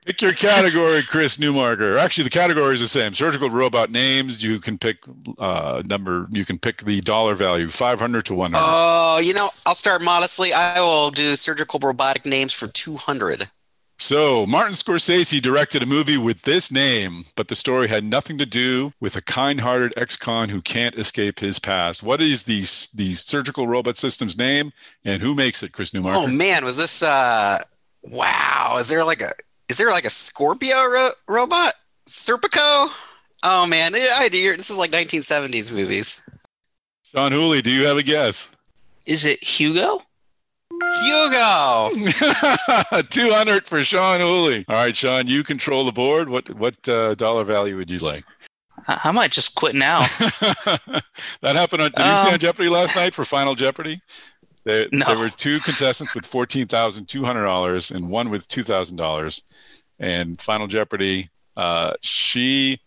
Pick 0.05 0.21
your 0.23 0.33
category, 0.33 1.03
Chris 1.03 1.37
Newmarker. 1.37 1.95
Actually, 1.95 2.23
the 2.23 2.31
category 2.31 2.73
is 2.73 2.81
the 2.81 2.87
same. 2.87 3.13
Surgical 3.13 3.51
robot 3.51 3.91
names. 3.91 4.43
You 4.43 4.59
can 4.59 4.79
pick 4.79 4.97
uh, 5.37 5.83
number. 5.85 6.27
You 6.31 6.43
can 6.43 6.57
pick 6.57 6.77
the 6.77 7.01
dollar 7.01 7.35
value, 7.35 7.69
five 7.69 7.99
hundred 7.99 8.25
to 8.25 8.33
one 8.33 8.53
hundred. 8.53 8.65
Oh, 8.67 9.19
you 9.19 9.33
know, 9.35 9.49
I'll 9.65 9.75
start 9.75 10.01
modestly. 10.01 10.53
I 10.53 10.79
will 10.79 11.11
do 11.11 11.35
surgical 11.35 11.79
robotic 11.79 12.25
names 12.25 12.51
for 12.51 12.67
two 12.67 12.97
hundred. 12.97 13.49
So, 13.99 14.47
Martin 14.47 14.73
Scorsese 14.73 15.39
directed 15.39 15.83
a 15.83 15.85
movie 15.85 16.17
with 16.17 16.41
this 16.41 16.71
name, 16.71 17.25
but 17.35 17.49
the 17.49 17.55
story 17.55 17.87
had 17.87 18.03
nothing 18.03 18.39
to 18.39 18.47
do 18.47 18.93
with 18.99 19.15
a 19.15 19.21
kind-hearted 19.21 19.93
ex-con 19.95 20.49
who 20.49 20.59
can't 20.59 20.95
escape 20.95 21.39
his 21.39 21.59
past. 21.59 22.01
What 22.01 22.19
is 22.19 22.45
the 22.45 22.61
the 22.95 23.13
surgical 23.13 23.67
robot 23.67 23.97
system's 23.97 24.35
name, 24.35 24.73
and 25.05 25.21
who 25.21 25.35
makes 25.35 25.61
it? 25.61 25.73
Chris 25.73 25.91
Newmarker. 25.91 26.15
Oh 26.15 26.27
man, 26.27 26.65
was 26.65 26.77
this? 26.77 27.03
uh 27.03 27.59
Wow, 28.01 28.77
is 28.79 28.89
there 28.89 29.03
like 29.03 29.21
a 29.21 29.33
is 29.71 29.77
there 29.77 29.89
like 29.89 30.03
a 30.03 30.09
Scorpio 30.09 30.85
ro- 30.85 31.11
robot? 31.29 31.71
Serpico? 32.05 32.89
Oh 33.41 33.65
man, 33.65 33.95
I. 33.95 34.27
This 34.29 34.69
is 34.69 34.77
like 34.77 34.91
1970s 34.91 35.71
movies. 35.71 36.21
Sean 37.03 37.31
Whooley, 37.31 37.61
do 37.61 37.71
you 37.71 37.85
have 37.85 37.95
a 37.95 38.03
guess? 38.03 38.51
Is 39.05 39.25
it 39.25 39.41
Hugo? 39.41 40.01
Hugo. 41.05 41.89
200 43.09 43.65
for 43.65 43.81
Sean 43.85 44.19
Whooley. 44.19 44.65
All 44.67 44.75
right, 44.75 44.95
Sean, 44.95 45.27
you 45.27 45.41
control 45.41 45.85
the 45.85 45.93
board. 45.93 46.27
What 46.27 46.53
what 46.55 46.89
uh, 46.89 47.15
dollar 47.15 47.45
value 47.45 47.77
would 47.77 47.89
you 47.89 47.99
like? 47.99 48.25
I, 48.89 48.99
I 49.05 49.11
might 49.11 49.31
just 49.31 49.55
quit 49.55 49.73
now. 49.73 50.01
that 50.01 51.55
happened 51.55 51.81
on. 51.81 51.91
Did 51.91 52.05
you 52.05 52.17
see 52.17 52.33
on 52.33 52.39
Jeopardy 52.39 52.67
last 52.67 52.97
night 52.97 53.15
for 53.15 53.23
Final 53.23 53.55
Jeopardy? 53.55 54.01
There, 54.63 54.87
No. 54.91 55.05
there 55.05 55.17
were 55.17 55.29
two 55.29 55.59
contestants 55.59 56.13
with 56.13 56.25
fourteen 56.25 56.67
thousand 56.67 57.07
two 57.07 57.25
hundred 57.25 57.45
dollars 57.45 57.89
and 57.91 58.09
one 58.09 58.29
with 58.29 58.47
two 58.47 58.63
thousand 58.63 58.97
dollars. 58.97 59.41
And 59.99 60.41
Final 60.41 60.67
Jeopardy, 60.67 61.29
uh, 61.55 61.93
she, 62.01 62.79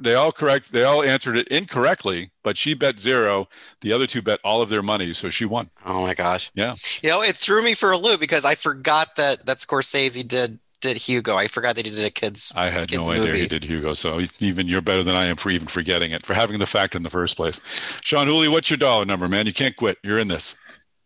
they 0.00 0.14
all 0.14 0.32
correct, 0.32 0.72
they 0.72 0.84
all 0.84 1.02
answered 1.02 1.36
it 1.36 1.46
incorrectly, 1.48 2.30
but 2.42 2.56
she 2.56 2.72
bet 2.72 2.98
zero. 2.98 3.48
The 3.82 3.92
other 3.92 4.06
two 4.06 4.22
bet 4.22 4.40
all 4.42 4.62
of 4.62 4.70
their 4.70 4.82
money, 4.82 5.12
so 5.12 5.28
she 5.28 5.44
won. 5.44 5.68
Oh 5.84 6.02
my 6.02 6.14
gosh. 6.14 6.50
Yeah. 6.54 6.76
You 7.02 7.10
know, 7.10 7.22
it 7.22 7.36
threw 7.36 7.62
me 7.62 7.74
for 7.74 7.92
a 7.92 7.98
loop 7.98 8.20
because 8.20 8.44
I 8.46 8.54
forgot 8.54 9.16
that 9.16 9.44
that 9.46 9.58
Scorsese 9.58 10.26
did 10.26 10.58
did 10.80 10.96
Hugo. 10.98 11.36
I 11.36 11.48
forgot 11.48 11.76
that 11.76 11.86
he 11.86 11.90
did 11.92 12.04
a 12.04 12.10
kids. 12.10 12.52
I 12.54 12.68
had 12.68 12.88
kids 12.88 13.06
no 13.06 13.12
idea 13.14 13.34
he 13.34 13.46
did 13.46 13.64
Hugo. 13.64 13.94
So 13.94 14.20
even 14.40 14.68
you're 14.68 14.82
better 14.82 15.02
than 15.02 15.16
I 15.16 15.24
am 15.26 15.36
for 15.36 15.50
even 15.50 15.66
forgetting 15.66 16.12
it, 16.12 16.24
for 16.26 16.34
having 16.34 16.58
the 16.58 16.66
fact 16.66 16.94
in 16.94 17.02
the 17.02 17.10
first 17.10 17.36
place. 17.36 17.60
Sean 18.02 18.26
Whooley, 18.28 18.48
what's 18.48 18.68
your 18.70 18.76
dollar 18.76 19.04
number, 19.06 19.26
man? 19.28 19.46
You 19.46 19.52
can't 19.54 19.76
quit. 19.76 19.98
You're 20.02 20.18
in 20.18 20.28
this. 20.28 20.56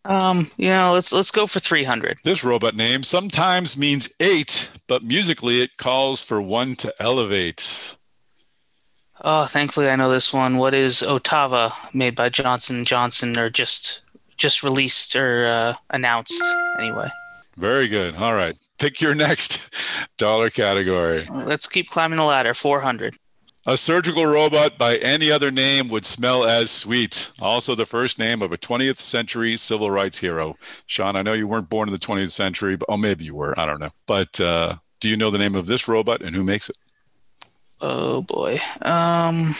Um, 0.04 0.50
you 0.56 0.68
know, 0.68 0.92
let's 0.92 1.12
let's 1.12 1.30
go 1.30 1.46
for 1.46 1.60
three 1.60 1.84
hundred. 1.84 2.18
This 2.24 2.44
robot 2.44 2.74
name 2.74 3.02
sometimes 3.02 3.76
means 3.76 4.08
eight, 4.20 4.70
but 4.86 5.02
musically 5.02 5.60
it 5.60 5.76
calls 5.76 6.24
for 6.24 6.40
one 6.40 6.76
to 6.76 6.94
elevate. 7.00 7.96
Oh, 9.22 9.46
thankfully 9.46 9.90
I 9.90 9.96
know 9.96 10.10
this 10.10 10.32
one. 10.32 10.58
What 10.58 10.74
is 10.74 11.02
Ottava 11.02 11.72
made 11.92 12.14
by 12.14 12.28
Johnson 12.28 12.84
Johnson 12.84 13.36
or 13.38 13.50
just 13.50 14.02
just 14.36 14.62
released 14.62 15.16
or 15.16 15.46
uh, 15.46 15.74
announced 15.90 16.42
anyway? 16.78 17.10
Very 17.56 17.88
good. 17.88 18.14
All 18.14 18.34
right. 18.34 18.56
Pick 18.78 19.00
your 19.00 19.14
next 19.26 19.68
dollar 20.16 20.48
category. 20.50 21.28
Let's 21.32 21.66
keep 21.66 21.90
climbing 21.90 22.18
the 22.18 22.24
ladder. 22.24 22.54
Four 22.54 22.80
hundred. 22.80 23.16
A 23.68 23.76
surgical 23.76 24.24
robot 24.24 24.78
by 24.78 24.96
any 24.96 25.30
other 25.30 25.50
name 25.50 25.90
would 25.90 26.06
smell 26.06 26.42
as 26.46 26.70
sweet. 26.70 27.28
Also, 27.38 27.74
the 27.74 27.84
first 27.84 28.18
name 28.18 28.40
of 28.40 28.50
a 28.50 28.56
20th 28.56 28.96
century 28.96 29.58
civil 29.58 29.90
rights 29.90 30.20
hero. 30.20 30.56
Sean, 30.86 31.16
I 31.16 31.20
know 31.20 31.34
you 31.34 31.46
weren't 31.46 31.68
born 31.68 31.86
in 31.86 31.92
the 31.92 31.98
20th 31.98 32.30
century, 32.30 32.76
but 32.76 32.86
oh, 32.88 32.96
maybe 32.96 33.26
you 33.26 33.34
were. 33.34 33.52
I 33.60 33.66
don't 33.66 33.78
know. 33.78 33.90
But 34.06 34.40
uh, 34.40 34.76
do 35.00 35.10
you 35.10 35.18
know 35.18 35.30
the 35.30 35.36
name 35.36 35.54
of 35.54 35.66
this 35.66 35.86
robot 35.86 36.22
and 36.22 36.34
who 36.34 36.44
makes 36.44 36.70
it? 36.70 36.78
Oh 37.82 38.22
boy. 38.22 38.58
Um, 38.80 39.54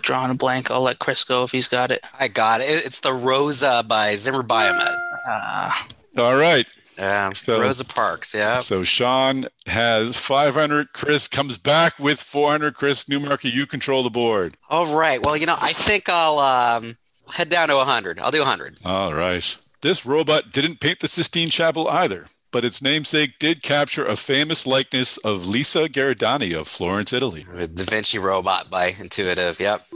drawing 0.00 0.30
a 0.30 0.34
blank. 0.34 0.70
I'll 0.70 0.82
let 0.82 1.00
Chris 1.00 1.24
go 1.24 1.42
if 1.42 1.50
he's 1.50 1.66
got 1.66 1.90
it. 1.90 2.06
I 2.20 2.28
got 2.28 2.60
it. 2.60 2.66
It's 2.68 3.00
the 3.00 3.12
Rosa 3.12 3.84
by 3.84 4.14
Zimmer 4.14 4.44
Biomet. 4.44 4.94
Ah, 5.26 5.88
All 6.18 6.36
right. 6.36 6.68
Yeah, 6.98 7.32
So- 7.32 7.60
Rosa 7.60 7.84
Parks. 7.84 8.34
Yeah. 8.34 8.58
So 8.58 8.82
Sean 8.84 9.46
has 9.66 10.16
500. 10.16 10.92
Chris 10.92 11.28
comes 11.28 11.56
back 11.56 11.98
with 11.98 12.20
400. 12.20 12.74
Chris 12.74 13.04
Newmarker, 13.04 13.52
you 13.52 13.66
control 13.66 14.02
the 14.02 14.10
board. 14.10 14.56
All 14.68 14.94
right. 14.94 15.22
Well, 15.24 15.36
you 15.36 15.46
know, 15.46 15.56
I 15.60 15.72
think 15.72 16.08
I'll 16.08 16.38
um, 16.40 16.96
head 17.32 17.48
down 17.48 17.68
to 17.68 17.76
100. 17.76 18.18
I'll 18.18 18.30
do 18.32 18.40
100. 18.40 18.78
All 18.84 19.14
right. 19.14 19.56
This 19.80 20.04
robot 20.04 20.50
didn't 20.52 20.80
paint 20.80 20.98
the 20.98 21.06
Sistine 21.06 21.50
Chapel 21.50 21.86
either, 21.88 22.26
but 22.50 22.64
its 22.64 22.82
namesake 22.82 23.38
did 23.38 23.62
capture 23.62 24.04
a 24.04 24.16
famous 24.16 24.66
likeness 24.66 25.18
of 25.18 25.46
Lisa 25.46 25.88
Garibaldi 25.88 26.52
of 26.52 26.66
Florence, 26.66 27.12
Italy. 27.12 27.46
The 27.48 27.68
Da 27.68 27.84
Vinci 27.84 28.18
Robot 28.18 28.70
by 28.70 28.88
Intuitive. 28.98 29.60
Yep. 29.60 29.86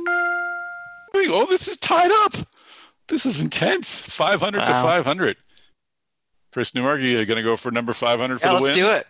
Oh, 1.14 1.46
this 1.50 1.66
is 1.66 1.76
tied 1.76 2.10
up. 2.24 2.46
This 3.08 3.26
is 3.26 3.40
intense. 3.40 4.00
500 4.00 4.60
to 4.60 4.66
500. 4.66 5.36
Chris 6.52 6.74
Newmark, 6.74 7.00
you 7.00 7.24
going 7.24 7.36
to 7.36 7.42
go 7.42 7.56
for 7.56 7.70
number 7.70 7.92
500 7.92 8.40
for 8.40 8.46
Yeah, 8.46 8.52
the 8.54 8.60
let's 8.60 8.76
win? 8.76 8.84
do 8.86 8.90
it. 8.92 9.04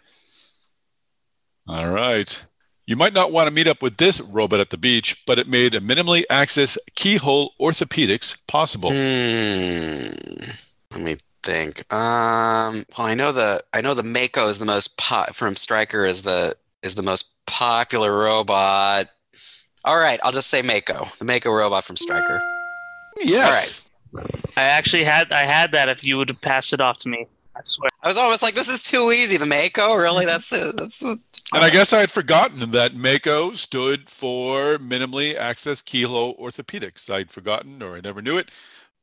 All 1.68 1.88
right. 1.90 2.40
You 2.86 2.96
might 2.96 3.12
not 3.12 3.30
want 3.32 3.48
to 3.48 3.54
meet 3.54 3.68
up 3.68 3.82
with 3.82 3.96
this 3.96 4.20
robot 4.20 4.60
at 4.60 4.70
the 4.70 4.76
beach, 4.76 5.22
but 5.26 5.38
it 5.38 5.46
made 5.48 5.74
a 5.74 5.80
minimally 5.80 6.24
access 6.28 6.76
keyhole 6.96 7.52
orthopedics 7.60 8.36
possible. 8.48 8.90
Hmm. 8.90 10.50
Let 10.90 11.00
me 11.00 11.16
think. 11.42 11.90
Um. 11.92 12.84
Well, 12.98 13.06
I 13.06 13.14
know 13.14 13.32
the 13.32 13.62
I 13.72 13.80
know 13.80 13.94
the 13.94 14.02
Mako 14.02 14.48
is 14.48 14.58
the 14.58 14.66
most 14.66 14.98
po- 14.98 15.26
from 15.32 15.56
Stryker 15.56 16.04
is 16.04 16.22
the 16.22 16.56
is 16.82 16.96
the 16.96 17.02
most 17.02 17.32
popular 17.46 18.12
robot. 18.24 19.06
All 19.84 19.98
right, 19.98 20.18
I'll 20.22 20.32
just 20.32 20.48
say 20.50 20.60
Mako, 20.62 21.08
the 21.18 21.24
Mako 21.24 21.50
robot 21.52 21.84
from 21.84 21.96
Stryker. 21.96 22.42
Yes. 23.20 23.81
I 24.56 24.62
actually 24.62 25.04
had 25.04 25.32
I 25.32 25.42
had 25.42 25.72
that. 25.72 25.88
If 25.88 26.04
you 26.04 26.18
would 26.18 26.28
have 26.28 26.40
passed 26.40 26.72
it 26.72 26.80
off 26.80 26.98
to 26.98 27.08
me, 27.08 27.26
I 27.56 27.60
swear. 27.64 27.88
I 28.02 28.08
was 28.08 28.18
almost 28.18 28.42
like, 28.42 28.54
this 28.54 28.68
is 28.68 28.82
too 28.82 29.12
easy. 29.14 29.36
The 29.36 29.46
Mako, 29.46 29.94
really? 29.94 30.26
That's 30.26 30.52
it. 30.52 30.76
That's 30.76 31.02
what. 31.02 31.18
And 31.54 31.62
I 31.64 31.70
guess 31.70 31.92
I 31.92 32.00
had 32.00 32.10
forgotten 32.10 32.70
that 32.70 32.94
MAKO 32.94 33.54
stood 33.56 34.08
for 34.08 34.78
minimally 34.78 35.34
access 35.36 35.82
keyhole 35.82 36.36
orthopedics. 36.38 37.10
I'd 37.12 37.30
forgotten 37.30 37.82
or 37.82 37.96
I 37.96 38.00
never 38.00 38.22
knew 38.22 38.38
it. 38.38 38.50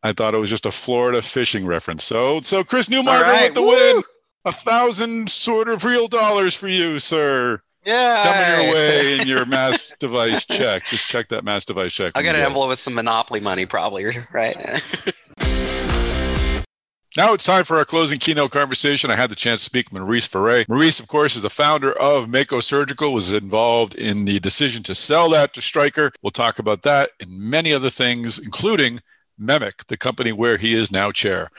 I 0.02 0.14
thought 0.14 0.34
it 0.34 0.40
was 0.40 0.50
just 0.50 0.66
a 0.66 0.72
Florida 0.72 1.22
fishing 1.22 1.66
reference. 1.66 2.04
So, 2.04 2.42
so 2.42 2.64
Chris 2.64 2.90
Newmarker 2.90 3.08
All 3.08 3.22
right, 3.22 3.50
with 3.50 3.54
the 3.54 3.62
woo! 3.62 3.68
win. 3.68 4.04
A 4.46 4.52
thousand 4.52 5.30
sort 5.30 5.68
of 5.68 5.84
real 5.86 6.08
dollars 6.08 6.56
for 6.56 6.68
you, 6.70 6.98
sir. 6.98 7.62
Yeah. 7.86 8.24
Coming 8.24 8.66
your 8.66 8.76
way 8.76 9.20
in 9.20 9.28
your 9.28 9.46
MassDevice 9.46 10.52
check. 10.52 10.86
Just 10.88 11.08
check 11.08 11.30
that 11.30 11.44
MassDevice 11.44 11.92
check. 11.92 12.14
Get 12.14 12.24
you 12.24 12.30
an 12.30 12.36
envelope 12.36 12.70
with 12.70 12.80
some 12.80 12.96
Monopoly 12.96 13.40
money, 13.40 13.66
probably. 13.66 14.06
Right. 14.32 14.56
Now 17.18 17.34
it's 17.34 17.44
time 17.44 17.66
for 17.66 17.78
our 17.78 17.86
closing 17.86 18.20
keynote 18.20 18.52
conversation. 18.52 19.10
I 19.10 19.16
had 19.16 19.32
the 19.32 19.36
chance 19.36 19.62
to 19.62 19.66
speak 19.66 19.92
with 19.92 20.00
Maurice 20.00 20.28
Ferre. 20.28 20.64
Maurice, 20.70 21.00
of 21.00 21.08
course, 21.08 21.36
is 21.36 21.42
the 21.42 21.50
founder 21.50 21.92
of 21.92 22.30
Mako 22.30 22.60
Surgical, 22.60 23.12
was 23.12 23.34
involved 23.34 23.96
in 23.96 24.26
the 24.26 24.40
decision 24.40 24.84
to 24.84 24.94
sell 24.94 25.28
that 25.32 25.54
to 25.56 25.62
Stryker. 25.62 26.12
We'll 26.22 26.30
talk 26.30 26.60
about 26.60 26.84
that 26.84 27.10
and 27.20 27.32
many 27.32 27.74
other 27.74 27.90
things, 27.90 28.38
including 28.38 29.02
Memic, 29.42 29.88
the 29.88 29.98
company 29.98 30.32
where 30.32 30.58
he 30.58 30.76
is 30.76 30.92
now 30.92 31.12
chair. 31.12 31.50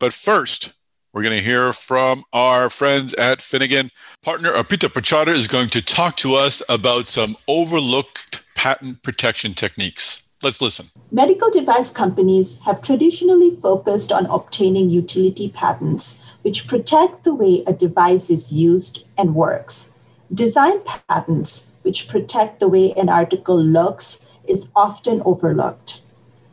But 0.00 0.12
first, 0.12 0.72
we're 1.18 1.24
going 1.24 1.36
to 1.36 1.42
hear 1.42 1.72
from 1.72 2.22
our 2.32 2.70
friends 2.70 3.12
at 3.14 3.42
Finnegan. 3.42 3.90
Partner 4.22 4.54
uh, 4.54 4.62
Peter 4.62 4.88
Pachada 4.88 5.30
is 5.30 5.48
going 5.48 5.66
to 5.70 5.82
talk 5.82 6.16
to 6.18 6.36
us 6.36 6.62
about 6.68 7.08
some 7.08 7.34
overlooked 7.48 8.44
patent 8.54 9.02
protection 9.02 9.52
techniques. 9.52 10.28
Let's 10.44 10.62
listen. 10.62 10.86
Medical 11.10 11.50
device 11.50 11.90
companies 11.90 12.60
have 12.60 12.80
traditionally 12.80 13.50
focused 13.50 14.12
on 14.12 14.26
obtaining 14.26 14.90
utility 14.90 15.48
patents, 15.48 16.20
which 16.42 16.68
protect 16.68 17.24
the 17.24 17.34
way 17.34 17.64
a 17.66 17.72
device 17.72 18.30
is 18.30 18.52
used 18.52 19.04
and 19.18 19.34
works. 19.34 19.90
Design 20.32 20.78
patents, 21.08 21.66
which 21.82 22.06
protect 22.06 22.60
the 22.60 22.68
way 22.68 22.92
an 22.92 23.08
article 23.08 23.60
looks, 23.60 24.20
is 24.46 24.68
often 24.76 25.20
overlooked. 25.24 26.00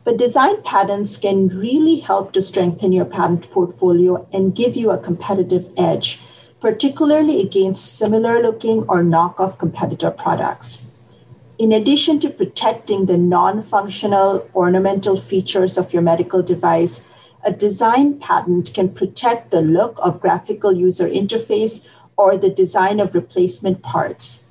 But 0.06 0.18
design 0.18 0.62
patents 0.62 1.16
can 1.16 1.48
really 1.48 1.96
help 1.96 2.32
to 2.34 2.40
strengthen 2.40 2.92
your 2.92 3.04
patent 3.04 3.50
portfolio 3.50 4.24
and 4.32 4.54
give 4.54 4.76
you 4.76 4.92
a 4.92 4.98
competitive 4.98 5.68
edge, 5.76 6.20
particularly 6.60 7.40
against 7.40 7.98
similar 7.98 8.40
looking 8.40 8.84
or 8.84 9.02
knockoff 9.02 9.58
competitor 9.58 10.12
products. 10.12 10.82
In 11.58 11.72
addition 11.72 12.20
to 12.20 12.30
protecting 12.30 13.06
the 13.06 13.18
non 13.18 13.62
functional 13.62 14.48
ornamental 14.54 15.16
features 15.16 15.76
of 15.76 15.92
your 15.92 16.02
medical 16.02 16.40
device, 16.40 17.00
a 17.42 17.50
design 17.50 18.20
patent 18.20 18.72
can 18.72 18.90
protect 18.90 19.50
the 19.50 19.60
look 19.60 19.96
of 19.98 20.20
graphical 20.20 20.72
user 20.72 21.08
interface 21.08 21.84
or 22.16 22.36
the 22.36 22.48
design 22.48 23.00
of 23.00 23.12
replacement 23.12 23.82
parts. 23.82 24.44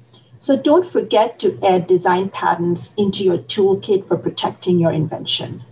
So 0.46 0.56
don't 0.56 0.86
forget 0.86 1.40
to 1.40 1.58
add 1.66 1.88
design 1.88 2.30
patents 2.30 2.94
into 2.96 3.24
your 3.24 3.40
toolkit 3.40 4.06
for 4.06 4.16
protecting 4.16 4.80
your 4.80 4.92
invention. 4.92 5.64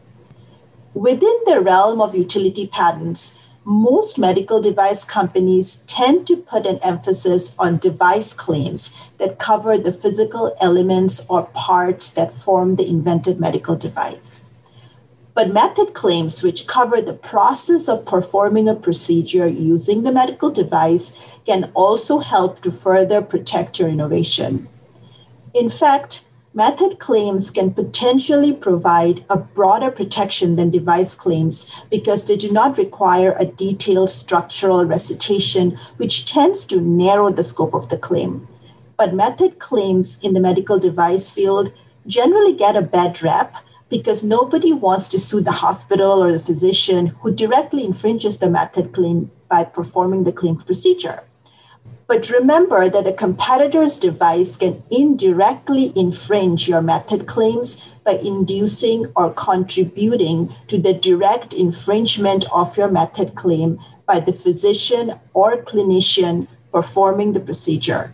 Within 0.95 1.37
the 1.45 1.61
realm 1.61 2.01
of 2.01 2.15
utility 2.15 2.65
patents, 2.65 3.33
most 3.63 4.17
medical 4.17 4.59
device 4.59 5.03
companies 5.03 5.75
tend 5.85 6.25
to 6.25 6.35
put 6.35 6.65
an 6.65 6.79
emphasis 6.79 7.53
on 7.59 7.77
device 7.77 8.33
claims 8.33 8.91
that 9.19 9.37
cover 9.37 9.77
the 9.77 9.91
physical 9.91 10.55
elements 10.59 11.21
or 11.29 11.43
parts 11.53 12.09
that 12.09 12.31
form 12.31 12.75
the 12.75 12.89
invented 12.89 13.39
medical 13.39 13.75
device. 13.75 14.41
But 15.35 15.51
method 15.51 15.93
claims, 15.93 16.43
which 16.43 16.68
cover 16.68 17.01
the 17.01 17.14
process 17.14 17.88
of 17.89 18.05
performing 18.05 18.69
a 18.69 18.76
procedure 18.76 19.47
using 19.47 20.03
the 20.03 20.11
medical 20.11 20.51
device, 20.51 21.11
can 21.45 21.72
also 21.73 22.19
help 22.19 22.61
to 22.61 22.72
further 22.72 23.22
protect 23.22 23.80
your 23.80 23.89
innovation. 23.89 24.68
In 25.53 25.69
fact, 25.69 26.26
method 26.53 26.99
claims 26.99 27.49
can 27.49 27.73
potentially 27.73 28.53
provide 28.53 29.26
a 29.27 29.38
broader 29.38 29.89
protection 29.89 30.55
than 30.55 30.69
device 30.69 31.15
claims 31.15 31.65
because 31.89 32.26
they 32.26 32.38
do 32.38 32.51
not 32.51 32.77
require 32.77 33.35
a 33.39 33.45
detailed 33.45 34.11
structural 34.11 34.85
recitation, 34.85 35.80
which 35.97 36.26
tends 36.26 36.64
to 36.65 36.80
narrow 36.80 37.31
the 37.31 37.43
scope 37.43 37.73
of 37.73 37.89
the 37.89 37.97
claim. 37.97 38.47
But 38.97 39.15
method 39.15 39.57
claims 39.57 40.19
in 40.22 40.34
the 40.34 40.39
medical 40.39 40.77
device 40.77 41.31
field 41.31 41.73
generally 42.05 42.53
get 42.53 42.76
a 42.76 42.81
bad 42.81 43.22
rep 43.23 43.55
because 43.94 44.24
nobody 44.24 44.74
wants 44.74 45.07
to 45.07 45.20
sue 45.20 45.40
the 45.40 45.60
hospital 45.64 46.24
or 46.24 46.32
the 46.32 46.40
physician 46.40 47.14
who 47.22 47.32
directly 47.32 47.86
infringes 47.86 48.40
the 48.40 48.49
method 48.49 48.91
claim 48.91 49.30
by 49.48 49.64
performing 49.64 50.24
the 50.24 50.32
claimed 50.32 50.65
procedure. 50.65 51.22
But 52.07 52.28
remember 52.32 52.90
that 52.90 53.06
a 53.06 53.14
competitor's 53.14 53.99
device 53.99 54.56
can 54.56 54.82
indirectly 54.90 55.94
infringe 55.95 56.68
your 56.68 56.82
method 56.82 57.28
claims 57.28 57.94
by 58.03 58.14
inducing 58.14 59.11
or 59.15 59.32
contributing 59.32 60.52
to 60.70 60.80
the 60.80 60.95
direct 60.95 61.53
infringement 61.53 62.52
of 62.52 62.76
your 62.76 62.90
method 62.90 63.36
claim 63.36 63.80
by 64.07 64.20
the 64.20 64.34
physician 64.34 65.20
or 65.36 65.61
clinician 65.61 66.48
performing 66.72 67.34
the 67.34 67.40
procedure. 67.40 68.11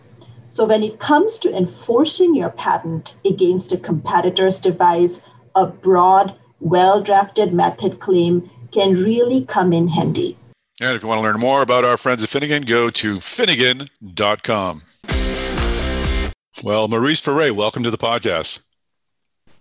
So, 0.50 0.66
when 0.66 0.82
it 0.82 0.98
comes 0.98 1.38
to 1.38 1.56
enforcing 1.56 2.34
your 2.34 2.50
patent 2.50 3.14
against 3.24 3.72
a 3.72 3.78
competitor's 3.78 4.58
device, 4.60 5.22
a 5.54 5.66
broad, 5.66 6.34
well 6.60 7.00
drafted 7.00 7.52
method 7.52 8.00
claim 8.00 8.48
can 8.72 8.94
really 8.94 9.44
come 9.44 9.72
in 9.72 9.88
handy. 9.88 10.36
And 10.80 10.96
if 10.96 11.02
you 11.02 11.08
want 11.08 11.18
to 11.18 11.22
learn 11.22 11.38
more 11.38 11.60
about 11.60 11.84
our 11.84 11.96
friends 11.96 12.22
at 12.22 12.30
Finnegan, 12.30 12.62
go 12.62 12.88
to 12.90 13.20
finnegan.com. 13.20 14.82
Well, 16.62 16.88
Maurice 16.88 17.20
Ferre, 17.20 17.52
welcome 17.52 17.82
to 17.82 17.90
the 17.90 17.98
podcast. 17.98 18.66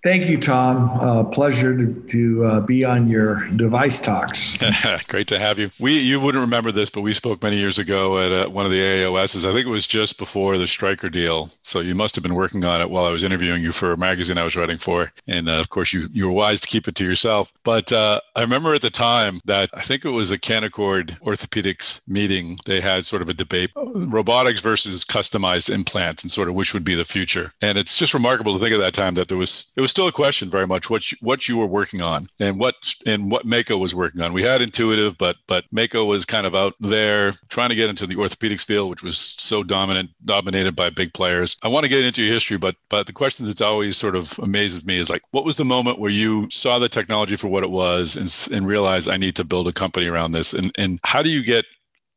Thank 0.01 0.27
you, 0.27 0.39
Tom. 0.39 0.89
Uh, 1.01 1.23
pleasure 1.25 1.75
to, 1.75 1.93
to 2.07 2.45
uh, 2.45 2.59
be 2.61 2.85
on 2.85 3.09
your 3.09 3.41
DeviceTalks. 3.51 5.07
Great 5.09 5.27
to 5.27 5.37
have 5.37 5.59
you. 5.59 5.71
We 5.77 5.99
you 5.99 6.21
wouldn't 6.21 6.41
remember 6.41 6.71
this, 6.71 6.89
but 6.89 7.01
we 7.01 7.11
spoke 7.11 7.43
many 7.43 7.57
years 7.57 7.77
ago 7.77 8.17
at 8.17 8.31
uh, 8.31 8.49
one 8.49 8.65
of 8.65 8.71
the 8.71 8.79
AAOSs. 8.79 9.43
I 9.43 9.51
think 9.51 9.67
it 9.67 9.69
was 9.69 9.85
just 9.85 10.17
before 10.17 10.57
the 10.57 10.67
Stryker 10.67 11.09
deal. 11.09 11.51
So 11.61 11.81
you 11.81 11.95
must 11.95 12.15
have 12.15 12.23
been 12.23 12.35
working 12.35 12.63
on 12.63 12.79
it 12.79 12.89
while 12.89 13.03
I 13.03 13.11
was 13.11 13.25
interviewing 13.25 13.61
you 13.61 13.73
for 13.73 13.91
a 13.91 13.97
magazine 13.97 14.37
I 14.37 14.43
was 14.43 14.55
writing 14.55 14.77
for. 14.77 15.11
And 15.27 15.49
uh, 15.49 15.59
of 15.59 15.67
course, 15.67 15.91
you 15.91 16.07
you 16.13 16.27
were 16.27 16.33
wise 16.33 16.61
to 16.61 16.67
keep 16.67 16.87
it 16.87 16.95
to 16.95 17.03
yourself. 17.03 17.51
But 17.65 17.91
uh, 17.91 18.21
I 18.37 18.41
remember 18.41 18.73
at 18.73 18.81
the 18.81 18.89
time 18.89 19.39
that 19.43 19.69
I 19.73 19.81
think 19.81 20.05
it 20.05 20.11
was 20.11 20.31
a 20.31 20.37
Canaccord 20.37 21.19
Orthopedics 21.19 22.07
meeting. 22.07 22.57
They 22.65 22.79
had 22.79 23.05
sort 23.05 23.21
of 23.21 23.27
a 23.27 23.33
debate: 23.33 23.71
robotics 23.75 24.61
versus 24.61 25.03
customized 25.03 25.69
implants, 25.69 26.23
and 26.23 26.31
sort 26.31 26.47
of 26.47 26.55
which 26.55 26.73
would 26.73 26.85
be 26.85 26.95
the 26.95 27.03
future. 27.03 27.51
And 27.61 27.77
it's 27.77 27.97
just 27.97 28.13
remarkable 28.13 28.53
to 28.53 28.59
think 28.59 28.73
at 28.73 28.79
that 28.79 28.93
time 28.93 29.15
that 29.15 29.27
there 29.27 29.37
was 29.37 29.73
it 29.75 29.81
was 29.81 29.88
was 29.89 29.91
still 29.91 30.07
a 30.07 30.11
question 30.11 30.49
very 30.49 30.67
much 30.67 30.89
what 30.89 31.11
you, 31.11 31.17
what 31.21 31.47
you 31.47 31.57
were 31.57 31.65
working 31.65 32.01
on 32.01 32.27
and 32.39 32.59
what 32.59 32.75
and 33.05 33.31
what 33.31 33.45
Mako 33.45 33.77
was 33.77 33.95
working 33.95 34.21
on. 34.21 34.33
We 34.33 34.43
had 34.43 34.61
intuitive, 34.61 35.17
but 35.17 35.37
but 35.47 35.65
Mako 35.71 36.05
was 36.05 36.25
kind 36.25 36.45
of 36.45 36.55
out 36.55 36.75
there 36.79 37.33
trying 37.49 37.69
to 37.69 37.75
get 37.75 37.89
into 37.89 38.05
the 38.05 38.15
orthopedics 38.15 38.63
field, 38.63 38.89
which 38.89 39.01
was 39.03 39.17
so 39.17 39.63
dominant, 39.63 40.11
dominated 40.23 40.75
by 40.75 40.91
big 40.91 41.13
players. 41.13 41.55
I 41.63 41.69
want 41.69 41.85
to 41.85 41.89
get 41.89 42.05
into 42.05 42.21
your 42.21 42.33
history, 42.33 42.57
but 42.57 42.75
but 42.89 43.07
the 43.07 43.13
question 43.13 43.47
that's 43.47 43.61
always 43.61 43.97
sort 43.97 44.15
of 44.15 44.37
amazes 44.39 44.85
me 44.85 44.97
is 44.97 45.09
like, 45.09 45.23
what 45.31 45.45
was 45.45 45.57
the 45.57 45.65
moment 45.65 45.99
where 45.99 46.11
you 46.11 46.47
saw 46.51 46.77
the 46.77 46.89
technology 46.89 47.35
for 47.35 47.47
what 47.47 47.63
it 47.63 47.71
was 47.71 48.15
and, 48.15 48.55
and 48.55 48.67
realized 48.67 49.09
I 49.09 49.17
need 49.17 49.35
to 49.37 49.43
build 49.43 49.67
a 49.67 49.73
company 49.73 50.05
around 50.05 50.33
this? 50.33 50.53
And 50.53 50.71
and 50.77 50.99
how 51.03 51.23
do 51.23 51.29
you 51.29 51.43
get 51.43 51.65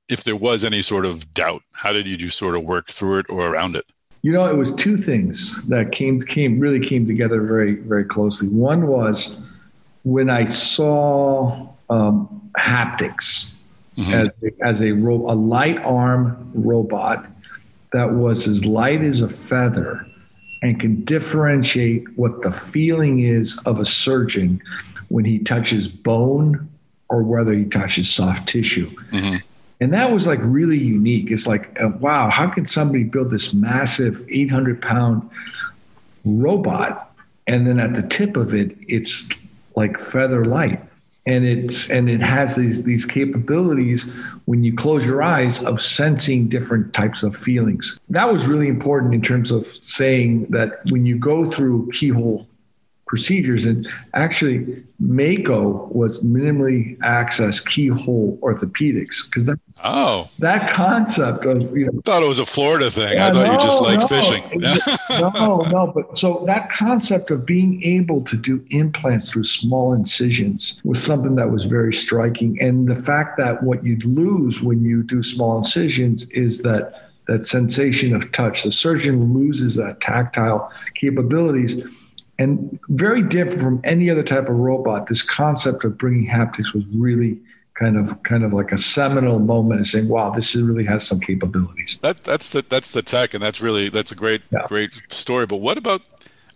if 0.09 0.25
there 0.25 0.37
was 0.37 0.63
any 0.63 0.83
sort 0.83 1.07
of 1.07 1.33
doubt, 1.33 1.63
how 1.73 1.93
did 1.93 2.07
you 2.07 2.29
sort 2.29 2.55
of 2.55 2.65
work 2.65 2.89
through 2.89 3.21
it 3.21 3.27
or 3.31 3.47
around 3.47 3.77
it? 3.77 3.87
You 4.23 4.33
know, 4.33 4.47
it 4.47 4.57
was 4.57 4.75
two 4.75 4.97
things 4.97 5.61
that 5.67 5.91
came 5.93 6.21
came 6.21 6.61
really 6.61 6.81
came 6.81 7.07
together 7.07 7.43
very 7.43 7.75
very 7.75 8.05
closely. 8.05 8.49
One 8.49 8.87
was 8.87 9.37
when 10.05 10.31
I 10.31 10.45
saw 10.45 11.69
um, 11.91 12.51
haptics 12.57 13.53
mm-hmm. 13.97 14.13
as 14.13 14.31
as 14.61 14.83
a 14.83 14.93
ro- 14.93 15.31
a 15.31 15.35
light 15.35 15.79
arm 15.79 16.51
robot 16.55 17.27
that 17.93 18.13
was 18.13 18.47
as 18.47 18.65
light 18.65 19.03
as 19.03 19.21
a 19.21 19.29
feather 19.29 20.07
and 20.63 20.79
can 20.81 21.05
differentiate 21.05 22.05
what 22.17 22.43
the 22.43 22.53
feeling 22.53 23.21
is 23.21 23.59
of 23.67 23.81
a 23.81 23.85
surgeon 23.85 24.63
when 25.09 25.25
he 25.25 25.39
touches 25.41 25.89
bone 25.89 26.69
or 27.09 27.23
whether 27.23 27.53
he 27.53 27.65
touches 27.65 28.09
soft 28.09 28.49
tissue. 28.49 28.89
Mm-hmm. 29.11 29.37
And 29.83 29.93
that 29.95 30.13
was 30.13 30.29
like 30.29 30.39
really 30.43 30.79
unique. 30.79 31.33
It's 31.33 31.45
like, 31.45 31.77
uh, 31.83 31.89
wow, 31.99 32.31
how 32.31 32.47
can 32.47 32.67
somebody 32.67 33.03
build 33.03 33.31
this 33.31 33.53
massive 33.53 34.25
800 34.29 34.81
pound 34.81 35.29
robot? 36.25 37.13
And 37.49 37.67
then 37.67 37.81
at 37.81 37.97
the 37.97 38.05
tip 38.05 38.37
of 38.37 38.55
it, 38.55 38.77
it's 38.87 39.29
like 39.75 39.99
feather 39.99 40.45
light. 40.45 40.81
And 41.27 41.45
it's 41.45 41.91
and 41.91 42.09
it 42.09 42.21
has 42.21 42.55
these 42.55 42.85
these 42.85 43.05
capabilities 43.05 44.09
when 44.45 44.63
you 44.63 44.73
close 44.73 45.05
your 45.05 45.21
eyes 45.21 45.65
of 45.65 45.83
sensing 45.83 46.47
different 46.47 46.95
types 46.95 47.25
of 47.25 47.37
feelings. 47.37 47.99
That 48.09 48.31
was 48.33 48.47
really 48.47 48.69
important 48.69 49.15
in 49.15 49.23
terms 49.23 49.51
of 49.51 49.67
saying 49.85 50.47
that 50.51 50.81
when 50.91 51.07
you 51.07 51.19
go 51.19 51.51
through 51.51 51.91
keyhole 51.91 52.47
procedures. 53.13 53.67
And 53.67 53.87
actually, 54.15 54.83
Mako 54.99 55.87
was 55.93 56.23
minimally 56.23 56.97
access 57.03 57.61
keyhole 57.61 58.39
orthopedics 58.41 59.27
because 59.27 59.45
that 59.45 59.61
oh 59.85 60.29
that 60.39 60.73
concept 60.73 61.45
of 61.47 61.61
you 61.77 61.87
know 61.87 61.93
I 61.99 62.01
thought 62.05 62.23
it 62.23 62.29
was 62.29 62.39
a 62.39 62.47
Florida 62.47 62.91
thing. 62.91 63.15
Yeah, 63.15 63.29
I 63.29 63.33
thought 63.33 63.47
no, 63.47 63.53
you 63.53 63.59
just 63.59 63.83
liked 63.83 64.01
no. 64.03 64.07
fishing. 64.09 64.61
no, 65.21 65.59
no, 65.71 65.93
but 65.95 66.19
so 66.19 66.45
that 66.47 66.69
concept 66.69 67.31
of 67.31 67.47
being 67.47 67.83
able 67.83 68.23
to 68.23 68.37
do 68.37 68.65
implants 68.71 69.31
through 69.31 69.45
small 69.45 69.93
incisions 69.93 70.81
was 70.85 71.03
something 71.03 71.35
that 71.37 71.51
was 71.51 71.65
very 71.65 71.93
striking. 71.93 72.61
And 72.61 72.89
the 72.89 72.97
fact 72.97 73.37
that 73.39 73.63
what 73.63 73.85
you'd 73.85 74.05
lose 74.05 74.63
when 74.63 74.85
you 74.85 75.03
do 75.03 75.23
small 75.23 75.59
incisions 75.59 76.29
is 76.31 76.63
that 76.63 77.11
that 77.27 77.47
sensation 77.47 78.15
of 78.15 78.33
touch. 78.33 78.65
The 78.65 78.73
surgeon 78.73 79.33
loses 79.33 79.77
that 79.77 80.01
tactile 80.01 80.73
capabilities 80.95 81.81
and 82.39 82.79
very 82.89 83.23
different 83.23 83.61
from 83.63 83.81
any 83.85 84.11
other 84.11 84.23
type 84.23 84.49
of 84.49 84.57
robot. 84.57 85.07
This 85.07 85.23
concept 85.23 85.85
of 85.85 85.97
bringing 85.97 86.27
haptics 86.27 86.75
was 86.75 86.85
really 86.93 87.39
kind 87.83 87.97
of 87.97 88.23
kind 88.23 88.45
of 88.45 88.53
like 88.53 88.71
a 88.71 88.79
seminal 88.79 89.39
moment 89.39 89.79
and 89.79 89.89
saying, 89.89 90.09
"Wow, 90.09 90.31
this 90.31 90.55
really 90.55 90.85
has 90.85 91.07
some 91.07 91.21
capabilities." 91.21 91.99
That 92.01 92.23
that's 92.25 92.49
the 92.49 92.65
that's 92.69 92.91
the 92.93 93.03
tech, 93.03 93.35
and 93.35 93.43
that's 93.43 93.61
really 93.61 93.89
that's 93.89 94.13
a 94.13 94.15
great 94.15 94.43
yeah. 94.51 94.67
great 94.67 95.03
story. 95.09 95.47
But 95.47 95.57
what 95.57 95.79
about? 95.79 96.03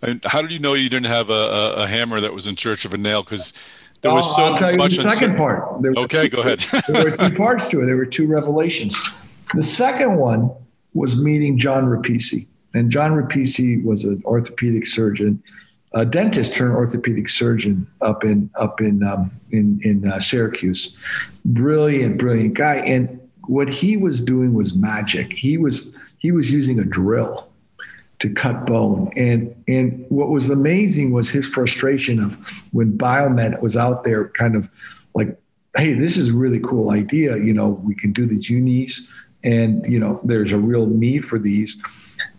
I 0.03 0.09
mean, 0.09 0.21
how 0.25 0.43
did 0.43 0.53
you 0.53 0.59
know 0.59 0.75
you 0.75 0.91
didn't 0.91 1.07
have 1.07 1.31
a, 1.31 1.33
a, 1.33 1.73
a 1.83 1.87
hammer 1.87 2.21
that 2.21 2.33
was 2.33 2.47
in 2.47 2.57
search 2.57 2.85
of 2.85 2.95
a 2.95 2.99
nail? 2.99 3.23
Because 3.23 3.53
there 4.03 4.13
was 4.13 4.27
oh, 4.33 4.37
so 4.37 4.45
I'll 4.45 4.59
tell 4.59 4.71
you 4.71 4.77
much. 4.77 4.97
The 4.97 5.11
second 5.11 5.37
part. 5.37 5.85
okay, 5.97 6.29
two, 6.29 6.37
go 6.37 6.43
ahead. 6.43 6.61
there 6.89 7.11
were 7.11 7.17
two 7.17 7.37
parts 7.37 7.69
to 7.71 7.83
it. 7.83 7.87
There 7.87 7.97
were 7.97 8.07
two 8.07 8.27
revelations. 8.27 8.97
The 9.55 9.63
second 9.63 10.17
one 10.17 10.51
was 10.95 11.21
meeting 11.21 11.59
John 11.59 11.87
Rapisi, 11.87 12.47
and 12.75 12.91
John 12.91 13.13
Rapisi 13.13 13.83
was 13.83 14.05
an 14.05 14.23
orthopedic 14.25 14.87
surgeon 14.87 15.43
a 15.97 16.05
dentist 16.05 16.55
turned 16.55 16.75
orthopedic 16.75 17.27
surgeon 17.27 17.87
up 18.03 18.23
in 18.23 18.51
up 18.55 18.83
in 18.83 19.03
um, 19.03 19.31
in 19.51 19.81
in 19.83 20.07
uh, 20.07 20.21
Syracuse. 20.21 20.95
Brilliant, 21.47 22.19
brilliant 22.19 22.53
guy. 22.53 22.77
And 22.77 23.19
what 23.47 23.71
he 23.71 23.97
was 23.97 24.23
doing 24.23 24.53
was 24.53 24.75
magic. 24.75 25.33
He 25.33 25.57
was 25.57 25.91
he 26.19 26.33
was 26.33 26.51
using 26.51 26.79
a 26.79 26.85
drill 26.85 27.49
to 28.19 28.29
cut 28.29 28.67
bone. 28.67 29.11
And 29.17 29.55
and 29.67 30.05
what 30.11 30.29
was 30.29 30.51
amazing 30.51 31.13
was 31.13 31.31
his 31.31 31.49
frustration 31.49 32.23
of 32.23 32.35
when 32.73 32.97
Biomet 32.99 33.63
was 33.63 33.75
out 33.75 34.05
there 34.05 34.29
kind 34.29 34.55
of 34.55 34.69
like, 35.15 35.41
hey, 35.79 35.95
this 35.95 36.19
is 36.19 36.29
a 36.29 36.35
really 36.35 36.61
cool 36.61 36.91
idea. 36.91 37.39
You 37.39 37.55
know, 37.55 37.69
we 37.69 37.95
can 37.95 38.13
do 38.13 38.27
these 38.27 38.51
unis 38.51 39.09
and 39.43 39.91
you 39.91 39.99
know, 39.99 40.21
there's 40.25 40.53
a 40.53 40.59
real 40.59 40.87
need 40.87 41.25
for 41.25 41.39
these, 41.39 41.81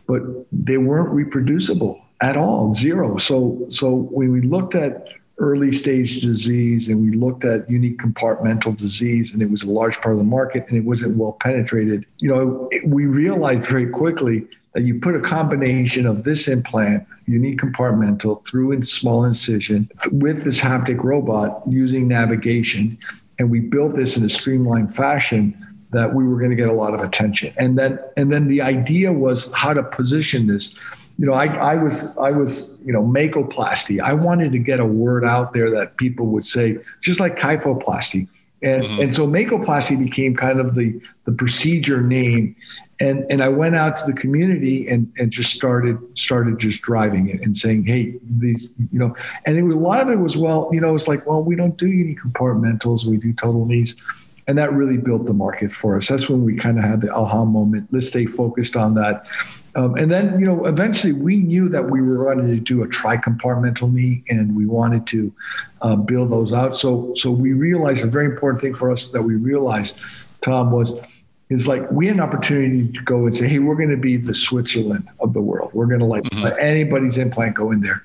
but 0.05 0.21
they 0.51 0.77
weren't 0.77 1.09
reproducible 1.09 2.03
at 2.21 2.37
all, 2.37 2.73
zero. 2.73 3.17
So 3.17 3.65
so 3.69 3.93
when 3.93 4.31
we 4.31 4.41
looked 4.41 4.75
at 4.75 5.07
early 5.39 5.71
stage 5.71 6.21
disease 6.21 6.89
and 6.89 7.03
we 7.03 7.15
looked 7.15 7.45
at 7.45 7.67
unicompartmental 7.69 8.75
disease 8.75 9.33
and 9.33 9.41
it 9.43 9.51
was 9.51 9.61
a 9.61 9.69
large 9.69 10.01
part 10.01 10.13
of 10.13 10.17
the 10.17 10.23
market 10.23 10.65
and 10.67 10.75
it 10.75 10.83
wasn't 10.83 11.15
well 11.15 11.37
penetrated 11.39 12.07
you 12.17 12.27
know 12.27 12.67
we 12.87 13.05
realized 13.05 13.63
very 13.63 13.87
quickly 13.87 14.47
that 14.77 14.83
you 14.83 14.99
put 14.99 15.15
a 15.15 15.19
combination 15.19 16.05
of 16.05 16.23
this 16.23 16.47
implant, 16.47 17.03
unicompartmental, 17.27 18.45
through 18.45 18.77
a 18.77 18.83
small 18.83 19.23
incision 19.23 19.89
with 20.11 20.43
this 20.43 20.61
haptic 20.61 21.03
robot 21.03 21.63
using 21.67 22.07
navigation. 22.07 22.95
And 23.39 23.49
we 23.49 23.59
built 23.59 23.95
this 23.95 24.17
in 24.17 24.23
a 24.23 24.29
streamlined 24.29 24.95
fashion 24.95 25.57
that 25.89 26.13
we 26.13 26.23
were 26.27 26.37
going 26.37 26.51
to 26.51 26.55
get 26.55 26.69
a 26.69 26.73
lot 26.73 26.93
of 26.93 27.01
attention. 27.01 27.55
And 27.57 27.79
then 27.79 27.97
and 28.17 28.31
then 28.31 28.47
the 28.49 28.61
idea 28.61 29.11
was 29.11 29.51
how 29.55 29.73
to 29.73 29.81
position 29.81 30.45
this. 30.45 30.75
You 31.17 31.25
know, 31.25 31.33
I, 31.33 31.47
I 31.47 31.75
was 31.75 32.15
I 32.17 32.31
was, 32.31 32.75
you 32.85 32.93
know, 32.93 33.03
makoplasty. 33.03 34.01
I 34.01 34.13
wanted 34.13 34.51
to 34.51 34.59
get 34.59 34.79
a 34.79 34.85
word 34.85 35.25
out 35.25 35.53
there 35.53 35.71
that 35.71 35.97
people 35.97 36.27
would 36.27 36.43
say, 36.43 36.77
just 37.01 37.19
like 37.19 37.37
kyphoplasty. 37.37 38.27
And, 38.63 38.83
mm-hmm. 38.83 39.01
and 39.01 39.13
so 39.13 39.27
makoplasty 39.27 40.03
became 40.03 40.35
kind 40.35 40.59
of 40.59 40.73
the, 40.73 40.99
the 41.25 41.31
procedure 41.31 42.01
name 42.01 42.55
and 42.99 43.25
and 43.29 43.43
I 43.43 43.49
went 43.49 43.75
out 43.75 43.97
to 43.97 44.05
the 44.05 44.13
community 44.13 44.87
and 44.87 45.11
and 45.17 45.31
just 45.31 45.53
started 45.53 45.97
started 46.17 46.59
just 46.59 46.81
driving 46.81 47.29
it 47.29 47.41
and 47.41 47.55
saying, 47.55 47.85
hey, 47.85 48.15
these 48.23 48.71
you 48.91 48.99
know, 48.99 49.15
and 49.45 49.57
it 49.57 49.63
was, 49.63 49.75
a 49.75 49.79
lot 49.79 50.01
of 50.01 50.09
it 50.09 50.17
was 50.17 50.35
well, 50.35 50.69
you 50.71 50.81
know, 50.81 50.95
it's 50.95 51.07
like, 51.07 51.25
well, 51.27 51.43
we 51.43 51.55
don't 51.55 51.77
do 51.77 51.87
unicompartmentals, 51.87 53.05
we 53.05 53.17
do 53.17 53.33
total 53.33 53.65
knees. 53.65 53.95
And 54.47 54.57
that 54.57 54.71
really 54.71 54.97
built 54.97 55.25
the 55.25 55.33
market 55.33 55.73
for 55.73 55.97
us. 55.97 56.07
That's 56.07 56.29
when 56.29 56.45
we 56.45 56.55
kind 56.55 56.77
of 56.77 56.85
had 56.85 57.01
the 57.01 57.13
aha 57.13 57.43
moment. 57.43 57.89
Let's 57.91 58.07
stay 58.07 58.25
focused 58.25 58.77
on 58.77 58.93
that. 58.93 59.25
Um, 59.77 59.93
and 59.95 60.11
then, 60.11 60.39
you 60.39 60.45
know, 60.45 60.65
eventually 60.65 61.13
we 61.13 61.37
knew 61.37 61.69
that 61.69 61.91
we 61.91 62.01
were 62.01 62.23
going 62.23 62.47
to 62.47 62.59
do 62.59 62.81
a 62.81 62.87
tri-compartmental 62.87 63.93
knee, 63.93 64.23
and 64.27 64.55
we 64.55 64.65
wanted 64.65 65.05
to 65.07 65.31
uh, 65.83 65.95
build 65.95 66.31
those 66.31 66.51
out. 66.51 66.75
So, 66.75 67.13
so 67.15 67.29
we 67.29 67.53
realized 67.53 68.03
a 68.03 68.07
very 68.07 68.25
important 68.25 68.59
thing 68.59 68.73
for 68.73 68.91
us 68.91 69.09
that 69.09 69.21
we 69.21 69.35
realized, 69.35 69.95
Tom, 70.41 70.71
was 70.71 70.93
is 71.49 71.67
like 71.67 71.89
we 71.91 72.07
had 72.07 72.15
an 72.15 72.21
opportunity 72.21 72.91
to 72.91 73.01
go 73.03 73.25
and 73.25 73.35
say, 73.35 73.47
hey, 73.47 73.59
we're 73.59 73.75
going 73.75 73.89
to 73.89 73.95
be 73.95 74.17
the 74.17 74.33
Switzerland 74.33 75.07
of 75.19 75.33
the 75.33 75.39
world. 75.39 75.69
We're 75.73 75.85
going 75.85 76.01
to 76.01 76.05
like 76.05 76.23
mm-hmm. 76.23 76.43
let 76.43 76.59
anybody's 76.59 77.17
implant 77.17 77.55
go 77.55 77.71
in 77.71 77.79
there. 77.79 78.03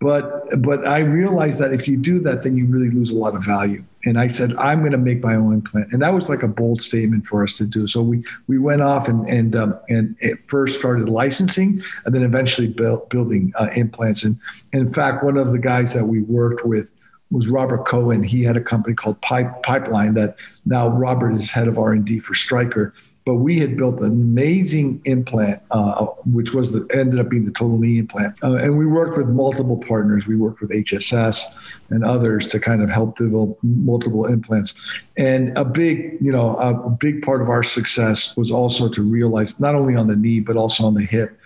But 0.00 0.60
but 0.60 0.86
I 0.86 0.98
realized 0.98 1.60
that 1.60 1.72
if 1.72 1.86
you 1.86 1.96
do 1.96 2.18
that, 2.20 2.42
then 2.42 2.56
you 2.56 2.66
really 2.66 2.90
lose 2.90 3.12
a 3.12 3.14
lot 3.14 3.36
of 3.36 3.44
value. 3.44 3.84
And 4.04 4.18
I 4.18 4.26
said, 4.26 4.54
I'm 4.56 4.80
going 4.80 4.92
to 4.92 4.98
make 4.98 5.22
my 5.22 5.36
own 5.36 5.52
implant, 5.54 5.92
and 5.92 6.02
that 6.02 6.12
was 6.12 6.28
like 6.28 6.42
a 6.42 6.48
bold 6.48 6.82
statement 6.82 7.26
for 7.26 7.42
us 7.42 7.54
to 7.54 7.64
do. 7.64 7.86
So 7.86 8.02
we 8.02 8.24
we 8.48 8.58
went 8.58 8.82
off 8.82 9.08
and 9.08 9.28
and 9.28 9.54
um, 9.54 9.78
and 9.88 10.16
first 10.48 10.78
started 10.78 11.08
licensing, 11.08 11.82
and 12.04 12.14
then 12.14 12.22
eventually 12.22 12.68
building 12.68 13.52
uh, 13.58 13.68
implants. 13.74 14.24
And, 14.24 14.38
and 14.72 14.82
in 14.88 14.92
fact, 14.92 15.22
one 15.22 15.36
of 15.36 15.52
the 15.52 15.58
guys 15.58 15.94
that 15.94 16.06
we 16.06 16.22
worked 16.22 16.64
with 16.64 16.88
was 17.32 17.48
Robert 17.48 17.86
Cohen. 17.86 18.22
He 18.22 18.44
had 18.44 18.56
a 18.56 18.60
company 18.60 18.94
called 18.94 19.20
Pipe, 19.22 19.62
Pipeline 19.62 20.14
that 20.14 20.36
now 20.66 20.88
Robert 20.88 21.34
is 21.34 21.50
head 21.50 21.66
of 21.66 21.78
R&D 21.78 22.20
for 22.20 22.34
Stryker. 22.34 22.94
But 23.24 23.36
we 23.36 23.60
had 23.60 23.76
built 23.76 24.00
an 24.00 24.06
amazing 24.06 25.00
implant, 25.04 25.62
uh, 25.70 26.06
which 26.24 26.52
was 26.52 26.72
the 26.72 26.86
ended 26.92 27.20
up 27.20 27.28
being 27.28 27.44
the 27.44 27.52
total 27.52 27.78
knee 27.78 27.98
implant. 27.98 28.42
Uh, 28.42 28.54
and 28.54 28.76
we 28.76 28.86
worked 28.86 29.16
with 29.16 29.28
multiple 29.28 29.76
partners. 29.76 30.26
We 30.26 30.36
worked 30.36 30.60
with 30.60 30.70
HSS 30.70 31.44
and 31.90 32.04
others 32.04 32.48
to 32.48 32.58
kind 32.58 32.82
of 32.82 32.90
help 32.90 33.16
develop 33.16 33.58
multiple 33.62 34.26
implants. 34.26 34.74
And 35.16 35.56
a 35.56 35.64
big, 35.64 36.18
you 36.20 36.32
know, 36.32 36.56
a 36.56 36.90
big 36.90 37.22
part 37.22 37.42
of 37.42 37.48
our 37.48 37.62
success 37.62 38.36
was 38.36 38.50
also 38.50 38.88
to 38.88 39.02
realize 39.02 39.60
not 39.60 39.74
only 39.74 39.94
on 39.94 40.08
the 40.08 40.16
knee 40.16 40.40
but 40.40 40.56
also 40.56 40.84
on 40.84 40.94
the 40.94 41.04
hip. 41.04 41.38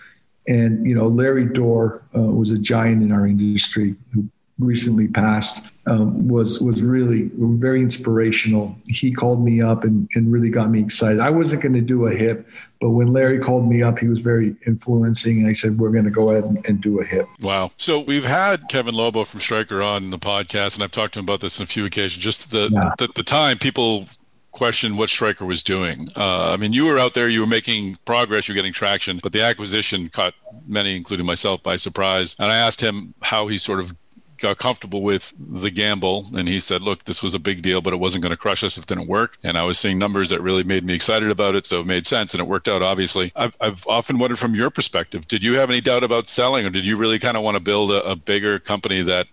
And 0.48 0.86
you 0.86 0.94
know, 0.94 1.08
Larry 1.08 1.46
Dorr 1.46 2.02
uh, 2.16 2.20
was 2.20 2.50
a 2.50 2.58
giant 2.58 3.02
in 3.02 3.12
our 3.12 3.26
industry 3.26 3.96
who 4.14 4.28
recently 4.58 5.06
passed 5.06 5.66
um, 5.86 6.26
was 6.28 6.60
was 6.60 6.82
really 6.82 7.30
very 7.34 7.80
inspirational. 7.80 8.76
He 8.88 9.12
called 9.12 9.44
me 9.44 9.60
up 9.60 9.84
and, 9.84 10.08
and 10.14 10.32
really 10.32 10.50
got 10.50 10.70
me 10.70 10.80
excited. 10.80 11.20
I 11.20 11.30
wasn't 11.30 11.62
going 11.62 11.74
to 11.74 11.80
do 11.80 12.06
a 12.06 12.14
hip, 12.14 12.48
but 12.80 12.90
when 12.90 13.08
Larry 13.08 13.38
called 13.38 13.68
me 13.68 13.82
up, 13.82 13.98
he 13.98 14.08
was 14.08 14.18
very 14.18 14.56
influencing, 14.66 15.38
and 15.38 15.48
I 15.48 15.52
said, 15.52 15.78
"We're 15.78 15.90
going 15.90 16.04
to 16.04 16.10
go 16.10 16.30
ahead 16.30 16.44
and, 16.44 16.64
and, 16.66 16.80
do 16.80 17.00
a 17.00 17.04
hip." 17.04 17.28
Wow! 17.40 17.70
So 17.76 18.00
we've 18.00 18.24
had 18.24 18.68
Kevin 18.68 18.94
Lobo 18.94 19.24
from 19.24 19.40
Stryker 19.40 19.82
on 19.82 20.10
the 20.10 20.18
podcast, 20.18 20.74
and 20.74 20.82
I've 20.82 20.90
talked 20.90 21.14
to 21.14 21.20
him 21.20 21.26
about 21.26 21.40
this 21.40 21.60
on 21.60 21.64
a 21.64 21.68
few 21.68 21.84
occasions. 21.84 22.22
Just 22.22 22.50
the 22.50 22.70
yeah. 22.72 22.94
the, 22.98 23.08
the 23.14 23.22
time 23.22 23.58
people 23.58 24.06
question 24.50 24.96
what 24.96 25.10
Stryker 25.10 25.44
was 25.44 25.62
doing. 25.62 26.06
Uh, 26.16 26.50
I 26.50 26.56
mean, 26.56 26.72
you 26.72 26.86
were 26.86 26.98
out 26.98 27.12
there, 27.12 27.28
you 27.28 27.40
were 27.40 27.46
making 27.46 27.98
progress, 28.06 28.48
you're 28.48 28.54
getting 28.54 28.72
traction, 28.72 29.20
but 29.22 29.32
the 29.32 29.42
acquisition 29.42 30.08
caught 30.08 30.32
many, 30.66 30.96
including 30.96 31.26
myself, 31.26 31.62
by 31.62 31.76
surprise. 31.76 32.34
And 32.38 32.50
I 32.50 32.56
asked 32.56 32.80
him 32.80 33.12
how 33.20 33.48
he 33.48 33.58
sort 33.58 33.80
of 33.80 33.94
got 34.38 34.58
comfortable 34.58 35.02
with 35.02 35.32
the 35.38 35.70
gamble 35.70 36.26
and 36.34 36.48
he 36.48 36.60
said 36.60 36.82
look 36.82 37.04
this 37.04 37.22
was 37.22 37.34
a 37.34 37.38
big 37.38 37.62
deal 37.62 37.80
but 37.80 37.92
it 37.92 37.96
wasn't 37.96 38.22
going 38.22 38.30
to 38.30 38.36
crush 38.36 38.62
us 38.62 38.76
if 38.76 38.84
it 38.84 38.88
didn't 38.88 39.06
work. 39.06 39.38
And 39.42 39.56
i 39.58 39.64
was 39.64 39.78
seeing 39.78 39.98
numbers 39.98 40.30
that 40.30 40.40
really 40.40 40.64
made 40.64 40.84
me 40.84 40.94
excited 40.94 41.30
about 41.30 41.54
it 41.54 41.66
so 41.66 41.80
it 41.80 41.86
made 41.86 42.06
sense 42.06 42.34
and 42.34 42.40
it 42.40 42.46
worked 42.46 42.68
out 42.68 42.82
obviously. 42.82 43.32
I've, 43.36 43.56
I've 43.60 43.86
often 43.86 44.18
wondered 44.18 44.38
from 44.38 44.54
your 44.54 44.70
perspective 44.70 45.26
did 45.26 45.42
you 45.42 45.54
have 45.54 45.70
any 45.70 45.80
doubt 45.80 46.02
about 46.02 46.28
selling 46.28 46.66
or 46.66 46.70
did 46.70 46.84
you 46.84 46.96
really 46.96 47.18
kind 47.18 47.36
of 47.36 47.42
want 47.42 47.56
to 47.56 47.62
build 47.62 47.90
a, 47.90 48.02
a 48.04 48.16
bigger 48.16 48.58
company 48.58 49.02
that 49.02 49.26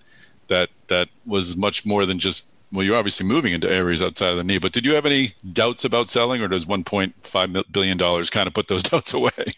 that 0.47 0.69
that 0.87 1.09
was 1.25 1.55
much 1.55 1.85
more 1.85 2.05
than 2.05 2.19
just 2.19 2.53
well 2.71 2.83
you're 2.83 2.97
obviously 2.97 3.25
moving 3.25 3.53
into 3.53 3.71
areas 3.71 4.01
outside 4.01 4.29
of 4.29 4.37
the 4.37 4.43
knee 4.43 4.57
but 4.57 4.71
did 4.71 4.85
you 4.85 4.95
have 4.95 5.05
any 5.05 5.33
doubts 5.51 5.85
about 5.85 6.09
selling 6.09 6.41
or 6.41 6.47
does 6.47 6.65
1.5 6.65 7.71
billion 7.71 7.97
dollars 7.97 8.29
kind 8.29 8.47
of 8.47 8.53
put 8.53 8.67
those 8.67 8.83
doubts 8.91 9.13
away 9.13 9.53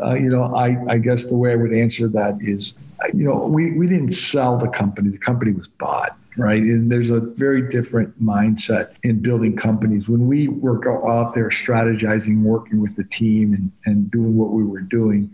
uh, 0.00 0.14
you 0.14 0.28
know, 0.28 0.54
I, 0.54 0.76
I 0.88 0.98
guess 0.98 1.28
the 1.28 1.36
way 1.36 1.52
I 1.52 1.56
would 1.56 1.72
answer 1.72 2.08
that 2.08 2.38
is, 2.40 2.78
you 3.14 3.24
know, 3.24 3.46
we, 3.46 3.72
we 3.72 3.86
didn't 3.86 4.10
sell 4.10 4.58
the 4.58 4.68
company. 4.68 5.10
The 5.10 5.18
company 5.18 5.52
was 5.52 5.68
bought, 5.68 6.16
right? 6.36 6.60
And 6.60 6.90
there's 6.90 7.10
a 7.10 7.20
very 7.20 7.68
different 7.68 8.20
mindset 8.22 8.94
in 9.02 9.20
building 9.20 9.56
companies. 9.56 10.08
When 10.08 10.26
we 10.26 10.48
were 10.48 10.76
out 11.08 11.34
there 11.34 11.48
strategizing, 11.48 12.42
working 12.42 12.80
with 12.82 12.96
the 12.96 13.04
team 13.04 13.54
and, 13.54 13.72
and 13.84 14.10
doing 14.10 14.36
what 14.36 14.50
we 14.50 14.64
were 14.64 14.80
doing, 14.80 15.30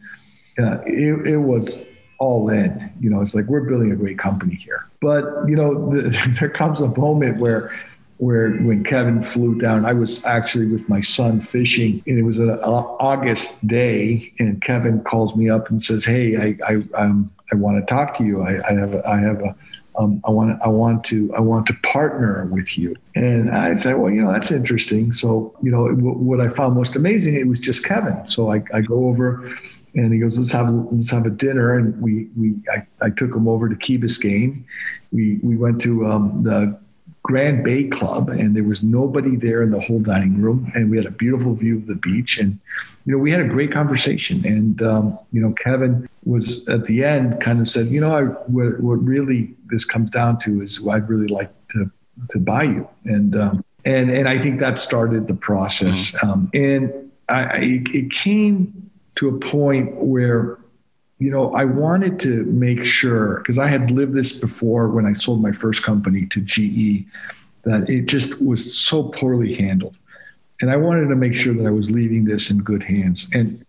uh, 0.59 0.81
it, 0.87 1.27
it 1.27 1.39
was 1.39 1.85
all 2.19 2.51
in. 2.51 2.93
You 3.01 3.11
know, 3.11 3.23
it's 3.23 3.35
like 3.35 3.47
we're 3.47 3.63
building 3.63 3.91
a 3.91 3.97
great 3.97 4.19
company 4.19 4.55
here. 4.55 4.87
But, 5.01 5.25
you 5.49 5.57
know, 5.57 5.91
the, 5.91 6.37
there 6.41 6.51
comes 6.51 6.81
a 6.81 6.89
moment 6.89 7.39
where 7.39 7.73
where 8.23 8.53
when 8.53 8.85
Kevin 8.85 9.21
flew 9.21 9.59
down, 9.59 9.85
I 9.85 9.95
was 9.95 10.25
actually 10.25 10.67
with 10.67 10.89
my 10.89 11.01
son 11.01 11.41
fishing, 11.41 12.01
and 12.07 12.17
it 12.17 12.23
was 12.23 12.39
an 12.39 12.51
August 12.51 13.67
day, 13.67 14.33
and 14.39 14.63
Kevin 14.63 15.03
calls 15.03 15.35
me 15.35 15.51
up 15.51 15.71
and 15.71 15.83
says, 15.83 16.05
"Hey, 16.05 16.37
I 16.37 16.57
I 16.65 16.75
um, 16.95 17.33
I 17.53 17.57
want 17.57 17.85
to 17.85 17.95
talk 17.95 18.17
to 18.19 18.25
you. 18.25 18.43
I, 18.43 18.65
I 18.65 18.75
have 18.75 18.95
a, 18.95 19.09
I 19.09 19.19
have 19.19 19.41
a 19.41 19.57
um, 19.99 20.21
I 20.25 20.31
want 20.31 20.63
I 20.63 20.69
want 20.69 21.03
to 21.07 21.35
I 21.35 21.41
want 21.41 21.67
to 21.67 21.75
partner 21.83 22.47
with 22.47 22.79
you." 22.79 22.95
And 23.17 23.51
I 23.51 23.75
said, 23.75 23.97
"Well, 23.97 24.13
you 24.13 24.23
know, 24.23 24.31
that's 24.31 24.53
interesting." 24.53 25.13
So 25.13 25.57
you 25.61 25.73
know, 25.73 25.89
what 25.89 26.41
I 26.41 26.47
found 26.49 26.77
most 26.77 26.95
amazing 26.95 27.35
it 27.35 27.49
was 27.49 27.59
just 27.59 27.85
Kevin. 27.85 28.25
So 28.29 28.53
I, 28.53 28.63
I 28.73 28.83
go 28.83 29.07
over. 29.09 29.53
And 29.95 30.11
he 30.11 30.21
goes, 30.21 30.39
let's 30.39 30.53
have 30.53 30.71
let's 30.91 31.11
have 31.11 31.27
a 31.27 31.31
dinner, 31.31 31.77
and 31.77 32.01
we 32.01 32.31
we 32.35 32.55
I, 32.75 32.87
I 33.03 33.11
took 33.11 33.35
him 33.35 33.47
over 33.47 33.69
to 33.69 33.77
Key 33.77 33.99
Biscayne. 33.99 34.65
We 35.11 35.39
we 35.43 35.55
went 35.55 35.83
to 35.83 36.07
um, 36.07 36.43
the 36.45 36.81
Grand 37.23 37.63
Bay 37.63 37.85
Club, 37.85 38.29
and 38.31 38.57
there 38.57 38.65
was 38.65 38.83
nobody 38.83 39.37
there 39.37 39.63
in 39.63 39.71
the 39.71 39.79
whole 39.79 40.01
dining 40.01 40.41
room, 40.41 40.73
and 40.75 40.91
we 40.91 40.97
had 40.97 41.07
a 41.07 41.11
beautiful 41.11 41.55
view 41.55 41.77
of 41.77 41.87
the 41.87 41.95
beach, 41.95 42.39
and 42.39 42.59
you 43.05 43.13
know 43.13 43.19
we 43.19 43.31
had 43.31 43.41
a 43.41 43.49
great 43.49 43.71
conversation, 43.71 44.45
and 44.45 44.83
um, 44.83 45.17
you 45.31 45.41
know 45.41 45.53
Kevin 45.53 46.09
was 46.25 46.67
at 46.69 46.85
the 46.85 47.05
end 47.05 47.41
kind 47.41 47.61
of 47.61 47.69
said, 47.69 47.89
you 47.89 48.01
know, 48.01 48.17
I, 48.17 48.23
what, 48.23 48.81
what 48.81 49.05
really 49.05 49.55
this 49.67 49.85
comes 49.85 50.11
down 50.11 50.39
to 50.41 50.63
is 50.63 50.81
I'd 50.87 51.09
really 51.09 51.29
like 51.29 51.51
to 51.69 51.91
to 52.31 52.39
buy 52.41 52.65
you, 52.65 52.89
and 53.05 53.37
um, 53.37 53.65
and 53.85 54.11
and 54.11 54.29
I 54.29 54.41
think 54.41 54.59
that 54.59 54.79
started 54.79 55.29
the 55.29 55.35
process, 55.35 56.17
mm-hmm. 56.17 56.29
um, 56.29 56.51
and 56.53 56.93
I, 57.29 57.59
it 57.61 58.11
came 58.11 58.91
to 59.17 59.29
a 59.29 59.39
point 59.39 59.95
where 59.95 60.59
you 61.23 61.31
know, 61.31 61.55
I 61.55 61.65
wanted 61.65 62.19
to 62.21 62.43
make 62.47 62.85
sure 62.85 63.37
because 63.37 63.57
I 63.57 63.69
had 63.69 63.93
lived 63.93 64.13
this 64.13 64.33
before 64.33 64.89
when 64.89 65.07
I 65.07 65.13
sold 65.13 65.41
my 65.41 65.53
first 65.53 65.85
company 65.85 66.27
to 66.27 66.41
GE 66.41 67.07
that 67.63 67.89
it 67.89 68.07
just 68.07 68.43
was 68.43 68.77
so 68.77 69.05
poorly 69.05 69.55
handled. 69.55 69.99
And 70.61 70.69
I 70.69 70.77
wanted 70.77 71.07
to 71.11 71.15
make 71.15 71.35
sure 71.35 71.55
that 71.55 71.65
I 71.65 71.71
was 71.71 71.93
leaving 71.93 72.25
this 72.25 72.51
in 72.51 72.59
good 72.59 72.83
hands. 72.83 73.29
And 73.33 73.65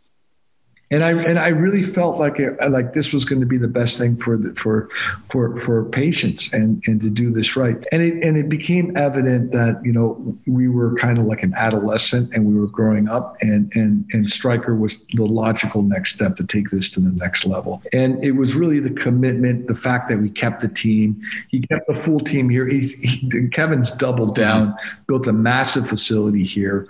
and 0.93 1.03
I 1.03 1.11
and 1.23 1.39
I 1.39 1.47
really 1.47 1.81
felt 1.81 2.19
like 2.19 2.39
it, 2.39 2.55
like 2.69 2.93
this 2.93 3.13
was 3.13 3.25
going 3.25 3.39
to 3.39 3.47
be 3.47 3.57
the 3.57 3.67
best 3.67 3.97
thing 3.97 4.15
for 4.15 4.37
the, 4.37 4.53
for 4.53 4.89
for 5.29 5.57
for 5.57 5.85
patients 5.85 6.53
and 6.53 6.83
and 6.85 7.01
to 7.01 7.09
do 7.09 7.31
this 7.31 7.55
right. 7.55 7.83
And 7.91 8.03
it 8.03 8.23
and 8.23 8.37
it 8.37 8.47
became 8.47 8.95
evident 8.95 9.51
that 9.53 9.83
you 9.83 9.91
know 9.91 10.37
we 10.45 10.67
were 10.67 10.95
kind 10.95 11.17
of 11.17 11.25
like 11.25 11.41
an 11.41 11.55
adolescent 11.55 12.31
and 12.33 12.45
we 12.45 12.53
were 12.53 12.67
growing 12.67 13.09
up, 13.09 13.37
and 13.41 13.71
and 13.73 14.05
and 14.13 14.23
Stryker 14.29 14.75
was 14.75 14.99
the 15.13 15.25
logical 15.25 15.81
next 15.81 16.13
step 16.13 16.35
to 16.35 16.43
take 16.43 16.69
this 16.69 16.91
to 16.91 16.99
the 16.99 17.11
next 17.11 17.47
level. 17.47 17.81
And 17.91 18.23
it 18.23 18.33
was 18.33 18.53
really 18.53 18.79
the 18.79 18.93
commitment, 18.93 19.65
the 19.65 19.75
fact 19.75 20.09
that 20.09 20.19
we 20.19 20.29
kept 20.29 20.61
the 20.61 20.67
team. 20.67 21.19
He 21.49 21.61
kept 21.61 21.87
the 21.87 21.95
full 21.95 22.19
team 22.19 22.49
here. 22.49 22.67
He, 22.67 22.87
he, 22.99 23.47
Kevin's 23.49 23.89
doubled 23.89 24.35
down, 24.35 24.75
built 25.07 25.25
a 25.25 25.33
massive 25.33 25.87
facility 25.87 26.45
here 26.45 26.87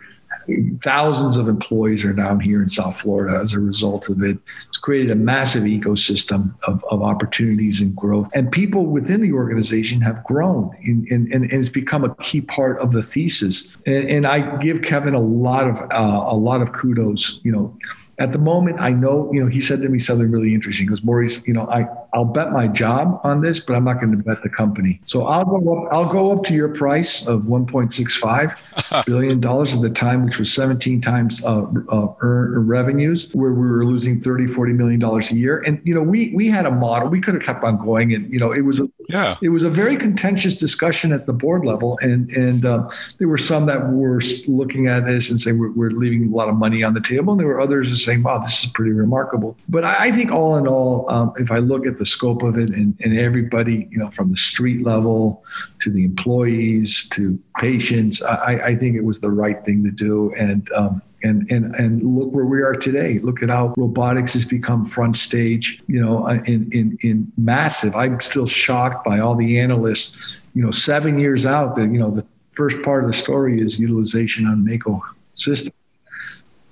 thousands 0.81 1.37
of 1.37 1.47
employees 1.47 2.03
are 2.03 2.13
down 2.13 2.39
here 2.39 2.61
in 2.61 2.69
South 2.69 2.99
Florida 2.99 3.39
as 3.39 3.53
a 3.53 3.59
result 3.59 4.09
of 4.09 4.21
it. 4.23 4.37
It's 4.67 4.77
created 4.77 5.11
a 5.11 5.15
massive 5.15 5.63
ecosystem 5.63 6.53
of, 6.63 6.83
of 6.89 7.01
opportunities 7.01 7.81
and 7.81 7.95
growth. 7.95 8.29
And 8.33 8.51
people 8.51 8.85
within 8.85 9.21
the 9.21 9.31
organization 9.33 10.01
have 10.01 10.23
grown, 10.23 10.75
and, 10.83 11.07
and, 11.09 11.33
and 11.33 11.51
it's 11.51 11.69
become 11.69 12.03
a 12.03 12.15
key 12.15 12.41
part 12.41 12.79
of 12.79 12.91
the 12.91 13.03
thesis. 13.03 13.69
And, 13.85 14.09
and 14.09 14.27
I 14.27 14.57
give 14.57 14.81
Kevin 14.81 15.13
a 15.13 15.19
lot 15.19 15.67
of 15.67 15.81
uh, 15.91 16.25
a 16.27 16.35
lot 16.35 16.61
of 16.61 16.73
kudos. 16.73 17.39
You 17.43 17.51
know, 17.51 17.77
at 18.19 18.31
the 18.31 18.37
moment, 18.37 18.79
I 18.79 18.91
know, 18.91 19.31
you 19.33 19.43
know, 19.43 19.49
he 19.49 19.59
said 19.59 19.81
to 19.81 19.89
me 19.89 19.97
something 19.97 20.29
really 20.29 20.53
interesting. 20.53 20.85
He 20.85 20.89
goes, 20.89 21.03
Maurice, 21.03 21.45
you 21.47 21.53
know, 21.53 21.67
I, 21.67 21.87
I'll 22.13 22.25
bet 22.25 22.51
my 22.51 22.67
job 22.67 23.19
on 23.23 23.41
this, 23.41 23.59
but 23.59 23.75
I'm 23.75 23.85
not 23.85 23.99
going 23.99 24.15
to 24.15 24.23
bet 24.23 24.43
the 24.43 24.49
company. 24.49 25.01
So 25.05 25.25
I'll 25.25 25.45
go 25.45 25.85
up, 25.85 25.91
I'll 25.91 26.05
go 26.05 26.31
up 26.31 26.43
to 26.45 26.53
your 26.53 26.69
price 26.69 27.25
of 27.25 27.43
1.65 27.43 29.05
billion 29.05 29.39
dollars 29.39 29.73
at 29.73 29.81
the 29.81 29.89
time, 29.89 30.25
which 30.25 30.37
was 30.37 30.53
17 30.53 31.01
times 31.01 31.43
uh, 31.43 31.65
uh, 31.91 32.13
revenues, 32.21 33.33
where 33.33 33.51
we 33.51 33.67
were 33.67 33.85
losing 33.85 34.21
30, 34.21 34.45
40 34.45 34.73
million 34.73 34.99
dollars 34.99 35.31
a 35.31 35.35
year. 35.35 35.61
And 35.61 35.81
you 35.83 35.95
know, 35.95 36.03
we 36.03 36.31
we 36.35 36.49
had 36.49 36.67
a 36.67 36.71
model. 36.71 37.09
We 37.09 37.19
could 37.19 37.33
have 37.33 37.43
kept 37.43 37.63
on 37.63 37.83
going, 37.83 38.13
and 38.13 38.31
you 38.31 38.39
know, 38.39 38.51
it 38.51 38.61
was 38.61 38.79
a, 38.79 38.87
yeah, 39.09 39.37
it 39.41 39.49
was 39.49 39.63
a 39.63 39.69
very 39.69 39.97
contentious 39.97 40.55
discussion 40.55 41.11
at 41.13 41.25
the 41.25 41.33
board 41.33 41.65
level, 41.65 41.97
and 42.01 42.29
and 42.31 42.65
uh, 42.65 42.89
there 43.17 43.27
were 43.27 43.37
some 43.37 43.65
that 43.65 43.89
were 43.89 44.21
looking 44.47 44.87
at 44.87 45.05
this 45.05 45.31
and 45.31 45.41
saying 45.41 45.57
we're, 45.57 45.71
we're 45.71 45.91
leaving 45.91 46.31
a 46.31 46.35
lot 46.35 46.47
of 46.47 46.55
money 46.55 46.83
on 46.83 46.93
the 46.93 47.01
table, 47.01 47.33
and 47.33 47.39
there 47.39 47.47
were 47.47 47.59
others 47.59 48.02
saying, 48.03 48.23
wow, 48.23 48.39
this 48.39 48.63
is 48.63 48.69
pretty 48.71 48.91
remarkable. 48.91 49.57
But 49.69 49.83
I, 49.83 49.95
I 50.07 50.11
think 50.11 50.31
all 50.31 50.57
in 50.57 50.67
all, 50.67 51.09
um, 51.09 51.33
if 51.37 51.51
I 51.51 51.59
look 51.59 51.85
at 51.85 51.97
the 51.97 52.05
scope 52.05 52.43
of 52.43 52.57
it 52.57 52.69
and, 52.69 52.97
and 53.01 53.17
everybody, 53.17 53.87
you 53.91 53.97
know, 53.97 54.09
from 54.09 54.31
the 54.31 54.37
street 54.37 54.83
level 54.83 55.43
to 55.79 55.89
the 55.89 56.03
employees 56.03 57.07
to 57.09 57.39
patients, 57.57 58.21
I, 58.21 58.59
I 58.65 58.75
think 58.75 58.95
it 58.95 59.03
was 59.03 59.19
the 59.19 59.31
right 59.31 59.63
thing 59.65 59.83
to 59.83 59.91
do. 59.91 60.33
And, 60.35 60.69
um, 60.73 61.01
and 61.25 61.49
and 61.49 61.73
and 61.75 62.03
look 62.03 62.33
where 62.33 62.43
we 62.43 62.61
are 62.61 62.73
today. 62.73 63.19
Look 63.19 63.41
at 63.41 63.49
how 63.49 63.73
robotics 63.77 64.33
has 64.33 64.43
become 64.43 64.85
front 64.85 65.15
stage. 65.15 65.81
You 65.87 66.01
know, 66.01 66.27
uh, 66.27 66.43
in 66.45 66.69
in 66.73 66.97
in 67.01 67.31
massive. 67.37 67.95
I'm 67.95 68.19
still 68.19 68.45
shocked 68.45 69.05
by 69.05 69.19
all 69.19 69.33
the 69.33 69.57
analysts. 69.57 70.17
You 70.53 70.63
know, 70.63 70.71
seven 70.71 71.17
years 71.17 71.45
out, 71.45 71.77
that 71.77 71.83
you 71.83 71.97
know 71.97 72.11
the 72.11 72.25
first 72.51 72.83
part 72.83 73.05
of 73.05 73.09
the 73.09 73.17
story 73.17 73.61
is 73.61 73.79
utilization 73.79 74.45
on 74.45 74.65
Mako 74.65 75.01
system 75.35 75.73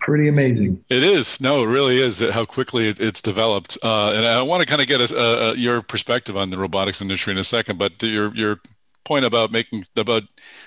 pretty 0.01 0.27
amazing. 0.27 0.83
It 0.89 1.03
is. 1.03 1.39
No, 1.39 1.63
it 1.63 1.67
really 1.67 1.97
is 1.97 2.19
how 2.19 2.45
quickly 2.45 2.89
it, 2.89 2.99
it's 2.99 3.21
developed. 3.21 3.77
Uh, 3.81 4.11
and 4.11 4.25
I 4.25 4.41
want 4.41 4.61
to 4.61 4.65
kind 4.65 4.81
of 4.81 4.87
get 4.87 4.99
a, 4.99 5.17
a, 5.17 5.55
your 5.55 5.81
perspective 5.81 6.35
on 6.35 6.49
the 6.49 6.57
robotics 6.57 7.01
industry 7.01 7.31
in 7.31 7.37
a 7.37 7.43
second, 7.43 7.77
but 7.79 8.01
your 8.03 8.35
your 8.35 8.59
point 9.03 9.25
about 9.25 9.51
making 9.51 9.85
about 9.95 10.23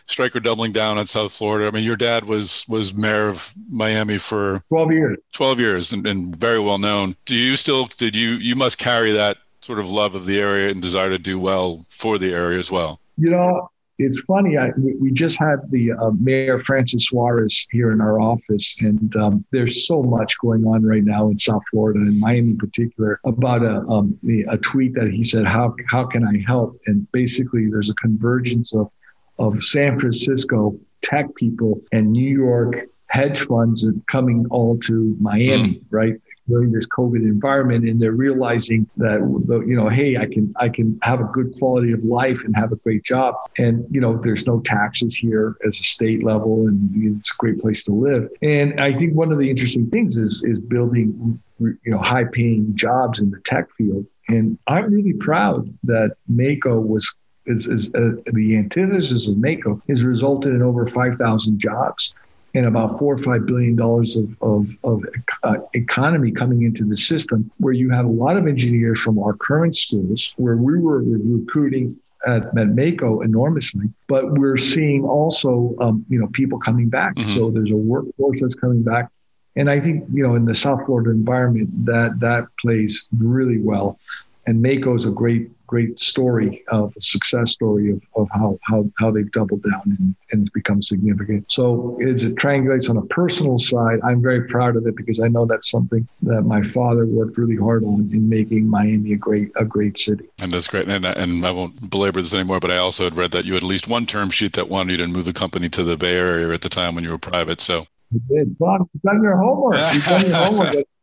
Stryker 0.06 0.40
doubling 0.40 0.72
down 0.72 0.98
on 0.98 1.06
South 1.06 1.32
Florida. 1.32 1.66
I 1.66 1.70
mean, 1.70 1.84
your 1.84 1.96
dad 1.96 2.24
was 2.24 2.64
was 2.68 2.94
mayor 2.94 3.28
of 3.28 3.54
Miami 3.68 4.18
for 4.18 4.62
twelve 4.68 4.92
years. 4.92 5.18
Twelve 5.32 5.60
years, 5.60 5.92
and, 5.92 6.06
and 6.06 6.34
very 6.36 6.58
well 6.58 6.78
known. 6.78 7.16
Do 7.24 7.36
you 7.36 7.56
still? 7.56 7.86
Did 7.86 8.16
you? 8.16 8.30
You 8.30 8.56
must 8.56 8.78
carry 8.78 9.12
that 9.12 9.38
sort 9.60 9.78
of 9.78 9.88
love 9.88 10.14
of 10.14 10.26
the 10.26 10.38
area 10.38 10.70
and 10.70 10.82
desire 10.82 11.08
to 11.08 11.18
do 11.18 11.38
well 11.38 11.86
for 11.88 12.18
the 12.18 12.32
area 12.32 12.58
as 12.58 12.70
well. 12.70 13.00
You 13.16 13.30
know, 13.30 13.70
it's 13.98 14.20
funny. 14.22 14.58
I, 14.58 14.70
we 14.76 15.12
just 15.12 15.38
had 15.38 15.70
the 15.70 15.92
uh, 15.92 16.10
Mayor 16.18 16.58
Francis 16.58 17.06
Suarez 17.06 17.66
here 17.70 17.92
in 17.92 18.00
our 18.00 18.20
office, 18.20 18.76
and 18.80 19.14
um, 19.16 19.44
there's 19.52 19.86
so 19.86 20.02
much 20.02 20.36
going 20.38 20.64
on 20.66 20.84
right 20.84 21.04
now 21.04 21.28
in 21.28 21.38
South 21.38 21.62
Florida 21.70 22.00
and 22.00 22.18
Miami 22.18 22.50
in 22.50 22.58
particular 22.58 23.20
about 23.24 23.62
a, 23.62 23.80
um, 23.88 24.18
a 24.48 24.58
tweet 24.58 24.94
that 24.94 25.10
he 25.10 25.22
said, 25.22 25.46
"How 25.46 25.74
how 25.88 26.04
can 26.06 26.26
I 26.26 26.42
help?" 26.46 26.80
And 26.86 27.10
basically, 27.12 27.70
there's 27.70 27.90
a 27.90 27.94
convergence 27.94 28.74
of 28.74 28.90
of 29.38 29.62
San 29.62 29.98
Francisco 29.98 30.76
tech 31.02 31.32
people 31.34 31.80
and 31.92 32.10
New 32.10 32.30
York 32.30 32.86
hedge 33.08 33.40
funds 33.42 33.88
coming 34.06 34.46
all 34.50 34.76
to 34.78 35.16
Miami, 35.20 35.76
mm. 35.76 35.84
right? 35.90 36.14
During 36.48 36.72
this 36.72 36.86
COVID 36.86 37.22
environment, 37.22 37.88
and 37.88 38.00
they're 38.00 38.12
realizing 38.12 38.88
that 38.98 39.20
you 39.66 39.76
know, 39.76 39.88
hey, 39.88 40.16
I 40.16 40.26
can 40.26 40.54
I 40.58 40.68
can 40.68 40.98
have 41.02 41.20
a 41.20 41.24
good 41.24 41.54
quality 41.58 41.92
of 41.92 42.04
life 42.04 42.44
and 42.44 42.56
have 42.56 42.72
a 42.72 42.76
great 42.76 43.02
job, 43.04 43.34
and 43.58 43.84
you 43.90 44.00
know, 44.00 44.16
there's 44.16 44.46
no 44.46 44.60
taxes 44.60 45.16
here 45.16 45.56
as 45.66 45.78
a 45.78 45.84
state 45.84 46.22
level, 46.22 46.66
and 46.66 46.90
it's 47.16 47.32
a 47.32 47.36
great 47.38 47.58
place 47.60 47.84
to 47.84 47.92
live. 47.92 48.28
And 48.42 48.80
I 48.80 48.92
think 48.92 49.14
one 49.14 49.32
of 49.32 49.38
the 49.38 49.50
interesting 49.50 49.88
things 49.90 50.18
is 50.18 50.44
is 50.44 50.58
building 50.58 51.40
you 51.60 51.78
know 51.86 51.98
high 51.98 52.24
paying 52.24 52.74
jobs 52.76 53.20
in 53.20 53.30
the 53.30 53.40
tech 53.40 53.70
field. 53.72 54.06
And 54.28 54.58
I'm 54.66 54.90
really 54.90 55.12
proud 55.12 55.72
that 55.84 56.16
Mako 56.28 56.80
was 56.80 57.14
is, 57.46 57.68
is 57.68 57.94
uh, 57.94 58.12
the 58.32 58.56
antithesis 58.56 59.26
of 59.28 59.36
Mako 59.36 59.82
has 59.88 60.02
resulted 60.02 60.54
in 60.54 60.62
over 60.62 60.86
5,000 60.86 61.58
jobs 61.58 62.14
and 62.54 62.66
about 62.66 62.98
four 62.98 63.14
or 63.14 63.18
five 63.18 63.46
billion 63.46 63.74
dollars 63.74 64.16
of, 64.16 64.34
of, 64.40 64.76
of 64.84 65.04
uh, 65.42 65.56
economy 65.72 66.30
coming 66.30 66.62
into 66.62 66.84
the 66.84 66.96
system, 66.96 67.50
where 67.58 67.72
you 67.72 67.90
have 67.90 68.06
a 68.06 68.08
lot 68.08 68.36
of 68.36 68.46
engineers 68.46 69.00
from 69.00 69.18
our 69.18 69.34
current 69.34 69.74
schools, 69.74 70.32
where 70.36 70.56
we 70.56 70.78
were 70.78 71.02
recruiting 71.02 71.96
at, 72.26 72.46
at 72.58 72.68
Mako 72.68 73.20
enormously, 73.22 73.86
but 74.06 74.38
we're 74.38 74.56
seeing 74.56 75.04
also, 75.04 75.74
um, 75.80 76.06
you 76.08 76.18
know, 76.18 76.28
people 76.28 76.58
coming 76.58 76.88
back. 76.88 77.14
Mm-hmm. 77.16 77.34
So 77.34 77.50
there's 77.50 77.70
a 77.70 77.76
workforce 77.76 78.40
that's 78.40 78.54
coming 78.54 78.82
back. 78.82 79.10
And 79.56 79.70
I 79.70 79.78
think, 79.78 80.04
you 80.12 80.22
know, 80.24 80.34
in 80.34 80.44
the 80.44 80.54
South 80.54 80.84
Florida 80.84 81.10
environment, 81.10 81.86
that 81.86 82.18
that 82.20 82.46
plays 82.60 83.06
really 83.16 83.60
well. 83.60 83.98
And 84.46 84.62
Mako 84.62 84.94
is 84.94 85.06
a 85.06 85.10
great 85.10 85.50
great 85.66 85.98
story 85.98 86.62
of 86.68 86.92
a 86.96 87.00
success 87.00 87.50
story 87.50 87.90
of, 87.90 88.00
of 88.16 88.28
how, 88.32 88.58
how, 88.62 88.88
how 88.98 89.10
they've 89.10 89.32
doubled 89.32 89.62
down 89.62 89.82
and, 89.98 90.14
and 90.30 90.42
it's 90.42 90.50
become 90.50 90.80
significant. 90.82 91.50
So 91.50 91.98
as 92.00 92.22
it 92.22 92.36
triangulates 92.36 92.90
on 92.90 92.96
a 92.96 93.02
personal 93.06 93.58
side, 93.58 93.98
I'm 94.04 94.22
very 94.22 94.46
proud 94.46 94.76
of 94.76 94.86
it 94.86 94.96
because 94.96 95.20
I 95.20 95.28
know 95.28 95.46
that's 95.46 95.70
something 95.70 96.06
that 96.22 96.42
my 96.42 96.62
father 96.62 97.06
worked 97.06 97.38
really 97.38 97.56
hard 97.56 97.82
on 97.84 98.10
in 98.12 98.28
making 98.28 98.68
Miami 98.68 99.14
a 99.14 99.16
great 99.16 99.50
a 99.56 99.64
great 99.64 99.98
city. 99.98 100.28
And 100.40 100.52
that's 100.52 100.68
great. 100.68 100.88
And, 100.88 101.04
and 101.04 101.46
I 101.46 101.50
won't 101.50 101.90
belabor 101.90 102.20
this 102.20 102.34
anymore, 102.34 102.60
but 102.60 102.70
I 102.70 102.76
also 102.76 103.04
had 103.04 103.16
read 103.16 103.32
that 103.32 103.44
you 103.44 103.54
had 103.54 103.62
at 103.62 103.68
least 103.68 103.88
one 103.88 104.06
term 104.06 104.30
sheet 104.30 104.52
that 104.54 104.68
wanted 104.68 104.92
you 104.92 104.98
to 104.98 105.12
move 105.12 105.24
the 105.24 105.32
company 105.32 105.68
to 105.70 105.82
the 105.82 105.96
Bay 105.96 106.14
Area 106.14 106.52
at 106.52 106.60
the 106.60 106.68
time 106.68 106.94
when 106.94 107.04
you 107.04 107.10
were 107.10 107.18
private. 107.18 107.60
So 107.60 107.86
you 108.12 108.20
did. 108.28 108.58
Bob, 108.58 108.88
you've 108.92 109.02
done 109.02 109.22
your 109.22 109.36
homework. 109.36 109.76
You've 109.92 110.04
done 110.04 110.26
your 110.26 110.36
homework. 110.36 110.86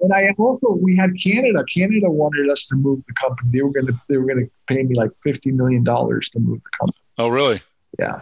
And 0.00 0.12
I 0.12 0.32
also 0.38 0.70
we 0.70 0.96
had 0.96 1.10
Canada. 1.20 1.64
Canada 1.72 2.10
wanted 2.10 2.48
us 2.50 2.66
to 2.66 2.76
move 2.76 3.02
the 3.06 3.14
company. 3.14 3.50
They 3.52 3.62
were 3.62 3.72
going 3.72 3.86
to 3.86 4.00
they 4.08 4.16
were 4.16 4.26
going 4.26 4.44
to 4.46 4.50
pay 4.72 4.82
me 4.82 4.94
like 4.94 5.10
fifty 5.22 5.50
million 5.50 5.82
dollars 5.84 6.28
to 6.30 6.38
move 6.38 6.60
the 6.62 6.70
company. 6.78 7.04
Oh, 7.18 7.28
really? 7.28 7.62
Yeah. 7.98 8.20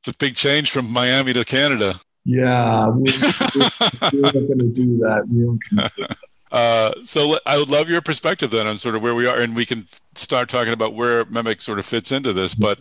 It's 0.00 0.08
a 0.08 0.16
big 0.16 0.36
change 0.36 0.70
from 0.70 0.90
Miami 0.90 1.32
to 1.32 1.44
Canada. 1.44 1.96
Yeah, 2.24 2.88
we, 2.88 3.04
we're, 4.12 4.20
not 4.20 4.32
going 4.34 4.58
to 4.58 4.72
do 4.74 4.98
that. 4.98 6.16
Uh, 6.50 6.92
so 7.04 7.38
I 7.44 7.58
would 7.58 7.68
love 7.68 7.90
your 7.90 8.00
perspective 8.00 8.50
then 8.50 8.66
on 8.66 8.78
sort 8.78 8.96
of 8.96 9.02
where 9.02 9.14
we 9.14 9.26
are, 9.26 9.38
and 9.38 9.54
we 9.54 9.66
can 9.66 9.86
start 10.14 10.48
talking 10.48 10.72
about 10.72 10.94
where 10.94 11.26
Memic 11.26 11.60
sort 11.60 11.78
of 11.78 11.84
fits 11.84 12.10
into 12.10 12.32
this. 12.32 12.54
But 12.54 12.78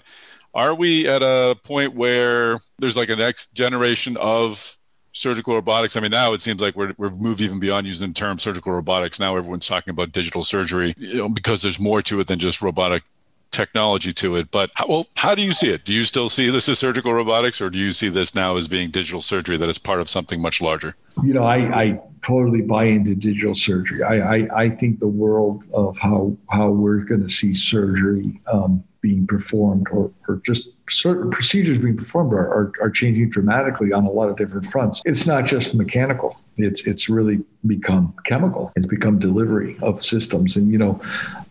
are 0.53 0.73
we 0.73 1.05
at 1.05 1.21
a 1.21 1.57
point 1.63 1.93
where 1.93 2.59
there's 2.79 2.95
like 2.95 3.09
a 3.09 3.15
next 3.17 3.53
generation 3.53 4.15
of 4.21 4.77
surgical 5.17 5.55
robotics. 5.55 5.97
I 5.97 5.99
mean, 5.99 6.11
now 6.11 6.33
it 6.33 6.41
seems 6.41 6.61
like 6.61 6.75
we're, 6.75 6.93
we've 6.97 7.19
moved 7.19 7.41
even 7.41 7.59
beyond 7.59 7.87
using 7.87 8.09
the 8.09 8.13
term 8.13 8.37
surgical 8.37 8.71
robotics. 8.71 9.19
Now 9.19 9.35
everyone's 9.35 9.67
talking 9.67 9.91
about 9.91 10.11
digital 10.11 10.43
surgery 10.43 10.93
you 10.97 11.15
know, 11.15 11.29
because 11.29 11.61
there's 11.61 11.79
more 11.79 12.01
to 12.03 12.19
it 12.19 12.27
than 12.27 12.39
just 12.39 12.61
robotic 12.61 13.03
technology 13.51 14.13
to 14.13 14.35
it. 14.35 14.51
But 14.51 14.69
how, 14.75 14.87
well, 14.87 15.07
how 15.15 15.33
do 15.33 15.41
you 15.41 15.53
see 15.53 15.69
it? 15.69 15.83
Do 15.85 15.93
you 15.93 16.03
still 16.03 16.29
see 16.29 16.49
this 16.49 16.69
as 16.69 16.77
surgical 16.77 17.13
robotics, 17.13 17.59
or 17.61 17.69
do 17.69 17.79
you 17.79 17.91
see 17.91 18.09
this 18.09 18.35
now 18.35 18.55
as 18.57 18.67
being 18.67 18.91
digital 18.91 19.21
surgery 19.21 19.57
that 19.57 19.69
is 19.69 19.79
part 19.79 19.99
of 19.99 20.09
something 20.09 20.39
much 20.39 20.61
larger? 20.61 20.95
You 21.23 21.33
know, 21.33 21.43
I, 21.43 21.57
I 21.81 22.01
totally 22.21 22.61
buy 22.61 22.85
into 22.85 23.15
digital 23.15 23.55
surgery. 23.55 24.03
I, 24.03 24.35
I, 24.35 24.47
I 24.55 24.69
think 24.69 24.99
the 24.99 25.07
world 25.07 25.63
of 25.73 25.97
how 25.97 26.37
how 26.51 26.69
we're 26.69 26.99
going 26.99 27.21
to 27.21 27.29
see 27.29 27.55
surgery 27.55 28.39
um, 28.51 28.83
being 29.01 29.25
performed 29.25 29.87
or, 29.91 30.11
or 30.27 30.41
just 30.45 30.69
certain 30.89 31.29
procedures 31.29 31.79
being 31.79 31.97
performed 31.97 32.33
are, 32.33 32.47
are, 32.47 32.73
are, 32.81 32.89
changing 32.89 33.29
dramatically 33.29 33.91
on 33.91 34.05
a 34.05 34.09
lot 34.09 34.29
of 34.29 34.37
different 34.37 34.65
fronts. 34.65 35.01
It's 35.05 35.27
not 35.27 35.45
just 35.45 35.73
mechanical. 35.73 36.39
It's 36.55 36.85
it's 36.87 37.09
really 37.09 37.43
become 37.65 38.13
chemical. 38.25 38.71
It's 38.75 38.85
become 38.85 39.19
delivery 39.19 39.77
of 39.81 40.03
systems. 40.03 40.55
And 40.55 40.71
you 40.71 40.77
know, 40.77 41.01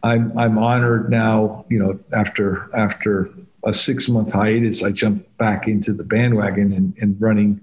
I'm 0.03 0.37
I'm 0.39 0.59
honored 0.59 1.11
now, 1.11 1.65
you 1.69 1.79
know, 1.79 1.99
after 2.13 2.75
after 2.75 3.31
a 3.65 3.73
six 3.73 4.09
month 4.09 4.33
hiatus, 4.33 4.83
I 4.83 4.91
jumped 4.91 5.37
back 5.39 5.69
into 5.69 5.93
the 5.93 6.05
bandwagon 6.05 6.73
and, 6.73 6.97
and 7.01 7.21
running 7.21 7.61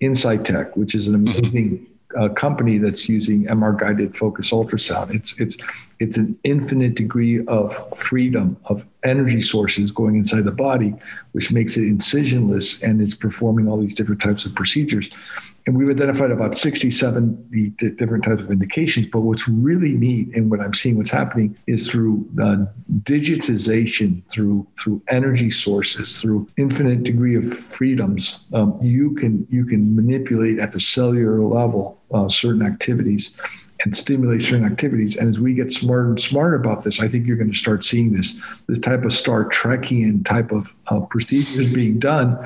Insightec, 0.00 0.76
which 0.76 0.94
is 0.94 1.08
an 1.08 1.14
mm-hmm. 1.14 1.38
amazing 1.38 1.86
a 2.16 2.30
company 2.30 2.78
that's 2.78 3.08
using 3.08 3.44
MR 3.44 3.78
guided 3.78 4.16
focus 4.16 4.50
ultrasound. 4.50 5.14
It's 5.14 5.38
it's 5.38 5.56
it's 5.98 6.16
an 6.16 6.38
infinite 6.44 6.94
degree 6.94 7.44
of 7.46 7.76
freedom 7.96 8.56
of 8.66 8.84
energy 9.04 9.40
sources 9.40 9.90
going 9.90 10.16
inside 10.16 10.44
the 10.44 10.50
body, 10.50 10.94
which 11.32 11.52
makes 11.52 11.76
it 11.76 11.84
incisionless 11.84 12.82
and 12.82 13.00
it's 13.00 13.14
performing 13.14 13.68
all 13.68 13.78
these 13.78 13.94
different 13.94 14.20
types 14.20 14.44
of 14.44 14.54
procedures 14.54 15.10
and 15.66 15.76
we've 15.76 15.90
identified 15.90 16.30
about 16.30 16.56
67 16.56 17.74
different 17.96 18.24
types 18.24 18.40
of 18.40 18.50
indications. 18.52 19.08
But 19.08 19.20
what's 19.20 19.48
really 19.48 19.92
neat 19.92 20.28
and 20.34 20.48
what 20.48 20.60
I'm 20.60 20.72
seeing 20.72 20.96
what's 20.96 21.10
happening 21.10 21.58
is 21.66 21.90
through 21.90 22.28
uh, 22.40 22.66
digitization, 23.02 24.22
through 24.30 24.66
through 24.78 25.02
energy 25.08 25.50
sources, 25.50 26.20
through 26.20 26.48
infinite 26.56 27.02
degree 27.02 27.34
of 27.34 27.52
freedoms, 27.52 28.46
um, 28.52 28.78
you 28.80 29.14
can 29.14 29.46
you 29.50 29.64
can 29.64 29.96
manipulate 29.96 30.60
at 30.60 30.72
the 30.72 30.80
cellular 30.80 31.40
level 31.40 32.00
uh, 32.14 32.28
certain 32.28 32.62
activities 32.62 33.32
and 33.84 33.94
stimulate 33.94 34.42
certain 34.42 34.64
activities. 34.64 35.16
And 35.16 35.28
as 35.28 35.38
we 35.38 35.52
get 35.52 35.70
smarter 35.70 36.08
and 36.08 36.20
smarter 36.20 36.54
about 36.54 36.84
this, 36.84 37.00
I 37.00 37.08
think 37.08 37.26
you're 37.26 37.36
going 37.36 37.52
to 37.52 37.58
start 37.58 37.82
seeing 37.82 38.12
this 38.12 38.36
this 38.68 38.78
type 38.78 39.04
of 39.04 39.12
Star 39.12 39.44
Trekian 39.46 40.24
type 40.24 40.52
of 40.52 40.72
uh, 40.86 41.00
procedures 41.00 41.74
being 41.74 41.98
done 41.98 42.38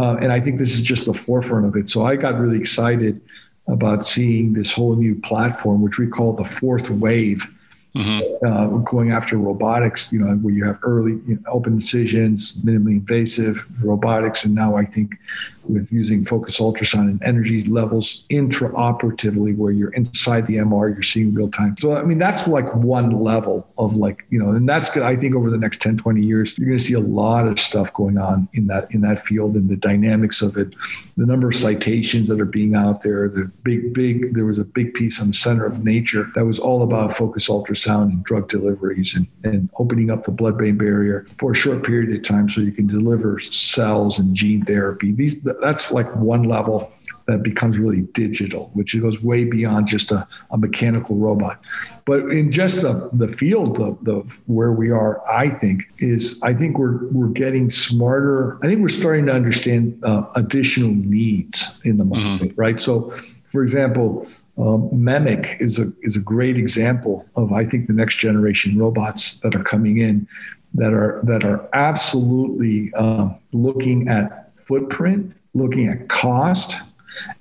uh, 0.00 0.16
and 0.16 0.32
I 0.32 0.40
think 0.40 0.58
this 0.58 0.72
is 0.72 0.80
just 0.80 1.04
the 1.04 1.12
forefront 1.12 1.66
of 1.66 1.76
it. 1.76 1.90
So 1.90 2.06
I 2.06 2.16
got 2.16 2.38
really 2.38 2.58
excited 2.58 3.20
about 3.66 4.02
seeing 4.02 4.54
this 4.54 4.72
whole 4.72 4.96
new 4.96 5.14
platform, 5.14 5.82
which 5.82 5.98
we 5.98 6.06
call 6.06 6.32
the 6.32 6.44
fourth 6.44 6.88
wave 6.90 7.46
mm-hmm. 7.94 8.46
uh, 8.46 8.66
going 8.78 9.12
after 9.12 9.36
robotics, 9.36 10.10
you 10.10 10.20
know, 10.20 10.34
where 10.36 10.54
you 10.54 10.64
have 10.64 10.78
early 10.82 11.12
you 11.26 11.34
know, 11.34 11.50
open 11.50 11.74
incisions, 11.74 12.54
minimally 12.64 12.92
invasive 12.92 13.66
robotics, 13.82 14.46
and 14.46 14.54
now 14.54 14.74
I 14.74 14.86
think 14.86 15.18
with 15.64 15.92
using 15.92 16.24
focus 16.24 16.58
ultrasound 16.58 17.10
and 17.10 17.22
energy 17.22 17.62
levels 17.62 18.24
intraoperatively, 18.30 19.56
where 19.56 19.72
you're 19.72 19.92
inside 19.92 20.46
the 20.46 20.56
MR, 20.56 20.92
you're 20.92 21.02
seeing 21.02 21.34
real 21.34 21.50
time. 21.50 21.76
So, 21.80 21.96
I 21.96 22.02
mean, 22.02 22.18
that's 22.18 22.46
like 22.46 22.74
one 22.74 23.22
level 23.22 23.68
of 23.78 23.96
like, 23.96 24.24
you 24.30 24.38
know, 24.38 24.50
and 24.50 24.68
that's 24.68 24.90
good. 24.90 25.02
I 25.02 25.16
think 25.16 25.34
over 25.34 25.50
the 25.50 25.58
next 25.58 25.80
10, 25.82 25.98
20 25.98 26.22
years, 26.22 26.56
you're 26.58 26.68
going 26.68 26.78
to 26.78 26.84
see 26.84 26.94
a 26.94 27.00
lot 27.00 27.46
of 27.46 27.58
stuff 27.58 27.92
going 27.92 28.18
on 28.18 28.48
in 28.52 28.66
that, 28.68 28.90
in 28.92 29.00
that 29.02 29.24
field 29.24 29.54
and 29.54 29.68
the 29.68 29.76
dynamics 29.76 30.42
of 30.42 30.56
it, 30.56 30.74
the 31.16 31.26
number 31.26 31.48
of 31.48 31.54
citations 31.54 32.28
that 32.28 32.40
are 32.40 32.46
being 32.46 32.74
out 32.74 33.02
there, 33.02 33.28
the 33.28 33.50
big, 33.62 33.92
big, 33.92 34.34
there 34.34 34.46
was 34.46 34.58
a 34.58 34.64
big 34.64 34.94
piece 34.94 35.20
on 35.20 35.28
the 35.28 35.34
center 35.34 35.66
of 35.66 35.84
nature 35.84 36.28
that 36.34 36.44
was 36.44 36.58
all 36.58 36.82
about 36.82 37.12
focus 37.12 37.48
ultrasound 37.48 38.10
and 38.10 38.24
drug 38.24 38.48
deliveries 38.48 39.14
and, 39.14 39.26
and 39.44 39.68
opening 39.78 40.10
up 40.10 40.24
the 40.24 40.30
blood 40.30 40.56
brain 40.56 40.76
barrier 40.76 41.26
for 41.38 41.52
a 41.52 41.54
short 41.54 41.84
period 41.84 42.14
of 42.14 42.22
time 42.22 42.48
so 42.48 42.60
you 42.60 42.72
can 42.72 42.86
deliver 42.86 43.38
cells 43.38 44.18
and 44.18 44.34
gene 44.34 44.64
therapy. 44.64 45.12
These, 45.12 45.40
that's 45.60 45.90
like 45.90 46.14
one 46.16 46.44
level 46.44 46.92
that 47.26 47.42
becomes 47.42 47.78
really 47.78 48.02
digital, 48.12 48.70
which 48.74 48.98
goes 49.00 49.22
way 49.22 49.44
beyond 49.44 49.86
just 49.86 50.10
a, 50.10 50.26
a 50.50 50.58
mechanical 50.58 51.16
robot. 51.16 51.60
But 52.04 52.30
in 52.30 52.50
just 52.50 52.82
the, 52.82 53.08
the 53.12 53.28
field 53.28 53.80
of, 53.80 54.06
of 54.08 54.40
where 54.46 54.72
we 54.72 54.90
are, 54.90 55.26
I 55.30 55.50
think 55.50 55.84
is 55.98 56.40
I 56.42 56.54
think 56.54 56.78
we're 56.78 57.06
we're 57.08 57.28
getting 57.28 57.70
smarter. 57.70 58.58
I 58.62 58.66
think 58.66 58.80
we're 58.80 58.88
starting 58.88 59.26
to 59.26 59.32
understand 59.32 60.02
uh, 60.04 60.26
additional 60.34 60.90
needs 60.90 61.70
in 61.84 61.98
the 61.98 62.04
market, 62.04 62.48
mm-hmm. 62.48 62.60
right? 62.60 62.80
So, 62.80 63.14
for 63.52 63.62
example, 63.62 64.26
um, 64.58 64.90
MEMIC 64.90 65.60
is 65.60 65.78
a 65.78 65.92
is 66.02 66.16
a 66.16 66.20
great 66.20 66.56
example 66.56 67.26
of 67.36 67.52
I 67.52 67.64
think 67.64 67.86
the 67.86 67.92
next 67.92 68.16
generation 68.16 68.76
robots 68.76 69.34
that 69.40 69.54
are 69.54 69.62
coming 69.62 69.98
in 69.98 70.26
that 70.74 70.92
are 70.92 71.20
that 71.24 71.44
are 71.44 71.68
absolutely 71.72 72.92
um, 72.94 73.36
looking 73.52 74.08
at 74.08 74.54
footprint 74.56 75.34
looking 75.54 75.88
at 75.88 76.08
cost 76.08 76.76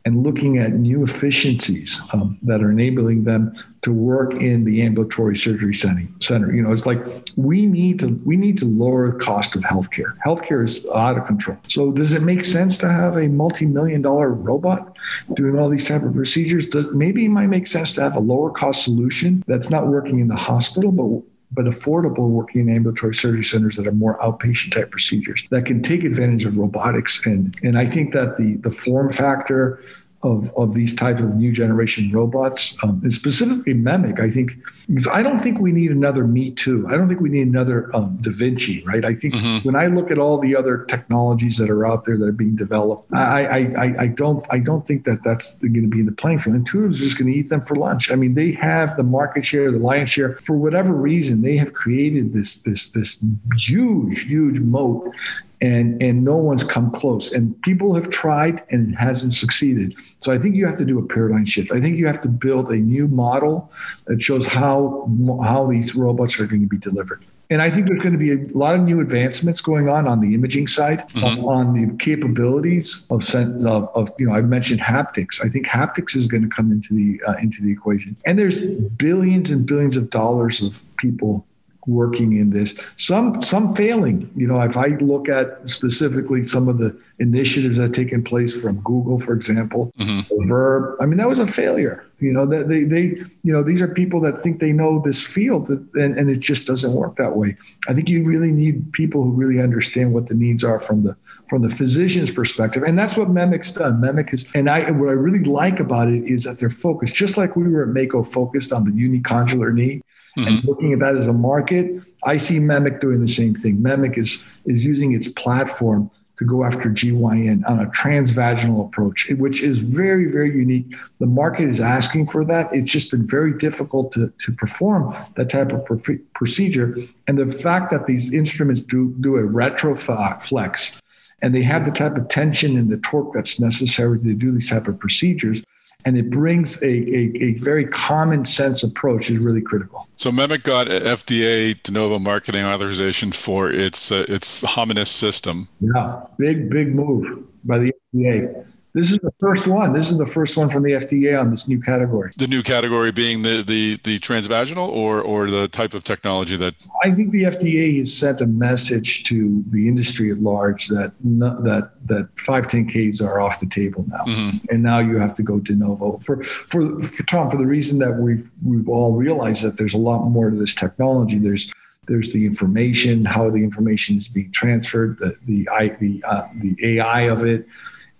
and 0.06 0.24
looking 0.24 0.58
at 0.58 0.74
new 0.74 1.04
efficiencies 1.04 2.02
um, 2.14 2.38
that 2.44 2.62
are 2.62 2.72
enabling 2.72 3.24
them 3.24 3.56
to 3.82 3.94
work 3.94 4.34
in 4.34 4.66
the 4.66 4.82
ambulatory 4.82 5.36
surgery 5.36 5.74
center. 5.74 6.54
You 6.54 6.62
know, 6.62 6.72
it's 6.72 6.86
like 6.86 7.00
we 7.38 7.66
need 7.66 8.00
to 8.00 8.08
we 8.26 8.36
need 8.36 8.58
to 8.58 8.66
lower 8.66 9.12
the 9.12 9.20
cost 9.20 9.56
of 9.56 9.64
healthcare. 9.64 10.18
Healthcare 10.26 10.66
is 10.66 10.86
out 10.94 11.18
of 11.18 11.26
control. 11.26 11.58
So 11.68 11.92
does 11.92 12.14
it 12.14 12.22
make 12.22 12.44
sense 12.46 12.78
to 12.80 12.90
have 12.90 13.18
a 13.18 13.28
multi-million 13.28 14.02
dollar 14.02 14.32
robot 14.32 14.98
doing 15.34 15.58
all 15.58 15.70
these 15.70 15.88
type 15.88 16.04
of 16.04 16.14
procedures? 16.14 16.68
Does 16.68 16.92
maybe 16.92 17.26
it 17.26 17.30
might 17.30 17.48
make 17.48 17.68
sense 17.68 17.94
to 17.94 18.02
have 18.02 18.16
a 18.16 18.20
lower 18.20 18.52
cost 18.52 18.84
solution 18.84 19.44
that's 19.48 19.70
not 19.70 19.88
working 19.88 20.20
in 20.20 20.28
the 20.28 20.36
hospital, 20.36 20.92
but 20.92 21.24
but 21.52 21.66
affordable 21.66 22.30
working 22.30 22.62
in 22.62 22.76
ambulatory 22.76 23.16
surgery 23.16 23.44
centers 23.44 23.76
that 23.78 23.88
are 23.88 23.92
more 23.92 24.20
outpatient 24.20 24.72
type 24.72 24.92
procedures 24.92 25.44
that 25.50 25.66
can 25.66 25.82
take 25.82 26.04
advantage 26.04 26.46
of 26.46 26.58
robotics. 26.58 27.26
And, 27.26 27.56
and 27.64 27.78
I 27.78 27.86
think 27.86 28.14
that 28.14 28.38
the, 28.38 28.56
the 28.58 28.72
form 28.72 29.12
factor, 29.12 29.84
of, 30.22 30.54
of 30.58 30.74
these 30.74 30.94
type 30.94 31.20
of 31.20 31.36
new 31.36 31.52
generation 31.52 32.12
robots, 32.12 32.76
um, 32.84 33.00
and 33.04 33.14
specifically 33.14 33.74
Memic, 33.74 34.20
I 34.20 34.30
think, 34.30 34.52
because 34.88 35.08
I 35.08 35.24
don't 35.24 35.40
think 35.40 35.60
we 35.60 35.72
need 35.72 35.92
another 35.92 36.26
Me 36.26 36.52
Too. 36.52 36.86
I 36.90 36.98
don't 36.98 37.08
think 37.08 37.22
we 37.22 37.30
need 37.30 37.48
another 37.48 37.96
um, 37.96 38.18
Da 38.20 38.32
Vinci, 38.32 38.84
right? 38.86 39.06
I 39.06 39.14
think 39.14 39.36
mm-hmm. 39.36 39.66
when 39.66 39.76
I 39.78 39.86
look 39.86 40.12
at 40.12 40.18
all 40.18 40.38
the 40.38 40.56
other 40.56 40.84
technologies 40.86 41.58
that 41.58 41.70
are 41.70 41.86
out 41.86 42.04
there 42.04 42.18
that 42.18 42.26
are 42.26 42.34
being 42.34 42.58
developed, 42.58 43.14
I, 43.14 43.46
I, 43.46 43.58
I, 43.58 43.96
I 44.00 44.08
don't 44.08 44.46
I 44.50 44.60
don't 44.60 44.86
think 44.86 45.06
that 45.06 45.24
that's 45.24 45.54
going 45.54 45.74
to 45.74 45.88
be 45.88 46.00
in 46.00 46.06
the 46.06 46.12
playing 46.12 46.40
field. 46.40 46.56
Intuitive 46.58 46.92
is 46.92 47.00
just 47.00 47.18
going 47.18 47.32
to 47.32 47.38
eat 47.38 47.48
them 47.48 47.64
for 47.64 47.76
lunch. 47.76 48.12
I 48.12 48.16
mean, 48.16 48.34
they 48.34 48.52
have 48.54 48.98
the 48.98 49.04
market 49.04 49.46
share, 49.46 49.72
the 49.72 49.80
lion's 49.80 50.10
share. 50.10 50.38
For 50.44 50.58
whatever 50.58 50.92
reason, 50.92 51.44
they 51.44 51.56
have 51.58 51.74
created 51.74 52.34
this 52.34 52.58
this 52.58 52.90
this 52.90 53.18
huge 53.56 54.24
huge 54.24 54.60
moat 54.60 55.14
and 55.62 56.02
and 56.02 56.24
no 56.24 56.36
one's 56.36 56.64
come 56.64 56.92
close. 56.92 57.32
And 57.32 57.60
people 57.62 57.94
have 57.96 58.10
tried 58.10 58.64
and 58.70 58.94
it 58.94 58.96
hasn't 58.96 59.34
succeeded. 59.34 59.96
So 60.22 60.32
i 60.32 60.38
think 60.38 60.56
you 60.56 60.66
have 60.66 60.78
to 60.78 60.86
do 60.86 61.00
a 61.00 61.06
paradigm 61.06 61.46
shift. 61.46 61.72
I 61.72 61.80
think 61.80 61.98
you 61.98 62.08
have 62.08 62.22
to 62.22 62.30
build 62.30 62.72
a 62.72 62.78
new 62.78 63.08
model 63.08 63.72
that 64.06 64.22
shows 64.22 64.46
how 64.48 65.10
how 65.44 65.68
these 65.68 65.96
robots 65.96 66.40
are 66.40 66.46
going 66.46 66.62
to 66.62 66.68
be 66.68 66.78
delivered. 66.78 67.26
And 67.52 67.62
i 67.64 67.70
think 67.70 67.88
there's 67.88 68.02
going 68.02 68.14
to 68.14 68.20
be 68.20 68.32
a 68.32 68.58
lot 68.58 68.76
of 68.76 68.82
new 68.82 69.02
advancements 69.02 69.60
going 69.60 69.90
on 69.90 70.08
on 70.08 70.22
the 70.22 70.34
imaging 70.34 70.68
side 70.68 71.08
mm-hmm. 71.10 71.44
on 71.46 71.74
the 71.74 71.98
capabilities 71.98 73.06
of, 73.10 73.28
of, 73.34 73.90
of 73.96 74.10
you 74.20 74.28
know 74.28 74.34
i 74.34 74.42
mentioned 74.42 74.80
haptics. 74.80 75.44
I 75.44 75.50
think 75.50 75.66
haptics 75.66 76.16
is 76.16 76.28
going 76.28 76.44
to 76.44 76.50
come 76.50 76.72
into 76.72 76.94
the 76.94 77.22
uh, 77.28 77.36
into 77.42 77.62
the 77.64 77.72
equation. 77.72 78.16
And 78.26 78.38
there's 78.40 78.60
billions 79.06 79.52
and 79.52 79.66
billions 79.66 79.98
of 79.98 80.10
dollars 80.10 80.62
of 80.62 80.84
people 80.98 81.46
working 81.90 82.38
in 82.38 82.52
this. 82.52 82.76
Some 82.96 83.42
some 83.44 83.76
failing. 83.76 84.30
You 84.36 84.48
know, 84.48 84.62
if 84.62 84.78
I 84.78 84.88
look 85.00 85.28
at 85.30 85.70
specifically 85.70 86.44
some 86.44 86.68
of 86.68 86.78
the 86.78 86.96
initiatives 87.20 87.76
that 87.76 87.84
have 87.84 87.92
taken 87.92 88.24
place 88.24 88.60
from 88.60 88.80
Google, 88.82 89.20
for 89.20 89.34
example, 89.34 89.92
mm-hmm. 90.00 90.48
Verb. 90.48 90.96
I 91.02 91.06
mean, 91.06 91.18
that 91.18 91.28
was 91.28 91.40
a 91.40 91.48
failure. 91.48 92.06
You 92.20 92.34
know, 92.34 92.46
that 92.48 92.68
they 92.68 92.84
they 92.84 93.24
you 93.44 93.54
know 93.54 93.64
these 93.64 93.82
are 93.82 93.88
people 93.88 94.20
that 94.22 94.44
think 94.44 94.60
they 94.60 94.74
know 94.74 95.02
this 95.04 95.22
field, 95.22 95.70
and, 95.70 96.18
and 96.18 96.30
it 96.30 96.40
just 96.40 96.68
doesn't 96.68 96.94
work 96.94 97.16
that 97.16 97.36
way. 97.36 97.56
I 97.88 97.94
think 97.94 98.10
you 98.10 98.26
really 98.26 98.52
need 98.52 98.92
people 98.92 99.24
who 99.24 99.32
really 99.32 99.62
understand 99.62 100.14
what 100.14 100.28
the 100.28 100.36
needs 100.36 100.64
are 100.64 100.82
from 100.82 101.04
the 101.04 101.16
from 101.50 101.62
the 101.62 101.70
physician's 101.70 102.32
perspective, 102.32 102.84
and 102.84 103.00
that's 103.00 103.16
what 103.16 103.30
MEMIC's 103.30 103.74
done. 103.74 104.02
MEMIC 104.02 104.34
is, 104.34 104.46
and 104.54 104.70
I 104.70 104.92
what 104.92 105.10
I 105.10 105.14
really 105.14 105.44
like 105.44 105.80
about 105.80 106.10
it 106.10 106.26
is 106.26 106.44
that 106.44 106.60
they're 106.60 106.70
focused, 106.70 107.16
just 107.16 107.38
like 107.38 107.56
we 107.56 107.68
were 107.68 107.84
at 107.84 107.90
Mako 107.90 108.24
focused 108.24 108.74
on 108.74 108.84
the 108.84 108.92
unicondylar 108.92 109.74
knee 109.74 110.02
mm-hmm. 110.38 110.48
and 110.48 110.64
looking 110.64 110.94
at 110.94 111.00
that 111.00 111.16
as 111.16 111.28
a 111.28 111.34
market. 111.34 112.04
I 112.24 112.38
see 112.38 112.60
MEMIC 112.60 113.00
doing 113.00 113.22
the 113.22 113.28
same 113.28 113.56
thing. 113.56 113.78
MEMIC 113.78 114.18
is 114.18 114.44
is 114.66 114.84
using 114.84 115.14
its 115.14 115.28
platform 115.28 116.12
to 116.40 116.46
go 116.46 116.64
after 116.64 116.90
GYN 116.90 117.68
on 117.68 117.82
a 117.82 117.88
transvaginal 117.88 118.86
approach, 118.86 119.30
which 119.32 119.62
is 119.62 119.80
very, 119.80 120.32
very 120.32 120.56
unique. 120.56 120.96
The 121.20 121.26
market 121.26 121.68
is 121.68 121.82
asking 121.82 122.28
for 122.28 122.46
that. 122.46 122.74
It's 122.74 122.90
just 122.90 123.12
been 123.12 123.28
very 123.28 123.58
difficult 123.58 124.14
to, 124.14 124.32
to 124.46 124.52
perform 124.54 125.14
that 125.36 125.50
type 125.50 125.74
of 125.74 125.86
procedure. 126.34 126.96
And 127.28 127.38
the 127.38 127.52
fact 127.52 127.92
that 127.92 128.08
these 128.08 128.34
instruments 128.34 128.82
do, 128.82 129.14
do 129.20 129.36
a 129.36 129.42
retroflex 129.42 131.02
and 131.42 131.54
they 131.54 131.62
have 131.64 131.84
the 131.84 131.92
type 131.92 132.16
of 132.16 132.30
tension 132.30 132.78
and 132.78 132.90
the 132.90 132.98
torque 132.98 133.34
that's 133.34 133.60
necessary 133.60 134.18
to 134.20 134.34
do 134.34 134.54
these 134.54 134.70
type 134.70 134.88
of 134.88 134.98
procedures 134.98 135.62
and 136.06 136.18
it 136.18 136.30
brings 136.30 136.82
a, 136.82 136.88
a, 136.88 137.32
a, 137.44 137.54
very 137.56 137.86
common 137.86 138.46
sense 138.46 138.84
approach 138.84 139.30
is 139.30 139.38
really 139.38 139.62
critical. 139.62 140.08
So 140.16 140.32
MEMIC 140.32 140.64
got 140.64 140.88
FDA 140.88 141.82
de 141.84 141.92
novo 141.92 142.20
marketing 142.20 142.64
authorization 142.64 143.32
for 143.32 143.70
its 143.70 144.12
uh, 144.12 144.26
its 144.28 144.64
Hominis 144.64 145.08
system. 145.08 145.68
Yeah, 145.82 146.24
big 146.38 146.70
big 146.70 146.96
move 146.96 147.46
by 147.66 147.80
the 147.80 147.94
FDA. 148.16 148.66
This 148.94 149.12
is 149.12 149.20
the 149.20 149.32
first 149.40 149.68
one. 149.68 149.94
This 149.94 150.10
is 150.10 150.18
the 150.18 150.26
first 150.26 150.58
one 150.58 150.68
from 150.68 150.82
the 150.84 150.92
FDA 150.92 151.40
on 151.40 151.52
this 151.52 151.68
new 151.68 151.80
category. 151.80 152.32
The 152.38 152.48
new 152.48 152.64
category 152.64 153.12
being 153.12 153.44
the 153.44 153.62
the, 153.62 154.00
the 154.04 154.20
transvaginal 154.20 154.88
or 154.88 155.22
or 155.22 155.52
the 155.52 155.68
type 155.68 155.94
of 155.94 156.04
technology 156.04 156.56
that 156.58 156.74
I 157.04 157.12
think 157.12 157.32
the 157.32 157.44
FDA 157.44 158.00
has 158.00 158.16
sent 158.16 158.42
a 158.42 158.48
message 158.48 159.24
to 159.26 159.64
the 159.70 159.88
industry 159.88 160.32
at 160.32 160.42
large 160.42 160.88
that 160.88 161.14
that 161.22 161.92
that 162.08 162.36
510Ks 162.36 163.22
are 163.22 163.40
off 163.40 163.60
the 163.60 163.68
table 163.68 164.06
now. 164.08 164.26
Mm-hmm. 164.26 164.58
And 164.70 164.82
now 164.82 165.00
you 165.00 165.18
have 165.18 165.36
to 165.36 165.44
go 165.44 165.60
de 165.60 165.76
novo. 165.76 166.18
For, 166.20 166.44
for 166.44 167.00
for 167.02 167.24
Tom 167.24 167.52
for 167.52 167.58
the 167.58 167.68
reason 167.68 168.00
that 168.00 168.18
we've 168.18 168.50
we've 168.66 168.90
all 168.90 169.14
realized 169.14 169.64
that 169.64 169.78
there's 169.78 169.94
a 169.94 170.00
lot 170.00 170.26
more 170.26 170.50
to 170.50 170.56
this 170.56 170.74
technology. 170.74 171.38
There's 171.38 171.72
there's 172.08 172.34
the 172.34 172.44
information, 172.44 173.24
how 173.24 173.52
the 173.52 173.58
information 173.58 174.18
is 174.18 174.28
being 174.28 174.52
transferred, 174.52 175.20
the 175.20 175.38
the 175.46 175.70
I, 175.70 175.90
the 175.90 176.24
uh, 176.28 176.48
the 176.56 176.76
AI 176.82 177.30
of 177.30 177.46
it 177.46 177.68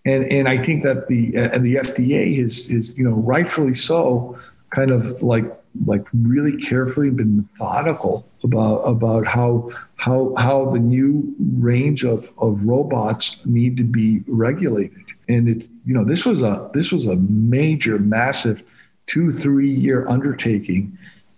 and 0.06 0.32
and 0.32 0.48
I 0.48 0.58
think 0.58 0.84
that 0.84 1.08
the 1.08 1.36
and 1.36 1.66
the 1.66 1.76
FDA 1.76 2.38
is 2.38 2.68
is 2.70 2.98
you 2.98 3.04
know 3.04 3.16
rightfully 3.16 3.76
so, 3.76 4.40
kind 4.72 4.92
of 4.92 5.22
like 5.22 5.46
like 5.86 6.06
really 6.14 6.58
carefully 6.58 7.10
been 7.10 7.38
methodical 7.38 8.26
about 8.44 8.82
about 8.82 9.28
how 9.28 9.72
how 9.98 10.34
how 10.38 10.70
the 10.70 10.80
new 10.80 11.34
range 11.58 12.04
of 12.04 12.32
of 12.38 12.62
robots 12.64 13.38
need 13.46 13.78
to 13.78 13.84
be 13.84 14.22
regulated. 14.28 15.06
And 15.28 15.48
it's 15.50 15.70
you 15.86 15.94
know 15.94 16.06
this 16.06 16.26
was 16.26 16.44
a 16.44 16.70
this 16.74 16.92
was 16.92 17.06
a 17.06 17.16
major 17.16 18.00
massive 18.00 18.64
two 19.08 19.32
three 19.32 19.72
year 19.72 20.08
undertaking. 20.08 20.98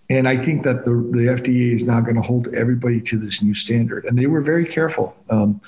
And 0.10 0.28
I 0.28 0.36
think 0.36 0.64
that 0.64 0.84
the, 0.84 0.92
the 0.92 1.28
FDA 1.40 1.74
is 1.74 1.86
now 1.86 2.02
going 2.02 2.18
to 2.18 2.22
hold 2.22 2.54
everybody 2.54 3.00
to 3.00 3.18
this 3.18 3.42
new 3.42 3.54
standard. 3.54 4.04
And 4.04 4.18
they 4.18 4.26
were 4.26 4.42
very 4.42 4.66
careful, 4.66 5.16
um, 5.30 5.62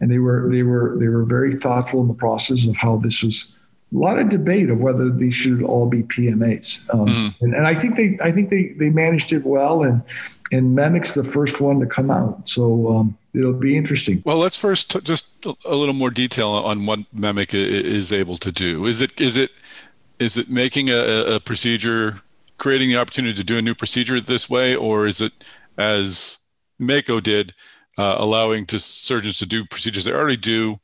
and 0.00 0.10
they 0.10 0.18
were 0.18 0.48
they 0.50 0.62
were 0.62 0.96
they 0.98 1.08
were 1.08 1.24
very 1.24 1.52
thoughtful 1.54 2.00
in 2.00 2.08
the 2.08 2.14
process 2.14 2.66
of 2.66 2.76
how 2.76 2.96
this 2.96 3.22
was. 3.22 3.52
A 3.94 3.98
lot 3.98 4.18
of 4.18 4.28
debate 4.28 4.68
of 4.68 4.78
whether 4.78 5.08
these 5.10 5.34
should 5.34 5.62
all 5.62 5.86
be 5.86 6.02
PMAs, 6.02 6.80
um, 6.92 7.06
mm. 7.06 7.40
and, 7.40 7.54
and, 7.54 7.68
I 7.68 7.72
think 7.72 7.94
they 7.94 8.18
I 8.20 8.32
think 8.32 8.50
they 8.50 8.74
they 8.76 8.90
managed 8.90 9.32
it 9.32 9.46
well, 9.46 9.84
and 9.84 10.02
and 10.50 10.76
Memic's 10.76 11.14
the 11.14 11.22
first 11.22 11.60
one 11.60 11.78
to 11.78 11.86
come 11.86 12.10
out, 12.10 12.48
so 12.48 12.96
um, 12.96 13.16
it'll 13.32 13.52
be 13.52 13.76
interesting. 13.76 14.22
Well, 14.26 14.38
let's 14.38 14.58
first 14.58 14.90
t- 14.90 15.00
just 15.02 15.46
a 15.64 15.76
little 15.76 15.94
more 15.94 16.10
detail 16.10 16.48
on 16.48 16.84
what 16.84 17.00
Memic 17.14 17.54
is 17.54 18.12
able 18.12 18.36
to 18.38 18.50
do. 18.50 18.86
Is 18.86 19.00
it 19.00 19.20
is 19.20 19.36
it 19.36 19.52
is 20.18 20.36
it 20.36 20.50
making 20.50 20.90
a, 20.90 21.36
a 21.36 21.40
procedure 21.40 22.22
creating 22.58 22.88
the 22.88 22.96
opportunity 22.96 23.34
to 23.34 23.44
do 23.44 23.58
a 23.58 23.62
new 23.62 23.74
procedure 23.74 24.20
this 24.20 24.48
way, 24.48 24.74
or 24.74 25.06
is 25.06 25.20
it 25.20 25.32
as 25.78 26.46
Mako 26.78 27.20
did, 27.20 27.54
uh, 27.98 28.16
allowing 28.18 28.66
to 28.66 28.78
surgeons 28.78 29.38
to 29.38 29.46
do 29.46 29.64
procedures 29.64 30.04
they 30.04 30.12
already 30.12 30.36
do 30.36 30.80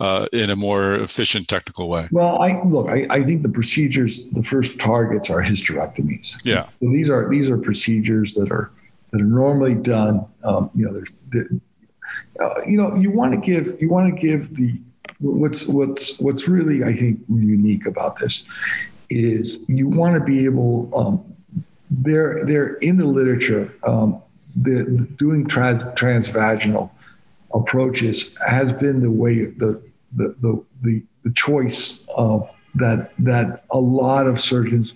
uh, 0.00 0.26
in 0.32 0.50
a 0.50 0.56
more 0.56 0.94
efficient 0.94 1.48
technical 1.48 1.88
way? 1.88 2.08
Well, 2.10 2.40
I 2.40 2.62
look. 2.62 2.88
I, 2.88 3.06
I, 3.10 3.24
think 3.24 3.42
the 3.42 3.48
procedures, 3.48 4.26
the 4.26 4.42
first 4.42 4.78
targets 4.78 5.30
are 5.30 5.42
hysterectomies. 5.42 6.36
Yeah. 6.44 6.64
So 6.80 6.90
these 6.90 7.10
are 7.10 7.28
these 7.28 7.50
are 7.50 7.58
procedures 7.58 8.34
that 8.34 8.50
are 8.50 8.70
that 9.10 9.20
are 9.20 9.24
normally 9.24 9.74
done. 9.74 10.24
Um, 10.44 10.70
you 10.74 10.86
know, 10.86 11.02
they're, 11.32 11.48
uh, 12.40 12.60
you 12.66 12.76
know, 12.76 12.94
you 12.96 13.10
want 13.10 13.32
to 13.32 13.38
give 13.38 13.80
you 13.80 13.88
want 13.88 14.14
to 14.14 14.20
give 14.20 14.54
the 14.54 14.80
what's 15.20 15.66
what's 15.66 16.18
what's 16.20 16.48
really 16.48 16.84
I 16.84 16.94
think 16.94 17.20
unique 17.28 17.86
about 17.86 18.18
this 18.18 18.44
is 19.10 19.64
you 19.68 19.88
want 19.88 20.14
to 20.14 20.20
be 20.20 20.44
able 20.44 20.90
um, 20.96 21.34
they're 21.90 22.44
they're 22.44 22.74
in 22.74 22.98
the 22.98 23.04
literature 23.04 23.72
um, 23.82 24.22
the, 24.62 25.06
doing 25.16 25.46
trans, 25.46 25.82
transvaginal 25.98 26.90
approaches 27.54 28.36
has 28.46 28.72
been 28.72 29.00
the 29.00 29.10
way 29.10 29.46
the 29.46 29.82
the 30.14 30.34
the, 30.40 30.64
the, 30.82 31.02
the 31.24 31.30
choice 31.32 32.04
of 32.16 32.48
that 32.74 33.12
that 33.18 33.64
a 33.70 33.78
lot 33.78 34.26
of 34.26 34.40
surgeons 34.40 34.94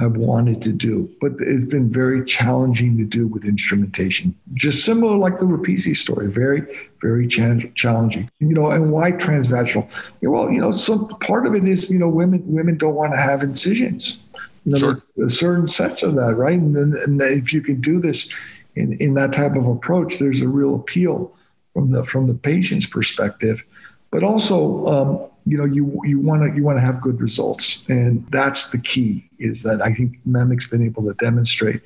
have 0.00 0.16
wanted 0.16 0.62
to 0.62 0.72
do, 0.72 1.10
but 1.20 1.32
it's 1.40 1.64
been 1.64 1.90
very 1.90 2.24
challenging 2.24 2.96
to 2.96 3.04
do 3.04 3.26
with 3.26 3.44
instrumentation. 3.44 4.34
Just 4.54 4.82
similar 4.82 5.14
like 5.18 5.38
the 5.38 5.44
Rapisi 5.44 5.94
story, 5.94 6.26
very, 6.26 6.62
very 7.02 7.26
challenging. 7.28 8.30
You 8.38 8.54
know, 8.54 8.70
and 8.70 8.90
why 8.90 9.12
transvaginal? 9.12 9.84
Well, 10.22 10.50
you 10.50 10.58
know, 10.58 10.72
some 10.72 11.08
part 11.20 11.46
of 11.46 11.54
it 11.54 11.66
is 11.66 11.90
you 11.90 11.98
know 11.98 12.08
women 12.08 12.42
women 12.46 12.76
don't 12.78 12.94
want 12.94 13.12
to 13.12 13.20
have 13.20 13.42
incisions. 13.42 14.20
You 14.64 14.72
know, 14.72 14.78
sure. 14.78 15.28
certain 15.28 15.66
sets 15.66 16.02
of 16.02 16.14
that, 16.16 16.34
right? 16.34 16.58
And, 16.58 16.94
and 16.94 17.22
if 17.22 17.52
you 17.52 17.62
can 17.62 17.80
do 17.80 17.98
this 17.98 18.28
in, 18.74 18.94
in 18.94 19.14
that 19.14 19.32
type 19.32 19.56
of 19.56 19.66
approach, 19.66 20.18
there's 20.18 20.42
a 20.42 20.48
real 20.48 20.74
appeal 20.74 21.34
from 21.74 21.90
the 21.90 22.04
from 22.04 22.26
the 22.26 22.34
patient's 22.34 22.86
perspective, 22.86 23.62
but 24.10 24.22
also 24.22 24.86
um, 24.86 25.30
you 25.46 25.56
know 25.56 25.64
you 25.64 26.00
you 26.04 26.18
want 26.18 26.42
to 26.42 26.56
you 26.56 26.62
want 26.62 26.78
to 26.78 26.82
have 26.82 27.00
good 27.00 27.20
results. 27.20 27.84
And 27.88 28.26
that's 28.30 28.70
the 28.70 28.78
key 28.78 29.30
is 29.40 29.62
that 29.62 29.82
i 29.82 29.92
think 29.92 30.18
memic's 30.28 30.66
been 30.66 30.84
able 30.84 31.02
to 31.02 31.14
demonstrate 31.14 31.80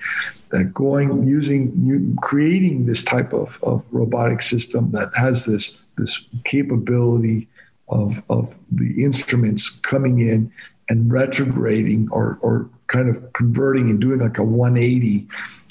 that 0.50 0.74
going 0.74 1.26
using 1.26 2.16
creating 2.20 2.86
this 2.86 3.02
type 3.02 3.32
of, 3.32 3.58
of 3.62 3.82
robotic 3.90 4.42
system 4.42 4.90
that 4.90 5.10
has 5.14 5.46
this 5.46 5.80
this 5.96 6.20
capability 6.44 7.48
of 7.88 8.22
of 8.28 8.58
the 8.72 9.02
instruments 9.02 9.70
coming 9.80 10.18
in 10.18 10.52
and 10.88 11.10
retrograding 11.10 12.08
or 12.10 12.38
or 12.42 12.68
kind 12.88 13.08
of 13.08 13.32
converting 13.32 13.88
and 13.88 14.00
doing 14.00 14.20
like 14.20 14.38
a 14.38 14.44
180 14.44 15.26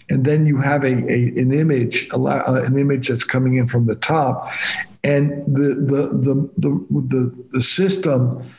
and 0.09 0.25
then 0.25 0.45
you 0.45 0.57
have 0.57 0.83
a, 0.83 0.93
a 1.11 1.39
an 1.39 1.53
image 1.53 2.07
a, 2.11 2.17
uh, 2.17 2.61
an 2.65 2.77
image 2.77 3.07
that's 3.07 3.23
coming 3.23 3.55
in 3.55 3.67
from 3.67 3.85
the 3.85 3.95
top. 3.95 4.51
And 5.03 5.31
the 5.53 5.75
the 5.75 6.01
the 6.07 6.49
the 6.57 6.85
the, 6.91 7.45
the 7.51 7.61
system 7.61 8.49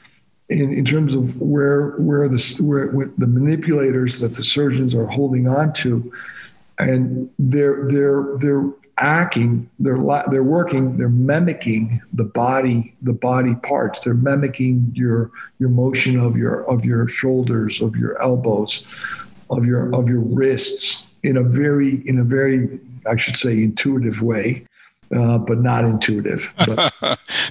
in, 0.48 0.72
in 0.72 0.84
terms 0.84 1.14
of 1.14 1.40
where 1.40 1.92
where 1.92 2.28
the 2.28 2.60
where, 2.60 2.88
where 2.88 3.10
the 3.16 3.26
manipulators 3.26 4.20
that 4.20 4.36
the 4.36 4.44
surgeons 4.44 4.94
are 4.94 5.06
holding 5.06 5.48
on 5.48 5.72
to 5.74 6.12
and 6.78 7.30
they're 7.38 7.88
they're 7.88 8.36
they're 8.38 8.64
acting 8.98 9.68
they're 9.80 9.98
they're 10.30 10.44
working 10.44 10.96
they're 10.96 11.08
mimicking 11.08 12.00
the 12.12 12.24
body 12.24 12.94
the 13.02 13.12
body 13.12 13.54
parts. 13.56 14.00
They're 14.00 14.14
mimicking 14.14 14.92
your 14.94 15.30
your 15.58 15.70
motion 15.70 16.18
of 16.18 16.36
your 16.36 16.64
of 16.70 16.84
your 16.84 17.08
shoulders 17.08 17.80
of 17.80 17.96
your 17.96 18.20
elbows 18.22 18.86
of 19.50 19.64
your 19.64 19.94
of 19.94 20.08
your 20.08 20.20
wrists 20.20 21.06
in 21.24 21.36
a 21.36 21.42
very 21.42 22.06
in 22.06 22.18
a 22.18 22.24
very 22.24 22.78
i 23.06 23.16
should 23.16 23.36
say 23.36 23.62
intuitive 23.62 24.22
way 24.22 24.64
uh, 25.14 25.38
but 25.38 25.60
not 25.60 25.84
intuitive. 25.84 26.52
But, 26.66 26.92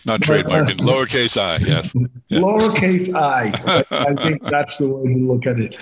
not 0.05 0.21
trademarking. 0.21 0.81
Uh, 0.81 0.85
lowercase 0.85 1.39
i, 1.39 1.57
yes. 1.57 1.93
Yeah. 2.27 2.39
Lowercase 2.39 3.13
i. 3.13 3.51
I 3.91 4.15
think 4.23 4.43
that's 4.49 4.77
the 4.77 4.89
way 4.89 5.13
to 5.13 5.19
look 5.19 5.45
at 5.45 5.59
it. 5.59 5.75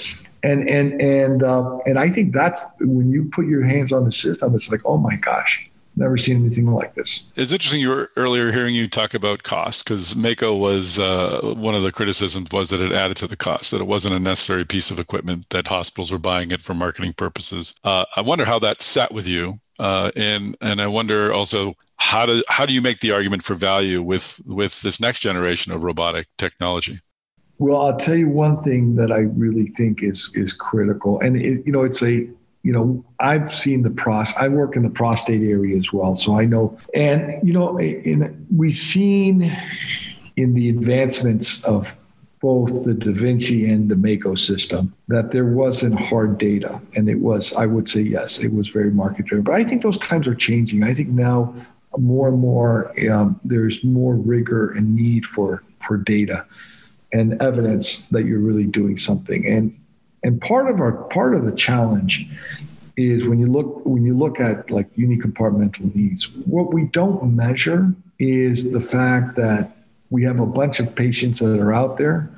And 0.44 0.68
and 0.68 1.02
and 1.02 1.44
uh, 1.44 1.78
and 1.86 1.98
I 1.98 2.10
think 2.10 2.34
that's 2.34 2.66
when 2.80 3.12
you 3.12 3.30
put 3.34 3.46
your 3.48 3.64
hands 3.64 3.92
on 3.92 4.06
the 4.06 4.12
system, 4.12 4.54
it's 4.54 4.72
like, 4.72 4.82
oh 4.86 4.98
my 4.98 5.16
gosh, 5.16 5.71
never 5.96 6.18
seen 6.18 6.38
anything 6.38 6.72
like 6.72 6.96
this. 6.96 7.32
It's 7.36 7.52
interesting. 7.52 7.82
You 7.82 7.90
were 7.90 8.12
earlier 8.16 8.52
hearing 8.52 8.76
you 8.76 8.88
talk 8.88 9.14
about 9.14 9.44
cost 9.44 9.84
because 9.84 10.16
Mako 10.16 10.56
was 10.56 11.00
uh, 11.00 11.54
one 11.56 11.76
of 11.76 11.84
the 11.84 11.92
criticisms 11.92 12.50
was 12.52 12.70
that 12.70 12.82
it 12.82 12.92
added 12.92 13.18
to 13.18 13.28
the 13.28 13.38
cost, 13.38 13.72
that 13.72 13.82
it 13.82 13.88
wasn't 13.88 14.16
a 14.16 14.20
necessary 14.20 14.66
piece 14.66 14.92
of 14.92 15.00
equipment, 15.00 15.50
that 15.50 15.68
hospitals 15.68 16.12
were 16.12 16.18
buying 16.18 16.52
it 16.52 16.62
for 16.62 16.74
marketing 16.74 17.14
purposes. 17.14 17.80
Uh, 17.84 18.06
I 18.16 18.22
wonder 18.22 18.46
how 18.46 18.60
that 18.60 18.82
sat 18.82 19.14
with 19.14 19.28
you 19.28 19.60
uh, 19.82 20.12
and 20.16 20.56
and 20.62 20.80
I 20.80 20.88
wonder 20.88 21.34
also 21.34 21.74
how 21.98 22.28
do 22.28 22.44
how 22.48 22.66
do 22.66 22.74
you 22.74 22.82
make 22.82 23.00
the 23.00 23.12
argument 23.12 23.44
for 23.44 23.56
value 23.56 24.02
with 24.02 24.40
with 24.46 24.82
this 24.82 25.00
next 25.00 25.22
generation 25.22 25.72
of 25.74 25.84
robotic 25.84 26.28
technology? 26.38 27.00
Well, 27.58 27.82
I'll 27.82 27.98
tell 27.98 28.16
you 28.16 28.30
one 28.30 28.64
thing 28.64 28.96
that 28.96 29.12
I 29.12 29.20
really 29.20 29.68
think 29.78 30.04
is 30.04 30.32
is 30.36 30.54
critical, 30.54 31.20
and 31.22 31.36
it, 31.36 31.66
you 31.66 31.72
know, 31.72 31.84
it's 31.84 32.04
a 32.04 32.30
you 32.64 32.72
know, 32.72 33.04
I've 33.20 33.54
seen 33.54 33.82
the 33.82 33.90
pros. 33.90 34.34
I 34.36 34.48
work 34.48 34.76
in 34.76 34.84
the 34.84 34.90
prostate 34.90 35.42
area 35.42 35.78
as 35.78 35.92
well, 35.92 36.16
so 36.16 36.40
I 36.40 36.46
know. 36.46 36.78
And 36.94 37.40
you 37.48 37.54
know, 37.54 37.78
in, 37.80 38.46
we've 38.56 38.76
seen 38.76 39.52
in 40.36 40.54
the 40.54 40.70
advancements 40.70 41.64
of 41.64 41.96
both 42.42 42.84
the 42.84 42.94
Da 42.94 43.12
Vinci 43.12 43.70
and 43.72 43.90
the 43.90 43.96
Mako 43.96 44.34
system 44.34 44.94
that 45.08 45.32
there 45.32 45.46
wasn't 45.46 46.00
hard 46.00 46.40
data. 46.40 46.82
And 46.96 47.08
it 47.08 47.20
was, 47.20 47.54
I 47.54 47.68
would 47.68 47.88
say, 47.88 48.02
yes, 48.02 48.40
it 48.40 48.52
was 48.52 48.68
very 48.68 48.90
market 48.90 49.28
driven. 49.28 49.44
But 49.44 49.56
I 49.56 49.64
think 49.64 49.84
those 49.84 50.00
times 50.00 50.28
are 50.28 50.34
changing. 50.34 50.84
I 50.84 50.96
think 50.96 51.10
now 51.10 51.54
more 51.98 52.30
and 52.30 52.40
more 52.40 52.92
um, 53.12 53.40
there's 53.44 53.84
more 53.84 54.16
rigor 54.16 54.72
and 54.72 54.96
need 54.96 55.26
for, 55.26 55.64
for 55.80 55.98
data 55.98 56.46
and 57.14 57.40
evidence 57.42 58.08
that 58.08 58.26
you're 58.26 58.40
really 58.40 58.66
doing 58.66 58.98
something. 58.98 59.46
And 59.46 59.78
and 60.24 60.40
part 60.42 60.70
of 60.70 60.80
our 60.80 60.92
part 60.92 61.36
of 61.36 61.46
the 61.46 61.52
challenge 61.52 62.28
is 62.98 63.28
when 63.28 63.40
you 63.40 63.48
look 63.48 63.86
when 63.86 64.04
you 64.04 64.18
look 64.18 64.40
at 64.40 64.70
like 64.70 64.94
unicompartmental 64.96 65.94
needs, 65.96 66.30
what 66.46 66.74
we 66.74 66.86
don't 66.86 67.36
measure 67.36 67.94
is 68.20 68.72
the 68.72 68.82
fact 68.82 69.36
that 69.36 69.76
we 70.10 70.24
have 70.24 70.40
a 70.40 70.46
bunch 70.46 70.80
of 70.80 70.94
patients 70.96 71.40
that 71.40 71.60
are 71.60 71.74
out 71.74 71.98
there 71.98 72.30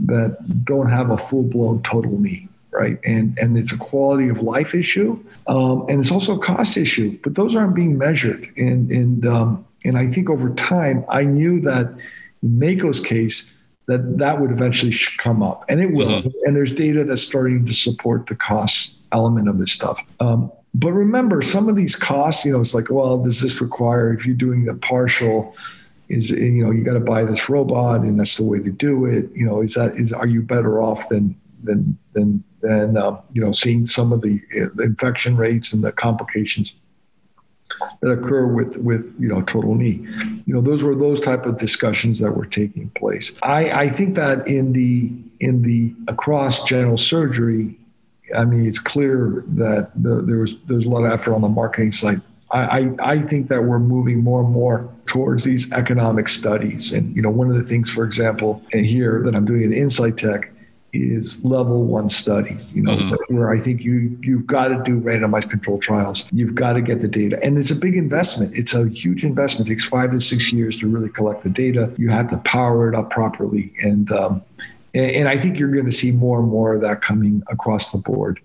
that 0.00 0.64
don't 0.64 0.90
have 0.90 1.10
a 1.10 1.16
full 1.16 1.42
blown 1.42 1.82
total 1.82 2.18
knee, 2.18 2.48
right? 2.70 2.98
And 3.04 3.38
and 3.38 3.56
it's 3.56 3.72
a 3.72 3.78
quality 3.78 4.28
of 4.28 4.42
life 4.42 4.74
issue, 4.74 5.18
um, 5.46 5.86
and 5.88 6.00
it's 6.00 6.10
also 6.10 6.36
a 6.36 6.42
cost 6.42 6.76
issue. 6.76 7.18
But 7.22 7.36
those 7.36 7.56
aren't 7.56 7.74
being 7.74 7.96
measured, 7.96 8.52
and 8.56 8.90
and 8.90 9.26
um, 9.26 9.66
and 9.84 9.96
I 9.96 10.08
think 10.08 10.28
over 10.28 10.50
time, 10.50 11.04
I 11.08 11.22
knew 11.22 11.60
that 11.60 11.94
in 12.42 12.58
Mako's 12.58 13.00
case 13.00 13.50
that 13.90 14.18
that 14.18 14.40
would 14.40 14.50
eventually 14.52 14.94
come 15.18 15.42
up, 15.42 15.64
and 15.68 15.80
it 15.80 15.92
will. 15.92 16.08
Mm-hmm. 16.08 16.28
And 16.44 16.56
there's 16.56 16.72
data 16.72 17.04
that's 17.04 17.22
starting 17.22 17.66
to 17.66 17.74
support 17.74 18.26
the 18.26 18.36
cost 18.36 18.96
element 19.12 19.48
of 19.48 19.58
this 19.58 19.72
stuff. 19.72 20.00
Um, 20.20 20.52
but 20.72 20.92
remember, 20.92 21.42
some 21.42 21.68
of 21.68 21.74
these 21.74 21.96
costs, 21.96 22.44
you 22.44 22.52
know, 22.52 22.60
it's 22.60 22.74
like, 22.74 22.90
well, 22.90 23.18
does 23.18 23.40
this 23.40 23.60
require 23.60 24.12
if 24.14 24.24
you're 24.24 24.36
doing 24.36 24.68
a 24.68 24.74
partial 24.74 25.56
is 26.08 26.30
you 26.30 26.64
know 26.64 26.70
you 26.70 26.82
got 26.82 26.94
to 26.94 27.00
buy 27.00 27.24
this 27.24 27.48
robot 27.48 28.00
and 28.00 28.18
that's 28.18 28.36
the 28.36 28.44
way 28.44 28.58
to 28.58 28.72
do 28.72 29.06
it 29.06 29.30
you 29.32 29.46
know 29.46 29.62
is 29.62 29.74
that 29.74 29.96
is 29.96 30.12
are 30.12 30.26
you 30.26 30.42
better 30.42 30.82
off 30.82 31.08
than 31.08 31.40
than 31.62 31.96
than 32.14 32.42
than 32.62 32.96
uh, 32.96 33.16
you 33.32 33.40
know 33.40 33.52
seeing 33.52 33.86
some 33.86 34.12
of 34.12 34.20
the, 34.20 34.40
uh, 34.60 34.82
infection 34.82 35.36
rates 35.36 35.72
and 35.72 35.84
the 35.84 35.92
complications 35.92 36.74
that 38.00 38.10
occur 38.10 38.46
with 38.46 38.76
with 38.78 39.14
you 39.18 39.28
know 39.28 39.42
total 39.42 39.74
knee. 39.74 40.06
You 40.46 40.54
know, 40.54 40.60
those 40.60 40.82
were 40.82 40.94
those 40.94 41.20
type 41.20 41.46
of 41.46 41.56
discussions 41.56 42.18
that 42.20 42.32
were 42.32 42.46
taking 42.46 42.90
place. 42.90 43.32
I, 43.42 43.70
I 43.70 43.88
think 43.88 44.14
that 44.16 44.46
in 44.46 44.72
the 44.72 45.12
in 45.40 45.62
the 45.62 45.94
across 46.08 46.64
general 46.64 46.96
surgery, 46.96 47.78
I 48.36 48.44
mean, 48.44 48.66
it's 48.66 48.78
clear 48.78 49.44
that 49.48 49.90
the, 49.94 50.22
there 50.22 50.38
was 50.38 50.54
there's 50.66 50.86
a 50.86 50.90
lot 50.90 51.04
of 51.04 51.12
effort 51.12 51.34
on 51.34 51.42
the 51.42 51.48
marketing 51.48 51.92
side. 51.92 52.20
I, 52.52 52.60
I, 52.60 52.94
I 53.00 53.22
think 53.22 53.48
that 53.48 53.62
we're 53.62 53.78
moving 53.78 54.24
more 54.24 54.42
and 54.42 54.50
more 54.50 54.92
towards 55.06 55.44
these 55.44 55.72
economic 55.72 56.28
studies. 56.28 56.92
And 56.92 57.14
you 57.14 57.22
know, 57.22 57.30
one 57.30 57.48
of 57.48 57.56
the 57.56 57.62
things, 57.62 57.90
for 57.90 58.04
example, 58.04 58.62
here 58.72 59.22
that 59.24 59.34
I'm 59.34 59.44
doing 59.44 59.64
at 59.64 59.70
Insightec 59.70 60.48
is 60.92 61.42
level 61.44 61.84
one 61.84 62.08
studies, 62.08 62.66
you 62.72 62.82
know, 62.82 62.92
mm-hmm. 62.92 63.36
where 63.36 63.50
I 63.50 63.58
think 63.58 63.82
you 63.82 64.18
you've 64.22 64.46
got 64.46 64.68
to 64.68 64.82
do 64.82 65.00
randomized 65.00 65.50
control 65.50 65.78
trials. 65.78 66.24
You've 66.32 66.54
got 66.54 66.74
to 66.74 66.82
get 66.82 67.00
the 67.00 67.08
data. 67.08 67.38
And 67.42 67.58
it's 67.58 67.70
a 67.70 67.76
big 67.76 67.96
investment. 67.96 68.56
It's 68.56 68.74
a 68.74 68.88
huge 68.88 69.24
investment. 69.24 69.68
It 69.68 69.72
takes 69.72 69.86
five 69.86 70.10
to 70.12 70.20
six 70.20 70.52
years 70.52 70.76
to 70.80 70.88
really 70.88 71.08
collect 71.08 71.42
the 71.42 71.50
data. 71.50 71.92
You 71.96 72.10
have 72.10 72.28
to 72.28 72.38
power 72.38 72.88
it 72.88 72.94
up 72.94 73.10
properly. 73.10 73.72
And 73.82 74.10
um, 74.12 74.42
and, 74.94 75.10
and 75.10 75.28
I 75.28 75.36
think 75.36 75.58
you're 75.58 75.72
going 75.72 75.86
to 75.86 75.92
see 75.92 76.10
more 76.10 76.40
and 76.40 76.48
more 76.48 76.74
of 76.74 76.80
that 76.82 77.02
coming 77.02 77.42
across 77.48 77.90
the 77.90 77.98
board. 77.98 78.40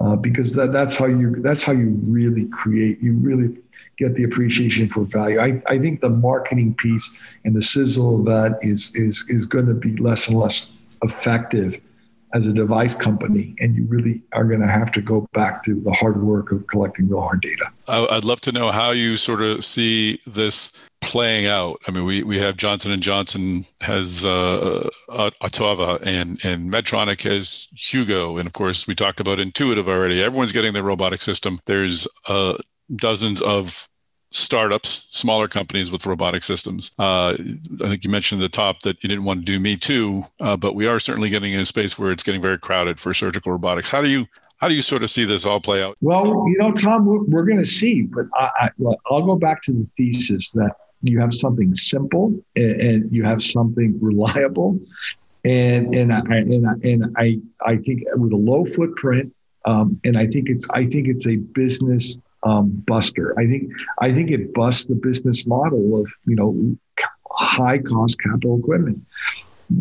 Uh, 0.00 0.16
because 0.16 0.54
that, 0.54 0.72
that's 0.72 0.96
how 0.96 1.04
you 1.04 1.36
that's 1.42 1.62
how 1.62 1.72
you 1.72 1.90
really 2.04 2.46
create 2.46 2.98
you 3.02 3.12
really 3.18 3.54
get 3.98 4.14
the 4.14 4.24
appreciation 4.24 4.88
for 4.88 5.04
value. 5.04 5.38
I, 5.38 5.62
I 5.66 5.78
think 5.78 6.00
the 6.00 6.08
marketing 6.08 6.74
piece 6.74 7.12
and 7.44 7.54
the 7.54 7.60
sizzle 7.60 8.20
of 8.20 8.24
that 8.24 8.58
is 8.62 8.90
is 8.94 9.26
is 9.28 9.44
going 9.44 9.66
to 9.66 9.74
be 9.74 9.94
less 9.96 10.28
and 10.28 10.38
less 10.38 10.72
effective 11.02 11.78
as 12.32 12.46
a 12.46 12.52
device 12.52 12.94
company, 12.94 13.54
and 13.58 13.74
you 13.74 13.86
really 13.86 14.22
are 14.32 14.44
going 14.44 14.60
to 14.60 14.68
have 14.68 14.90
to 14.92 15.02
go 15.02 15.28
back 15.32 15.62
to 15.64 15.80
the 15.80 15.92
hard 15.92 16.22
work 16.22 16.52
of 16.52 16.66
collecting 16.66 17.08
real 17.08 17.20
hard 17.20 17.40
data. 17.40 17.66
I'd 17.88 18.24
love 18.24 18.40
to 18.42 18.52
know 18.52 18.70
how 18.70 18.92
you 18.92 19.16
sort 19.16 19.42
of 19.42 19.64
see 19.64 20.20
this 20.26 20.72
playing 21.00 21.46
out. 21.46 21.80
I 21.88 21.90
mean, 21.90 22.04
we, 22.04 22.22
we 22.22 22.38
have 22.38 22.56
Johnson 22.56 22.92
and 22.92 23.02
Johnson 23.02 23.66
has 23.80 24.24
uh, 24.24 24.88
uh, 25.08 25.30
Ottava 25.42 26.00
and 26.06 26.42
and 26.44 26.72
Medtronic 26.72 27.22
has 27.22 27.68
Hugo, 27.74 28.36
and 28.36 28.46
of 28.46 28.52
course 28.52 28.86
we 28.86 28.94
talked 28.94 29.20
about 29.20 29.40
Intuitive 29.40 29.88
already. 29.88 30.22
Everyone's 30.22 30.52
getting 30.52 30.72
their 30.72 30.82
robotic 30.82 31.22
system. 31.22 31.60
There's 31.66 32.06
uh, 32.28 32.58
dozens 32.96 33.42
of 33.42 33.88
startups, 34.32 35.06
smaller 35.10 35.48
companies 35.48 35.90
with 35.90 36.06
robotic 36.06 36.42
systems. 36.42 36.92
Uh, 36.98 37.36
I 37.82 37.88
think 37.88 38.04
you 38.04 38.10
mentioned 38.10 38.40
at 38.42 38.44
the 38.44 38.56
top 38.56 38.80
that 38.82 39.02
you 39.02 39.08
didn't 39.08 39.24
want 39.24 39.40
to 39.40 39.46
do 39.46 39.58
me 39.58 39.76
too, 39.76 40.24
uh, 40.38 40.56
but 40.56 40.74
we 40.74 40.86
are 40.86 41.00
certainly 41.00 41.28
getting 41.28 41.52
in 41.52 41.60
a 41.60 41.64
space 41.64 41.98
where 41.98 42.12
it's 42.12 42.22
getting 42.22 42.40
very 42.40 42.58
crowded 42.58 43.00
for 43.00 43.12
surgical 43.12 43.52
robotics. 43.52 43.88
How 43.88 44.02
do 44.02 44.08
you 44.08 44.26
how 44.58 44.68
do 44.68 44.74
you 44.74 44.82
sort 44.82 45.02
of 45.02 45.10
see 45.10 45.24
this 45.24 45.46
all 45.46 45.58
play 45.58 45.82
out? 45.82 45.96
Well, 46.02 46.26
you 46.26 46.56
know, 46.58 46.70
Tom, 46.72 47.06
we're, 47.06 47.24
we're 47.24 47.44
going 47.44 47.58
to 47.58 47.66
see, 47.66 48.02
but 48.02 48.26
I, 48.34 48.68
I, 48.84 48.94
I'll 49.10 49.24
go 49.24 49.36
back 49.36 49.62
to 49.62 49.72
the 49.72 49.86
thesis 49.96 50.52
that 50.52 50.72
you 51.02 51.18
have 51.18 51.32
something 51.32 51.74
simple 51.74 52.38
and, 52.56 52.80
and 52.80 53.12
you 53.12 53.24
have 53.24 53.42
something 53.42 53.98
reliable, 54.00 54.78
and 55.44 55.94
and 55.94 56.12
I, 56.12 56.20
and 56.28 56.68
I, 56.68 56.72
and 56.84 57.16
I 57.16 57.40
I 57.64 57.76
think 57.78 58.02
with 58.14 58.32
a 58.32 58.36
low 58.36 58.64
footprint, 58.64 59.34
um, 59.64 59.98
and 60.04 60.16
I 60.16 60.26
think 60.26 60.50
it's 60.50 60.68
I 60.70 60.84
think 60.86 61.08
it's 61.08 61.26
a 61.26 61.36
business 61.36 62.18
um, 62.42 62.70
buster. 62.86 63.38
I 63.38 63.46
think 63.46 63.72
I 63.98 64.12
think 64.12 64.30
it 64.30 64.54
busts 64.54 64.86
the 64.86 64.94
business 64.94 65.46
model 65.46 66.00
of 66.00 66.10
you 66.26 66.36
know 66.36 66.76
high 67.30 67.78
cost 67.78 68.20
capital 68.20 68.58
equipment. 68.58 69.04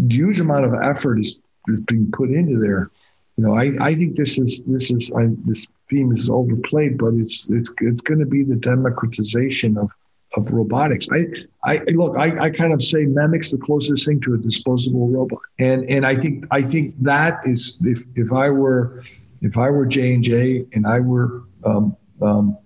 Huge 0.09 0.39
amount 0.39 0.65
of 0.65 0.73
effort 0.73 1.19
is 1.19 1.39
is 1.67 1.79
being 1.81 2.11
put 2.11 2.29
into 2.29 2.59
there. 2.59 2.91
You 3.37 3.45
know, 3.45 3.55
I, 3.55 3.71
I 3.79 3.95
think 3.95 4.17
this 4.17 4.37
is 4.37 4.63
this 4.63 4.91
is 4.91 5.11
I, 5.15 5.27
this 5.45 5.67
theme 5.89 6.11
is 6.11 6.29
overplayed, 6.29 6.97
but 6.97 7.13
it's 7.13 7.49
it's 7.49 7.69
it's 7.79 8.01
going 8.01 8.19
to 8.19 8.25
be 8.25 8.43
the 8.43 8.55
democratization 8.55 9.77
of 9.77 9.91
of 10.35 10.51
robotics. 10.51 11.07
I, 11.11 11.25
I 11.63 11.79
look, 11.87 12.17
I, 12.17 12.45
I 12.45 12.49
kind 12.49 12.73
of 12.73 12.83
say 12.83 13.05
Memic's 13.05 13.51
the 13.51 13.57
closest 13.57 14.05
thing 14.05 14.21
to 14.21 14.35
a 14.35 14.37
disposable 14.37 15.07
robot, 15.07 15.39
and 15.57 15.89
and 15.89 16.05
I 16.05 16.15
think 16.15 16.45
I 16.51 16.61
think 16.61 16.95
that 16.97 17.39
is 17.45 17.79
if 17.81 18.03
if 18.15 18.33
I 18.33 18.49
were 18.49 19.03
if 19.41 19.57
I 19.57 19.69
were 19.69 19.85
J 19.85 20.13
and 20.13 20.23
J 20.23 20.65
and 20.73 20.85
I 20.85 20.99
were 20.99 21.43
um, 21.65 21.95
um, 22.21 22.57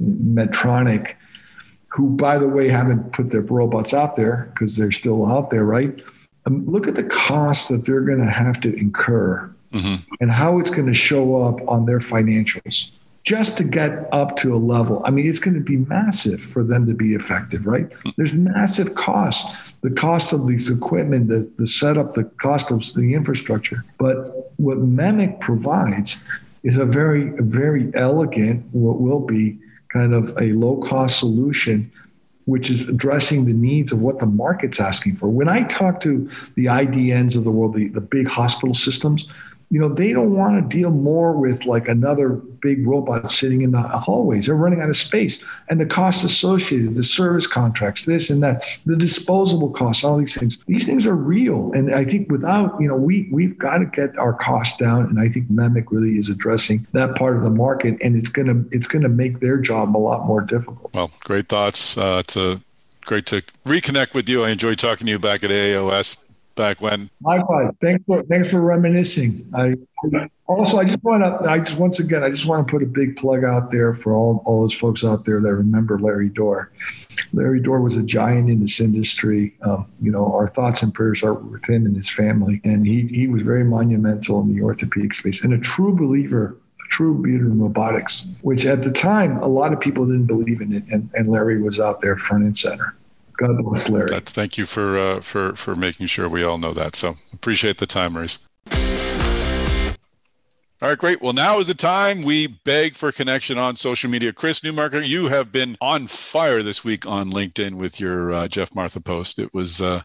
Medtronic, 0.00 1.14
who, 1.88 2.10
by 2.10 2.38
the 2.38 2.48
way, 2.48 2.68
haven't 2.68 3.12
put 3.12 3.30
their 3.30 3.40
robots 3.40 3.94
out 3.94 4.16
there 4.16 4.50
because 4.52 4.76
they're 4.76 4.92
still 4.92 5.26
out 5.26 5.50
there, 5.50 5.64
right? 5.64 6.00
Um, 6.46 6.66
look 6.66 6.86
at 6.86 6.94
the 6.94 7.04
costs 7.04 7.68
that 7.68 7.84
they're 7.84 8.02
going 8.02 8.18
to 8.18 8.30
have 8.30 8.60
to 8.60 8.74
incur 8.74 9.52
mm-hmm. 9.72 9.96
and 10.20 10.30
how 10.30 10.58
it's 10.58 10.70
going 10.70 10.86
to 10.86 10.94
show 10.94 11.42
up 11.42 11.60
on 11.68 11.86
their 11.86 11.98
financials 11.98 12.90
just 13.24 13.58
to 13.58 13.64
get 13.64 14.08
up 14.12 14.36
to 14.36 14.54
a 14.54 14.56
level. 14.56 15.02
I 15.04 15.10
mean, 15.10 15.26
it's 15.26 15.38
going 15.38 15.54
to 15.54 15.60
be 15.60 15.76
massive 15.76 16.40
for 16.40 16.64
them 16.64 16.86
to 16.86 16.94
be 16.94 17.14
effective, 17.14 17.66
right? 17.66 17.86
There's 18.16 18.32
massive 18.32 18.94
costs. 18.94 19.74
The 19.82 19.90
cost 19.90 20.32
of 20.32 20.46
these 20.46 20.70
equipment, 20.70 21.28
the, 21.28 21.50
the 21.58 21.66
setup, 21.66 22.14
the 22.14 22.24
cost 22.24 22.70
of 22.70 22.90
the 22.94 23.12
infrastructure. 23.12 23.84
But 23.98 24.52
what 24.56 24.78
MEMIC 24.78 25.40
provides 25.40 26.16
is 26.62 26.78
a 26.78 26.84
very, 26.84 27.30
very 27.38 27.90
elegant, 27.94 28.66
what 28.72 29.00
will 29.00 29.20
be 29.20 29.58
kind 29.88 30.12
of 30.12 30.36
a 30.38 30.52
low 30.52 30.76
cost 30.76 31.18
solution, 31.18 31.90
which 32.44 32.70
is 32.70 32.88
addressing 32.88 33.44
the 33.44 33.52
needs 33.52 33.92
of 33.92 34.00
what 34.00 34.18
the 34.18 34.26
market's 34.26 34.80
asking 34.80 35.16
for. 35.16 35.28
When 35.28 35.48
I 35.48 35.64
talk 35.64 36.00
to 36.00 36.30
the 36.54 36.66
IDNs 36.66 37.36
of 37.36 37.44
the 37.44 37.50
world, 37.50 37.74
the, 37.74 37.88
the 37.88 38.00
big 38.00 38.28
hospital 38.28 38.74
systems, 38.74 39.26
you 39.70 39.78
know, 39.78 39.88
they 39.88 40.12
don't 40.12 40.34
want 40.34 40.70
to 40.70 40.76
deal 40.76 40.90
more 40.90 41.32
with 41.32 41.66
like 41.66 41.88
another 41.88 42.30
big 42.30 42.86
robot 42.86 43.30
sitting 43.30 43.60
in 43.60 43.72
the 43.72 43.82
hallways. 43.82 44.46
They're 44.46 44.54
running 44.54 44.80
out 44.80 44.88
of 44.88 44.96
space. 44.96 45.40
And 45.68 45.78
the 45.78 45.84
costs 45.84 46.24
associated, 46.24 46.94
the 46.94 47.02
service 47.02 47.46
contracts, 47.46 48.06
this 48.06 48.30
and 48.30 48.42
that, 48.42 48.64
the 48.86 48.96
disposable 48.96 49.70
costs, 49.70 50.04
all 50.04 50.16
these 50.16 50.38
things. 50.38 50.56
These 50.66 50.86
things 50.86 51.06
are 51.06 51.14
real. 51.14 51.70
And 51.72 51.94
I 51.94 52.04
think 52.04 52.30
without, 52.30 52.80
you 52.80 52.88
know, 52.88 52.96
we 52.96 53.28
we've 53.30 53.58
got 53.58 53.78
to 53.78 53.86
get 53.86 54.16
our 54.16 54.32
costs 54.32 54.78
down. 54.78 55.04
And 55.04 55.20
I 55.20 55.28
think 55.28 55.50
MEMIC 55.50 55.86
really 55.90 56.16
is 56.16 56.30
addressing 56.30 56.86
that 56.92 57.14
part 57.16 57.36
of 57.36 57.42
the 57.42 57.50
market. 57.50 58.00
And 58.00 58.16
it's 58.16 58.30
gonna 58.30 58.64
it's 58.70 58.88
gonna 58.88 59.10
make 59.10 59.40
their 59.40 59.58
job 59.58 59.94
a 59.96 59.98
lot 59.98 60.24
more 60.24 60.40
difficult. 60.40 60.94
Well, 60.94 61.10
great 61.20 61.48
thoughts. 61.48 61.98
Uh, 61.98 62.22
it's 62.24 62.36
a 62.36 62.62
great 63.04 63.26
to 63.26 63.42
reconnect 63.66 64.14
with 64.14 64.30
you. 64.30 64.44
I 64.44 64.50
enjoyed 64.50 64.78
talking 64.78 65.06
to 65.06 65.10
you 65.10 65.18
back 65.18 65.44
at 65.44 65.50
AAOS 65.50 66.27
back 66.58 66.82
when. 66.82 67.08
Likewise. 67.22 67.72
Thanks 67.80 68.04
for 68.04 68.22
thanks 68.24 68.50
for 68.50 68.60
reminiscing. 68.60 69.48
I 69.54 69.76
also 70.46 70.78
I 70.78 70.84
just 70.84 71.02
want 71.02 71.22
to 71.22 71.48
I 71.48 71.60
just 71.60 71.78
once 71.78 72.00
again 72.00 72.22
I 72.22 72.30
just 72.30 72.44
want 72.44 72.66
to 72.66 72.70
put 72.70 72.82
a 72.82 72.86
big 72.86 73.16
plug 73.16 73.44
out 73.44 73.70
there 73.70 73.94
for 73.94 74.12
all 74.14 74.42
all 74.44 74.62
those 74.62 74.74
folks 74.74 75.04
out 75.04 75.24
there 75.24 75.40
that 75.40 75.54
remember 75.54 75.98
Larry 75.98 76.28
Dorr. 76.28 76.70
Larry 77.32 77.60
Dorr 77.60 77.80
was 77.80 77.96
a 77.96 78.02
giant 78.02 78.50
in 78.50 78.60
this 78.60 78.80
industry. 78.80 79.54
Um, 79.62 79.86
you 80.02 80.10
know, 80.10 80.32
our 80.34 80.48
thoughts 80.48 80.82
and 80.82 80.92
prayers 80.92 81.22
are 81.22 81.34
with 81.34 81.64
him 81.64 81.86
and 81.86 81.96
his 81.96 82.10
family, 82.10 82.60
and 82.64 82.86
he 82.86 83.06
he 83.06 83.28
was 83.28 83.42
very 83.42 83.64
monumental 83.64 84.40
in 84.40 84.54
the 84.54 84.60
orthopedic 84.62 85.14
space 85.14 85.42
and 85.42 85.54
a 85.54 85.58
true 85.58 85.94
believer 85.96 86.58
true 86.88 87.14
believer 87.14 87.44
in 87.44 87.60
robotics, 87.60 88.26
which 88.40 88.64
at 88.64 88.82
the 88.82 88.90
time 88.90 89.36
a 89.42 89.46
lot 89.46 89.72
of 89.74 89.78
people 89.78 90.06
didn't 90.06 90.24
believe 90.24 90.62
in 90.62 90.72
it, 90.72 90.82
and, 90.90 91.10
and 91.14 91.28
Larry 91.28 91.60
was 91.60 91.78
out 91.78 92.00
there 92.00 92.16
front 92.16 92.44
and 92.44 92.56
center. 92.56 92.96
God 93.38 93.64
bless 93.64 93.88
Larry. 93.88 94.08
That's, 94.10 94.32
thank 94.32 94.58
you 94.58 94.66
for 94.66 94.98
uh, 94.98 95.20
for 95.20 95.54
for 95.54 95.74
making 95.74 96.08
sure 96.08 96.28
we 96.28 96.42
all 96.42 96.58
know 96.58 96.74
that. 96.74 96.96
So 96.96 97.16
appreciate 97.32 97.78
the 97.78 97.86
time, 97.86 98.14
Maurice. 98.14 98.40
All 100.80 100.88
right, 100.88 100.98
great. 100.98 101.20
Well, 101.20 101.32
now 101.32 101.58
is 101.58 101.66
the 101.66 101.74
time 101.74 102.22
we 102.22 102.46
beg 102.46 102.94
for 102.94 103.10
connection 103.10 103.58
on 103.58 103.74
social 103.74 104.08
media. 104.08 104.32
Chris 104.32 104.60
Newmarker, 104.60 105.06
you 105.06 105.26
have 105.26 105.50
been 105.50 105.76
on 105.80 106.06
fire 106.06 106.62
this 106.62 106.84
week 106.84 107.04
on 107.04 107.32
LinkedIn 107.32 107.74
with 107.74 107.98
your 107.98 108.32
uh, 108.32 108.46
Geoff 108.46 108.76
Martha 108.76 109.00
post. 109.00 109.40
It 109.40 109.52
was 109.52 109.82
uh, 109.82 110.02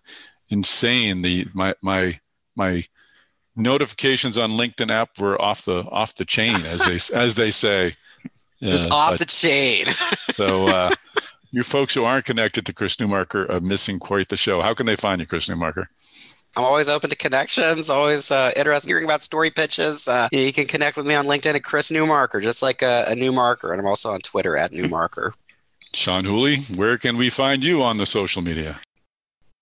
insane. 0.50 1.22
The 1.22 1.46
my 1.54 1.74
my 1.82 2.20
my 2.56 2.86
notifications 3.56 4.38
on 4.38 4.52
LinkedIn 4.52 4.90
app 4.90 5.20
were 5.20 5.40
off 5.42 5.66
the 5.66 5.88
off 5.92 6.16
the 6.16 6.26
chain, 6.26 6.56
as 6.56 6.86
they 6.86 7.16
as 7.16 7.36
they 7.36 7.52
say. 7.52 7.96
It's 8.66 8.88
off 8.88 9.12
but, 9.12 9.20
the 9.20 9.26
chain. 9.26 9.88
so 10.36 10.70
uh, 10.70 10.90
you 11.54 11.62
folks 11.62 11.94
who 11.94 12.04
aren't 12.04 12.26
connected 12.26 12.66
to 12.66 12.74
Chris 12.74 12.96
Newmarker 12.98 13.48
are 13.48 13.62
missing 13.62 14.00
quite 14.00 14.30
the 14.30 14.36
show. 14.36 14.62
How 14.62 14.74
can 14.74 14.88
they 14.88 14.96
find 14.96 15.22
you, 15.22 15.28
Chris 15.28 15.48
Newmarker? 15.48 15.86
I'm 16.58 16.64
always 16.64 16.90
open 16.90 17.12
to 17.12 17.16
connections, 17.16 17.92
always 17.92 18.32
uh, 18.32 18.52
interested 18.58 18.88
in 18.88 18.92
hearing 18.92 19.06
about 19.06 19.22
story 19.22 19.52
pitches. 19.52 20.08
Uh, 20.08 20.28
you, 20.32 20.52
can 20.52 20.66
connect 20.66 20.98
with 20.98 21.06
me 21.06 21.14
on 21.14 21.26
LinkedIn 21.26 21.54
at 21.54 21.64
Chris 21.64 21.92
Newmarker, 21.92 22.42
just 22.42 22.64
like 22.64 22.82
a, 22.82 23.06
a 23.08 23.14
Newmarker. 23.14 23.72
And 23.72 23.80
I'm 23.80 23.86
also 23.86 24.12
on 24.12 24.20
Twitter 24.20 24.58
at 24.58 24.72
Newmarker. 24.72 25.34
Sean 25.94 26.26
Whooley, 26.26 26.58
where 26.76 26.98
can 26.98 27.18
we 27.18 27.30
find 27.30 27.64
you 27.64 27.84
on 27.84 27.98
the 27.98 28.08
social 28.08 28.42
media? 28.42 28.80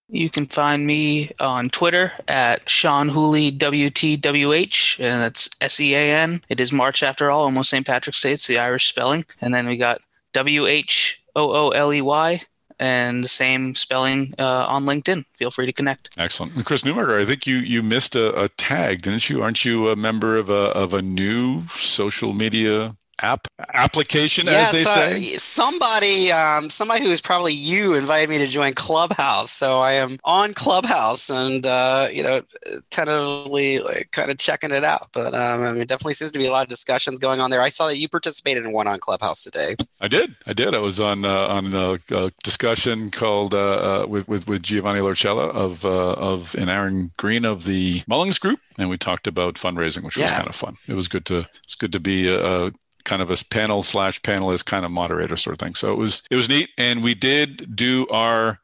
You 0.08 0.30
can 0.30 0.46
find 0.46 0.88
me 0.88 1.32
on 1.42 1.70
Twitter 1.70 2.14
at 2.30 2.70
Sean 2.70 3.10
Whooley 3.10 3.52
WTWH, 3.52 5.00
and 5.00 5.22
that's 5.22 5.50
S 5.60 5.80
E 5.80 5.94
A 5.94 6.14
N. 6.16 6.42
It 6.48 6.62
is 6.62 6.72
March 6.72 7.04
after 7.04 7.30
all, 7.30 7.44
almost 7.44 7.70
St. 7.70 7.86
Patrick's 7.86 8.22
Day. 8.22 8.34
It's 8.34 8.48
the 8.48 8.60
Irish 8.60 8.88
spelling. 8.88 9.26
And 9.42 9.54
then 9.54 9.68
we 9.68 9.76
got 9.76 10.02
WH 10.34 11.21
O 11.36 11.68
O 11.68 11.70
L 11.70 11.94
E 11.94 12.02
Y, 12.02 12.42
and 12.80 13.24
the 13.24 13.28
same 13.28 13.76
spelling 13.76 14.34
uh, 14.40 14.66
on 14.68 14.86
LinkedIn. 14.86 15.24
Feel 15.38 15.52
free 15.52 15.68
to 15.68 15.74
connect. 15.74 16.10
Excellent. 16.18 16.56
And 16.56 16.66
Chris 16.66 16.84
Newmarker, 16.84 17.22
I 17.22 17.26
think 17.26 17.46
you 17.46 17.58
you 17.58 17.84
missed 17.84 18.16
a, 18.16 18.38
a, 18.40 18.50
tag, 18.50 19.04
didn't 19.04 19.30
you? 19.30 19.42
Aren't 19.44 19.64
you 19.64 19.90
a 19.90 19.96
member 19.96 20.38
of 20.38 20.50
a 20.50 20.72
of 20.74 20.94
a 20.94 21.02
new 21.02 21.68
social 21.70 22.34
media 22.34 22.96
app 23.22 23.48
application, 23.74 24.46
yeah, 24.46 24.54
as 24.54 24.72
they 24.72 24.84
so 24.84 24.90
say. 24.90 25.22
Somebody, 25.38 26.32
um, 26.32 26.70
somebody 26.70 27.04
who 27.04 27.12
is 27.12 27.22
probably 27.22 27.54
you, 27.54 27.96
invited 27.96 28.30
me 28.30 28.38
to 28.40 28.46
join 28.46 28.74
Clubhouse. 28.74 29.52
So 29.52 29.80
I 29.80 29.94
am 29.94 30.18
on 30.24 30.54
Clubhouse, 30.54 31.30
and 31.30 31.66
uh, 31.66 32.08
you 32.12 32.24
know, 32.24 32.42
tentatively 32.90 33.80
like 33.80 34.10
kind 34.12 34.32
of 34.32 34.38
checking 34.38 34.72
it 34.72 34.84
out. 34.84 35.10
But 35.14 35.34
um, 35.34 35.62
I 35.62 35.74
mean, 35.74 35.86
definitely 35.86 36.14
seems 36.14 36.32
to 36.32 36.40
be 36.40 36.46
a 36.46 36.52
lot 36.52 36.64
of 36.64 36.70
discussions 36.70 37.20
going 37.20 37.40
on 37.40 37.52
there. 37.52 37.62
I 37.62 37.70
saw 37.70 37.88
that 37.88 37.98
you 37.98 38.10
participated 38.10 38.66
in 38.66 38.72
one 38.72 38.88
on 38.88 39.00
Clubhouse 39.00 39.44
today. 39.44 39.76
I 40.00 40.08
did. 40.08 40.36
I 40.48 40.54
did. 40.54 40.74
I 40.76 40.80
was 40.80 41.00
on 41.00 41.26
uh, 41.26 41.48
on 41.48 41.74
a, 41.74 42.00
a, 42.12 42.32
discussion 42.44 43.12
called 43.12 43.54
uh, 43.54 44.02
uh 44.04 44.06
with, 44.08 44.28
with 44.28 44.48
with 44.48 44.64
Giovanni 44.64 45.00
Lorcella 45.00 45.50
of 45.50 45.86
uh, 45.86 46.14
of 46.14 46.56
and 46.56 46.70
Aaron 46.70 47.12
Green 47.18 47.46
of 47.46 47.66
the 47.66 48.02
Mullings 48.02 48.40
Group, 48.40 48.60
and 48.78 48.90
we 48.90 48.98
talked 48.98 49.28
about 49.28 49.56
fundraising, 49.56 50.04
which 50.04 50.18
yeah. 50.18 50.26
was 50.26 50.32
kind 50.32 50.48
of 50.48 50.56
fun. 50.56 50.76
It 50.88 50.94
was 50.94 51.08
good 51.08 51.26
to 51.26 51.48
it's 51.64 51.76
good 51.76 51.92
to 51.94 52.00
be 52.00 52.28
a, 52.28 52.68
a 52.68 52.72
kind 53.04 53.22
of 53.22 53.32
a 53.32 53.38
panel 53.50 53.82
slash 53.82 54.22
panelist 54.22 54.66
kind 54.66 54.86
of 54.86 54.92
moderator 54.92 55.38
sort 55.38 55.54
of 55.54 55.60
thing. 55.60 55.76
So 55.76 55.92
it 55.92 55.98
was 55.98 56.24
it 56.32 56.36
was 56.36 56.50
neat, 56.50 56.70
and 56.78 57.04
we 57.04 57.14
did 57.14 57.76
do 57.76 58.08
our. 58.10 58.60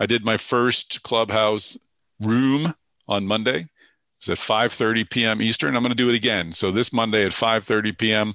I 0.00 0.06
did 0.06 0.24
my 0.24 0.36
first 0.36 1.02
clubhouse 1.02 1.76
room 2.20 2.74
on 3.08 3.26
Monday. 3.26 3.60
It 3.60 4.28
was 4.28 4.28
at 4.28 4.38
5:30 4.38 5.10
p.m. 5.10 5.42
Eastern. 5.42 5.76
I'm 5.76 5.82
going 5.82 5.90
to 5.90 5.96
do 5.96 6.08
it 6.08 6.14
again. 6.14 6.52
So 6.52 6.70
this 6.70 6.92
Monday 6.92 7.24
at 7.24 7.32
5:30 7.32 7.98
p.m. 7.98 8.34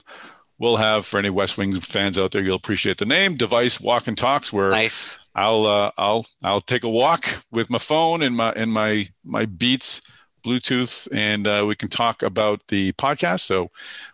We'll 0.59 0.77
have 0.77 1.05
for 1.05 1.17
any 1.17 1.29
West 1.29 1.57
Wing 1.57 1.77
fans 1.79 2.17
out 2.17 2.31
there, 2.31 2.41
you'll 2.43 2.55
appreciate 2.55 2.97
the 2.97 3.05
name 3.05 3.35
Device 3.35 3.81
Walk 3.81 4.07
and 4.07 4.17
Talks. 4.17 4.53
Where 4.53 4.69
nice. 4.69 5.17
I'll 5.35 5.65
uh, 5.65 5.91
I'll 5.97 6.25
I'll 6.43 6.61
take 6.61 6.83
a 6.83 6.89
walk 6.89 7.43
with 7.51 7.69
my 7.69 7.79
phone 7.79 8.21
and 8.21 8.35
my 8.35 8.51
and 8.51 8.71
my 8.71 9.09
my 9.23 9.45
Beats 9.45 10.01
Bluetooth, 10.43 11.07
and 11.11 11.47
uh, 11.47 11.63
we 11.67 11.75
can 11.75 11.89
talk 11.89 12.21
about 12.21 12.67
the 12.67 12.91
podcast. 12.93 13.41
So 13.41 13.63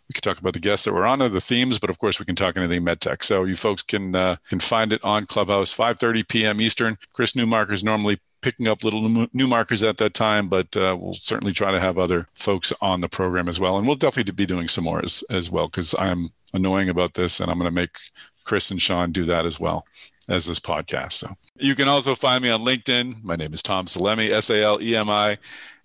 we 0.08 0.14
can 0.14 0.22
talk 0.22 0.40
about 0.40 0.54
the 0.54 0.60
guests 0.60 0.86
that 0.86 0.94
were 0.94 1.06
on 1.06 1.20
the 1.20 1.42
themes, 1.42 1.80
but 1.80 1.90
of 1.90 2.00
course 2.00 2.20
we 2.20 2.26
can 2.26 2.36
talk 2.36 2.58
anything 2.58 2.84
medtech. 2.84 3.24
So 3.24 3.44
you 3.44 3.56
folks 3.56 3.82
can 3.82 4.16
uh, 4.16 4.38
can 4.50 4.60
find 4.60 4.94
it 4.94 5.04
on 5.04 5.26
Clubhouse, 5.26 5.76
5:30 5.76 6.28
p.m. 6.28 6.62
Eastern. 6.62 6.98
Chris 7.14 7.34
Newmarker 7.34 7.72
is 7.72 7.84
normally 7.84 8.20
picking 8.42 8.68
up 8.68 8.84
little 8.84 9.28
new 9.34 9.48
markers 9.48 9.84
at 9.84 9.98
that 9.98 10.14
time, 10.14 10.48
but 10.48 10.76
uh, 10.78 10.96
we'll 11.00 11.14
certainly 11.14 11.52
try 11.52 11.72
to 11.72 11.80
have 11.80 11.98
other 11.98 12.28
folks 12.36 12.72
on 12.82 13.02
the 13.02 13.10
program 13.10 13.50
as 13.50 13.60
well, 13.60 13.78
and 13.78 13.86
we'll 13.86 13.96
definitely 13.96 14.32
be 14.32 14.46
doing 14.46 14.68
some 14.68 14.84
more 14.84 15.04
as 15.04 15.24
as 15.30 15.52
well 15.52 15.68
because 15.68 15.94
I'm 16.00 16.30
annoying 16.54 16.90
about 16.90 17.14
this, 17.16 17.40
and 17.40 17.50
I'm 17.52 17.58
going 17.58 17.70
to 17.70 17.76
make 17.76 17.98
Chris 18.44 18.72
and 18.72 18.82
Sean 18.82 19.12
do 19.12 19.26
that 19.26 19.46
as 19.46 19.60
well 19.60 19.86
as 20.28 20.46
this 20.46 20.60
podcast. 20.60 21.14
So 21.14 21.36
you 21.58 21.76
can 21.76 21.88
also 21.88 22.16
find 22.16 22.44
me 22.44 22.50
on 22.50 22.62
LinkedIn. 22.62 23.24
My 23.24 23.36
name 23.36 23.54
is 23.54 23.62
Tom 23.62 23.86
Salemi, 23.86 24.30
S 24.30 24.50
A 24.50 24.64
L 24.64 24.82
E 24.82 24.96
M 24.96 25.10
I 25.10 25.38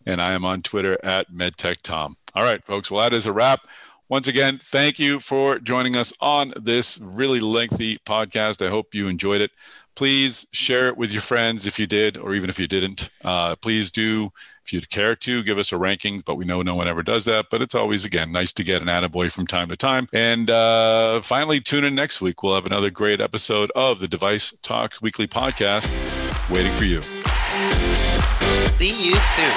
and 0.07 0.21
I 0.21 0.33
am 0.33 0.45
on 0.45 0.63
Twitter 0.63 0.99
at 1.05 1.33
MedTechTom. 1.33 2.15
All 2.35 2.45
right, 2.45 2.65
folks. 2.65 2.91
Well, 2.91 3.03
that 3.03 3.15
is 3.15 3.27
a 3.27 3.33
wrap. 3.33 3.67
Once 4.09 4.29
again, 4.29 4.59
thank 4.59 4.99
you 4.99 5.19
for 5.19 5.59
joining 5.59 5.97
us 5.97 6.13
on 6.21 6.53
this 6.61 6.99
really 7.01 7.41
lengthy 7.41 7.97
podcast. 7.97 8.65
I 8.65 8.69
hope 8.69 8.95
you 8.95 9.09
enjoyed 9.09 9.41
it. 9.41 9.51
Please 9.97 10.47
share 10.53 10.89
it 10.89 10.97
with 10.97 11.11
your 11.11 11.23
friends 11.23 11.67
if 11.67 11.79
you 11.79 11.87
did, 11.87 12.19
or 12.19 12.35
even 12.35 12.51
if 12.51 12.59
you 12.59 12.67
didn't. 12.67 13.09
Uh, 13.25 13.57
please 13.57 13.91
do, 13.91 14.31
if 14.65 14.73
you'd 14.73 14.91
care 14.91 15.15
to, 15.17 15.43
give 15.43 15.57
us 15.57 15.73
a 15.73 15.79
ranking, 15.79 16.21
but 16.21 16.35
we 16.35 16.45
know 16.45 16.61
no 16.63 16.75
one 16.75 16.87
ever 16.87 17.03
does 17.03 17.25
that. 17.25 17.47
But 17.51 17.63
it's 17.63 17.75
always, 17.75 18.05
again, 18.05 18.31
nice 18.31 18.53
to 18.55 18.65
get 18.65 18.83
an 18.83 18.89
attaboy 18.89 19.33
from 19.33 19.47
time 19.47 19.69
to 19.69 19.77
time. 19.77 20.07
And 20.13 20.51
uh, 20.51 21.23
finally, 21.23 21.61
tune 21.61 21.85
in 21.85 21.95
next 21.95 22.21
week. 22.21 22.43
We'll 22.43 22.57
have 22.57 22.67
another 22.67 22.91
great 22.91 23.21
episode 23.21 23.71
of 23.75 24.01
the 24.01 24.09
Device 24.09 24.55
Talk 24.63 24.97
Weekly 25.01 25.27
Podcast 25.27 25.89
waiting 26.51 26.73
for 26.73 26.85
you. 26.85 27.01
See 28.77 29.07
you 29.07 29.15
soon. 29.15 29.55